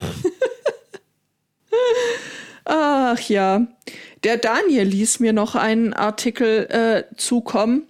Ach 2.64 3.20
ja. 3.20 3.66
Der 4.26 4.38
Daniel 4.38 4.82
ließ 4.82 5.20
mir 5.20 5.32
noch 5.32 5.54
einen 5.54 5.92
Artikel 5.92 6.66
äh, 6.68 7.04
zukommen. 7.16 7.86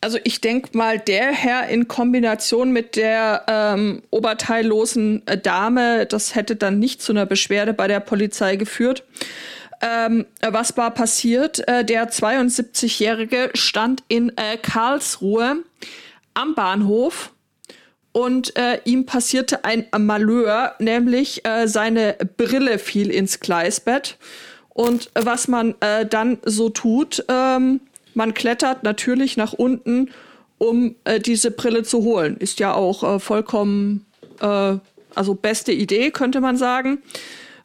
Also 0.00 0.18
ich 0.24 0.40
denke 0.40 0.70
mal, 0.74 0.98
der 0.98 1.32
Herr 1.32 1.68
in 1.68 1.86
Kombination 1.86 2.72
mit 2.72 2.96
der 2.96 3.44
ähm, 3.46 4.02
oberteillosen 4.08 5.22
äh, 5.26 5.36
Dame, 5.36 6.06
das 6.06 6.34
hätte 6.34 6.56
dann 6.56 6.78
nicht 6.78 7.02
zu 7.02 7.12
einer 7.12 7.26
Beschwerde 7.26 7.74
bei 7.74 7.88
der 7.88 8.00
Polizei 8.00 8.56
geführt. 8.56 9.04
Ähm, 9.82 10.24
was 10.40 10.78
war 10.78 10.92
passiert? 10.92 11.68
Äh, 11.68 11.84
der 11.84 12.10
72-Jährige 12.10 13.50
stand 13.52 14.02
in 14.08 14.30
äh, 14.38 14.56
Karlsruhe 14.56 15.56
am 16.32 16.54
Bahnhof 16.54 17.34
und 18.12 18.56
äh, 18.56 18.80
ihm 18.86 19.04
passierte 19.04 19.62
ein 19.66 19.88
Malheur, 19.94 20.74
nämlich 20.78 21.44
äh, 21.44 21.68
seine 21.68 22.16
Brille 22.38 22.78
fiel 22.78 23.10
ins 23.10 23.40
Gleisbett. 23.40 24.16
Und 24.76 25.10
äh, 25.14 25.24
was 25.24 25.48
man 25.48 25.74
äh, 25.80 26.04
dann 26.04 26.36
so 26.44 26.68
tut, 26.68 27.24
ähm, 27.28 27.80
man 28.12 28.34
klettert 28.34 28.82
natürlich 28.82 29.38
nach 29.38 29.54
unten, 29.54 30.10
um 30.58 30.96
äh, 31.04 31.18
diese 31.18 31.50
Brille 31.50 31.82
zu 31.82 32.04
holen. 32.04 32.36
Ist 32.36 32.60
ja 32.60 32.74
auch 32.74 33.02
äh, 33.02 33.18
vollkommen, 33.18 34.04
äh, 34.42 34.76
also 35.14 35.34
beste 35.34 35.72
Idee, 35.72 36.10
könnte 36.10 36.42
man 36.42 36.58
sagen. 36.58 37.02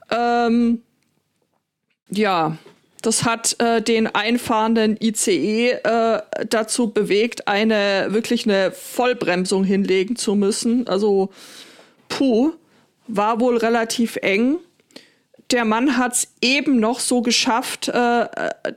Ähm, 0.09 0.83
ja, 2.09 2.57
das 3.01 3.25
hat 3.25 3.59
äh, 3.59 3.81
den 3.81 4.07
einfahrenden 4.07 4.97
ICE 5.01 5.79
dazu 6.47 6.91
bewegt, 6.91 7.49
eine 7.49 8.07
wirklich 8.11 8.45
eine 8.45 8.71
Vollbremsung 8.71 9.65
hinlegen 9.65 10.15
zu 10.15 10.35
müssen. 10.35 10.87
Also, 10.87 11.29
puh, 12.07 12.53
war 13.07 13.41
wohl 13.41 13.57
relativ 13.57 14.15
eng. 14.17 14.59
Der 15.51 15.65
Mann 15.65 15.97
hat 15.97 16.13
es 16.13 16.27
eben 16.41 16.79
noch 16.79 17.01
so 17.01 17.21
geschafft, 17.21 17.89
äh, 17.89 18.21
äh, 18.21 18.27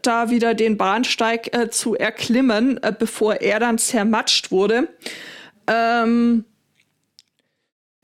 da 0.03 0.31
wieder 0.31 0.55
den 0.55 0.77
Bahnsteig 0.77 1.57
äh, 1.57 1.71
zu 1.71 1.95
erklimmen, 1.95 2.83
äh, 2.83 2.93
bevor 2.97 3.37
er 3.37 3.61
dann 3.61 3.79
zermatscht 3.79 4.51
wurde. 4.51 4.89
Ähm, 5.69 6.45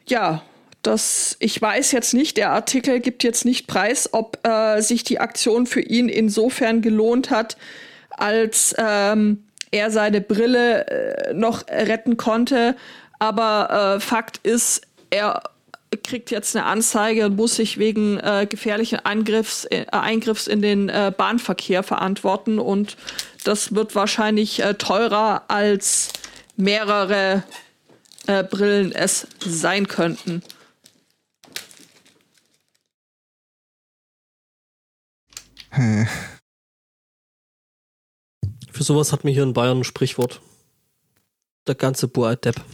ja, 0.06 0.42
das, 0.82 1.36
ich 1.40 1.60
weiß 1.60 1.90
jetzt 1.92 2.14
nicht, 2.14 2.36
der 2.36 2.50
Artikel 2.50 3.00
gibt 3.00 3.24
jetzt 3.24 3.44
nicht 3.44 3.66
preis, 3.66 4.08
ob 4.12 4.38
äh, 4.46 4.80
sich 4.80 5.02
die 5.02 5.18
Aktion 5.18 5.66
für 5.66 5.80
ihn 5.80 6.08
insofern 6.08 6.80
gelohnt 6.80 7.30
hat, 7.30 7.56
als 8.10 8.74
ähm, 8.78 9.44
er 9.72 9.90
seine 9.90 10.20
Brille 10.20 10.86
äh, 10.86 11.34
noch 11.34 11.66
retten 11.68 12.16
konnte. 12.16 12.76
Aber 13.18 13.98
Fakt 14.00 14.38
ist, 14.44 14.80
er 15.10 15.42
kriegt 15.96 16.30
jetzt 16.30 16.54
eine 16.54 16.66
Anzeige 16.66 17.26
und 17.26 17.36
muss 17.36 17.56
sich 17.56 17.78
wegen 17.78 18.18
äh, 18.18 18.46
gefährlichen 18.48 19.00
Angriffs, 19.00 19.64
äh, 19.64 19.86
Eingriffs 19.90 20.46
in 20.46 20.62
den 20.62 20.88
äh, 20.88 21.12
Bahnverkehr 21.16 21.82
verantworten. 21.82 22.58
Und 22.58 22.96
das 23.44 23.74
wird 23.74 23.94
wahrscheinlich 23.94 24.62
äh, 24.62 24.74
teurer 24.74 25.44
als 25.48 26.12
mehrere 26.56 27.42
äh, 28.26 28.44
Brillen 28.44 28.92
es 28.92 29.26
sein 29.40 29.88
könnten. 29.88 30.42
Hä. 35.72 36.06
Für 38.70 38.82
sowas 38.84 39.12
hat 39.12 39.24
mir 39.24 39.32
hier 39.32 39.42
in 39.42 39.52
Bayern 39.52 39.80
ein 39.80 39.84
Sprichwort. 39.84 40.40
Der 41.66 41.74
ganze 41.74 42.08
Boa-Depp. 42.08 42.64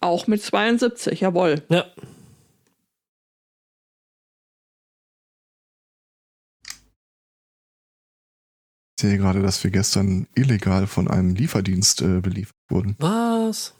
Auch 0.00 0.26
mit 0.26 0.42
72, 0.42 1.20
jawohl. 1.20 1.62
Ja. 1.68 1.84
Ich 8.98 9.02
sehe 9.02 9.18
gerade, 9.18 9.42
dass 9.42 9.62
wir 9.62 9.70
gestern 9.70 10.26
illegal 10.34 10.86
von 10.86 11.08
einem 11.08 11.34
Lieferdienst 11.34 12.00
äh, 12.00 12.20
beliefert 12.20 12.56
wurden. 12.68 12.96
Was? 12.98 13.74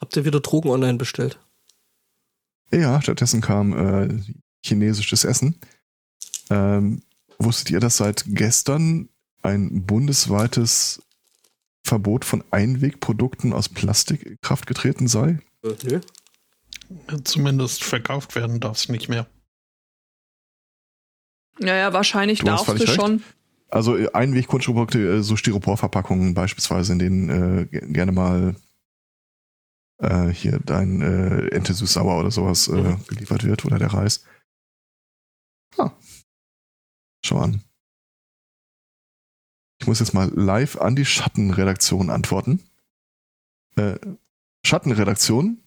Habt 0.00 0.16
ihr 0.16 0.24
wieder 0.24 0.40
Drogen 0.40 0.70
online 0.70 0.96
bestellt? 0.96 1.40
Ja, 2.70 3.02
stattdessen 3.02 3.40
kam 3.40 3.72
äh, 3.72 4.20
chinesisches 4.64 5.24
Essen. 5.24 5.58
Ähm, 6.50 7.02
wusstet 7.38 7.70
ihr, 7.70 7.80
dass 7.80 7.96
seit 7.96 8.24
gestern 8.28 9.08
ein 9.42 9.84
bundesweites 9.86 11.02
Verbot 11.84 12.24
von 12.24 12.44
Einwegprodukten 12.50 13.52
aus 13.52 13.68
Plastik 13.68 14.24
in 14.26 14.36
Kraft 14.42 14.66
getreten 14.66 15.08
sei? 15.08 15.38
Äh, 15.64 15.74
nö. 15.84 16.00
Zumindest 17.24 17.84
verkauft 17.84 18.34
werden 18.34 18.60
darf 18.60 18.76
es 18.78 18.88
nicht 18.88 19.08
mehr. 19.08 19.26
Ja, 21.60 21.74
ja, 21.74 21.92
wahrscheinlich 21.92 22.40
Du 22.40 22.46
darfst 22.46 22.68
du 22.68 22.72
recht. 22.72 22.92
schon. 22.94 23.22
Also 23.70 23.96
äh, 23.96 24.10
Einwegkunststoffe, 24.12 24.94
äh, 24.94 25.22
so 25.22 25.36
Styroporverpackungen 25.36 26.32
beispielsweise, 26.34 26.92
in 26.92 26.98
denen 26.98 27.28
äh, 27.28 27.66
ge- 27.66 27.92
gerne 27.92 28.12
mal 28.12 28.56
äh, 30.00 30.28
hier 30.28 30.60
dein 30.64 31.02
äh, 31.02 31.48
Ente 31.48 31.74
süß-sauer 31.74 32.20
oder 32.20 32.30
sowas 32.30 32.68
äh, 32.68 32.72
Mhm. 32.72 33.04
geliefert 33.08 33.44
wird 33.44 33.64
oder 33.64 33.78
der 33.78 33.92
Reis. 33.92 34.24
Ah. 35.76 35.90
Schau 37.24 37.38
an. 37.40 37.62
Ich 39.80 39.86
muss 39.86 40.00
jetzt 40.00 40.14
mal 40.14 40.30
live 40.34 40.76
an 40.76 40.96
die 40.96 41.04
Schattenredaktion 41.04 42.10
antworten. 42.10 42.62
Äh, 43.76 43.98
Schattenredaktion. 44.64 45.62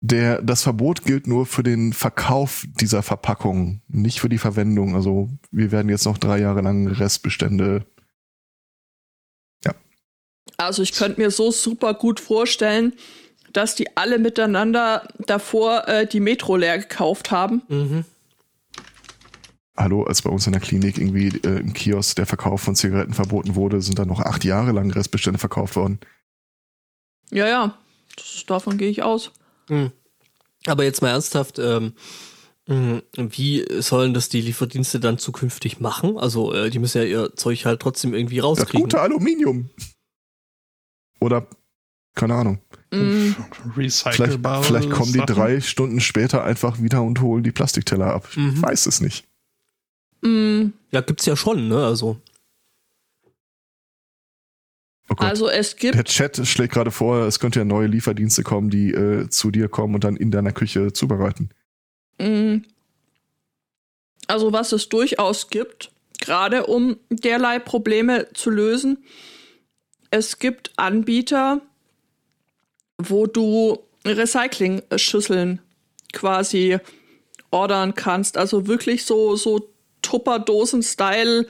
Der, 0.00 0.40
das 0.40 0.62
Verbot 0.62 1.04
gilt 1.04 1.26
nur 1.26 1.46
für 1.46 1.62
den 1.62 1.92
Verkauf 1.92 2.64
dieser 2.80 3.02
Verpackung, 3.02 3.82
nicht 3.88 4.20
für 4.20 4.28
die 4.28 4.38
Verwendung. 4.38 4.94
Also 4.94 5.28
wir 5.50 5.72
werden 5.72 5.88
jetzt 5.88 6.04
noch 6.04 6.18
drei 6.18 6.38
Jahre 6.38 6.60
lang 6.60 6.86
Restbestände. 6.86 7.84
Also 10.56 10.82
ich 10.82 10.92
könnte 10.92 11.20
mir 11.20 11.30
so 11.30 11.50
super 11.50 11.94
gut 11.94 12.20
vorstellen, 12.20 12.94
dass 13.52 13.74
die 13.74 13.96
alle 13.96 14.18
miteinander 14.18 15.06
davor 15.26 15.88
äh, 15.88 16.06
die 16.06 16.20
Metro 16.20 16.56
leer 16.56 16.78
gekauft 16.78 17.30
haben. 17.30 17.62
Mhm. 17.68 18.04
Hallo, 19.76 20.04
als 20.04 20.22
bei 20.22 20.30
uns 20.30 20.46
in 20.46 20.52
der 20.52 20.60
Klinik 20.62 20.96
irgendwie 20.98 21.28
äh, 21.44 21.58
im 21.60 21.72
Kiosk 21.74 22.16
der 22.16 22.26
Verkauf 22.26 22.62
von 22.62 22.74
Zigaretten 22.74 23.12
verboten 23.12 23.54
wurde, 23.56 23.82
sind 23.82 23.98
dann 23.98 24.08
noch 24.08 24.20
acht 24.20 24.44
Jahre 24.44 24.72
lang 24.72 24.90
Restbestände 24.90 25.38
verkauft 25.38 25.76
worden. 25.76 26.00
Ja, 27.30 27.46
ja, 27.46 27.78
das, 28.16 28.44
davon 28.46 28.78
gehe 28.78 28.88
ich 28.88 29.02
aus. 29.02 29.32
Hm. 29.68 29.90
Aber 30.66 30.84
jetzt 30.84 31.02
mal 31.02 31.10
ernsthaft, 31.10 31.58
ähm, 31.58 31.92
mh, 32.66 33.02
wie 33.16 33.66
sollen 33.82 34.14
das 34.14 34.28
die 34.30 34.40
Lieferdienste 34.40 34.98
dann 34.98 35.18
zukünftig 35.18 35.78
machen? 35.78 36.16
Also 36.16 36.54
äh, 36.54 36.70
die 36.70 36.78
müssen 36.78 36.98
ja 37.02 37.04
ihr 37.04 37.36
Zeug 37.36 37.66
halt 37.66 37.80
trotzdem 37.80 38.14
irgendwie 38.14 38.36
Das 38.36 38.44
rauskriegen. 38.46 38.82
gute 38.82 39.00
Aluminium. 39.00 39.68
Oder, 41.20 41.46
keine 42.14 42.34
Ahnung. 42.34 42.60
Mm, 42.92 43.32
Vielleicht, 43.74 43.76
Recycelbare 44.06 44.62
vielleicht 44.64 44.90
kommen 44.90 45.12
die 45.12 45.18
Sachen. 45.18 45.34
drei 45.34 45.60
Stunden 45.60 46.00
später 46.00 46.44
einfach 46.44 46.80
wieder 46.80 47.02
und 47.02 47.20
holen 47.20 47.42
die 47.42 47.52
Plastikteller 47.52 48.06
ab. 48.14 48.26
Ich 48.30 48.36
Mhm. 48.38 48.62
weiß 48.62 48.86
es 48.86 49.00
nicht. 49.00 49.26
Mm, 50.22 50.72
Ja, 50.90 51.00
gibt's 51.00 51.26
ja 51.26 51.36
schon, 51.36 51.68
ne? 51.68 51.84
Also. 51.84 52.20
Oh 55.08 55.14
also 55.18 55.48
es 55.48 55.76
gibt 55.76 55.94
Der 55.94 56.04
Chat 56.04 56.44
schlägt 56.46 56.74
gerade 56.74 56.90
vor, 56.90 57.26
es 57.26 57.38
könnte 57.38 57.60
ja 57.60 57.64
neue 57.64 57.86
Lieferdienste 57.86 58.42
kommen, 58.42 58.70
die 58.70 58.90
äh, 58.92 59.28
zu 59.28 59.50
dir 59.52 59.68
kommen 59.68 59.94
und 59.94 60.02
dann 60.02 60.16
in 60.16 60.32
deiner 60.32 60.52
Küche 60.52 60.92
zubereiten. 60.92 61.50
Mm. 62.18 62.58
Also 64.26 64.52
was 64.52 64.72
es 64.72 64.88
durchaus 64.88 65.48
gibt, 65.48 65.92
gerade 66.20 66.66
um 66.66 66.96
derlei 67.08 67.60
Probleme 67.60 68.28
zu 68.34 68.50
lösen, 68.50 69.04
es 70.10 70.38
gibt 70.38 70.72
Anbieter, 70.76 71.60
wo 72.98 73.26
du 73.26 73.78
Recycling-Schüsseln 74.04 75.60
quasi 76.12 76.78
ordern 77.50 77.94
kannst. 77.94 78.36
Also 78.36 78.66
wirklich 78.66 79.04
so, 79.04 79.36
so 79.36 79.72
Tupperdosen-Style 80.02 81.46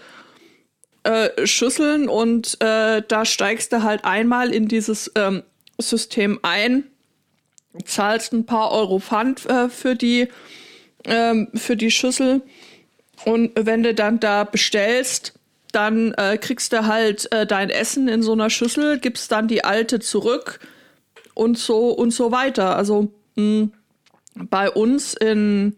äh, 1.05 1.47
Schüsseln 1.47 2.09
und 2.09 2.60
äh, 2.60 3.02
da 3.06 3.24
steigst 3.24 3.73
du 3.73 3.82
halt 3.82 4.05
einmal 4.05 4.52
in 4.52 4.68
dieses 4.68 5.10
ähm, 5.14 5.43
System 5.78 6.40
ein, 6.43 6.85
zahlst 7.85 8.32
ein 8.32 8.47
paar 8.47 8.73
Euro 8.73 8.98
Pfand 8.98 9.47
äh, 9.47 9.68
für 9.68 9.94
die 9.94 10.28
ähm, 11.05 11.48
für 11.55 11.77
die 11.77 11.90
Schüssel 11.90 12.43
und 13.24 13.52
wenn 13.55 13.82
du 13.82 13.94
dann 13.94 14.20
da 14.20 14.44
bestellst, 14.44 15.35
dann 15.73 16.12
äh, 16.14 16.39
kriegst 16.39 16.73
du 16.73 16.86
halt 16.86 17.31
äh, 17.32 17.47
dein 17.47 17.70
Essen 17.70 18.09
in 18.09 18.23
so 18.23 18.32
einer 18.32 18.51
Schüssel, 18.51 18.98
gibst 18.98 19.32
dann 19.32 19.48
die 19.48 19.64
alte 19.64 20.01
zurück 20.01 20.60
und 21.35 21.59
so 21.59 21.90
und 21.90 22.12
so 22.12 22.32
weiter. 22.32 22.77
Also 22.77 23.12
mh, 23.36 23.68
bei 24.35 24.70
uns 24.70 25.14
in, 25.14 25.77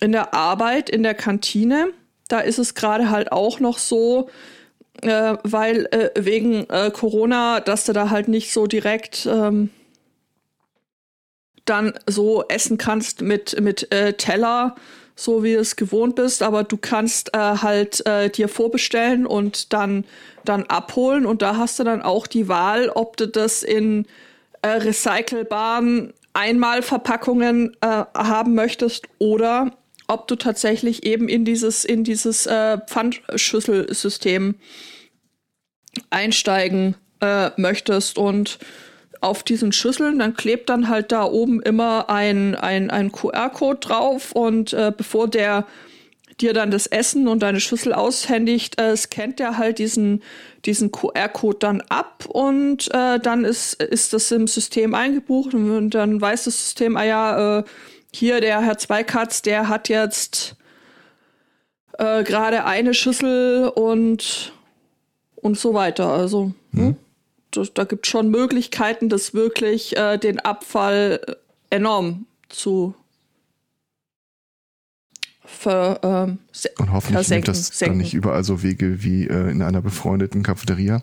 in 0.00 0.12
der 0.12 0.34
Arbeit, 0.34 0.90
in 0.90 1.02
der 1.02 1.14
Kantine, 1.14 1.92
da 2.28 2.40
ist 2.40 2.58
es 2.58 2.74
gerade 2.74 3.10
halt 3.10 3.32
auch 3.32 3.60
noch 3.60 3.78
so, 3.78 4.28
äh, 5.02 5.36
weil 5.42 5.86
äh, 5.86 6.10
wegen 6.18 6.68
äh, 6.70 6.90
Corona, 6.90 7.60
dass 7.60 7.84
du 7.84 7.92
da 7.92 8.10
halt 8.10 8.28
nicht 8.28 8.52
so 8.52 8.66
direkt 8.66 9.26
ähm, 9.26 9.70
dann 11.64 11.94
so 12.06 12.44
essen 12.48 12.78
kannst 12.78 13.20
mit, 13.20 13.60
mit 13.60 13.92
äh, 13.92 14.14
Teller, 14.14 14.76
so 15.16 15.42
wie 15.42 15.54
du 15.54 15.60
es 15.60 15.76
gewohnt 15.76 16.14
bist, 16.14 16.42
aber 16.42 16.62
du 16.64 16.76
kannst 16.76 17.34
äh, 17.34 17.38
halt 17.38 18.06
äh, 18.06 18.30
dir 18.30 18.48
vorbestellen 18.48 19.26
und 19.26 19.72
dann, 19.72 20.04
dann 20.44 20.64
abholen. 20.64 21.26
Und 21.26 21.42
da 21.42 21.56
hast 21.56 21.78
du 21.78 21.84
dann 21.84 22.02
auch 22.02 22.26
die 22.26 22.48
Wahl, 22.48 22.88
ob 22.90 23.16
du 23.16 23.26
das 23.26 23.62
in 23.62 24.06
recycelbaren 24.64 26.12
Einmalverpackungen 26.32 27.76
haben 27.80 28.54
möchtest 28.56 29.06
oder 29.20 29.70
ob 30.08 30.28
du 30.28 30.36
tatsächlich 30.36 31.04
eben 31.04 31.28
in 31.28 31.44
dieses, 31.44 31.84
in 31.84 32.04
dieses 32.04 32.46
äh, 32.46 32.78
Pfandschüsselsystem 32.86 34.54
einsteigen 36.10 36.96
äh, 37.20 37.50
möchtest 37.56 38.18
und 38.18 38.58
auf 39.20 39.42
diesen 39.42 39.72
Schüsseln, 39.72 40.18
dann 40.18 40.34
klebt 40.34 40.68
dann 40.68 40.88
halt 40.88 41.10
da 41.10 41.24
oben 41.24 41.62
immer 41.62 42.10
ein, 42.10 42.54
ein, 42.54 42.90
ein 42.90 43.12
QR-Code 43.12 43.80
drauf 43.80 44.32
und 44.32 44.72
äh, 44.72 44.92
bevor 44.96 45.28
der 45.28 45.66
dir 46.40 46.52
dann 46.52 46.70
das 46.70 46.86
Essen 46.86 47.28
und 47.28 47.42
deine 47.42 47.60
Schüssel 47.60 47.94
aushändigt, 47.94 48.80
äh, 48.80 48.96
scannt 48.96 49.38
der 49.38 49.56
halt 49.56 49.78
diesen, 49.78 50.22
diesen 50.66 50.92
QR-Code 50.92 51.58
dann 51.58 51.80
ab 51.88 52.26
und 52.28 52.92
äh, 52.92 53.18
dann 53.18 53.44
ist, 53.44 53.82
ist 53.82 54.12
das 54.12 54.30
im 54.32 54.46
System 54.46 54.94
eingebucht 54.94 55.54
und 55.54 55.90
dann 55.90 56.20
weiß 56.20 56.44
das 56.44 56.58
System, 56.58 56.96
ah 56.96 57.04
ja, 57.04 57.58
äh, 57.58 57.64
hier 58.12 58.40
der 58.40 58.62
Herr 58.62 58.78
Zweikatz, 58.78 59.42
der 59.42 59.68
hat 59.68 59.88
jetzt 59.88 60.56
äh, 61.98 62.24
gerade 62.24 62.64
eine 62.64 62.94
Schüssel 62.94 63.68
und, 63.68 64.52
und 65.36 65.58
so 65.58 65.74
weiter. 65.74 66.08
Also, 66.08 66.52
hm? 66.72 66.80
hm? 66.80 66.96
das, 67.50 67.74
da 67.74 67.84
gibt 67.84 68.06
es 68.06 68.10
schon 68.10 68.30
Möglichkeiten, 68.30 69.08
das 69.08 69.34
wirklich 69.34 69.96
äh, 69.96 70.18
den 70.18 70.40
Abfall 70.40 71.20
enorm 71.70 72.26
zu 72.48 72.94
ver, 75.44 76.00
ähm, 76.02 76.38
Und 76.78 76.92
hoffentlich 76.92 77.28
nimmt 77.28 77.48
das 77.48 77.66
senken. 77.68 77.94
dann 77.94 77.98
nicht 77.98 78.14
überall 78.14 78.44
so 78.44 78.62
Wege 78.62 79.02
wie 79.02 79.26
äh, 79.26 79.50
in 79.50 79.62
einer 79.62 79.80
befreundeten 79.80 80.42
Cafeteria. 80.42 81.02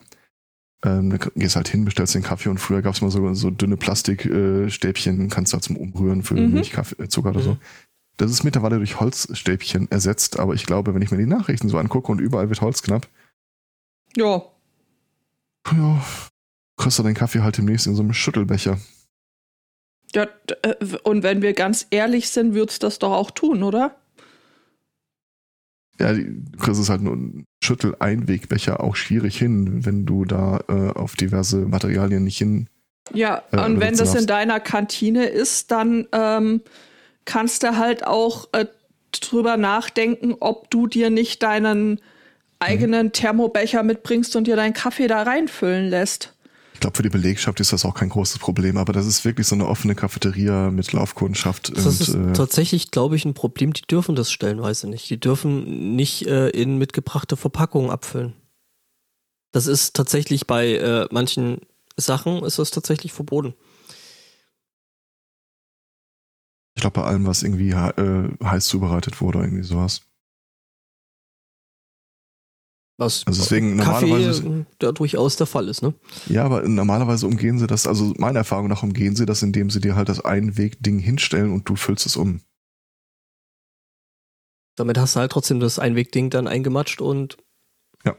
Ähm, 0.84 1.10
da 1.10 1.18
gehst 1.18 1.56
halt 1.56 1.70
hin, 1.70 1.86
bestellst 1.86 2.14
den 2.14 2.24
Kaffee 2.24 2.50
und 2.50 2.58
früher 2.58 2.82
gab 2.82 2.94
es 2.94 3.02
mal 3.02 3.10
so, 3.10 3.34
so 3.34 3.50
dünne 3.50 3.78
Plastikstäbchen, 3.78 5.26
äh, 5.26 5.28
kannst 5.30 5.54
du 5.54 5.56
halt 5.56 5.64
zum 5.64 5.78
Umrühren 5.78 6.24
für 6.24 6.36
mhm. 6.36 6.54
Milchkaffee, 6.54 7.02
äh, 7.02 7.08
Zucker 7.08 7.30
oder 7.30 7.40
so. 7.40 7.52
Mhm. 7.52 7.60
Das 8.18 8.30
ist 8.30 8.44
mittlerweile 8.44 8.78
durch 8.78 9.00
Holzstäbchen 9.00 9.90
ersetzt, 9.90 10.40
aber 10.40 10.54
ich 10.54 10.66
glaube, 10.66 10.94
wenn 10.94 11.02
ich 11.02 11.10
mir 11.10 11.18
die 11.18 11.26
Nachrichten 11.26 11.70
so 11.70 11.78
angucke 11.78 12.12
und 12.12 12.20
überall 12.20 12.50
wird 12.50 12.62
Holz 12.62 12.84
knapp. 12.84 13.08
Ja. 14.16 14.44
Ja, 15.72 16.06
kriegst 16.78 17.00
du 17.00 17.04
deinen 17.04 17.16
Kaffee 17.16 17.42
halt 17.42 17.58
demnächst 17.58 17.88
in 17.88 17.96
so 17.96 18.04
einem 18.04 18.14
Schüttelbecher. 18.14 18.78
Ja, 20.14 20.28
äh, 20.62 20.76
und 21.04 21.24
wenn 21.24 21.42
wir 21.42 21.54
ganz 21.54 21.88
ehrlich 21.90 22.30
sind, 22.30 22.54
würd's 22.54 22.78
das 22.78 23.00
doch 23.00 23.14
auch 23.14 23.32
tun, 23.32 23.64
oder? 23.64 23.96
Ja, 26.00 26.14
du 26.14 26.58
kriegst 26.58 26.82
es 26.82 26.90
halt 26.90 27.02
nur 27.02 27.16
ein 27.16 27.46
Schüttel-Einwegbecher 27.64 28.82
auch 28.82 28.96
schwierig 28.96 29.38
hin, 29.38 29.86
wenn 29.86 30.06
du 30.06 30.26
da 30.26 30.60
äh, 30.68 30.90
auf 30.90 31.16
diverse 31.16 31.58
Materialien 31.58 32.24
nicht 32.24 32.38
hin. 32.38 32.68
Ja, 33.14 33.44
äh, 33.52 33.64
und 33.64 33.80
wenn 33.80 33.96
das 33.96 34.10
darfst. 34.10 34.22
in 34.22 34.28
deiner 34.28 34.60
Kantine 34.60 35.26
ist, 35.26 35.72
dann 35.72 36.08
ähm, 36.12 36.62
kannst 37.26 37.64
du 37.64 37.78
halt 37.78 38.06
auch 38.06 38.50
äh, 38.54 38.66
drüber 39.12 39.58
nachdenken, 39.58 40.36
ob 40.40 40.70
du 40.72 40.88
dir 40.88 41.10
nicht 41.10 41.44
deinen 41.44 42.00
eigenen 42.60 43.08
mhm. 43.08 43.12
Thermobecher 43.12 43.84
mitbringst 43.84 44.36
und 44.36 44.48
dir 44.48 44.56
deinen 44.56 44.74
Kaffee 44.74 45.08
da 45.08 45.24
reinfüllen 45.24 45.90
lässt. 45.90 46.34
Ich 46.74 46.80
glaube, 46.80 46.98
für 46.98 47.04
die 47.04 47.10
Belegschaft 47.10 47.60
ist 47.60 47.72
das 47.72 47.86
auch 47.86 47.94
kein 47.94 48.10
großes 48.10 48.40
Problem, 48.40 48.78
aber 48.78 48.94
das 48.94 49.06
ist 49.06 49.24
wirklich 49.26 49.48
so 49.48 49.56
eine 49.56 49.68
offene 49.68 49.96
Cafeteria 49.96 50.72
mit 50.72 50.92
Laufkundschaft. 50.92 51.76
Das 51.76 51.86
und, 51.86 52.02
ist 52.02 52.14
äh, 52.14 52.34
tatsächlich, 52.34 52.92
glaube 52.92 53.16
ich, 53.16 53.26
ein 53.26 53.34
Problem. 53.34 53.74
Die 53.74 53.84
dürfen 53.84 54.16
das 54.16 54.32
stellenweise 54.32 54.90
nicht. 54.90 55.10
Die 55.10 55.20
dürfen 55.20 55.96
nicht 55.96 56.28
äh, 56.28 56.50
in 56.50 56.78
mitgebrachte 56.78 57.38
Verpackungen 57.38 57.92
abfüllen. 57.92 58.34
Das 59.52 59.68
ist 59.68 59.96
tatsächlich 59.96 60.48
bei 60.48 60.76
äh, 60.76 61.08
manchen 61.12 61.60
Sachen 61.96 62.44
ist 62.44 62.58
das 62.58 62.72
tatsächlich 62.72 63.14
verboten. 63.14 63.54
Ich 66.76 66.82
glaube, 66.82 67.02
bei 67.02 67.04
allem, 67.08 67.28
was 67.28 67.44
irgendwie 67.44 67.70
äh, 67.70 68.30
heiß 68.44 68.66
zubereitet 68.66 69.22
wurde, 69.22 69.40
irgendwie 69.40 69.64
sowas. 69.64 70.02
Was 73.04 73.28
also 73.28 73.42
deswegen 73.42 73.78
Kaffee 73.78 74.08
normalerweise 74.08 74.66
da 74.80 74.92
durchaus 74.92 75.36
der 75.36 75.48
Fall 75.48 75.68
ist, 75.68 75.82
ne? 75.82 75.94
Ja, 76.28 76.44
aber 76.44 76.68
normalerweise 76.68 77.28
umgehen 77.28 77.60
sie 77.60 77.68
das, 77.68 77.88
also 77.88 78.14
meiner 78.18 78.40
Erfahrung 78.40 78.68
nach 78.68 78.84
umgehen 78.84 79.16
sie 79.16 79.26
das, 79.26 79.44
indem 79.44 79.70
sie 79.70 79.80
dir 79.80 79.96
halt 79.96 80.10
das 80.10 80.24
Einwegding 80.24 81.00
hinstellen 81.00 81.52
und 81.52 81.68
du 81.68 81.76
füllst 81.76 82.06
es 82.06 82.16
um. 82.16 82.42
Damit 84.76 84.98
hast 84.98 85.16
du 85.16 85.20
halt 85.20 85.32
trotzdem 85.32 85.60
das 85.60 85.78
Einwegding 85.80 86.30
dann 86.30 86.48
eingematscht 86.48 87.02
und 87.02 87.38
ja. 88.04 88.16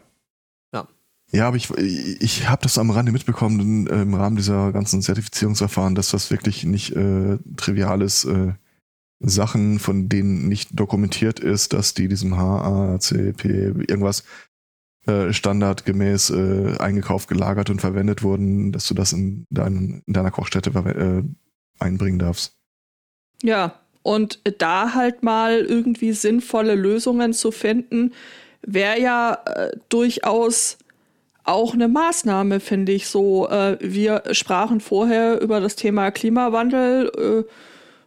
Ja. 0.73 0.89
Ja, 1.33 1.49
aber 1.49 1.57
ich, 1.57 1.71
ich 1.71 2.49
habe 2.49 2.63
das 2.63 2.79
am 2.79 2.91
Rande 2.91 3.11
mitbekommen 3.11 3.87
im 3.87 4.15
Rahmen 4.15 4.37
dieser 4.37 4.73
ganzen 4.73 5.03
Zertifizierungsverfahren, 5.03 5.95
dass 5.95 6.11
das 6.11 6.31
wirklich 6.31 6.65
nicht 6.65 6.95
äh, 6.95 7.39
trivial 7.57 8.03
ist, 8.03 8.25
äh, 8.25 8.53
Sachen, 9.21 9.79
von 9.79 10.09
denen 10.09 10.49
nicht 10.49 10.79
dokumentiert 10.79 11.41
ist, 11.41 11.73
dass 11.73 11.95
die 11.95 12.09
diesem 12.09 12.37
HACP 12.37 13.45
irgendwas 13.89 14.25
äh, 15.07 15.33
standardgemäß 15.33 16.31
äh, 16.31 16.77
eingekauft, 16.79 17.29
gelagert 17.29 17.71
und 17.71 17.81
verwendet 17.81 18.23
wurden, 18.23 18.73
dass 18.73 18.87
du 18.87 18.95
das 18.95 19.13
in, 19.13 19.47
dein, 19.51 20.03
in 20.07 20.13
deiner 20.13 20.31
Kochstätte 20.31 20.71
äh, 20.71 21.23
einbringen 21.83 22.19
darfst. 22.19 22.57
Ja, 23.43 23.81
und 24.03 24.41
da 24.59 24.95
halt 24.95 25.23
mal 25.23 25.61
irgendwie 25.61 26.13
sinnvolle 26.13 26.75
Lösungen 26.75 27.33
zu 27.33 27.51
finden, 27.51 28.13
wäre 28.63 29.01
ja 29.01 29.39
äh, 29.47 29.73
durchaus 29.89 30.79
auch 31.45 31.75
eine 31.75 31.89
Maßnahme, 31.89 32.61
finde 32.61 32.93
ich 32.93 33.07
so. 33.07 33.49
Äh, 33.49 33.77
wir 33.81 34.23
sprachen 34.33 34.81
vorher 34.81 35.41
über 35.41 35.61
das 35.61 35.77
Thema 35.77 36.11
Klimawandel, 36.11 37.45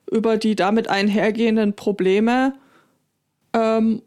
äh, 0.09 0.15
über 0.15 0.37
die 0.37 0.55
damit 0.55 0.87
einhergehenden 0.87 1.75
Probleme. 1.75 2.53
Ähm, 3.53 4.01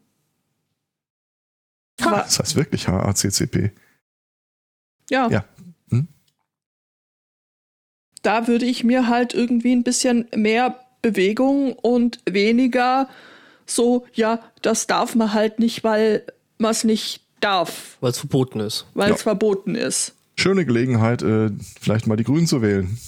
Ha, 2.05 2.22
das 2.22 2.39
heißt 2.39 2.56
wirklich 2.56 2.89
HACCP. 2.89 3.72
Ja. 5.10 5.28
Ja. 5.28 5.44
Hm? 5.90 6.09
Da 8.22 8.47
würde 8.47 8.66
ich 8.66 8.85
mir 8.85 9.09
halt 9.09 9.35
irgendwie 9.35 9.72
ein 9.72 9.82
bisschen 9.82 10.28
mehr 10.35 10.78
Bewegung 11.02 11.72
und 11.72 12.20
weniger 12.28 13.09
so, 13.66 14.06
ja, 14.12 14.40
das 14.62 14.86
darf 14.86 15.14
man 15.14 15.32
halt 15.32 15.59
nicht, 15.59 15.85
weil 15.85 16.24
man 16.59 16.72
es 16.72 16.85
nicht 16.85 17.22
darf. 17.40 17.97
Weil 18.01 18.10
es 18.10 18.18
verboten 18.18 18.60
ist. 18.60 18.86
Weil 18.94 19.12
es 19.12 19.18
ja. 19.18 19.22
verboten 19.22 19.74
ist. 19.74 20.14
Schöne 20.36 20.64
Gelegenheit, 20.64 21.22
äh, 21.22 21.51
vielleicht 21.81 22.06
mal 22.06 22.16
die 22.16 22.24
Grünen 22.24 22.47
zu 22.47 22.62
wählen. 22.62 22.98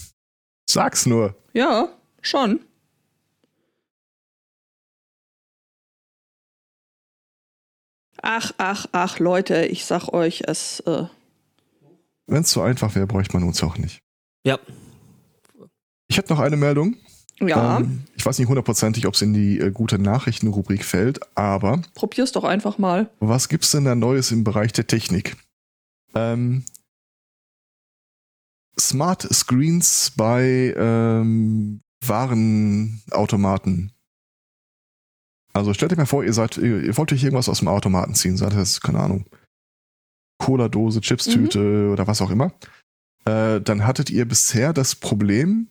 Sag's 0.68 1.06
nur. 1.06 1.34
Ja, 1.52 1.88
schon. 2.20 2.60
Ach, 8.22 8.52
ach, 8.58 8.86
ach, 8.92 9.18
Leute, 9.18 9.66
ich 9.66 9.84
sag 9.84 10.08
euch, 10.08 10.42
es. 10.46 10.80
Äh 10.80 11.06
Wenn 12.26 12.42
es 12.42 12.50
so 12.52 12.62
einfach 12.62 12.94
wäre, 12.94 13.06
bräuchte 13.06 13.36
man 13.36 13.46
uns 13.46 13.62
auch 13.62 13.76
nicht. 13.76 14.00
Ja. 14.46 14.58
Ich 16.08 16.16
hätte 16.16 16.32
noch 16.32 16.40
eine 16.40 16.56
Meldung. 16.56 16.96
Ja. 17.40 17.78
Ähm, 17.78 18.04
ich 18.16 18.24
weiß 18.24 18.38
nicht 18.38 18.48
hundertprozentig, 18.48 19.06
ob 19.06 19.14
es 19.14 19.22
in 19.22 19.34
die 19.34 19.58
äh, 19.58 19.70
gute 19.72 19.98
Nachrichtenrubrik 19.98 20.84
fällt, 20.84 21.20
aber 21.36 21.82
Probier's 21.94 22.30
doch 22.32 22.44
einfach 22.44 22.78
mal. 22.78 23.10
was 23.18 23.48
gibt's 23.48 23.72
denn 23.72 23.84
da 23.84 23.94
Neues 23.96 24.30
im 24.30 24.44
Bereich 24.44 24.72
der 24.72 24.86
Technik? 24.86 25.36
Ähm, 26.14 26.64
Smart 28.78 29.22
Screens 29.32 30.12
bei 30.16 30.74
ähm, 30.76 31.80
Warenautomaten. 32.06 33.91
Also 35.52 35.74
stellt 35.74 35.92
euch 35.92 35.98
mal 35.98 36.06
vor, 36.06 36.24
ihr 36.24 36.32
seid, 36.32 36.56
ihr, 36.56 36.82
ihr 36.82 36.96
wollt 36.96 37.12
euch 37.12 37.22
irgendwas 37.22 37.48
aus 37.48 37.58
dem 37.58 37.68
Automaten 37.68 38.14
ziehen, 38.14 38.36
seid 38.36 38.54
das, 38.54 38.80
keine 38.80 39.00
Ahnung, 39.00 39.26
Cola-Dose, 40.38 41.00
Chipstüte 41.00 41.90
oder 41.92 42.06
was 42.06 42.22
auch 42.22 42.30
immer. 42.30 42.52
Äh, 43.24 43.60
dann 43.60 43.86
hattet 43.86 44.10
ihr 44.10 44.24
bisher 44.26 44.72
das 44.72 44.94
Problem, 44.94 45.68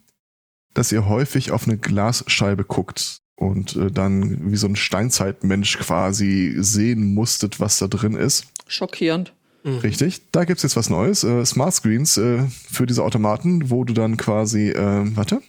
dass 0.74 0.92
ihr 0.92 1.08
häufig 1.08 1.52
auf 1.52 1.68
eine 1.68 1.78
Glasscheibe 1.78 2.64
guckt 2.64 3.18
und 3.36 3.76
äh, 3.76 3.92
dann 3.92 4.52
wie 4.52 4.56
so 4.56 4.68
ein 4.68 4.76
Steinzeitmensch 4.76 5.78
quasi 5.80 6.56
sehen 6.58 7.14
musstet, 7.14 7.60
was 7.60 7.80
da 7.80 7.88
drin 7.88 8.14
ist. 8.14 8.46
Schockierend. 8.68 9.34
Mhm. 9.64 9.80
Richtig. 9.80 10.22
Da 10.32 10.46
gibt's 10.46 10.64
jetzt 10.64 10.76
was 10.76 10.90
Neues. 10.90 11.24
Äh, 11.24 11.46
Smart 11.46 11.74
Screens 11.74 12.18
äh, 12.18 12.44
für 12.48 12.86
diese 12.86 13.04
Automaten, 13.04 13.70
wo 13.70 13.84
du 13.84 13.94
dann 13.94 14.18
quasi, 14.18 14.70
äh, 14.70 15.16
warte, 15.16 15.42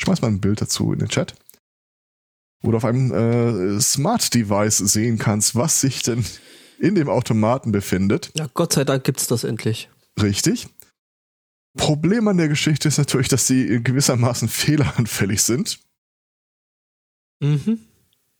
schmeiß 0.00 0.22
mal 0.22 0.28
ein 0.28 0.40
Bild 0.40 0.60
dazu 0.60 0.92
in 0.92 1.00
den 1.00 1.08
Chat, 1.08 1.34
wo 2.64 2.70
du 2.70 2.76
auf 2.78 2.84
einem 2.84 3.12
äh, 3.12 3.80
Smart 3.80 4.32
Device 4.34 4.78
sehen 4.78 5.18
kannst, 5.18 5.54
was 5.54 5.80
sich 5.80 6.02
denn 6.02 6.24
in 6.78 6.94
dem 6.94 7.08
Automaten 7.08 7.72
befindet. 7.72 8.30
Ja, 8.34 8.48
Gott 8.54 8.72
sei 8.72 8.84
Dank 8.84 9.04
gibt's 9.04 9.26
das 9.26 9.44
endlich. 9.44 9.88
Richtig. 10.20 10.68
Problem 11.76 12.26
an 12.28 12.36
der 12.36 12.48
Geschichte 12.48 12.88
ist 12.88 12.98
natürlich, 12.98 13.28
dass 13.28 13.46
sie 13.46 13.82
gewissermaßen 13.82 14.48
fehleranfällig 14.48 15.42
sind 15.42 15.78
Mhm. 17.40 17.80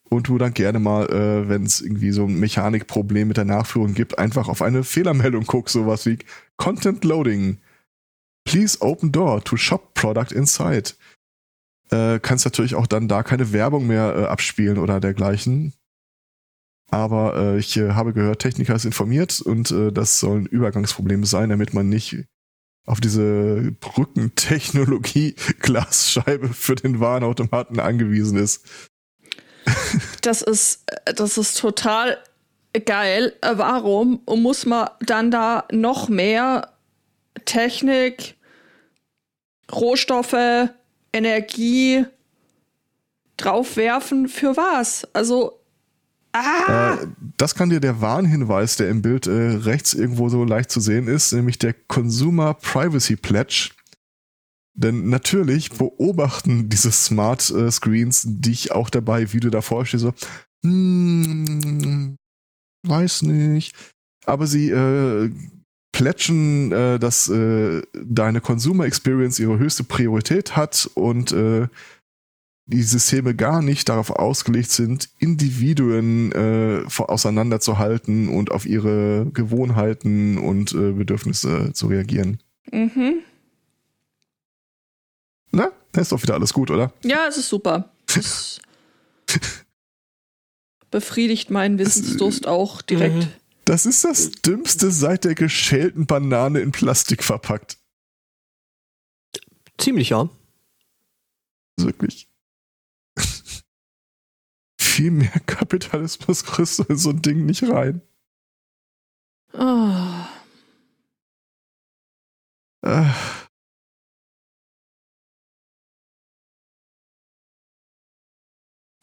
und 0.09 0.29
du 0.29 0.39
dann 0.39 0.55
gerne 0.55 0.79
mal, 0.79 1.07
äh, 1.11 1.49
wenn 1.49 1.65
es 1.65 1.81
irgendwie 1.81 2.13
so 2.13 2.25
ein 2.25 2.39
Mechanikproblem 2.39 3.29
mit 3.29 3.37
der 3.37 3.45
Nachführung 3.45 3.93
gibt, 3.95 4.19
einfach 4.19 4.49
auf 4.49 4.63
eine 4.63 4.85
Fehlermeldung 4.85 5.45
guckst, 5.45 5.73
sowas 5.75 6.07
wie 6.07 6.19
Content 6.57 7.05
Loading. 7.05 7.59
Please 8.47 8.81
open 8.81 9.11
door 9.11 9.43
to 9.43 9.57
shop 9.57 9.95
product 9.95 10.33
inside. 10.33 10.93
Äh, 11.91 12.19
kannst 12.21 12.45
natürlich 12.45 12.75
auch 12.75 12.87
dann 12.87 13.09
da 13.09 13.23
keine 13.23 13.53
Werbung 13.53 13.87
mehr 13.87 14.15
äh, 14.17 14.25
abspielen 14.25 14.79
oder 14.79 15.01
dergleichen. 15.01 15.75
Aber 16.91 17.37
äh, 17.37 17.59
ich 17.59 17.77
äh, 17.77 17.93
habe 17.93 18.13
gehört, 18.13 18.41
Techniker 18.41 18.75
ist 18.75 18.85
informiert 18.85 19.41
und 19.41 19.71
äh, 19.71 19.91
das 19.91 20.21
sollen 20.21 20.47
Übergangsprobleme 20.47 21.27
sein, 21.27 21.49
damit 21.49 21.75
man 21.75 21.89
nicht 21.89 22.25
auf 22.87 23.01
diese 23.01 23.73
Brückentechnologie 23.81 25.35
Glasscheibe 25.61 26.49
für 26.49 26.75
den 26.75 27.01
Warenautomaten 27.01 27.81
angewiesen 27.81 28.39
ist. 28.39 28.65
Das 30.23 30.43
ist, 30.43 30.85
das 31.05 31.39
ist 31.39 31.59
total 31.59 32.19
geil. 32.85 33.35
Warum 33.43 34.23
muss 34.27 34.67
man 34.67 34.89
dann 35.01 35.31
da 35.31 35.67
noch 35.71 36.09
mehr 36.09 36.73
Technik, 37.45 38.35
Rohstoffe, 39.71 40.71
Energie 41.15 42.05
draufwerfen? 43.37 44.29
Für 44.29 44.57
was? 44.57 45.07
Also, 45.15 45.61
ah! 46.33 46.95
Äh, 46.95 47.07
das 47.37 47.55
kann 47.55 47.71
dir 47.71 47.81
der 47.81 48.01
Warnhinweis, 48.01 48.77
der 48.77 48.91
im 48.91 49.01
Bild 49.01 49.27
äh, 49.27 49.31
rechts 49.33 49.95
irgendwo 49.95 50.29
so 50.29 50.45
leicht 50.45 50.71
zu 50.71 50.81
sehen 50.81 51.09
ist, 51.09 51.33
nämlich 51.33 51.59
der 51.59 51.73
Consumer 51.73 52.55
Privacy 52.55 53.17
Pledge. 53.17 53.71
Denn 54.77 55.09
natürlich 55.09 55.71
beobachten 55.71 56.69
diese 56.69 56.91
Smart 56.91 57.49
äh, 57.51 57.71
Screens 57.71 58.25
dich 58.27 58.73
auch 58.73 58.91
dabei, 58.91 59.33
wie 59.33 59.41
du 59.41 59.51
davor 59.51 59.87
stehst, 59.87 60.03
so, 60.03 60.13
hm, 60.65 62.17
weiß 62.83 63.23
nicht. 63.23 63.77
Aber 64.27 64.47
sie 64.47 64.71
äh, 64.71 65.31
plätschen, 65.95 66.73
äh, 66.73 66.99
dass 66.99 67.29
äh, 67.29 67.83
deine 67.95 68.41
Consumer 68.41 68.85
Experience 68.85 69.39
ihre 69.39 69.59
höchste 69.59 69.85
Priorität 69.85 70.57
hat 70.57 70.91
und 70.95 71.31
äh, 71.33 71.69
die 72.67 72.83
Systeme 72.83 73.35
gar 73.35 73.63
nicht 73.63 73.89
darauf 73.89 74.11
ausgelegt 74.11 74.71
sind, 74.71 75.09
Individuen 75.19 76.33
äh, 76.33 76.91
vor- 76.91 77.11
auseinanderzuhalten 77.11 78.29
und 78.29 78.51
auf 78.51 78.67
ihre 78.67 79.27
Gewohnheiten 79.33 80.37
und 80.39 80.73
äh, 80.73 80.93
Bedürfnisse 80.93 81.73
zu 81.75 81.87
reagieren. 81.87 82.41
Mhm. 82.73 83.17
Na, 85.53 85.71
ist 85.97 86.11
doch 86.11 86.23
wieder 86.23 86.35
alles 86.35 86.53
gut, 86.53 86.71
oder? 86.71 86.93
Ja, 87.05 87.27
es 87.29 87.37
ist 87.37 87.49
super. 87.49 87.91
Es 88.17 88.61
befriedigt 90.91 91.51
meinen 91.51 91.79
Wissensdurst 91.79 92.47
auch 92.49 92.83
direkt. 92.83 93.17
Mhm. 93.17 93.29
Das 93.65 93.87
ist 93.87 94.05
das 94.05 94.31
Dümmste 94.31 94.91
seit 94.91 95.25
der 95.25 95.35
geschälten 95.35 96.07
Banane 96.07 96.61
in 96.61 96.71
Plastik 96.71 97.23
verpackt. 97.23 97.79
Ziemlich, 99.79 100.11
ja. 100.11 100.29
Wirklich. 101.79 102.29
Viel 104.81 105.11
mehr 105.11 105.41
Kapitalismus 105.47 106.45
kriegst 106.45 106.79
du 106.79 106.83
in 106.85 106.97
so 106.97 107.11
ein 107.11 107.23
Ding 107.23 107.47
nicht 107.47 107.63
rein. 107.65 108.03
Ah. 109.55 110.29
Äh. 112.83 113.11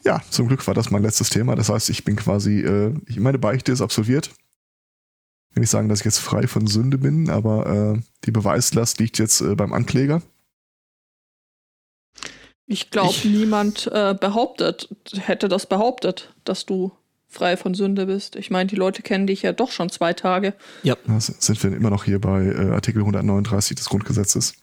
Ja, 0.04 0.22
zum 0.30 0.48
Glück 0.48 0.66
war 0.68 0.74
das 0.74 0.92
mein 0.92 1.04
letztes 1.04 1.30
Thema. 1.30 1.56
Das 1.56 1.70
heißt, 1.70 1.90
ich 1.90 2.04
bin 2.04 2.16
quasi, 2.16 2.62
äh, 2.62 2.94
ich, 3.08 3.20
meine 3.20 3.40
Beichte 3.40 3.72
ist 3.72 3.82
absolviert. 3.82 4.32
Ich 5.52 5.56
will 5.58 5.62
nicht 5.62 5.70
sagen, 5.70 5.90
dass 5.90 6.00
ich 6.00 6.06
jetzt 6.06 6.20
frei 6.20 6.48
von 6.48 6.66
Sünde 6.66 6.98
bin, 6.98 7.30
aber 7.30 7.96
äh, 7.96 8.02
die 8.24 8.32
Beweislast 8.32 9.00
liegt 9.00 9.20
jetzt 9.20 9.42
äh, 9.42 9.54
beim 9.54 9.74
Ankläger. 9.74 10.22
Ich 12.68 12.90
glaube, 12.90 13.14
niemand 13.26 13.88
äh, 13.88 14.16
behauptet, 14.18 14.88
hätte 15.14 15.50
das 15.50 15.66
behauptet, 15.66 16.34
dass 16.46 16.66
du 16.66 16.94
frei 17.28 17.58
von 17.58 17.74
Sünde 17.74 18.06
bist. 18.06 18.38
Ich 18.38 18.50
meine, 18.50 18.68
die 18.68 18.78
Leute 18.78 19.02
kennen 19.02 19.28
dich 19.28 19.42
ja 19.42 19.52
doch 19.52 19.72
schon 19.72 19.90
zwei 19.90 20.14
Tage. 20.14 20.54
Ja. 20.84 20.96
Da 21.06 21.20
sind 21.20 21.62
wir 21.62 21.76
immer 21.76 21.90
noch 21.90 22.06
hier 22.06 22.22
bei 22.22 22.46
äh, 22.46 22.72
Artikel 22.72 23.00
139 23.00 23.76
des 23.76 23.90
Grundgesetzes. 23.90 24.54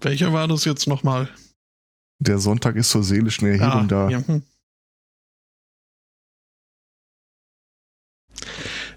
Welcher 0.00 0.32
war 0.32 0.46
das 0.46 0.64
jetzt 0.64 0.86
nochmal? 0.86 1.28
Der 2.20 2.38
Sonntag 2.38 2.76
ist 2.76 2.90
zur 2.90 3.02
seelischen 3.02 3.48
Erhebung 3.48 3.88
da. 3.88 4.06
Ah, 4.06 4.10
ja, 4.10 4.24
hm. 4.24 4.42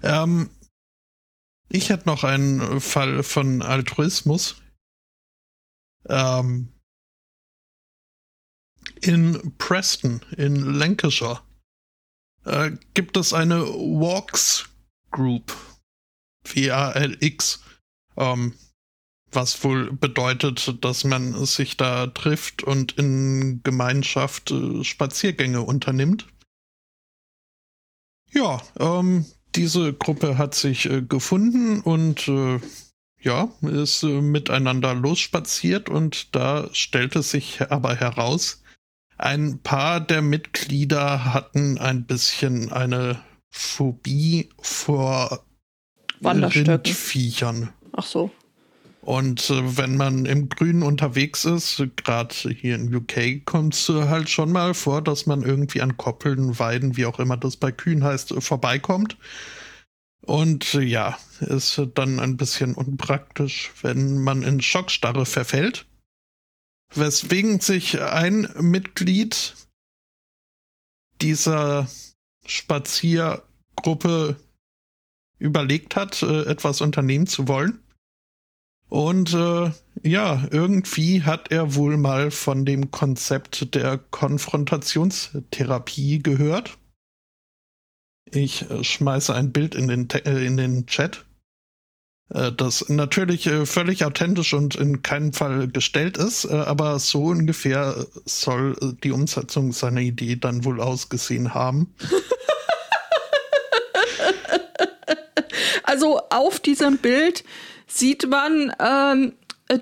Ähm, 0.06 0.50
ich 1.68 1.88
hätte 1.90 2.08
noch 2.08 2.24
einen 2.24 2.80
Fall 2.80 3.22
von 3.22 3.62
Altruismus. 3.62 4.56
Ähm, 6.08 6.72
in 9.00 9.56
Preston, 9.58 10.20
in 10.36 10.74
Lancashire, 10.74 11.42
äh, 12.44 12.72
gibt 12.94 13.16
es 13.16 13.32
eine 13.32 13.66
Walks 13.66 14.68
Group. 15.10 15.54
W-A-L-X. 16.44 17.62
Ähm, 18.16 18.54
was 19.32 19.62
wohl 19.64 19.92
bedeutet, 19.92 20.84
dass 20.84 21.04
man 21.04 21.44
sich 21.44 21.76
da 21.76 22.06
trifft 22.06 22.62
und 22.62 22.92
in 22.92 23.62
Gemeinschaft 23.64 24.50
äh, 24.50 24.84
Spaziergänge 24.84 25.62
unternimmt. 25.62 26.26
Ja, 28.30 28.62
ähm, 28.78 29.26
diese 29.56 29.92
Gruppe 29.92 30.38
hat 30.38 30.54
sich 30.54 30.88
äh, 30.88 31.02
gefunden 31.02 31.80
und 31.80 32.28
äh, 32.28 32.60
ja, 33.20 33.48
ist 33.62 34.02
äh, 34.02 34.20
miteinander 34.20 34.94
losspaziert 34.94 35.88
und 35.88 36.34
da 36.34 36.68
stellte 36.72 37.22
sich 37.22 37.62
aber 37.70 37.94
heraus, 37.94 38.62
ein 39.18 39.60
paar 39.60 40.00
der 40.00 40.22
Mitglieder 40.22 41.32
hatten 41.32 41.78
ein 41.78 42.04
bisschen 42.04 42.70
eine 42.70 43.22
Phobie 43.50 44.50
vor 44.60 45.44
Wanderstöcken. 46.20 46.70
Rindviechern. 46.70 47.72
Ach 47.92 48.04
so. 48.04 48.30
Und 49.06 49.50
äh, 49.50 49.76
wenn 49.76 49.96
man 49.96 50.26
im 50.26 50.48
Grünen 50.48 50.82
unterwegs 50.82 51.44
ist, 51.44 51.80
gerade 51.94 52.34
hier 52.34 52.74
in 52.74 52.92
UK, 52.92 53.46
kommt 53.46 53.74
es 53.74 53.88
äh, 53.88 54.08
halt 54.08 54.28
schon 54.28 54.50
mal 54.50 54.74
vor, 54.74 55.00
dass 55.00 55.26
man 55.26 55.42
irgendwie 55.42 55.80
an 55.80 55.96
Koppeln, 55.96 56.58
Weiden, 56.58 56.96
wie 56.96 57.06
auch 57.06 57.20
immer 57.20 57.36
das 57.36 57.56
bei 57.56 57.70
Kühen 57.70 58.02
heißt, 58.02 58.32
äh, 58.32 58.40
vorbeikommt. 58.40 59.16
Und 60.22 60.74
äh, 60.74 60.80
ja, 60.80 61.16
ist 61.38 61.80
dann 61.94 62.18
ein 62.18 62.36
bisschen 62.36 62.74
unpraktisch, 62.74 63.70
wenn 63.80 64.24
man 64.24 64.42
in 64.42 64.60
Schockstarre 64.60 65.24
verfällt. 65.24 65.86
Weswegen 66.92 67.60
sich 67.60 68.00
ein 68.02 68.48
Mitglied 68.58 69.54
dieser 71.22 71.88
Spaziergruppe 72.44 74.34
überlegt 75.38 75.94
hat, 75.94 76.24
äh, 76.24 76.42
etwas 76.46 76.80
unternehmen 76.80 77.28
zu 77.28 77.46
wollen. 77.46 77.85
Und 78.88 79.34
äh, 79.34 79.72
ja, 80.02 80.46
irgendwie 80.50 81.22
hat 81.22 81.50
er 81.50 81.74
wohl 81.74 81.96
mal 81.96 82.30
von 82.30 82.64
dem 82.64 82.92
Konzept 82.92 83.74
der 83.74 83.98
Konfrontationstherapie 83.98 86.22
gehört. 86.22 86.78
Ich 88.30 88.70
äh, 88.70 88.84
schmeiße 88.84 89.34
ein 89.34 89.50
Bild 89.52 89.74
in 89.74 89.88
den, 89.88 90.08
äh, 90.10 90.46
in 90.46 90.56
den 90.56 90.86
Chat, 90.86 91.24
äh, 92.32 92.52
das 92.52 92.88
natürlich 92.88 93.48
äh, 93.48 93.66
völlig 93.66 94.04
authentisch 94.04 94.54
und 94.54 94.76
in 94.76 95.02
keinem 95.02 95.32
Fall 95.32 95.66
gestellt 95.68 96.16
ist, 96.16 96.46
aber 96.46 97.00
so 97.00 97.24
ungefähr 97.24 98.06
soll 98.24 98.76
die 99.02 99.10
Umsetzung 99.10 99.72
seiner 99.72 100.00
Idee 100.00 100.36
dann 100.36 100.64
wohl 100.64 100.80
ausgesehen 100.80 101.54
haben. 101.54 101.92
Also 105.86 106.20
auf 106.30 106.58
diesem 106.58 106.98
Bild 106.98 107.44
sieht 107.86 108.28
man 108.28 108.72
ähm, 108.78 109.32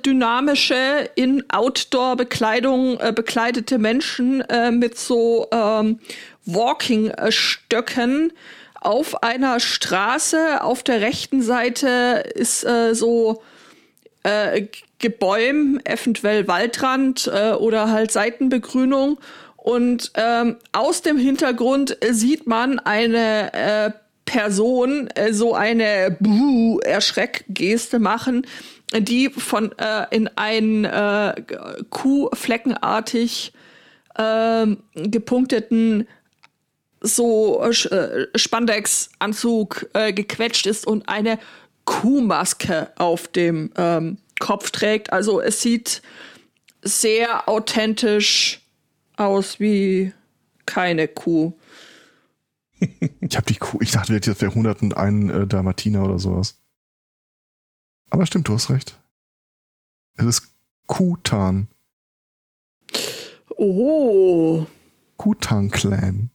dynamische 0.05 1.11
in 1.15 1.45
Outdoor-Bekleidung 1.51 2.99
äh, 3.01 3.13
bekleidete 3.13 3.79
Menschen 3.79 4.41
äh, 4.43 4.71
mit 4.71 4.99
so 4.99 5.49
ähm, 5.53 6.01
Walking-Stöcken 6.47 8.33
auf 8.81 9.23
einer 9.23 9.61
Straße. 9.61 10.63
Auf 10.63 10.83
der 10.83 11.01
rechten 11.01 11.43
Seite 11.43 12.25
ist 12.35 12.65
äh, 12.65 12.95
so 12.95 13.43
äh, 14.23 14.67
Gebäum, 14.99 15.81
eventuell 15.85 16.49
Waldrand 16.49 17.31
äh, 17.33 17.53
oder 17.53 17.91
halt 17.91 18.11
Seitenbegrünung. 18.11 19.19
Und 19.57 20.13
ähm, 20.15 20.57
aus 20.73 21.03
dem 21.03 21.19
Hintergrund 21.19 21.97
sieht 22.11 22.47
man 22.47 22.79
eine 22.79 23.53
äh, 23.53 23.91
Person 24.25 25.09
äh, 25.15 25.33
so 25.33 25.55
eine 25.55 26.17
Buh 26.21 26.79
Erschreckgeste 26.81 27.99
machen, 27.99 28.47
die 28.97 29.31
von 29.31 29.73
äh, 29.79 30.07
in 30.11 30.29
einen 30.37 30.85
äh, 30.85 31.35
Kuhfleckenartig 31.91 33.53
äh, 34.17 34.67
gepunkteten 34.95 36.07
so 37.01 37.63
äh, 37.63 38.27
Spandex-Anzug 38.35 39.91
äh, 39.93 40.13
gequetscht 40.13 40.67
ist 40.67 40.87
und 40.87 41.09
eine 41.09 41.39
Kuhmaske 41.85 42.91
auf 42.97 43.29
dem 43.29 43.71
ähm, 43.77 44.17
Kopf 44.41 44.71
trägt. 44.71 45.13
Also 45.13 45.41
es 45.41 45.61
sieht 45.61 46.01
sehr 46.83 47.49
authentisch 47.49 48.61
aus 49.17 49.61
wie 49.61 50.13
keine 50.67 51.09
Kuh. 51.09 51.53
Ich 53.21 53.37
habe 53.37 53.47
die 53.47 53.57
Kuh, 53.57 53.79
ich 53.81 53.93
dachte 53.93 54.19
das 54.21 54.41
wäre 54.41 54.53
101 54.53 55.31
äh, 55.33 55.47
Dalmatiner 55.47 56.05
oder 56.05 56.19
sowas. 56.19 56.61
Aber 58.11 58.27
stimmt, 58.27 58.49
du 58.49 58.55
hast 58.55 58.71
recht. 58.71 59.01
Es 60.17 60.27
ist 60.27 60.55
Kutan. 60.87 61.69
Oh. 63.57 64.67
Kutan-Clan. 65.17 66.31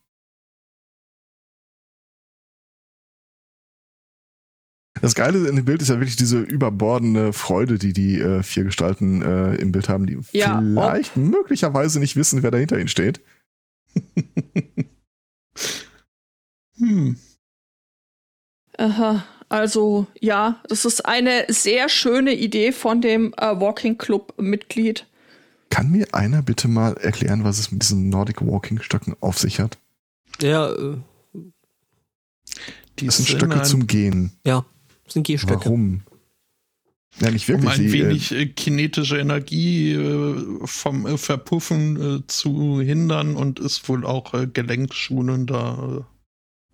Das 5.02 5.16
Geile 5.16 5.48
in 5.48 5.56
dem 5.56 5.66
Bild 5.66 5.82
ist 5.82 5.88
ja 5.88 6.00
wirklich 6.00 6.18
diese 6.18 6.40
überbordende 6.40 7.32
Freude, 7.32 7.78
die 7.78 7.94
die 7.94 8.20
äh, 8.20 8.44
vier 8.44 8.66
Gestalten 8.66 9.22
äh, 9.22 9.56
im 9.56 9.72
Bild 9.72 9.88
haben, 9.88 10.06
die 10.06 10.20
Ja, 10.34 10.60
vielleicht 10.60 11.16
möglicherweise 11.16 12.00
nicht 12.00 12.16
wissen, 12.16 12.44
wer 12.44 12.52
dahinter 12.52 12.78
ihnen 12.78 12.90
steht. 12.90 13.22
Hm. 16.90 17.18
Aha. 18.78 19.24
Also 19.48 20.08
ja, 20.20 20.62
das 20.68 20.86
ist 20.86 21.06
eine 21.06 21.46
sehr 21.50 21.90
schöne 21.90 22.34
Idee 22.34 22.72
von 22.72 23.02
dem 23.02 23.34
äh, 23.38 23.60
Walking 23.60 23.98
Club 23.98 24.34
Mitglied. 24.38 25.06
Kann 25.70 25.92
mir 25.92 26.08
einer 26.14 26.42
bitte 26.42 26.68
mal 26.68 26.94
erklären, 26.98 27.44
was 27.44 27.60
es 27.60 27.72
mit 27.72 27.84
diesen 27.84 28.10
Nordic 28.10 28.42
Walking 28.42 28.82
Stöcken 28.82 29.16
auf 29.20 29.38
sich 29.38 29.60
hat? 29.60 29.78
Ja, 30.42 30.72
äh, 30.72 30.98
Die 33.00 33.06
Das 33.06 33.18
sind 33.18 33.28
sind 33.28 33.38
Stöcke 33.38 33.56
ein, 33.60 33.66
zum 33.66 33.86
Gehen. 33.88 34.32
ja, 34.46 34.66
sind 35.08 35.26
Gehstöcke. 35.28 35.66
Warum? 35.66 36.02
Ja, 37.20 37.32
nicht 37.32 37.48
wirklich. 37.48 37.66
um 37.66 37.72
ein 37.72 37.80
die, 37.80 38.00
äh, 38.00 38.08
wenig 38.08 38.32
äh, 38.32 38.46
kinetische 38.48 39.18
Energie 39.20 39.94
äh, 39.94 40.60
vom 40.66 41.06
äh, 41.06 41.18
Verpuffen 41.18 42.18
äh, 42.20 42.28
zu 42.28 42.82
hindern 42.82 43.36
und 43.36 43.60
ist 43.60 43.88
wohl 43.90 44.06
auch 44.06 44.34
äh, 44.34 44.48
gelenkschonender, 44.48 46.06
äh, 46.06 46.19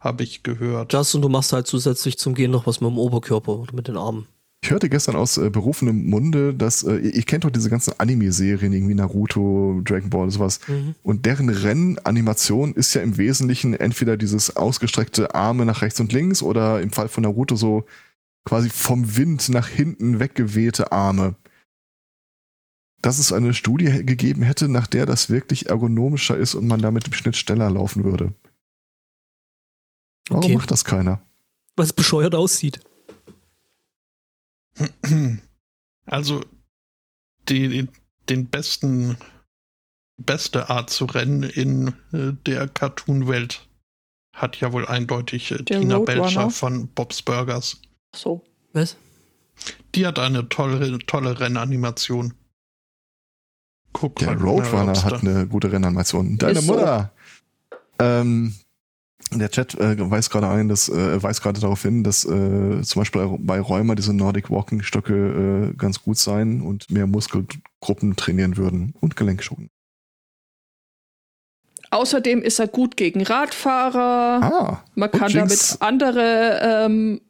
habe 0.05 0.23
ich 0.23 0.43
gehört. 0.43 0.93
Das 0.93 1.13
und 1.15 1.21
du 1.21 1.29
machst 1.29 1.51
halt 1.51 1.67
zusätzlich 1.67 2.17
zum 2.17 2.35
Gehen 2.35 2.51
noch 2.51 2.67
was 2.67 2.79
mit 2.79 2.89
dem 2.89 2.97
Oberkörper 2.97 3.57
oder 3.57 3.73
mit 3.73 3.87
den 3.89 3.97
Armen. 3.97 4.27
Ich 4.65 4.71
hörte 4.71 4.89
gestern 4.89 5.15
aus 5.15 5.37
äh, 5.37 5.51
berufenem 5.51 6.09
Munde, 6.09 6.53
dass 6.53 6.81
äh, 6.81 6.95
ihr, 6.95 7.13
ihr 7.13 7.23
kennt 7.23 7.43
doch 7.43 7.51
diese 7.51 7.69
ganzen 7.69 7.99
Anime-Serien, 7.99 8.73
irgendwie 8.73 8.95
Naruto, 8.95 9.79
Dragon 9.83 10.09
Ball, 10.09 10.31
sowas. 10.31 10.59
Mhm. 10.67 10.95
Und 11.03 11.25
deren 11.27 11.49
Rennanimation 11.49 12.73
ist 12.73 12.95
ja 12.95 13.01
im 13.01 13.17
Wesentlichen 13.17 13.75
entweder 13.75 14.17
dieses 14.17 14.55
ausgestreckte 14.55 15.35
Arme 15.35 15.65
nach 15.65 15.83
rechts 15.83 15.99
und 15.99 16.13
links 16.13 16.41
oder 16.41 16.81
im 16.81 16.91
Fall 16.91 17.09
von 17.09 17.23
Naruto 17.23 17.55
so 17.55 17.85
quasi 18.43 18.69
vom 18.69 19.17
Wind 19.17 19.49
nach 19.49 19.67
hinten 19.67 20.19
weggewehte 20.19 20.91
Arme. 20.91 21.35
Dass 23.01 23.19
es 23.19 23.31
eine 23.31 23.53
Studie 23.53 24.03
gegeben 24.03 24.41
hätte, 24.41 24.67
nach 24.67 24.87
der 24.87 25.05
das 25.05 25.29
wirklich 25.29 25.69
ergonomischer 25.69 26.37
ist 26.37 26.55
und 26.55 26.65
man 26.65 26.81
damit 26.81 27.05
im 27.05 27.13
Schnitt 27.13 27.35
schneller 27.35 27.69
laufen 27.69 28.03
würde. 28.03 28.33
Warum 30.29 30.43
Okay. 30.43 30.55
macht 30.55 30.71
das 30.71 30.85
keiner? 30.85 31.21
Was 31.75 31.93
bescheuert 31.93 32.35
aussieht. 32.35 32.79
Also 36.05 36.41
die, 37.49 37.87
den 38.29 38.47
besten, 38.47 39.17
beste 40.17 40.69
Art 40.69 40.89
zu 40.89 41.05
rennen 41.05 41.43
in 41.43 41.87
äh, 42.11 42.33
der 42.45 42.67
Cartoon-Welt 42.67 43.67
hat 44.33 44.59
ja 44.59 44.73
wohl 44.73 44.85
eindeutig 44.85 45.51
äh, 45.51 45.63
Der 45.63 45.79
Tina 45.81 45.95
Roadrunner. 45.97 46.21
Belcher 46.23 46.49
von 46.49 46.87
Bob's 46.89 47.21
Burgers. 47.21 47.81
So. 48.15 48.43
Was? 48.73 48.97
Die 49.95 50.05
hat 50.05 50.19
eine 50.19 50.49
tolle, 50.49 50.99
tolle 50.99 51.39
Rennanimation. 51.39 52.33
Guck 53.93 54.17
Der 54.17 54.35
mal, 54.35 54.43
Roadrunner 54.43 55.03
hat 55.03 55.21
eine 55.21 55.47
gute 55.47 55.71
Rennanimation. 55.71 56.37
Deine 56.37 56.59
Ist 56.59 56.65
so. 56.65 56.73
Mutter! 56.73 57.13
Ähm, 57.99 58.53
der 59.31 59.49
Chat 59.49 59.75
äh, 59.75 59.95
weist 60.09 60.29
gerade 60.29 60.47
ein, 60.49 60.69
dass 60.69 60.89
äh, 60.89 61.21
weist 61.21 61.41
gerade 61.41 61.59
darauf 61.59 61.81
hin, 61.81 62.03
dass 62.03 62.25
äh, 62.25 62.81
zum 62.81 63.01
Beispiel 63.01 63.37
bei 63.39 63.59
Rheuma 63.59 63.95
diese 63.95 64.13
Nordic 64.13 64.49
Walking 64.49 64.81
Stöcke 64.83 65.71
äh, 65.73 65.77
ganz 65.77 66.01
gut 66.01 66.17
seien 66.17 66.61
und 66.61 66.89
mehr 66.91 67.07
Muskelgruppen 67.07 68.15
trainieren 68.15 68.57
würden 68.57 68.93
und 68.99 69.15
Gelenkschonen. 69.15 69.69
Außerdem 71.91 72.41
ist 72.41 72.59
er 72.59 72.67
gut 72.67 72.97
gegen 72.97 73.23
Radfahrer. 73.23 74.41
Ah, 74.43 74.83
Man 74.95 75.09
und 75.09 75.19
kann 75.19 75.31
damit 75.31 75.77
andere 75.79 76.59
ähm, 76.61 77.21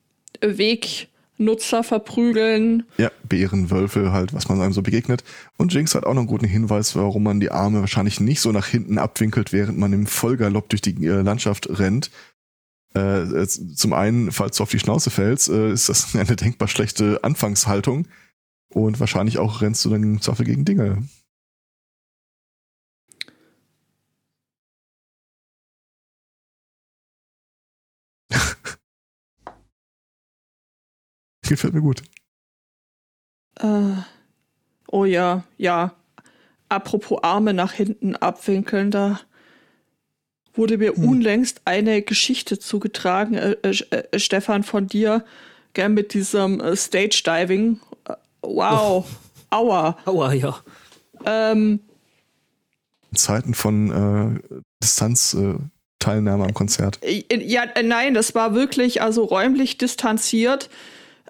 Wegnutzer 1.37 1.83
verprügeln. 1.83 2.83
Ja, 2.97 3.11
Bären, 3.27 3.69
Wölfe, 3.69 4.11
halt, 4.11 4.33
was 4.33 4.47
man 4.47 4.61
einem 4.61 4.73
so 4.73 4.81
begegnet. 4.81 5.23
Und 5.57 5.73
Jinx 5.73 5.95
hat 5.95 6.05
auch 6.05 6.13
noch 6.13 6.21
einen 6.21 6.27
guten 6.27 6.45
Hinweis, 6.45 6.95
warum 6.95 7.23
man 7.23 7.39
die 7.39 7.51
Arme 7.51 7.81
wahrscheinlich 7.81 8.19
nicht 8.19 8.41
so 8.41 8.51
nach 8.51 8.67
hinten 8.67 8.97
abwinkelt, 8.97 9.51
während 9.51 9.77
man 9.77 9.93
im 9.93 10.07
Vollgalopp 10.07 10.69
durch 10.69 10.81
die 10.81 11.05
äh, 11.05 11.21
Landschaft 11.21 11.67
rennt. 11.79 12.11
Äh, 12.93 13.45
zum 13.47 13.93
einen, 13.93 14.31
falls 14.31 14.57
du 14.57 14.63
auf 14.63 14.71
die 14.71 14.79
Schnauze 14.79 15.09
fällst, 15.09 15.49
äh, 15.49 15.71
ist 15.71 15.89
das 15.89 16.15
eine 16.15 16.35
denkbar 16.35 16.67
schlechte 16.67 17.23
Anfangshaltung. 17.23 18.07
Und 18.73 18.99
wahrscheinlich 18.99 19.37
auch 19.37 19.61
rennst 19.61 19.85
du 19.85 19.89
dann 19.89 20.03
im 20.03 20.21
Zweifel 20.21 20.45
gegen 20.45 20.65
Dinge. 20.65 21.03
Gefällt 31.47 31.73
mir 31.73 31.81
gut. 31.81 32.01
Äh, 33.59 33.93
oh 34.91 35.05
ja, 35.05 35.43
ja. 35.57 35.93
Apropos 36.69 37.19
Arme 37.23 37.53
nach 37.53 37.73
hinten 37.73 38.15
abwinkeln, 38.15 38.89
da 38.91 39.19
wurde 40.53 40.77
mir 40.77 40.95
Hm. 40.95 41.07
unlängst 41.07 41.61
eine 41.65 42.01
Geschichte 42.01 42.57
zugetragen, 42.59 43.35
äh, 43.35 43.55
äh, 43.61 44.03
äh, 44.11 44.19
Stefan, 44.19 44.63
von 44.63 44.87
dir, 44.87 45.23
gern 45.73 45.93
mit 45.93 46.13
diesem 46.13 46.59
äh, 46.59 46.75
Stage 46.75 47.21
Diving. 47.25 47.79
Äh, 48.07 48.13
wow. 48.41 49.05
Aua. 49.51 49.97
Aua, 50.05 50.33
ja. 50.33 50.59
Ähm, 51.25 51.79
In 53.11 53.17
Zeiten 53.17 53.53
von 53.53 54.39
äh, 54.41 54.57
Distanzteilnahme 54.81 55.59
äh, 55.59 55.69
Teilnahme 55.99 56.43
am 56.45 56.53
Konzert. 56.53 56.99
äh, 57.03 57.23
ja, 57.43 57.63
äh, 57.63 57.83
nein, 57.83 58.13
das 58.15 58.33
war 58.35 58.53
wirklich 58.55 59.01
also 59.01 59.23
räumlich 59.23 59.77
distanziert 59.77 60.69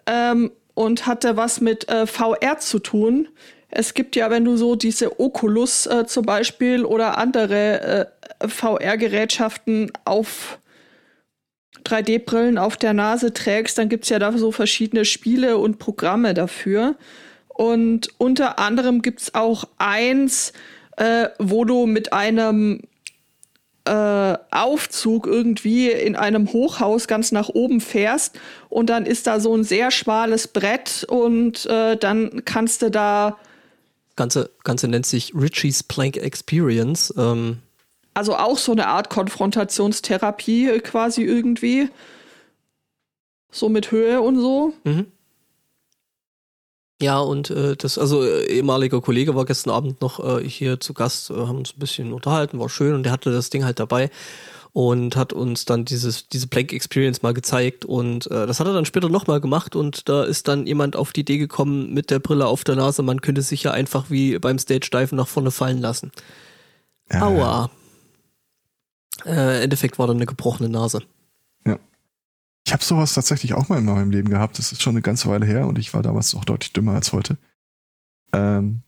ähm, 0.06 0.52
und 0.74 1.08
hatte 1.08 1.38
was 1.38 1.62
mit 1.62 1.88
äh, 1.90 2.06
VR 2.06 2.60
zu 2.60 2.80
tun. 2.80 3.30
Es 3.70 3.94
gibt 3.94 4.16
ja, 4.16 4.30
wenn 4.30 4.46
du 4.46 4.58
so 4.58 4.76
diese 4.76 5.20
Oculus 5.20 5.86
äh, 5.86 6.06
zum 6.06 6.26
Beispiel 6.26 6.86
oder 6.86 7.18
andere 7.18 8.10
äh, 8.40 8.48
VR-Gerätschaften 8.48 9.92
auf 10.06 10.60
3D-Brillen 11.84 12.58
auf 12.58 12.78
der 12.78 12.94
Nase 12.94 13.34
trägst, 13.34 13.78
dann 13.78 13.90
gibt's 13.90 14.10
ja 14.10 14.20
da 14.20 14.32
so 14.38 14.52
verschiedene 14.52 15.06
Spiele 15.06 15.58
und 15.58 15.78
Programme 15.80 16.34
dafür. 16.34 16.96
Und 17.48 18.10
unter 18.18 18.60
anderem 18.60 19.02
gibt's 19.02 19.34
auch 19.34 19.66
eins, 19.78 20.52
äh, 20.98 21.30
wo 21.40 21.66
du 21.66 21.86
mit 21.86 22.12
einem 22.14 22.82
äh, 23.86 24.38
Aufzug 24.52 25.28
irgendwie 25.28 25.92
in 25.92 26.16
einem 26.16 26.52
Hochhaus 26.52 27.08
ganz 27.08 27.32
nach 27.32 27.50
oben 27.50 27.82
fährst 27.82 28.40
und 28.70 28.90
dann 28.90 29.06
ist 29.06 29.28
da 29.28 29.40
so 29.40 29.56
ein 29.56 29.64
sehr 29.64 29.92
schmales 29.92 30.48
Brett 30.48 31.06
und 31.08 31.66
äh, 31.68 31.96
dann 31.98 32.44
kannst 32.46 32.82
du 32.82 32.92
da 32.92 33.38
Ganze, 34.16 34.50
Ganze 34.64 34.88
nennt 34.88 35.06
sich 35.06 35.34
Richie's 35.36 35.84
Plank 35.84 36.18
Experience. 36.18 37.14
Ähm, 37.18 37.58
also 38.14 38.36
auch 38.38 38.58
so 38.58 38.72
eine 38.72 38.88
Art 38.88 39.10
Konfrontationstherapie 39.10 40.70
äh, 40.70 40.80
quasi 40.80 41.24
irgendwie. 41.24 41.90
So 43.52 43.70
mit 43.70 43.92
Höhe 43.92 44.22
und 44.22 44.40
so. 44.40 44.74
Mhm. 44.84 45.08
Ja, 47.02 47.20
und 47.20 47.50
äh, 47.50 47.76
das, 47.76 47.98
also 47.98 48.24
äh, 48.24 48.46
ehemaliger 48.46 49.02
Kollege 49.02 49.36
war 49.36 49.46
gestern 49.46 49.72
Abend 49.72 50.00
noch 50.02 50.20
äh, 50.40 50.48
hier 50.48 50.80
zu 50.80 50.94
Gast, 50.94 51.30
äh, 51.30 51.34
haben 51.34 51.58
uns 51.58 51.74
ein 51.74 51.80
bisschen 51.80 52.14
unterhalten, 52.14 52.60
war 52.60 52.70
schön 52.70 52.94
und 52.94 53.04
der 53.04 53.12
hatte 53.12 53.34
das 53.34 53.50
Ding 53.50 53.66
halt 53.66 53.80
dabei 53.80 54.10
und 54.72 55.18
hat 55.18 55.34
uns 55.34 55.66
dann 55.66 55.84
dieses, 55.84 56.30
diese 56.30 56.48
Plank 56.48 56.72
Experience 56.72 57.22
mal 57.22 57.34
gezeigt 57.34 57.84
und 57.84 58.32
äh, 58.32 58.48
das 58.48 58.62
hat 58.62 58.68
er 58.68 58.74
dann 58.74 58.86
später 58.86 59.10
nochmal 59.10 59.42
gemacht 59.42 59.76
und 59.76 60.08
da 60.08 60.24
ist 60.24 60.48
dann 60.48 60.68
jemand 60.68 60.96
auf 60.96 61.12
die 61.12 61.22
Idee 61.22 61.38
gekommen 61.38 61.94
mit 61.94 62.12
der 62.12 62.20
Brille 62.20 62.48
auf 62.48 62.64
der 62.64 62.76
Nase, 62.78 63.04
man 63.04 63.22
könnte 63.22 63.42
sich 63.42 63.64
ja 63.64 63.72
einfach 63.72 64.10
wie 64.10 64.40
beim 64.40 64.58
Stage-Diven 64.58 65.18
nach 65.18 65.28
vorne 65.28 65.52
fallen 65.52 65.82
lassen. 65.82 66.12
Ja, 67.12 67.24
Aua. 67.24 67.70
Äh, 69.26 69.64
Endeffekt 69.64 70.00
war 70.00 70.08
dann 70.08 70.18
eine 70.18 70.26
gebrochene 70.26 70.70
Nase. 70.70 71.02
Ich 72.66 72.74
habe 72.74 72.84
sowas 72.84 73.14
tatsächlich 73.14 73.54
auch 73.54 73.70
mal 73.70 73.78
in 73.78 73.86
meinem 73.86 74.10
Leben 74.10 74.30
gehabt. 74.30 74.58
Das 74.58 74.72
ist 74.72 74.82
schon 74.82 74.94
eine 74.94 75.04
ganze 75.04 75.30
Weile 75.30 75.46
her 75.46 75.68
und 75.68 75.78
ich 75.78 75.94
war 75.94 76.02
damals 76.02 76.34
noch 76.34 76.46
deutlich 76.46 76.74
dümmer 76.74 76.94
als 76.94 77.14
heute. 77.14 77.38
Ähm, 78.34 78.82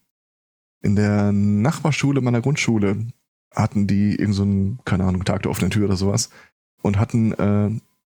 in 0.81 0.95
der 0.95 1.31
Nachbarschule 1.31 2.21
meiner 2.21 2.41
Grundschule 2.41 3.07
hatten 3.53 3.87
die 3.87 4.15
irgend 4.15 4.35
so 4.35 4.43
einen, 4.43 4.79
keine 4.83 5.05
Ahnung, 5.05 5.25
Tag 5.25 5.43
der 5.43 5.51
offenen 5.51 5.71
Tür 5.71 5.85
oder 5.85 5.95
sowas 5.95 6.29
und 6.81 6.97
hatten 6.97 7.33
äh, 7.33 7.69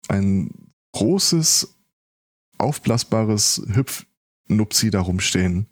ein 0.09 0.51
großes, 0.93 1.75
aufblasbares 2.59 3.63
Hüpfnupsi 3.67 4.91
da 4.91 5.01
rumstehen. 5.01 5.67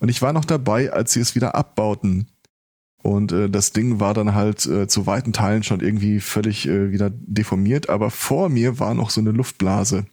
Und 0.00 0.08
ich 0.08 0.20
war 0.20 0.32
noch 0.32 0.44
dabei, 0.44 0.92
als 0.92 1.12
sie 1.12 1.20
es 1.20 1.34
wieder 1.34 1.54
abbauten. 1.54 2.28
Und 3.04 3.32
äh, 3.32 3.50
das 3.50 3.72
Ding 3.72 4.00
war 4.00 4.14
dann 4.14 4.34
halt 4.34 4.64
äh, 4.64 4.88
zu 4.88 5.06
weiten 5.06 5.34
Teilen 5.34 5.62
schon 5.62 5.80
irgendwie 5.80 6.20
völlig 6.20 6.66
äh, 6.66 6.90
wieder 6.90 7.10
deformiert, 7.10 7.90
aber 7.90 8.10
vor 8.10 8.48
mir 8.48 8.78
war 8.78 8.94
noch 8.94 9.10
so 9.10 9.20
eine 9.20 9.30
Luftblase. 9.30 10.06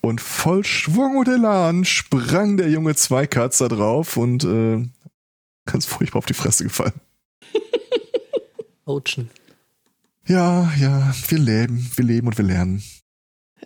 Und 0.00 0.22
voll 0.22 0.64
Schwung 0.64 1.18
und 1.18 1.28
Elan 1.28 1.84
sprang 1.84 2.56
der 2.56 2.70
junge 2.70 2.94
Zweikatz 2.94 3.58
da 3.58 3.68
drauf 3.68 4.16
und 4.16 4.42
äh, 4.44 4.88
ganz 5.66 5.84
furchtbar 5.84 6.20
auf 6.20 6.26
die 6.26 6.32
Fresse 6.32 6.64
gefallen. 6.64 6.98
Autschen. 8.86 9.28
Ja, 10.26 10.72
ja, 10.80 11.14
wir 11.28 11.38
leben, 11.38 11.90
wir 11.94 12.06
leben 12.06 12.28
und 12.28 12.38
wir 12.38 12.46
lernen. 12.46 12.82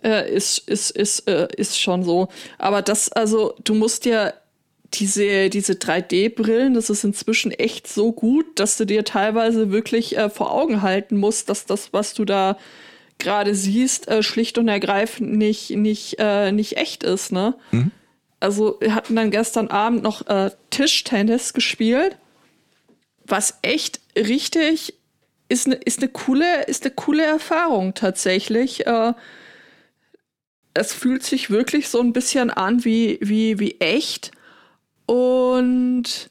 Äh, 0.03 0.29
ist, 0.29 0.57
ist, 0.67 0.91
ist, 0.91 1.29
äh, 1.29 1.47
ist 1.55 1.79
schon 1.79 2.03
so. 2.03 2.27
Aber 2.57 2.81
das, 2.81 3.09
also, 3.13 3.55
du 3.63 3.73
musst 3.73 4.03
ja 4.03 4.33
diese, 4.93 5.49
diese 5.49 5.73
3D-Brillen, 5.73 6.73
das 6.73 6.89
ist 6.89 7.03
inzwischen 7.03 7.51
echt 7.51 7.87
so 7.87 8.11
gut, 8.11 8.59
dass 8.59 8.77
du 8.77 8.85
dir 8.85 9.03
teilweise 9.03 9.71
wirklich 9.71 10.17
äh, 10.17 10.29
vor 10.29 10.51
Augen 10.51 10.81
halten 10.81 11.17
musst, 11.17 11.49
dass 11.49 11.65
das, 11.65 11.93
was 11.93 12.13
du 12.13 12.25
da 12.25 12.57
gerade 13.19 13.55
siehst, 13.55 14.07
äh, 14.07 14.21
schlicht 14.23 14.57
und 14.57 14.67
ergreifend 14.67 15.35
nicht, 15.37 15.71
nicht, 15.71 16.17
äh, 16.19 16.51
nicht 16.51 16.77
echt 16.77 17.03
ist, 17.03 17.31
ne? 17.31 17.55
Mhm. 17.71 17.91
Also, 18.39 18.77
wir 18.81 18.93
hatten 18.93 19.15
dann 19.15 19.31
gestern 19.31 19.69
Abend 19.69 20.03
noch 20.03 20.27
äh, 20.27 20.51
Tischtennis 20.69 21.53
gespielt, 21.53 22.17
was 23.25 23.57
echt 23.61 24.01
richtig 24.17 24.95
ist 25.47 25.67
eine 25.67 25.75
ist 25.75 25.99
eine 25.99 26.09
coole 26.09 26.63
ist 26.63 26.83
eine 26.83 26.93
coole 26.93 27.23
Erfahrung 27.23 27.93
tatsächlich. 27.93 28.85
Äh, 28.85 29.13
es 30.73 30.93
fühlt 30.93 31.23
sich 31.23 31.49
wirklich 31.49 31.87
so 31.87 32.01
ein 32.01 32.11
bisschen 32.11 32.49
an 32.49 32.83
wie 32.83 33.17
wie 33.21 33.59
wie 33.59 33.79
echt 33.79 34.31
und 35.05 36.29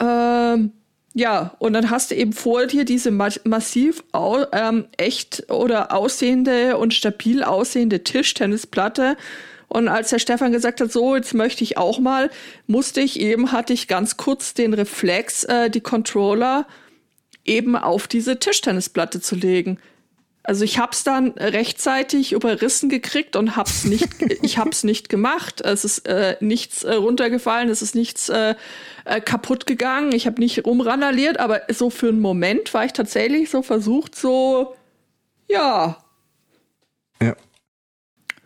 ähm, 0.00 0.72
ja, 1.14 1.54
und 1.58 1.74
dann 1.74 1.90
hast 1.90 2.10
du 2.10 2.14
eben 2.14 2.32
vor 2.32 2.66
dir 2.66 2.84
diese 2.84 3.10
ma 3.10 3.28
massiv 3.44 4.02
ähm, 4.52 4.86
echt 4.96 5.50
oder 5.50 5.92
aussehende 5.92 6.78
und 6.78 6.94
stabil 6.94 7.42
aussehende 7.42 8.02
Tischtennisplatte. 8.02 9.16
Und 9.68 9.88
als 9.88 10.10
der 10.10 10.18
Stefan 10.18 10.52
gesagt 10.52 10.80
hat, 10.80 10.92
so, 10.92 11.16
jetzt 11.16 11.34
möchte 11.34 11.64
ich 11.64 11.78
auch 11.78 11.98
mal, 11.98 12.30
musste 12.66 13.00
ich 13.00 13.20
eben, 13.20 13.52
hatte 13.52 13.72
ich 13.72 13.88
ganz 13.88 14.16
kurz 14.16 14.54
den 14.54 14.74
Reflex, 14.74 15.44
äh, 15.44 15.70
die 15.70 15.80
Controller 15.80 16.66
eben 17.44 17.76
auf 17.76 18.06
diese 18.06 18.38
Tischtennisplatte 18.38 19.20
zu 19.20 19.34
legen. 19.34 19.78
Also 20.44 20.64
ich 20.64 20.78
hab's 20.78 21.04
dann 21.04 21.32
rechtzeitig 21.32 22.32
überrissen 22.32 22.88
gekriegt 22.88 23.36
und 23.36 23.56
hab's 23.56 23.84
nicht, 23.84 24.08
ich 24.42 24.58
hab's 24.58 24.82
nicht 24.82 25.08
gemacht. 25.08 25.60
Es 25.60 25.84
ist 25.84 26.06
äh, 26.08 26.36
nichts 26.40 26.82
äh, 26.82 26.94
runtergefallen, 26.94 27.68
es 27.68 27.80
ist 27.80 27.94
nichts 27.94 28.28
äh, 28.28 28.56
äh, 29.04 29.20
kaputt 29.20 29.66
gegangen. 29.66 30.12
Ich 30.12 30.26
habe 30.26 30.40
nicht 30.40 30.66
rumrandaliert, 30.66 31.38
aber 31.38 31.62
so 31.68 31.90
für 31.90 32.08
einen 32.08 32.20
Moment 32.20 32.74
war 32.74 32.84
ich 32.84 32.92
tatsächlich 32.92 33.50
so 33.50 33.62
versucht, 33.62 34.16
so 34.16 34.74
ja. 35.48 35.98
Ja. 37.20 37.36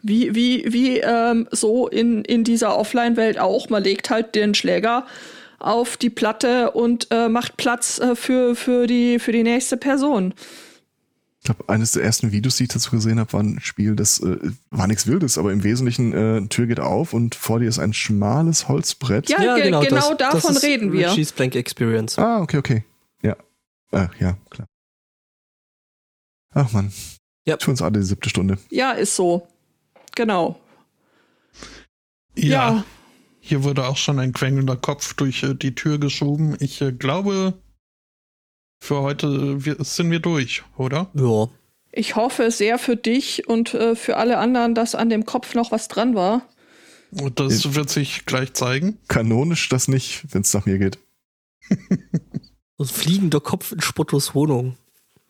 Wie, 0.02 0.34
wie, 0.34 0.64
wie 0.72 0.98
ähm, 0.98 1.48
so 1.50 1.88
in, 1.88 2.24
in 2.24 2.44
dieser 2.44 2.76
Offline-Welt 2.76 3.38
auch. 3.38 3.70
Man 3.70 3.82
legt 3.82 4.10
halt 4.10 4.34
den 4.34 4.54
Schläger 4.54 5.06
auf 5.58 5.96
die 5.96 6.10
Platte 6.10 6.72
und 6.72 7.08
äh, 7.10 7.28
macht 7.28 7.56
Platz 7.56 7.98
äh, 7.98 8.14
für, 8.14 8.54
für, 8.54 8.86
die, 8.86 9.18
für 9.18 9.32
die 9.32 9.42
nächste 9.42 9.76
Person. 9.76 10.34
Ich 11.48 11.54
glaube, 11.54 11.72
eines 11.72 11.92
der 11.92 12.02
ersten 12.02 12.32
Videos, 12.32 12.56
die 12.56 12.64
ich 12.64 12.70
dazu 12.70 12.90
gesehen 12.90 13.20
habe, 13.20 13.32
war 13.32 13.40
ein 13.40 13.60
Spiel, 13.60 13.94
das 13.94 14.18
äh, 14.18 14.36
war 14.70 14.88
nichts 14.88 15.06
Wildes, 15.06 15.38
aber 15.38 15.52
im 15.52 15.62
Wesentlichen, 15.62 16.12
äh, 16.12 16.44
Tür 16.48 16.66
geht 16.66 16.80
auf 16.80 17.12
und 17.12 17.36
vor 17.36 17.60
dir 17.60 17.68
ist 17.68 17.78
ein 17.78 17.92
schmales 17.92 18.66
Holzbrett. 18.66 19.28
Ja, 19.28 19.54
ge 19.54 19.62
genau, 19.62 19.84
das- 19.84 20.08
davon 20.18 20.40
das 20.40 20.44
ist 20.56 20.62
reden 20.64 20.92
wir. 20.92 21.08
Richie's 21.12 21.30
Plank 21.30 21.54
Experience. 21.54 22.18
Ah, 22.18 22.40
okay, 22.40 22.56
okay. 22.58 22.84
Ja. 23.22 23.36
Äh, 23.92 24.08
ja, 24.18 24.36
klar. 24.50 24.66
Ach 26.52 26.72
man. 26.72 26.92
Ja. 27.46 27.56
Für 27.60 27.70
uns 27.70 27.80
alle 27.80 28.00
die 28.00 28.04
siebte 28.04 28.28
Stunde. 28.28 28.58
Ja, 28.70 28.90
ist 28.90 29.14
so. 29.14 29.46
Genau. 30.16 30.58
Ja, 32.34 32.72
Ja. 32.74 32.84
hier 33.38 33.62
wurde 33.62 33.86
auch 33.86 33.96
schon 33.96 34.18
ein 34.18 34.32
quengelnder 34.32 34.76
Kopf 34.76 35.14
durch 35.14 35.44
äh, 35.44 35.54
die 35.54 35.76
Tür 35.76 35.98
geschoben. 36.00 36.56
Ich 36.58 36.80
äh, 36.82 36.90
glaube, 36.90 37.54
für 38.86 39.02
heute 39.02 39.64
wir, 39.64 39.76
sind 39.80 40.10
wir 40.10 40.20
durch, 40.20 40.62
oder? 40.76 41.10
Ja. 41.14 41.48
Ich 41.92 42.14
hoffe 42.14 42.50
sehr 42.50 42.78
für 42.78 42.96
dich 42.96 43.48
und 43.48 43.74
äh, 43.74 43.96
für 43.96 44.16
alle 44.16 44.38
anderen, 44.38 44.74
dass 44.74 44.94
an 44.94 45.10
dem 45.10 45.26
Kopf 45.26 45.54
noch 45.54 45.72
was 45.72 45.88
dran 45.88 46.14
war. 46.14 46.42
Und 47.10 47.40
das 47.40 47.74
wird 47.74 47.90
sich 47.90 48.26
gleich 48.26 48.52
zeigen. 48.52 48.98
Kanonisch 49.08 49.68
das 49.68 49.88
nicht, 49.88 50.24
wenn 50.32 50.42
es 50.42 50.52
nach 50.54 50.66
mir 50.66 50.78
geht. 50.78 50.98
Ein 52.78 52.86
fliegender 52.86 53.40
Kopf 53.40 53.72
in 53.72 53.80
Spottos 53.80 54.34
Wohnung. 54.34 54.76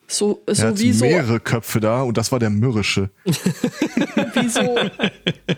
So, 0.09 0.43
Er 0.47 0.55
so 0.55 0.67
hat 0.67 0.79
wie 0.79 0.93
so, 0.93 1.05
mehrere 1.05 1.41
Köpfe 1.41 1.81
da 1.81 2.03
und 2.03 2.17
das 2.17 2.33
war 2.33 2.39
der 2.39 2.51
mürrische. 2.51 3.11
wie 3.25 4.49
so 4.49 4.77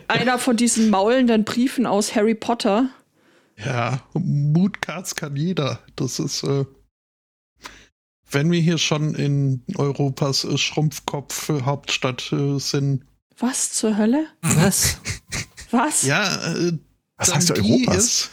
einer 0.07 0.39
von 0.39 0.57
diesen 0.57 0.89
maulenden 0.89 1.43
Briefen 1.43 1.85
aus 1.85 2.15
Harry 2.15 2.35
Potter. 2.35 2.89
Ja, 3.57 4.01
Mutcards 4.13 5.15
kann 5.15 5.35
jeder. 5.35 5.79
Das 5.95 6.19
ist, 6.19 6.43
äh, 6.43 6.65
wenn 8.31 8.51
wir 8.51 8.59
hier 8.61 8.77
schon 8.77 9.15
in 9.15 9.63
Europas 9.75 10.43
äh, 10.43 10.57
Schrumpfkopf-Hauptstadt 10.57 12.31
äh, 12.31 12.59
sind. 12.59 13.03
Was 13.37 13.71
zur 13.73 13.97
Hölle? 13.97 14.27
Was? 14.41 14.97
Was? 15.71 16.03
Ja, 16.03 16.53
äh, 16.55 16.73
Was 17.17 17.27
dann 17.27 17.35
heißt 17.37 17.51
Europas? 17.51 17.95
Ist, 17.95 18.29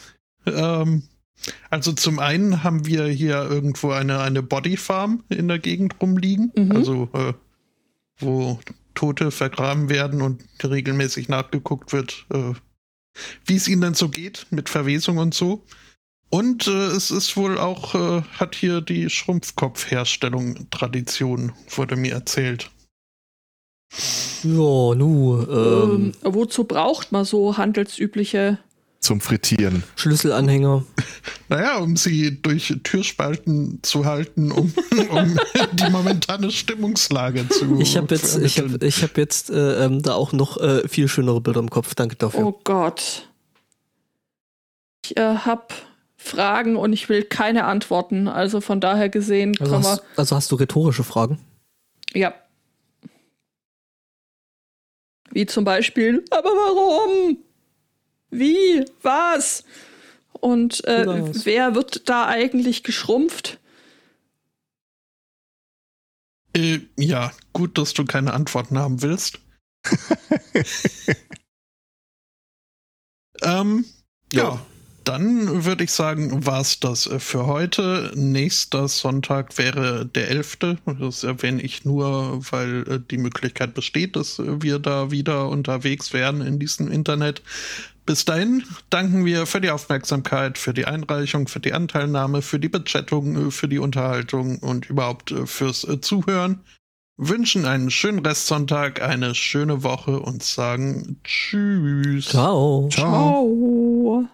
ähm, 0.46 1.02
also 1.70 1.92
zum 1.92 2.18
einen 2.18 2.62
haben 2.64 2.86
wir 2.86 3.06
hier 3.06 3.42
irgendwo 3.42 3.90
eine, 3.90 4.20
eine 4.20 4.42
Bodyfarm 4.42 5.22
in 5.28 5.48
der 5.48 5.58
Gegend 5.58 5.94
rumliegen, 6.00 6.50
Mhm. 6.56 6.72
also 6.72 7.08
äh, 7.12 7.32
wo 8.18 8.58
Tote 8.94 9.30
vergraben 9.30 9.88
werden 9.90 10.22
und 10.22 10.42
regelmäßig 10.64 11.28
nachgeguckt 11.28 11.92
wird, 11.92 12.26
äh, 12.32 12.54
wie 13.44 13.56
es 13.56 13.68
ihnen 13.68 13.82
denn 13.82 13.94
so 13.94 14.08
geht 14.08 14.46
mit 14.50 14.68
Verwesung 14.68 15.18
und 15.18 15.34
so. 15.34 15.62
Und 16.28 16.66
äh, 16.66 16.86
es 16.88 17.10
ist 17.10 17.36
wohl 17.36 17.58
auch, 17.58 17.94
äh, 17.94 18.22
hat 18.38 18.54
hier 18.54 18.80
die 18.80 19.08
Schrumpfkopfherstellung 19.08 20.68
Tradition, 20.70 21.52
wurde 21.68 21.96
mir 21.96 22.14
erzählt. 22.14 22.70
Ja, 24.42 24.94
nu, 24.94 25.46
ähm, 25.48 26.12
Ähm, 26.12 26.12
wozu 26.22 26.64
braucht 26.64 27.12
man 27.12 27.24
so 27.24 27.56
handelsübliche? 27.56 28.58
Zum 29.00 29.20
Frittieren. 29.20 29.82
Schlüsselanhänger. 29.96 30.84
Naja, 31.48 31.78
um 31.78 31.96
sie 31.96 32.42
durch 32.42 32.74
Türspalten 32.82 33.78
zu 33.82 34.04
halten, 34.04 34.50
um, 34.50 34.74
um 35.10 35.38
die 35.74 35.90
momentane 35.90 36.50
Stimmungslage 36.50 37.48
zu. 37.48 37.78
Ich 37.78 37.96
habe 37.96 38.12
jetzt, 38.16 38.38
ich 38.38 38.58
hab, 38.58 38.82
ich 38.82 39.02
hab 39.04 39.16
jetzt 39.16 39.50
äh, 39.50 39.84
ähm, 39.84 40.02
da 40.02 40.14
auch 40.14 40.32
noch 40.32 40.56
äh, 40.56 40.88
viel 40.88 41.06
schönere 41.06 41.40
Bilder 41.40 41.60
im 41.60 41.70
Kopf. 41.70 41.94
Danke 41.94 42.16
dafür. 42.16 42.46
Oh 42.46 42.60
Gott. 42.64 43.28
Ich 45.04 45.16
äh, 45.16 45.36
habe 45.36 45.66
Fragen 46.16 46.76
und 46.76 46.92
ich 46.92 47.08
will 47.08 47.22
keine 47.22 47.64
Antworten. 47.64 48.28
Also 48.28 48.60
von 48.60 48.80
daher 48.80 49.08
gesehen 49.08 49.56
also, 49.60 49.72
kann 49.72 49.84
hast, 49.84 50.02
also 50.16 50.36
hast 50.36 50.50
du 50.50 50.56
rhetorische 50.56 51.04
Fragen? 51.04 51.38
Ja. 52.12 52.34
Wie 55.30 55.46
zum 55.46 55.64
Beispiel, 55.64 56.24
aber 56.30 56.48
warum? 56.50 57.38
Wie? 58.30 58.84
Was? 59.02 59.64
Und 60.32 60.84
äh, 60.84 61.06
Was? 61.06 61.46
wer 61.46 61.74
wird 61.74 62.08
da 62.08 62.26
eigentlich 62.26 62.82
geschrumpft? 62.82 63.58
Äh, 66.54 66.80
ja, 66.96 67.32
gut, 67.52 67.76
dass 67.76 67.92
du 67.92 68.04
keine 68.04 68.32
Antworten 68.32 68.78
haben 68.78 69.02
willst. 69.02 69.40
ähm, 73.42 73.84
ja. 74.32 74.42
ja 74.42 74.66
dann 75.06 75.64
würde 75.64 75.84
ich 75.84 75.92
sagen, 75.92 76.44
war 76.46 76.60
es 76.60 76.80
das 76.80 77.06
äh, 77.06 77.20
für 77.20 77.46
heute. 77.46 78.10
Nächster 78.14 78.88
Sonntag 78.88 79.56
wäre 79.56 80.04
der 80.04 80.28
11. 80.30 80.58
Das 80.98 81.22
erwähne 81.22 81.62
ich 81.62 81.84
nur, 81.84 82.40
weil 82.50 82.82
äh, 82.88 83.00
die 83.10 83.18
Möglichkeit 83.18 83.74
besteht, 83.74 84.16
dass 84.16 84.38
äh, 84.38 84.62
wir 84.62 84.80
da 84.80 85.10
wieder 85.12 85.48
unterwegs 85.48 86.12
wären 86.12 86.40
in 86.40 86.58
diesem 86.58 86.90
Internet. 86.90 87.42
Bis 88.04 88.24
dahin 88.24 88.64
danken 88.90 89.24
wir 89.24 89.46
für 89.46 89.60
die 89.60 89.70
Aufmerksamkeit, 89.70 90.58
für 90.58 90.74
die 90.74 90.86
Einreichung, 90.86 91.48
für 91.48 91.60
die 91.60 91.72
Anteilnahme, 91.72 92.42
für 92.42 92.58
die 92.58 92.68
Bechattung, 92.68 93.50
für 93.50 93.68
die 93.68 93.78
Unterhaltung 93.78 94.58
und 94.58 94.90
überhaupt 94.90 95.34
fürs 95.44 95.86
Zuhören. 96.02 96.60
Wünschen 97.16 97.64
einen 97.64 97.90
schönen 97.90 98.24
Restsonntag, 98.24 99.02
eine 99.02 99.34
schöne 99.34 99.82
Woche 99.82 100.20
und 100.20 100.44
sagen 100.44 101.18
Tschüss. 101.24 102.26
Ciao. 102.26 102.88
Ciao. 102.92 104.28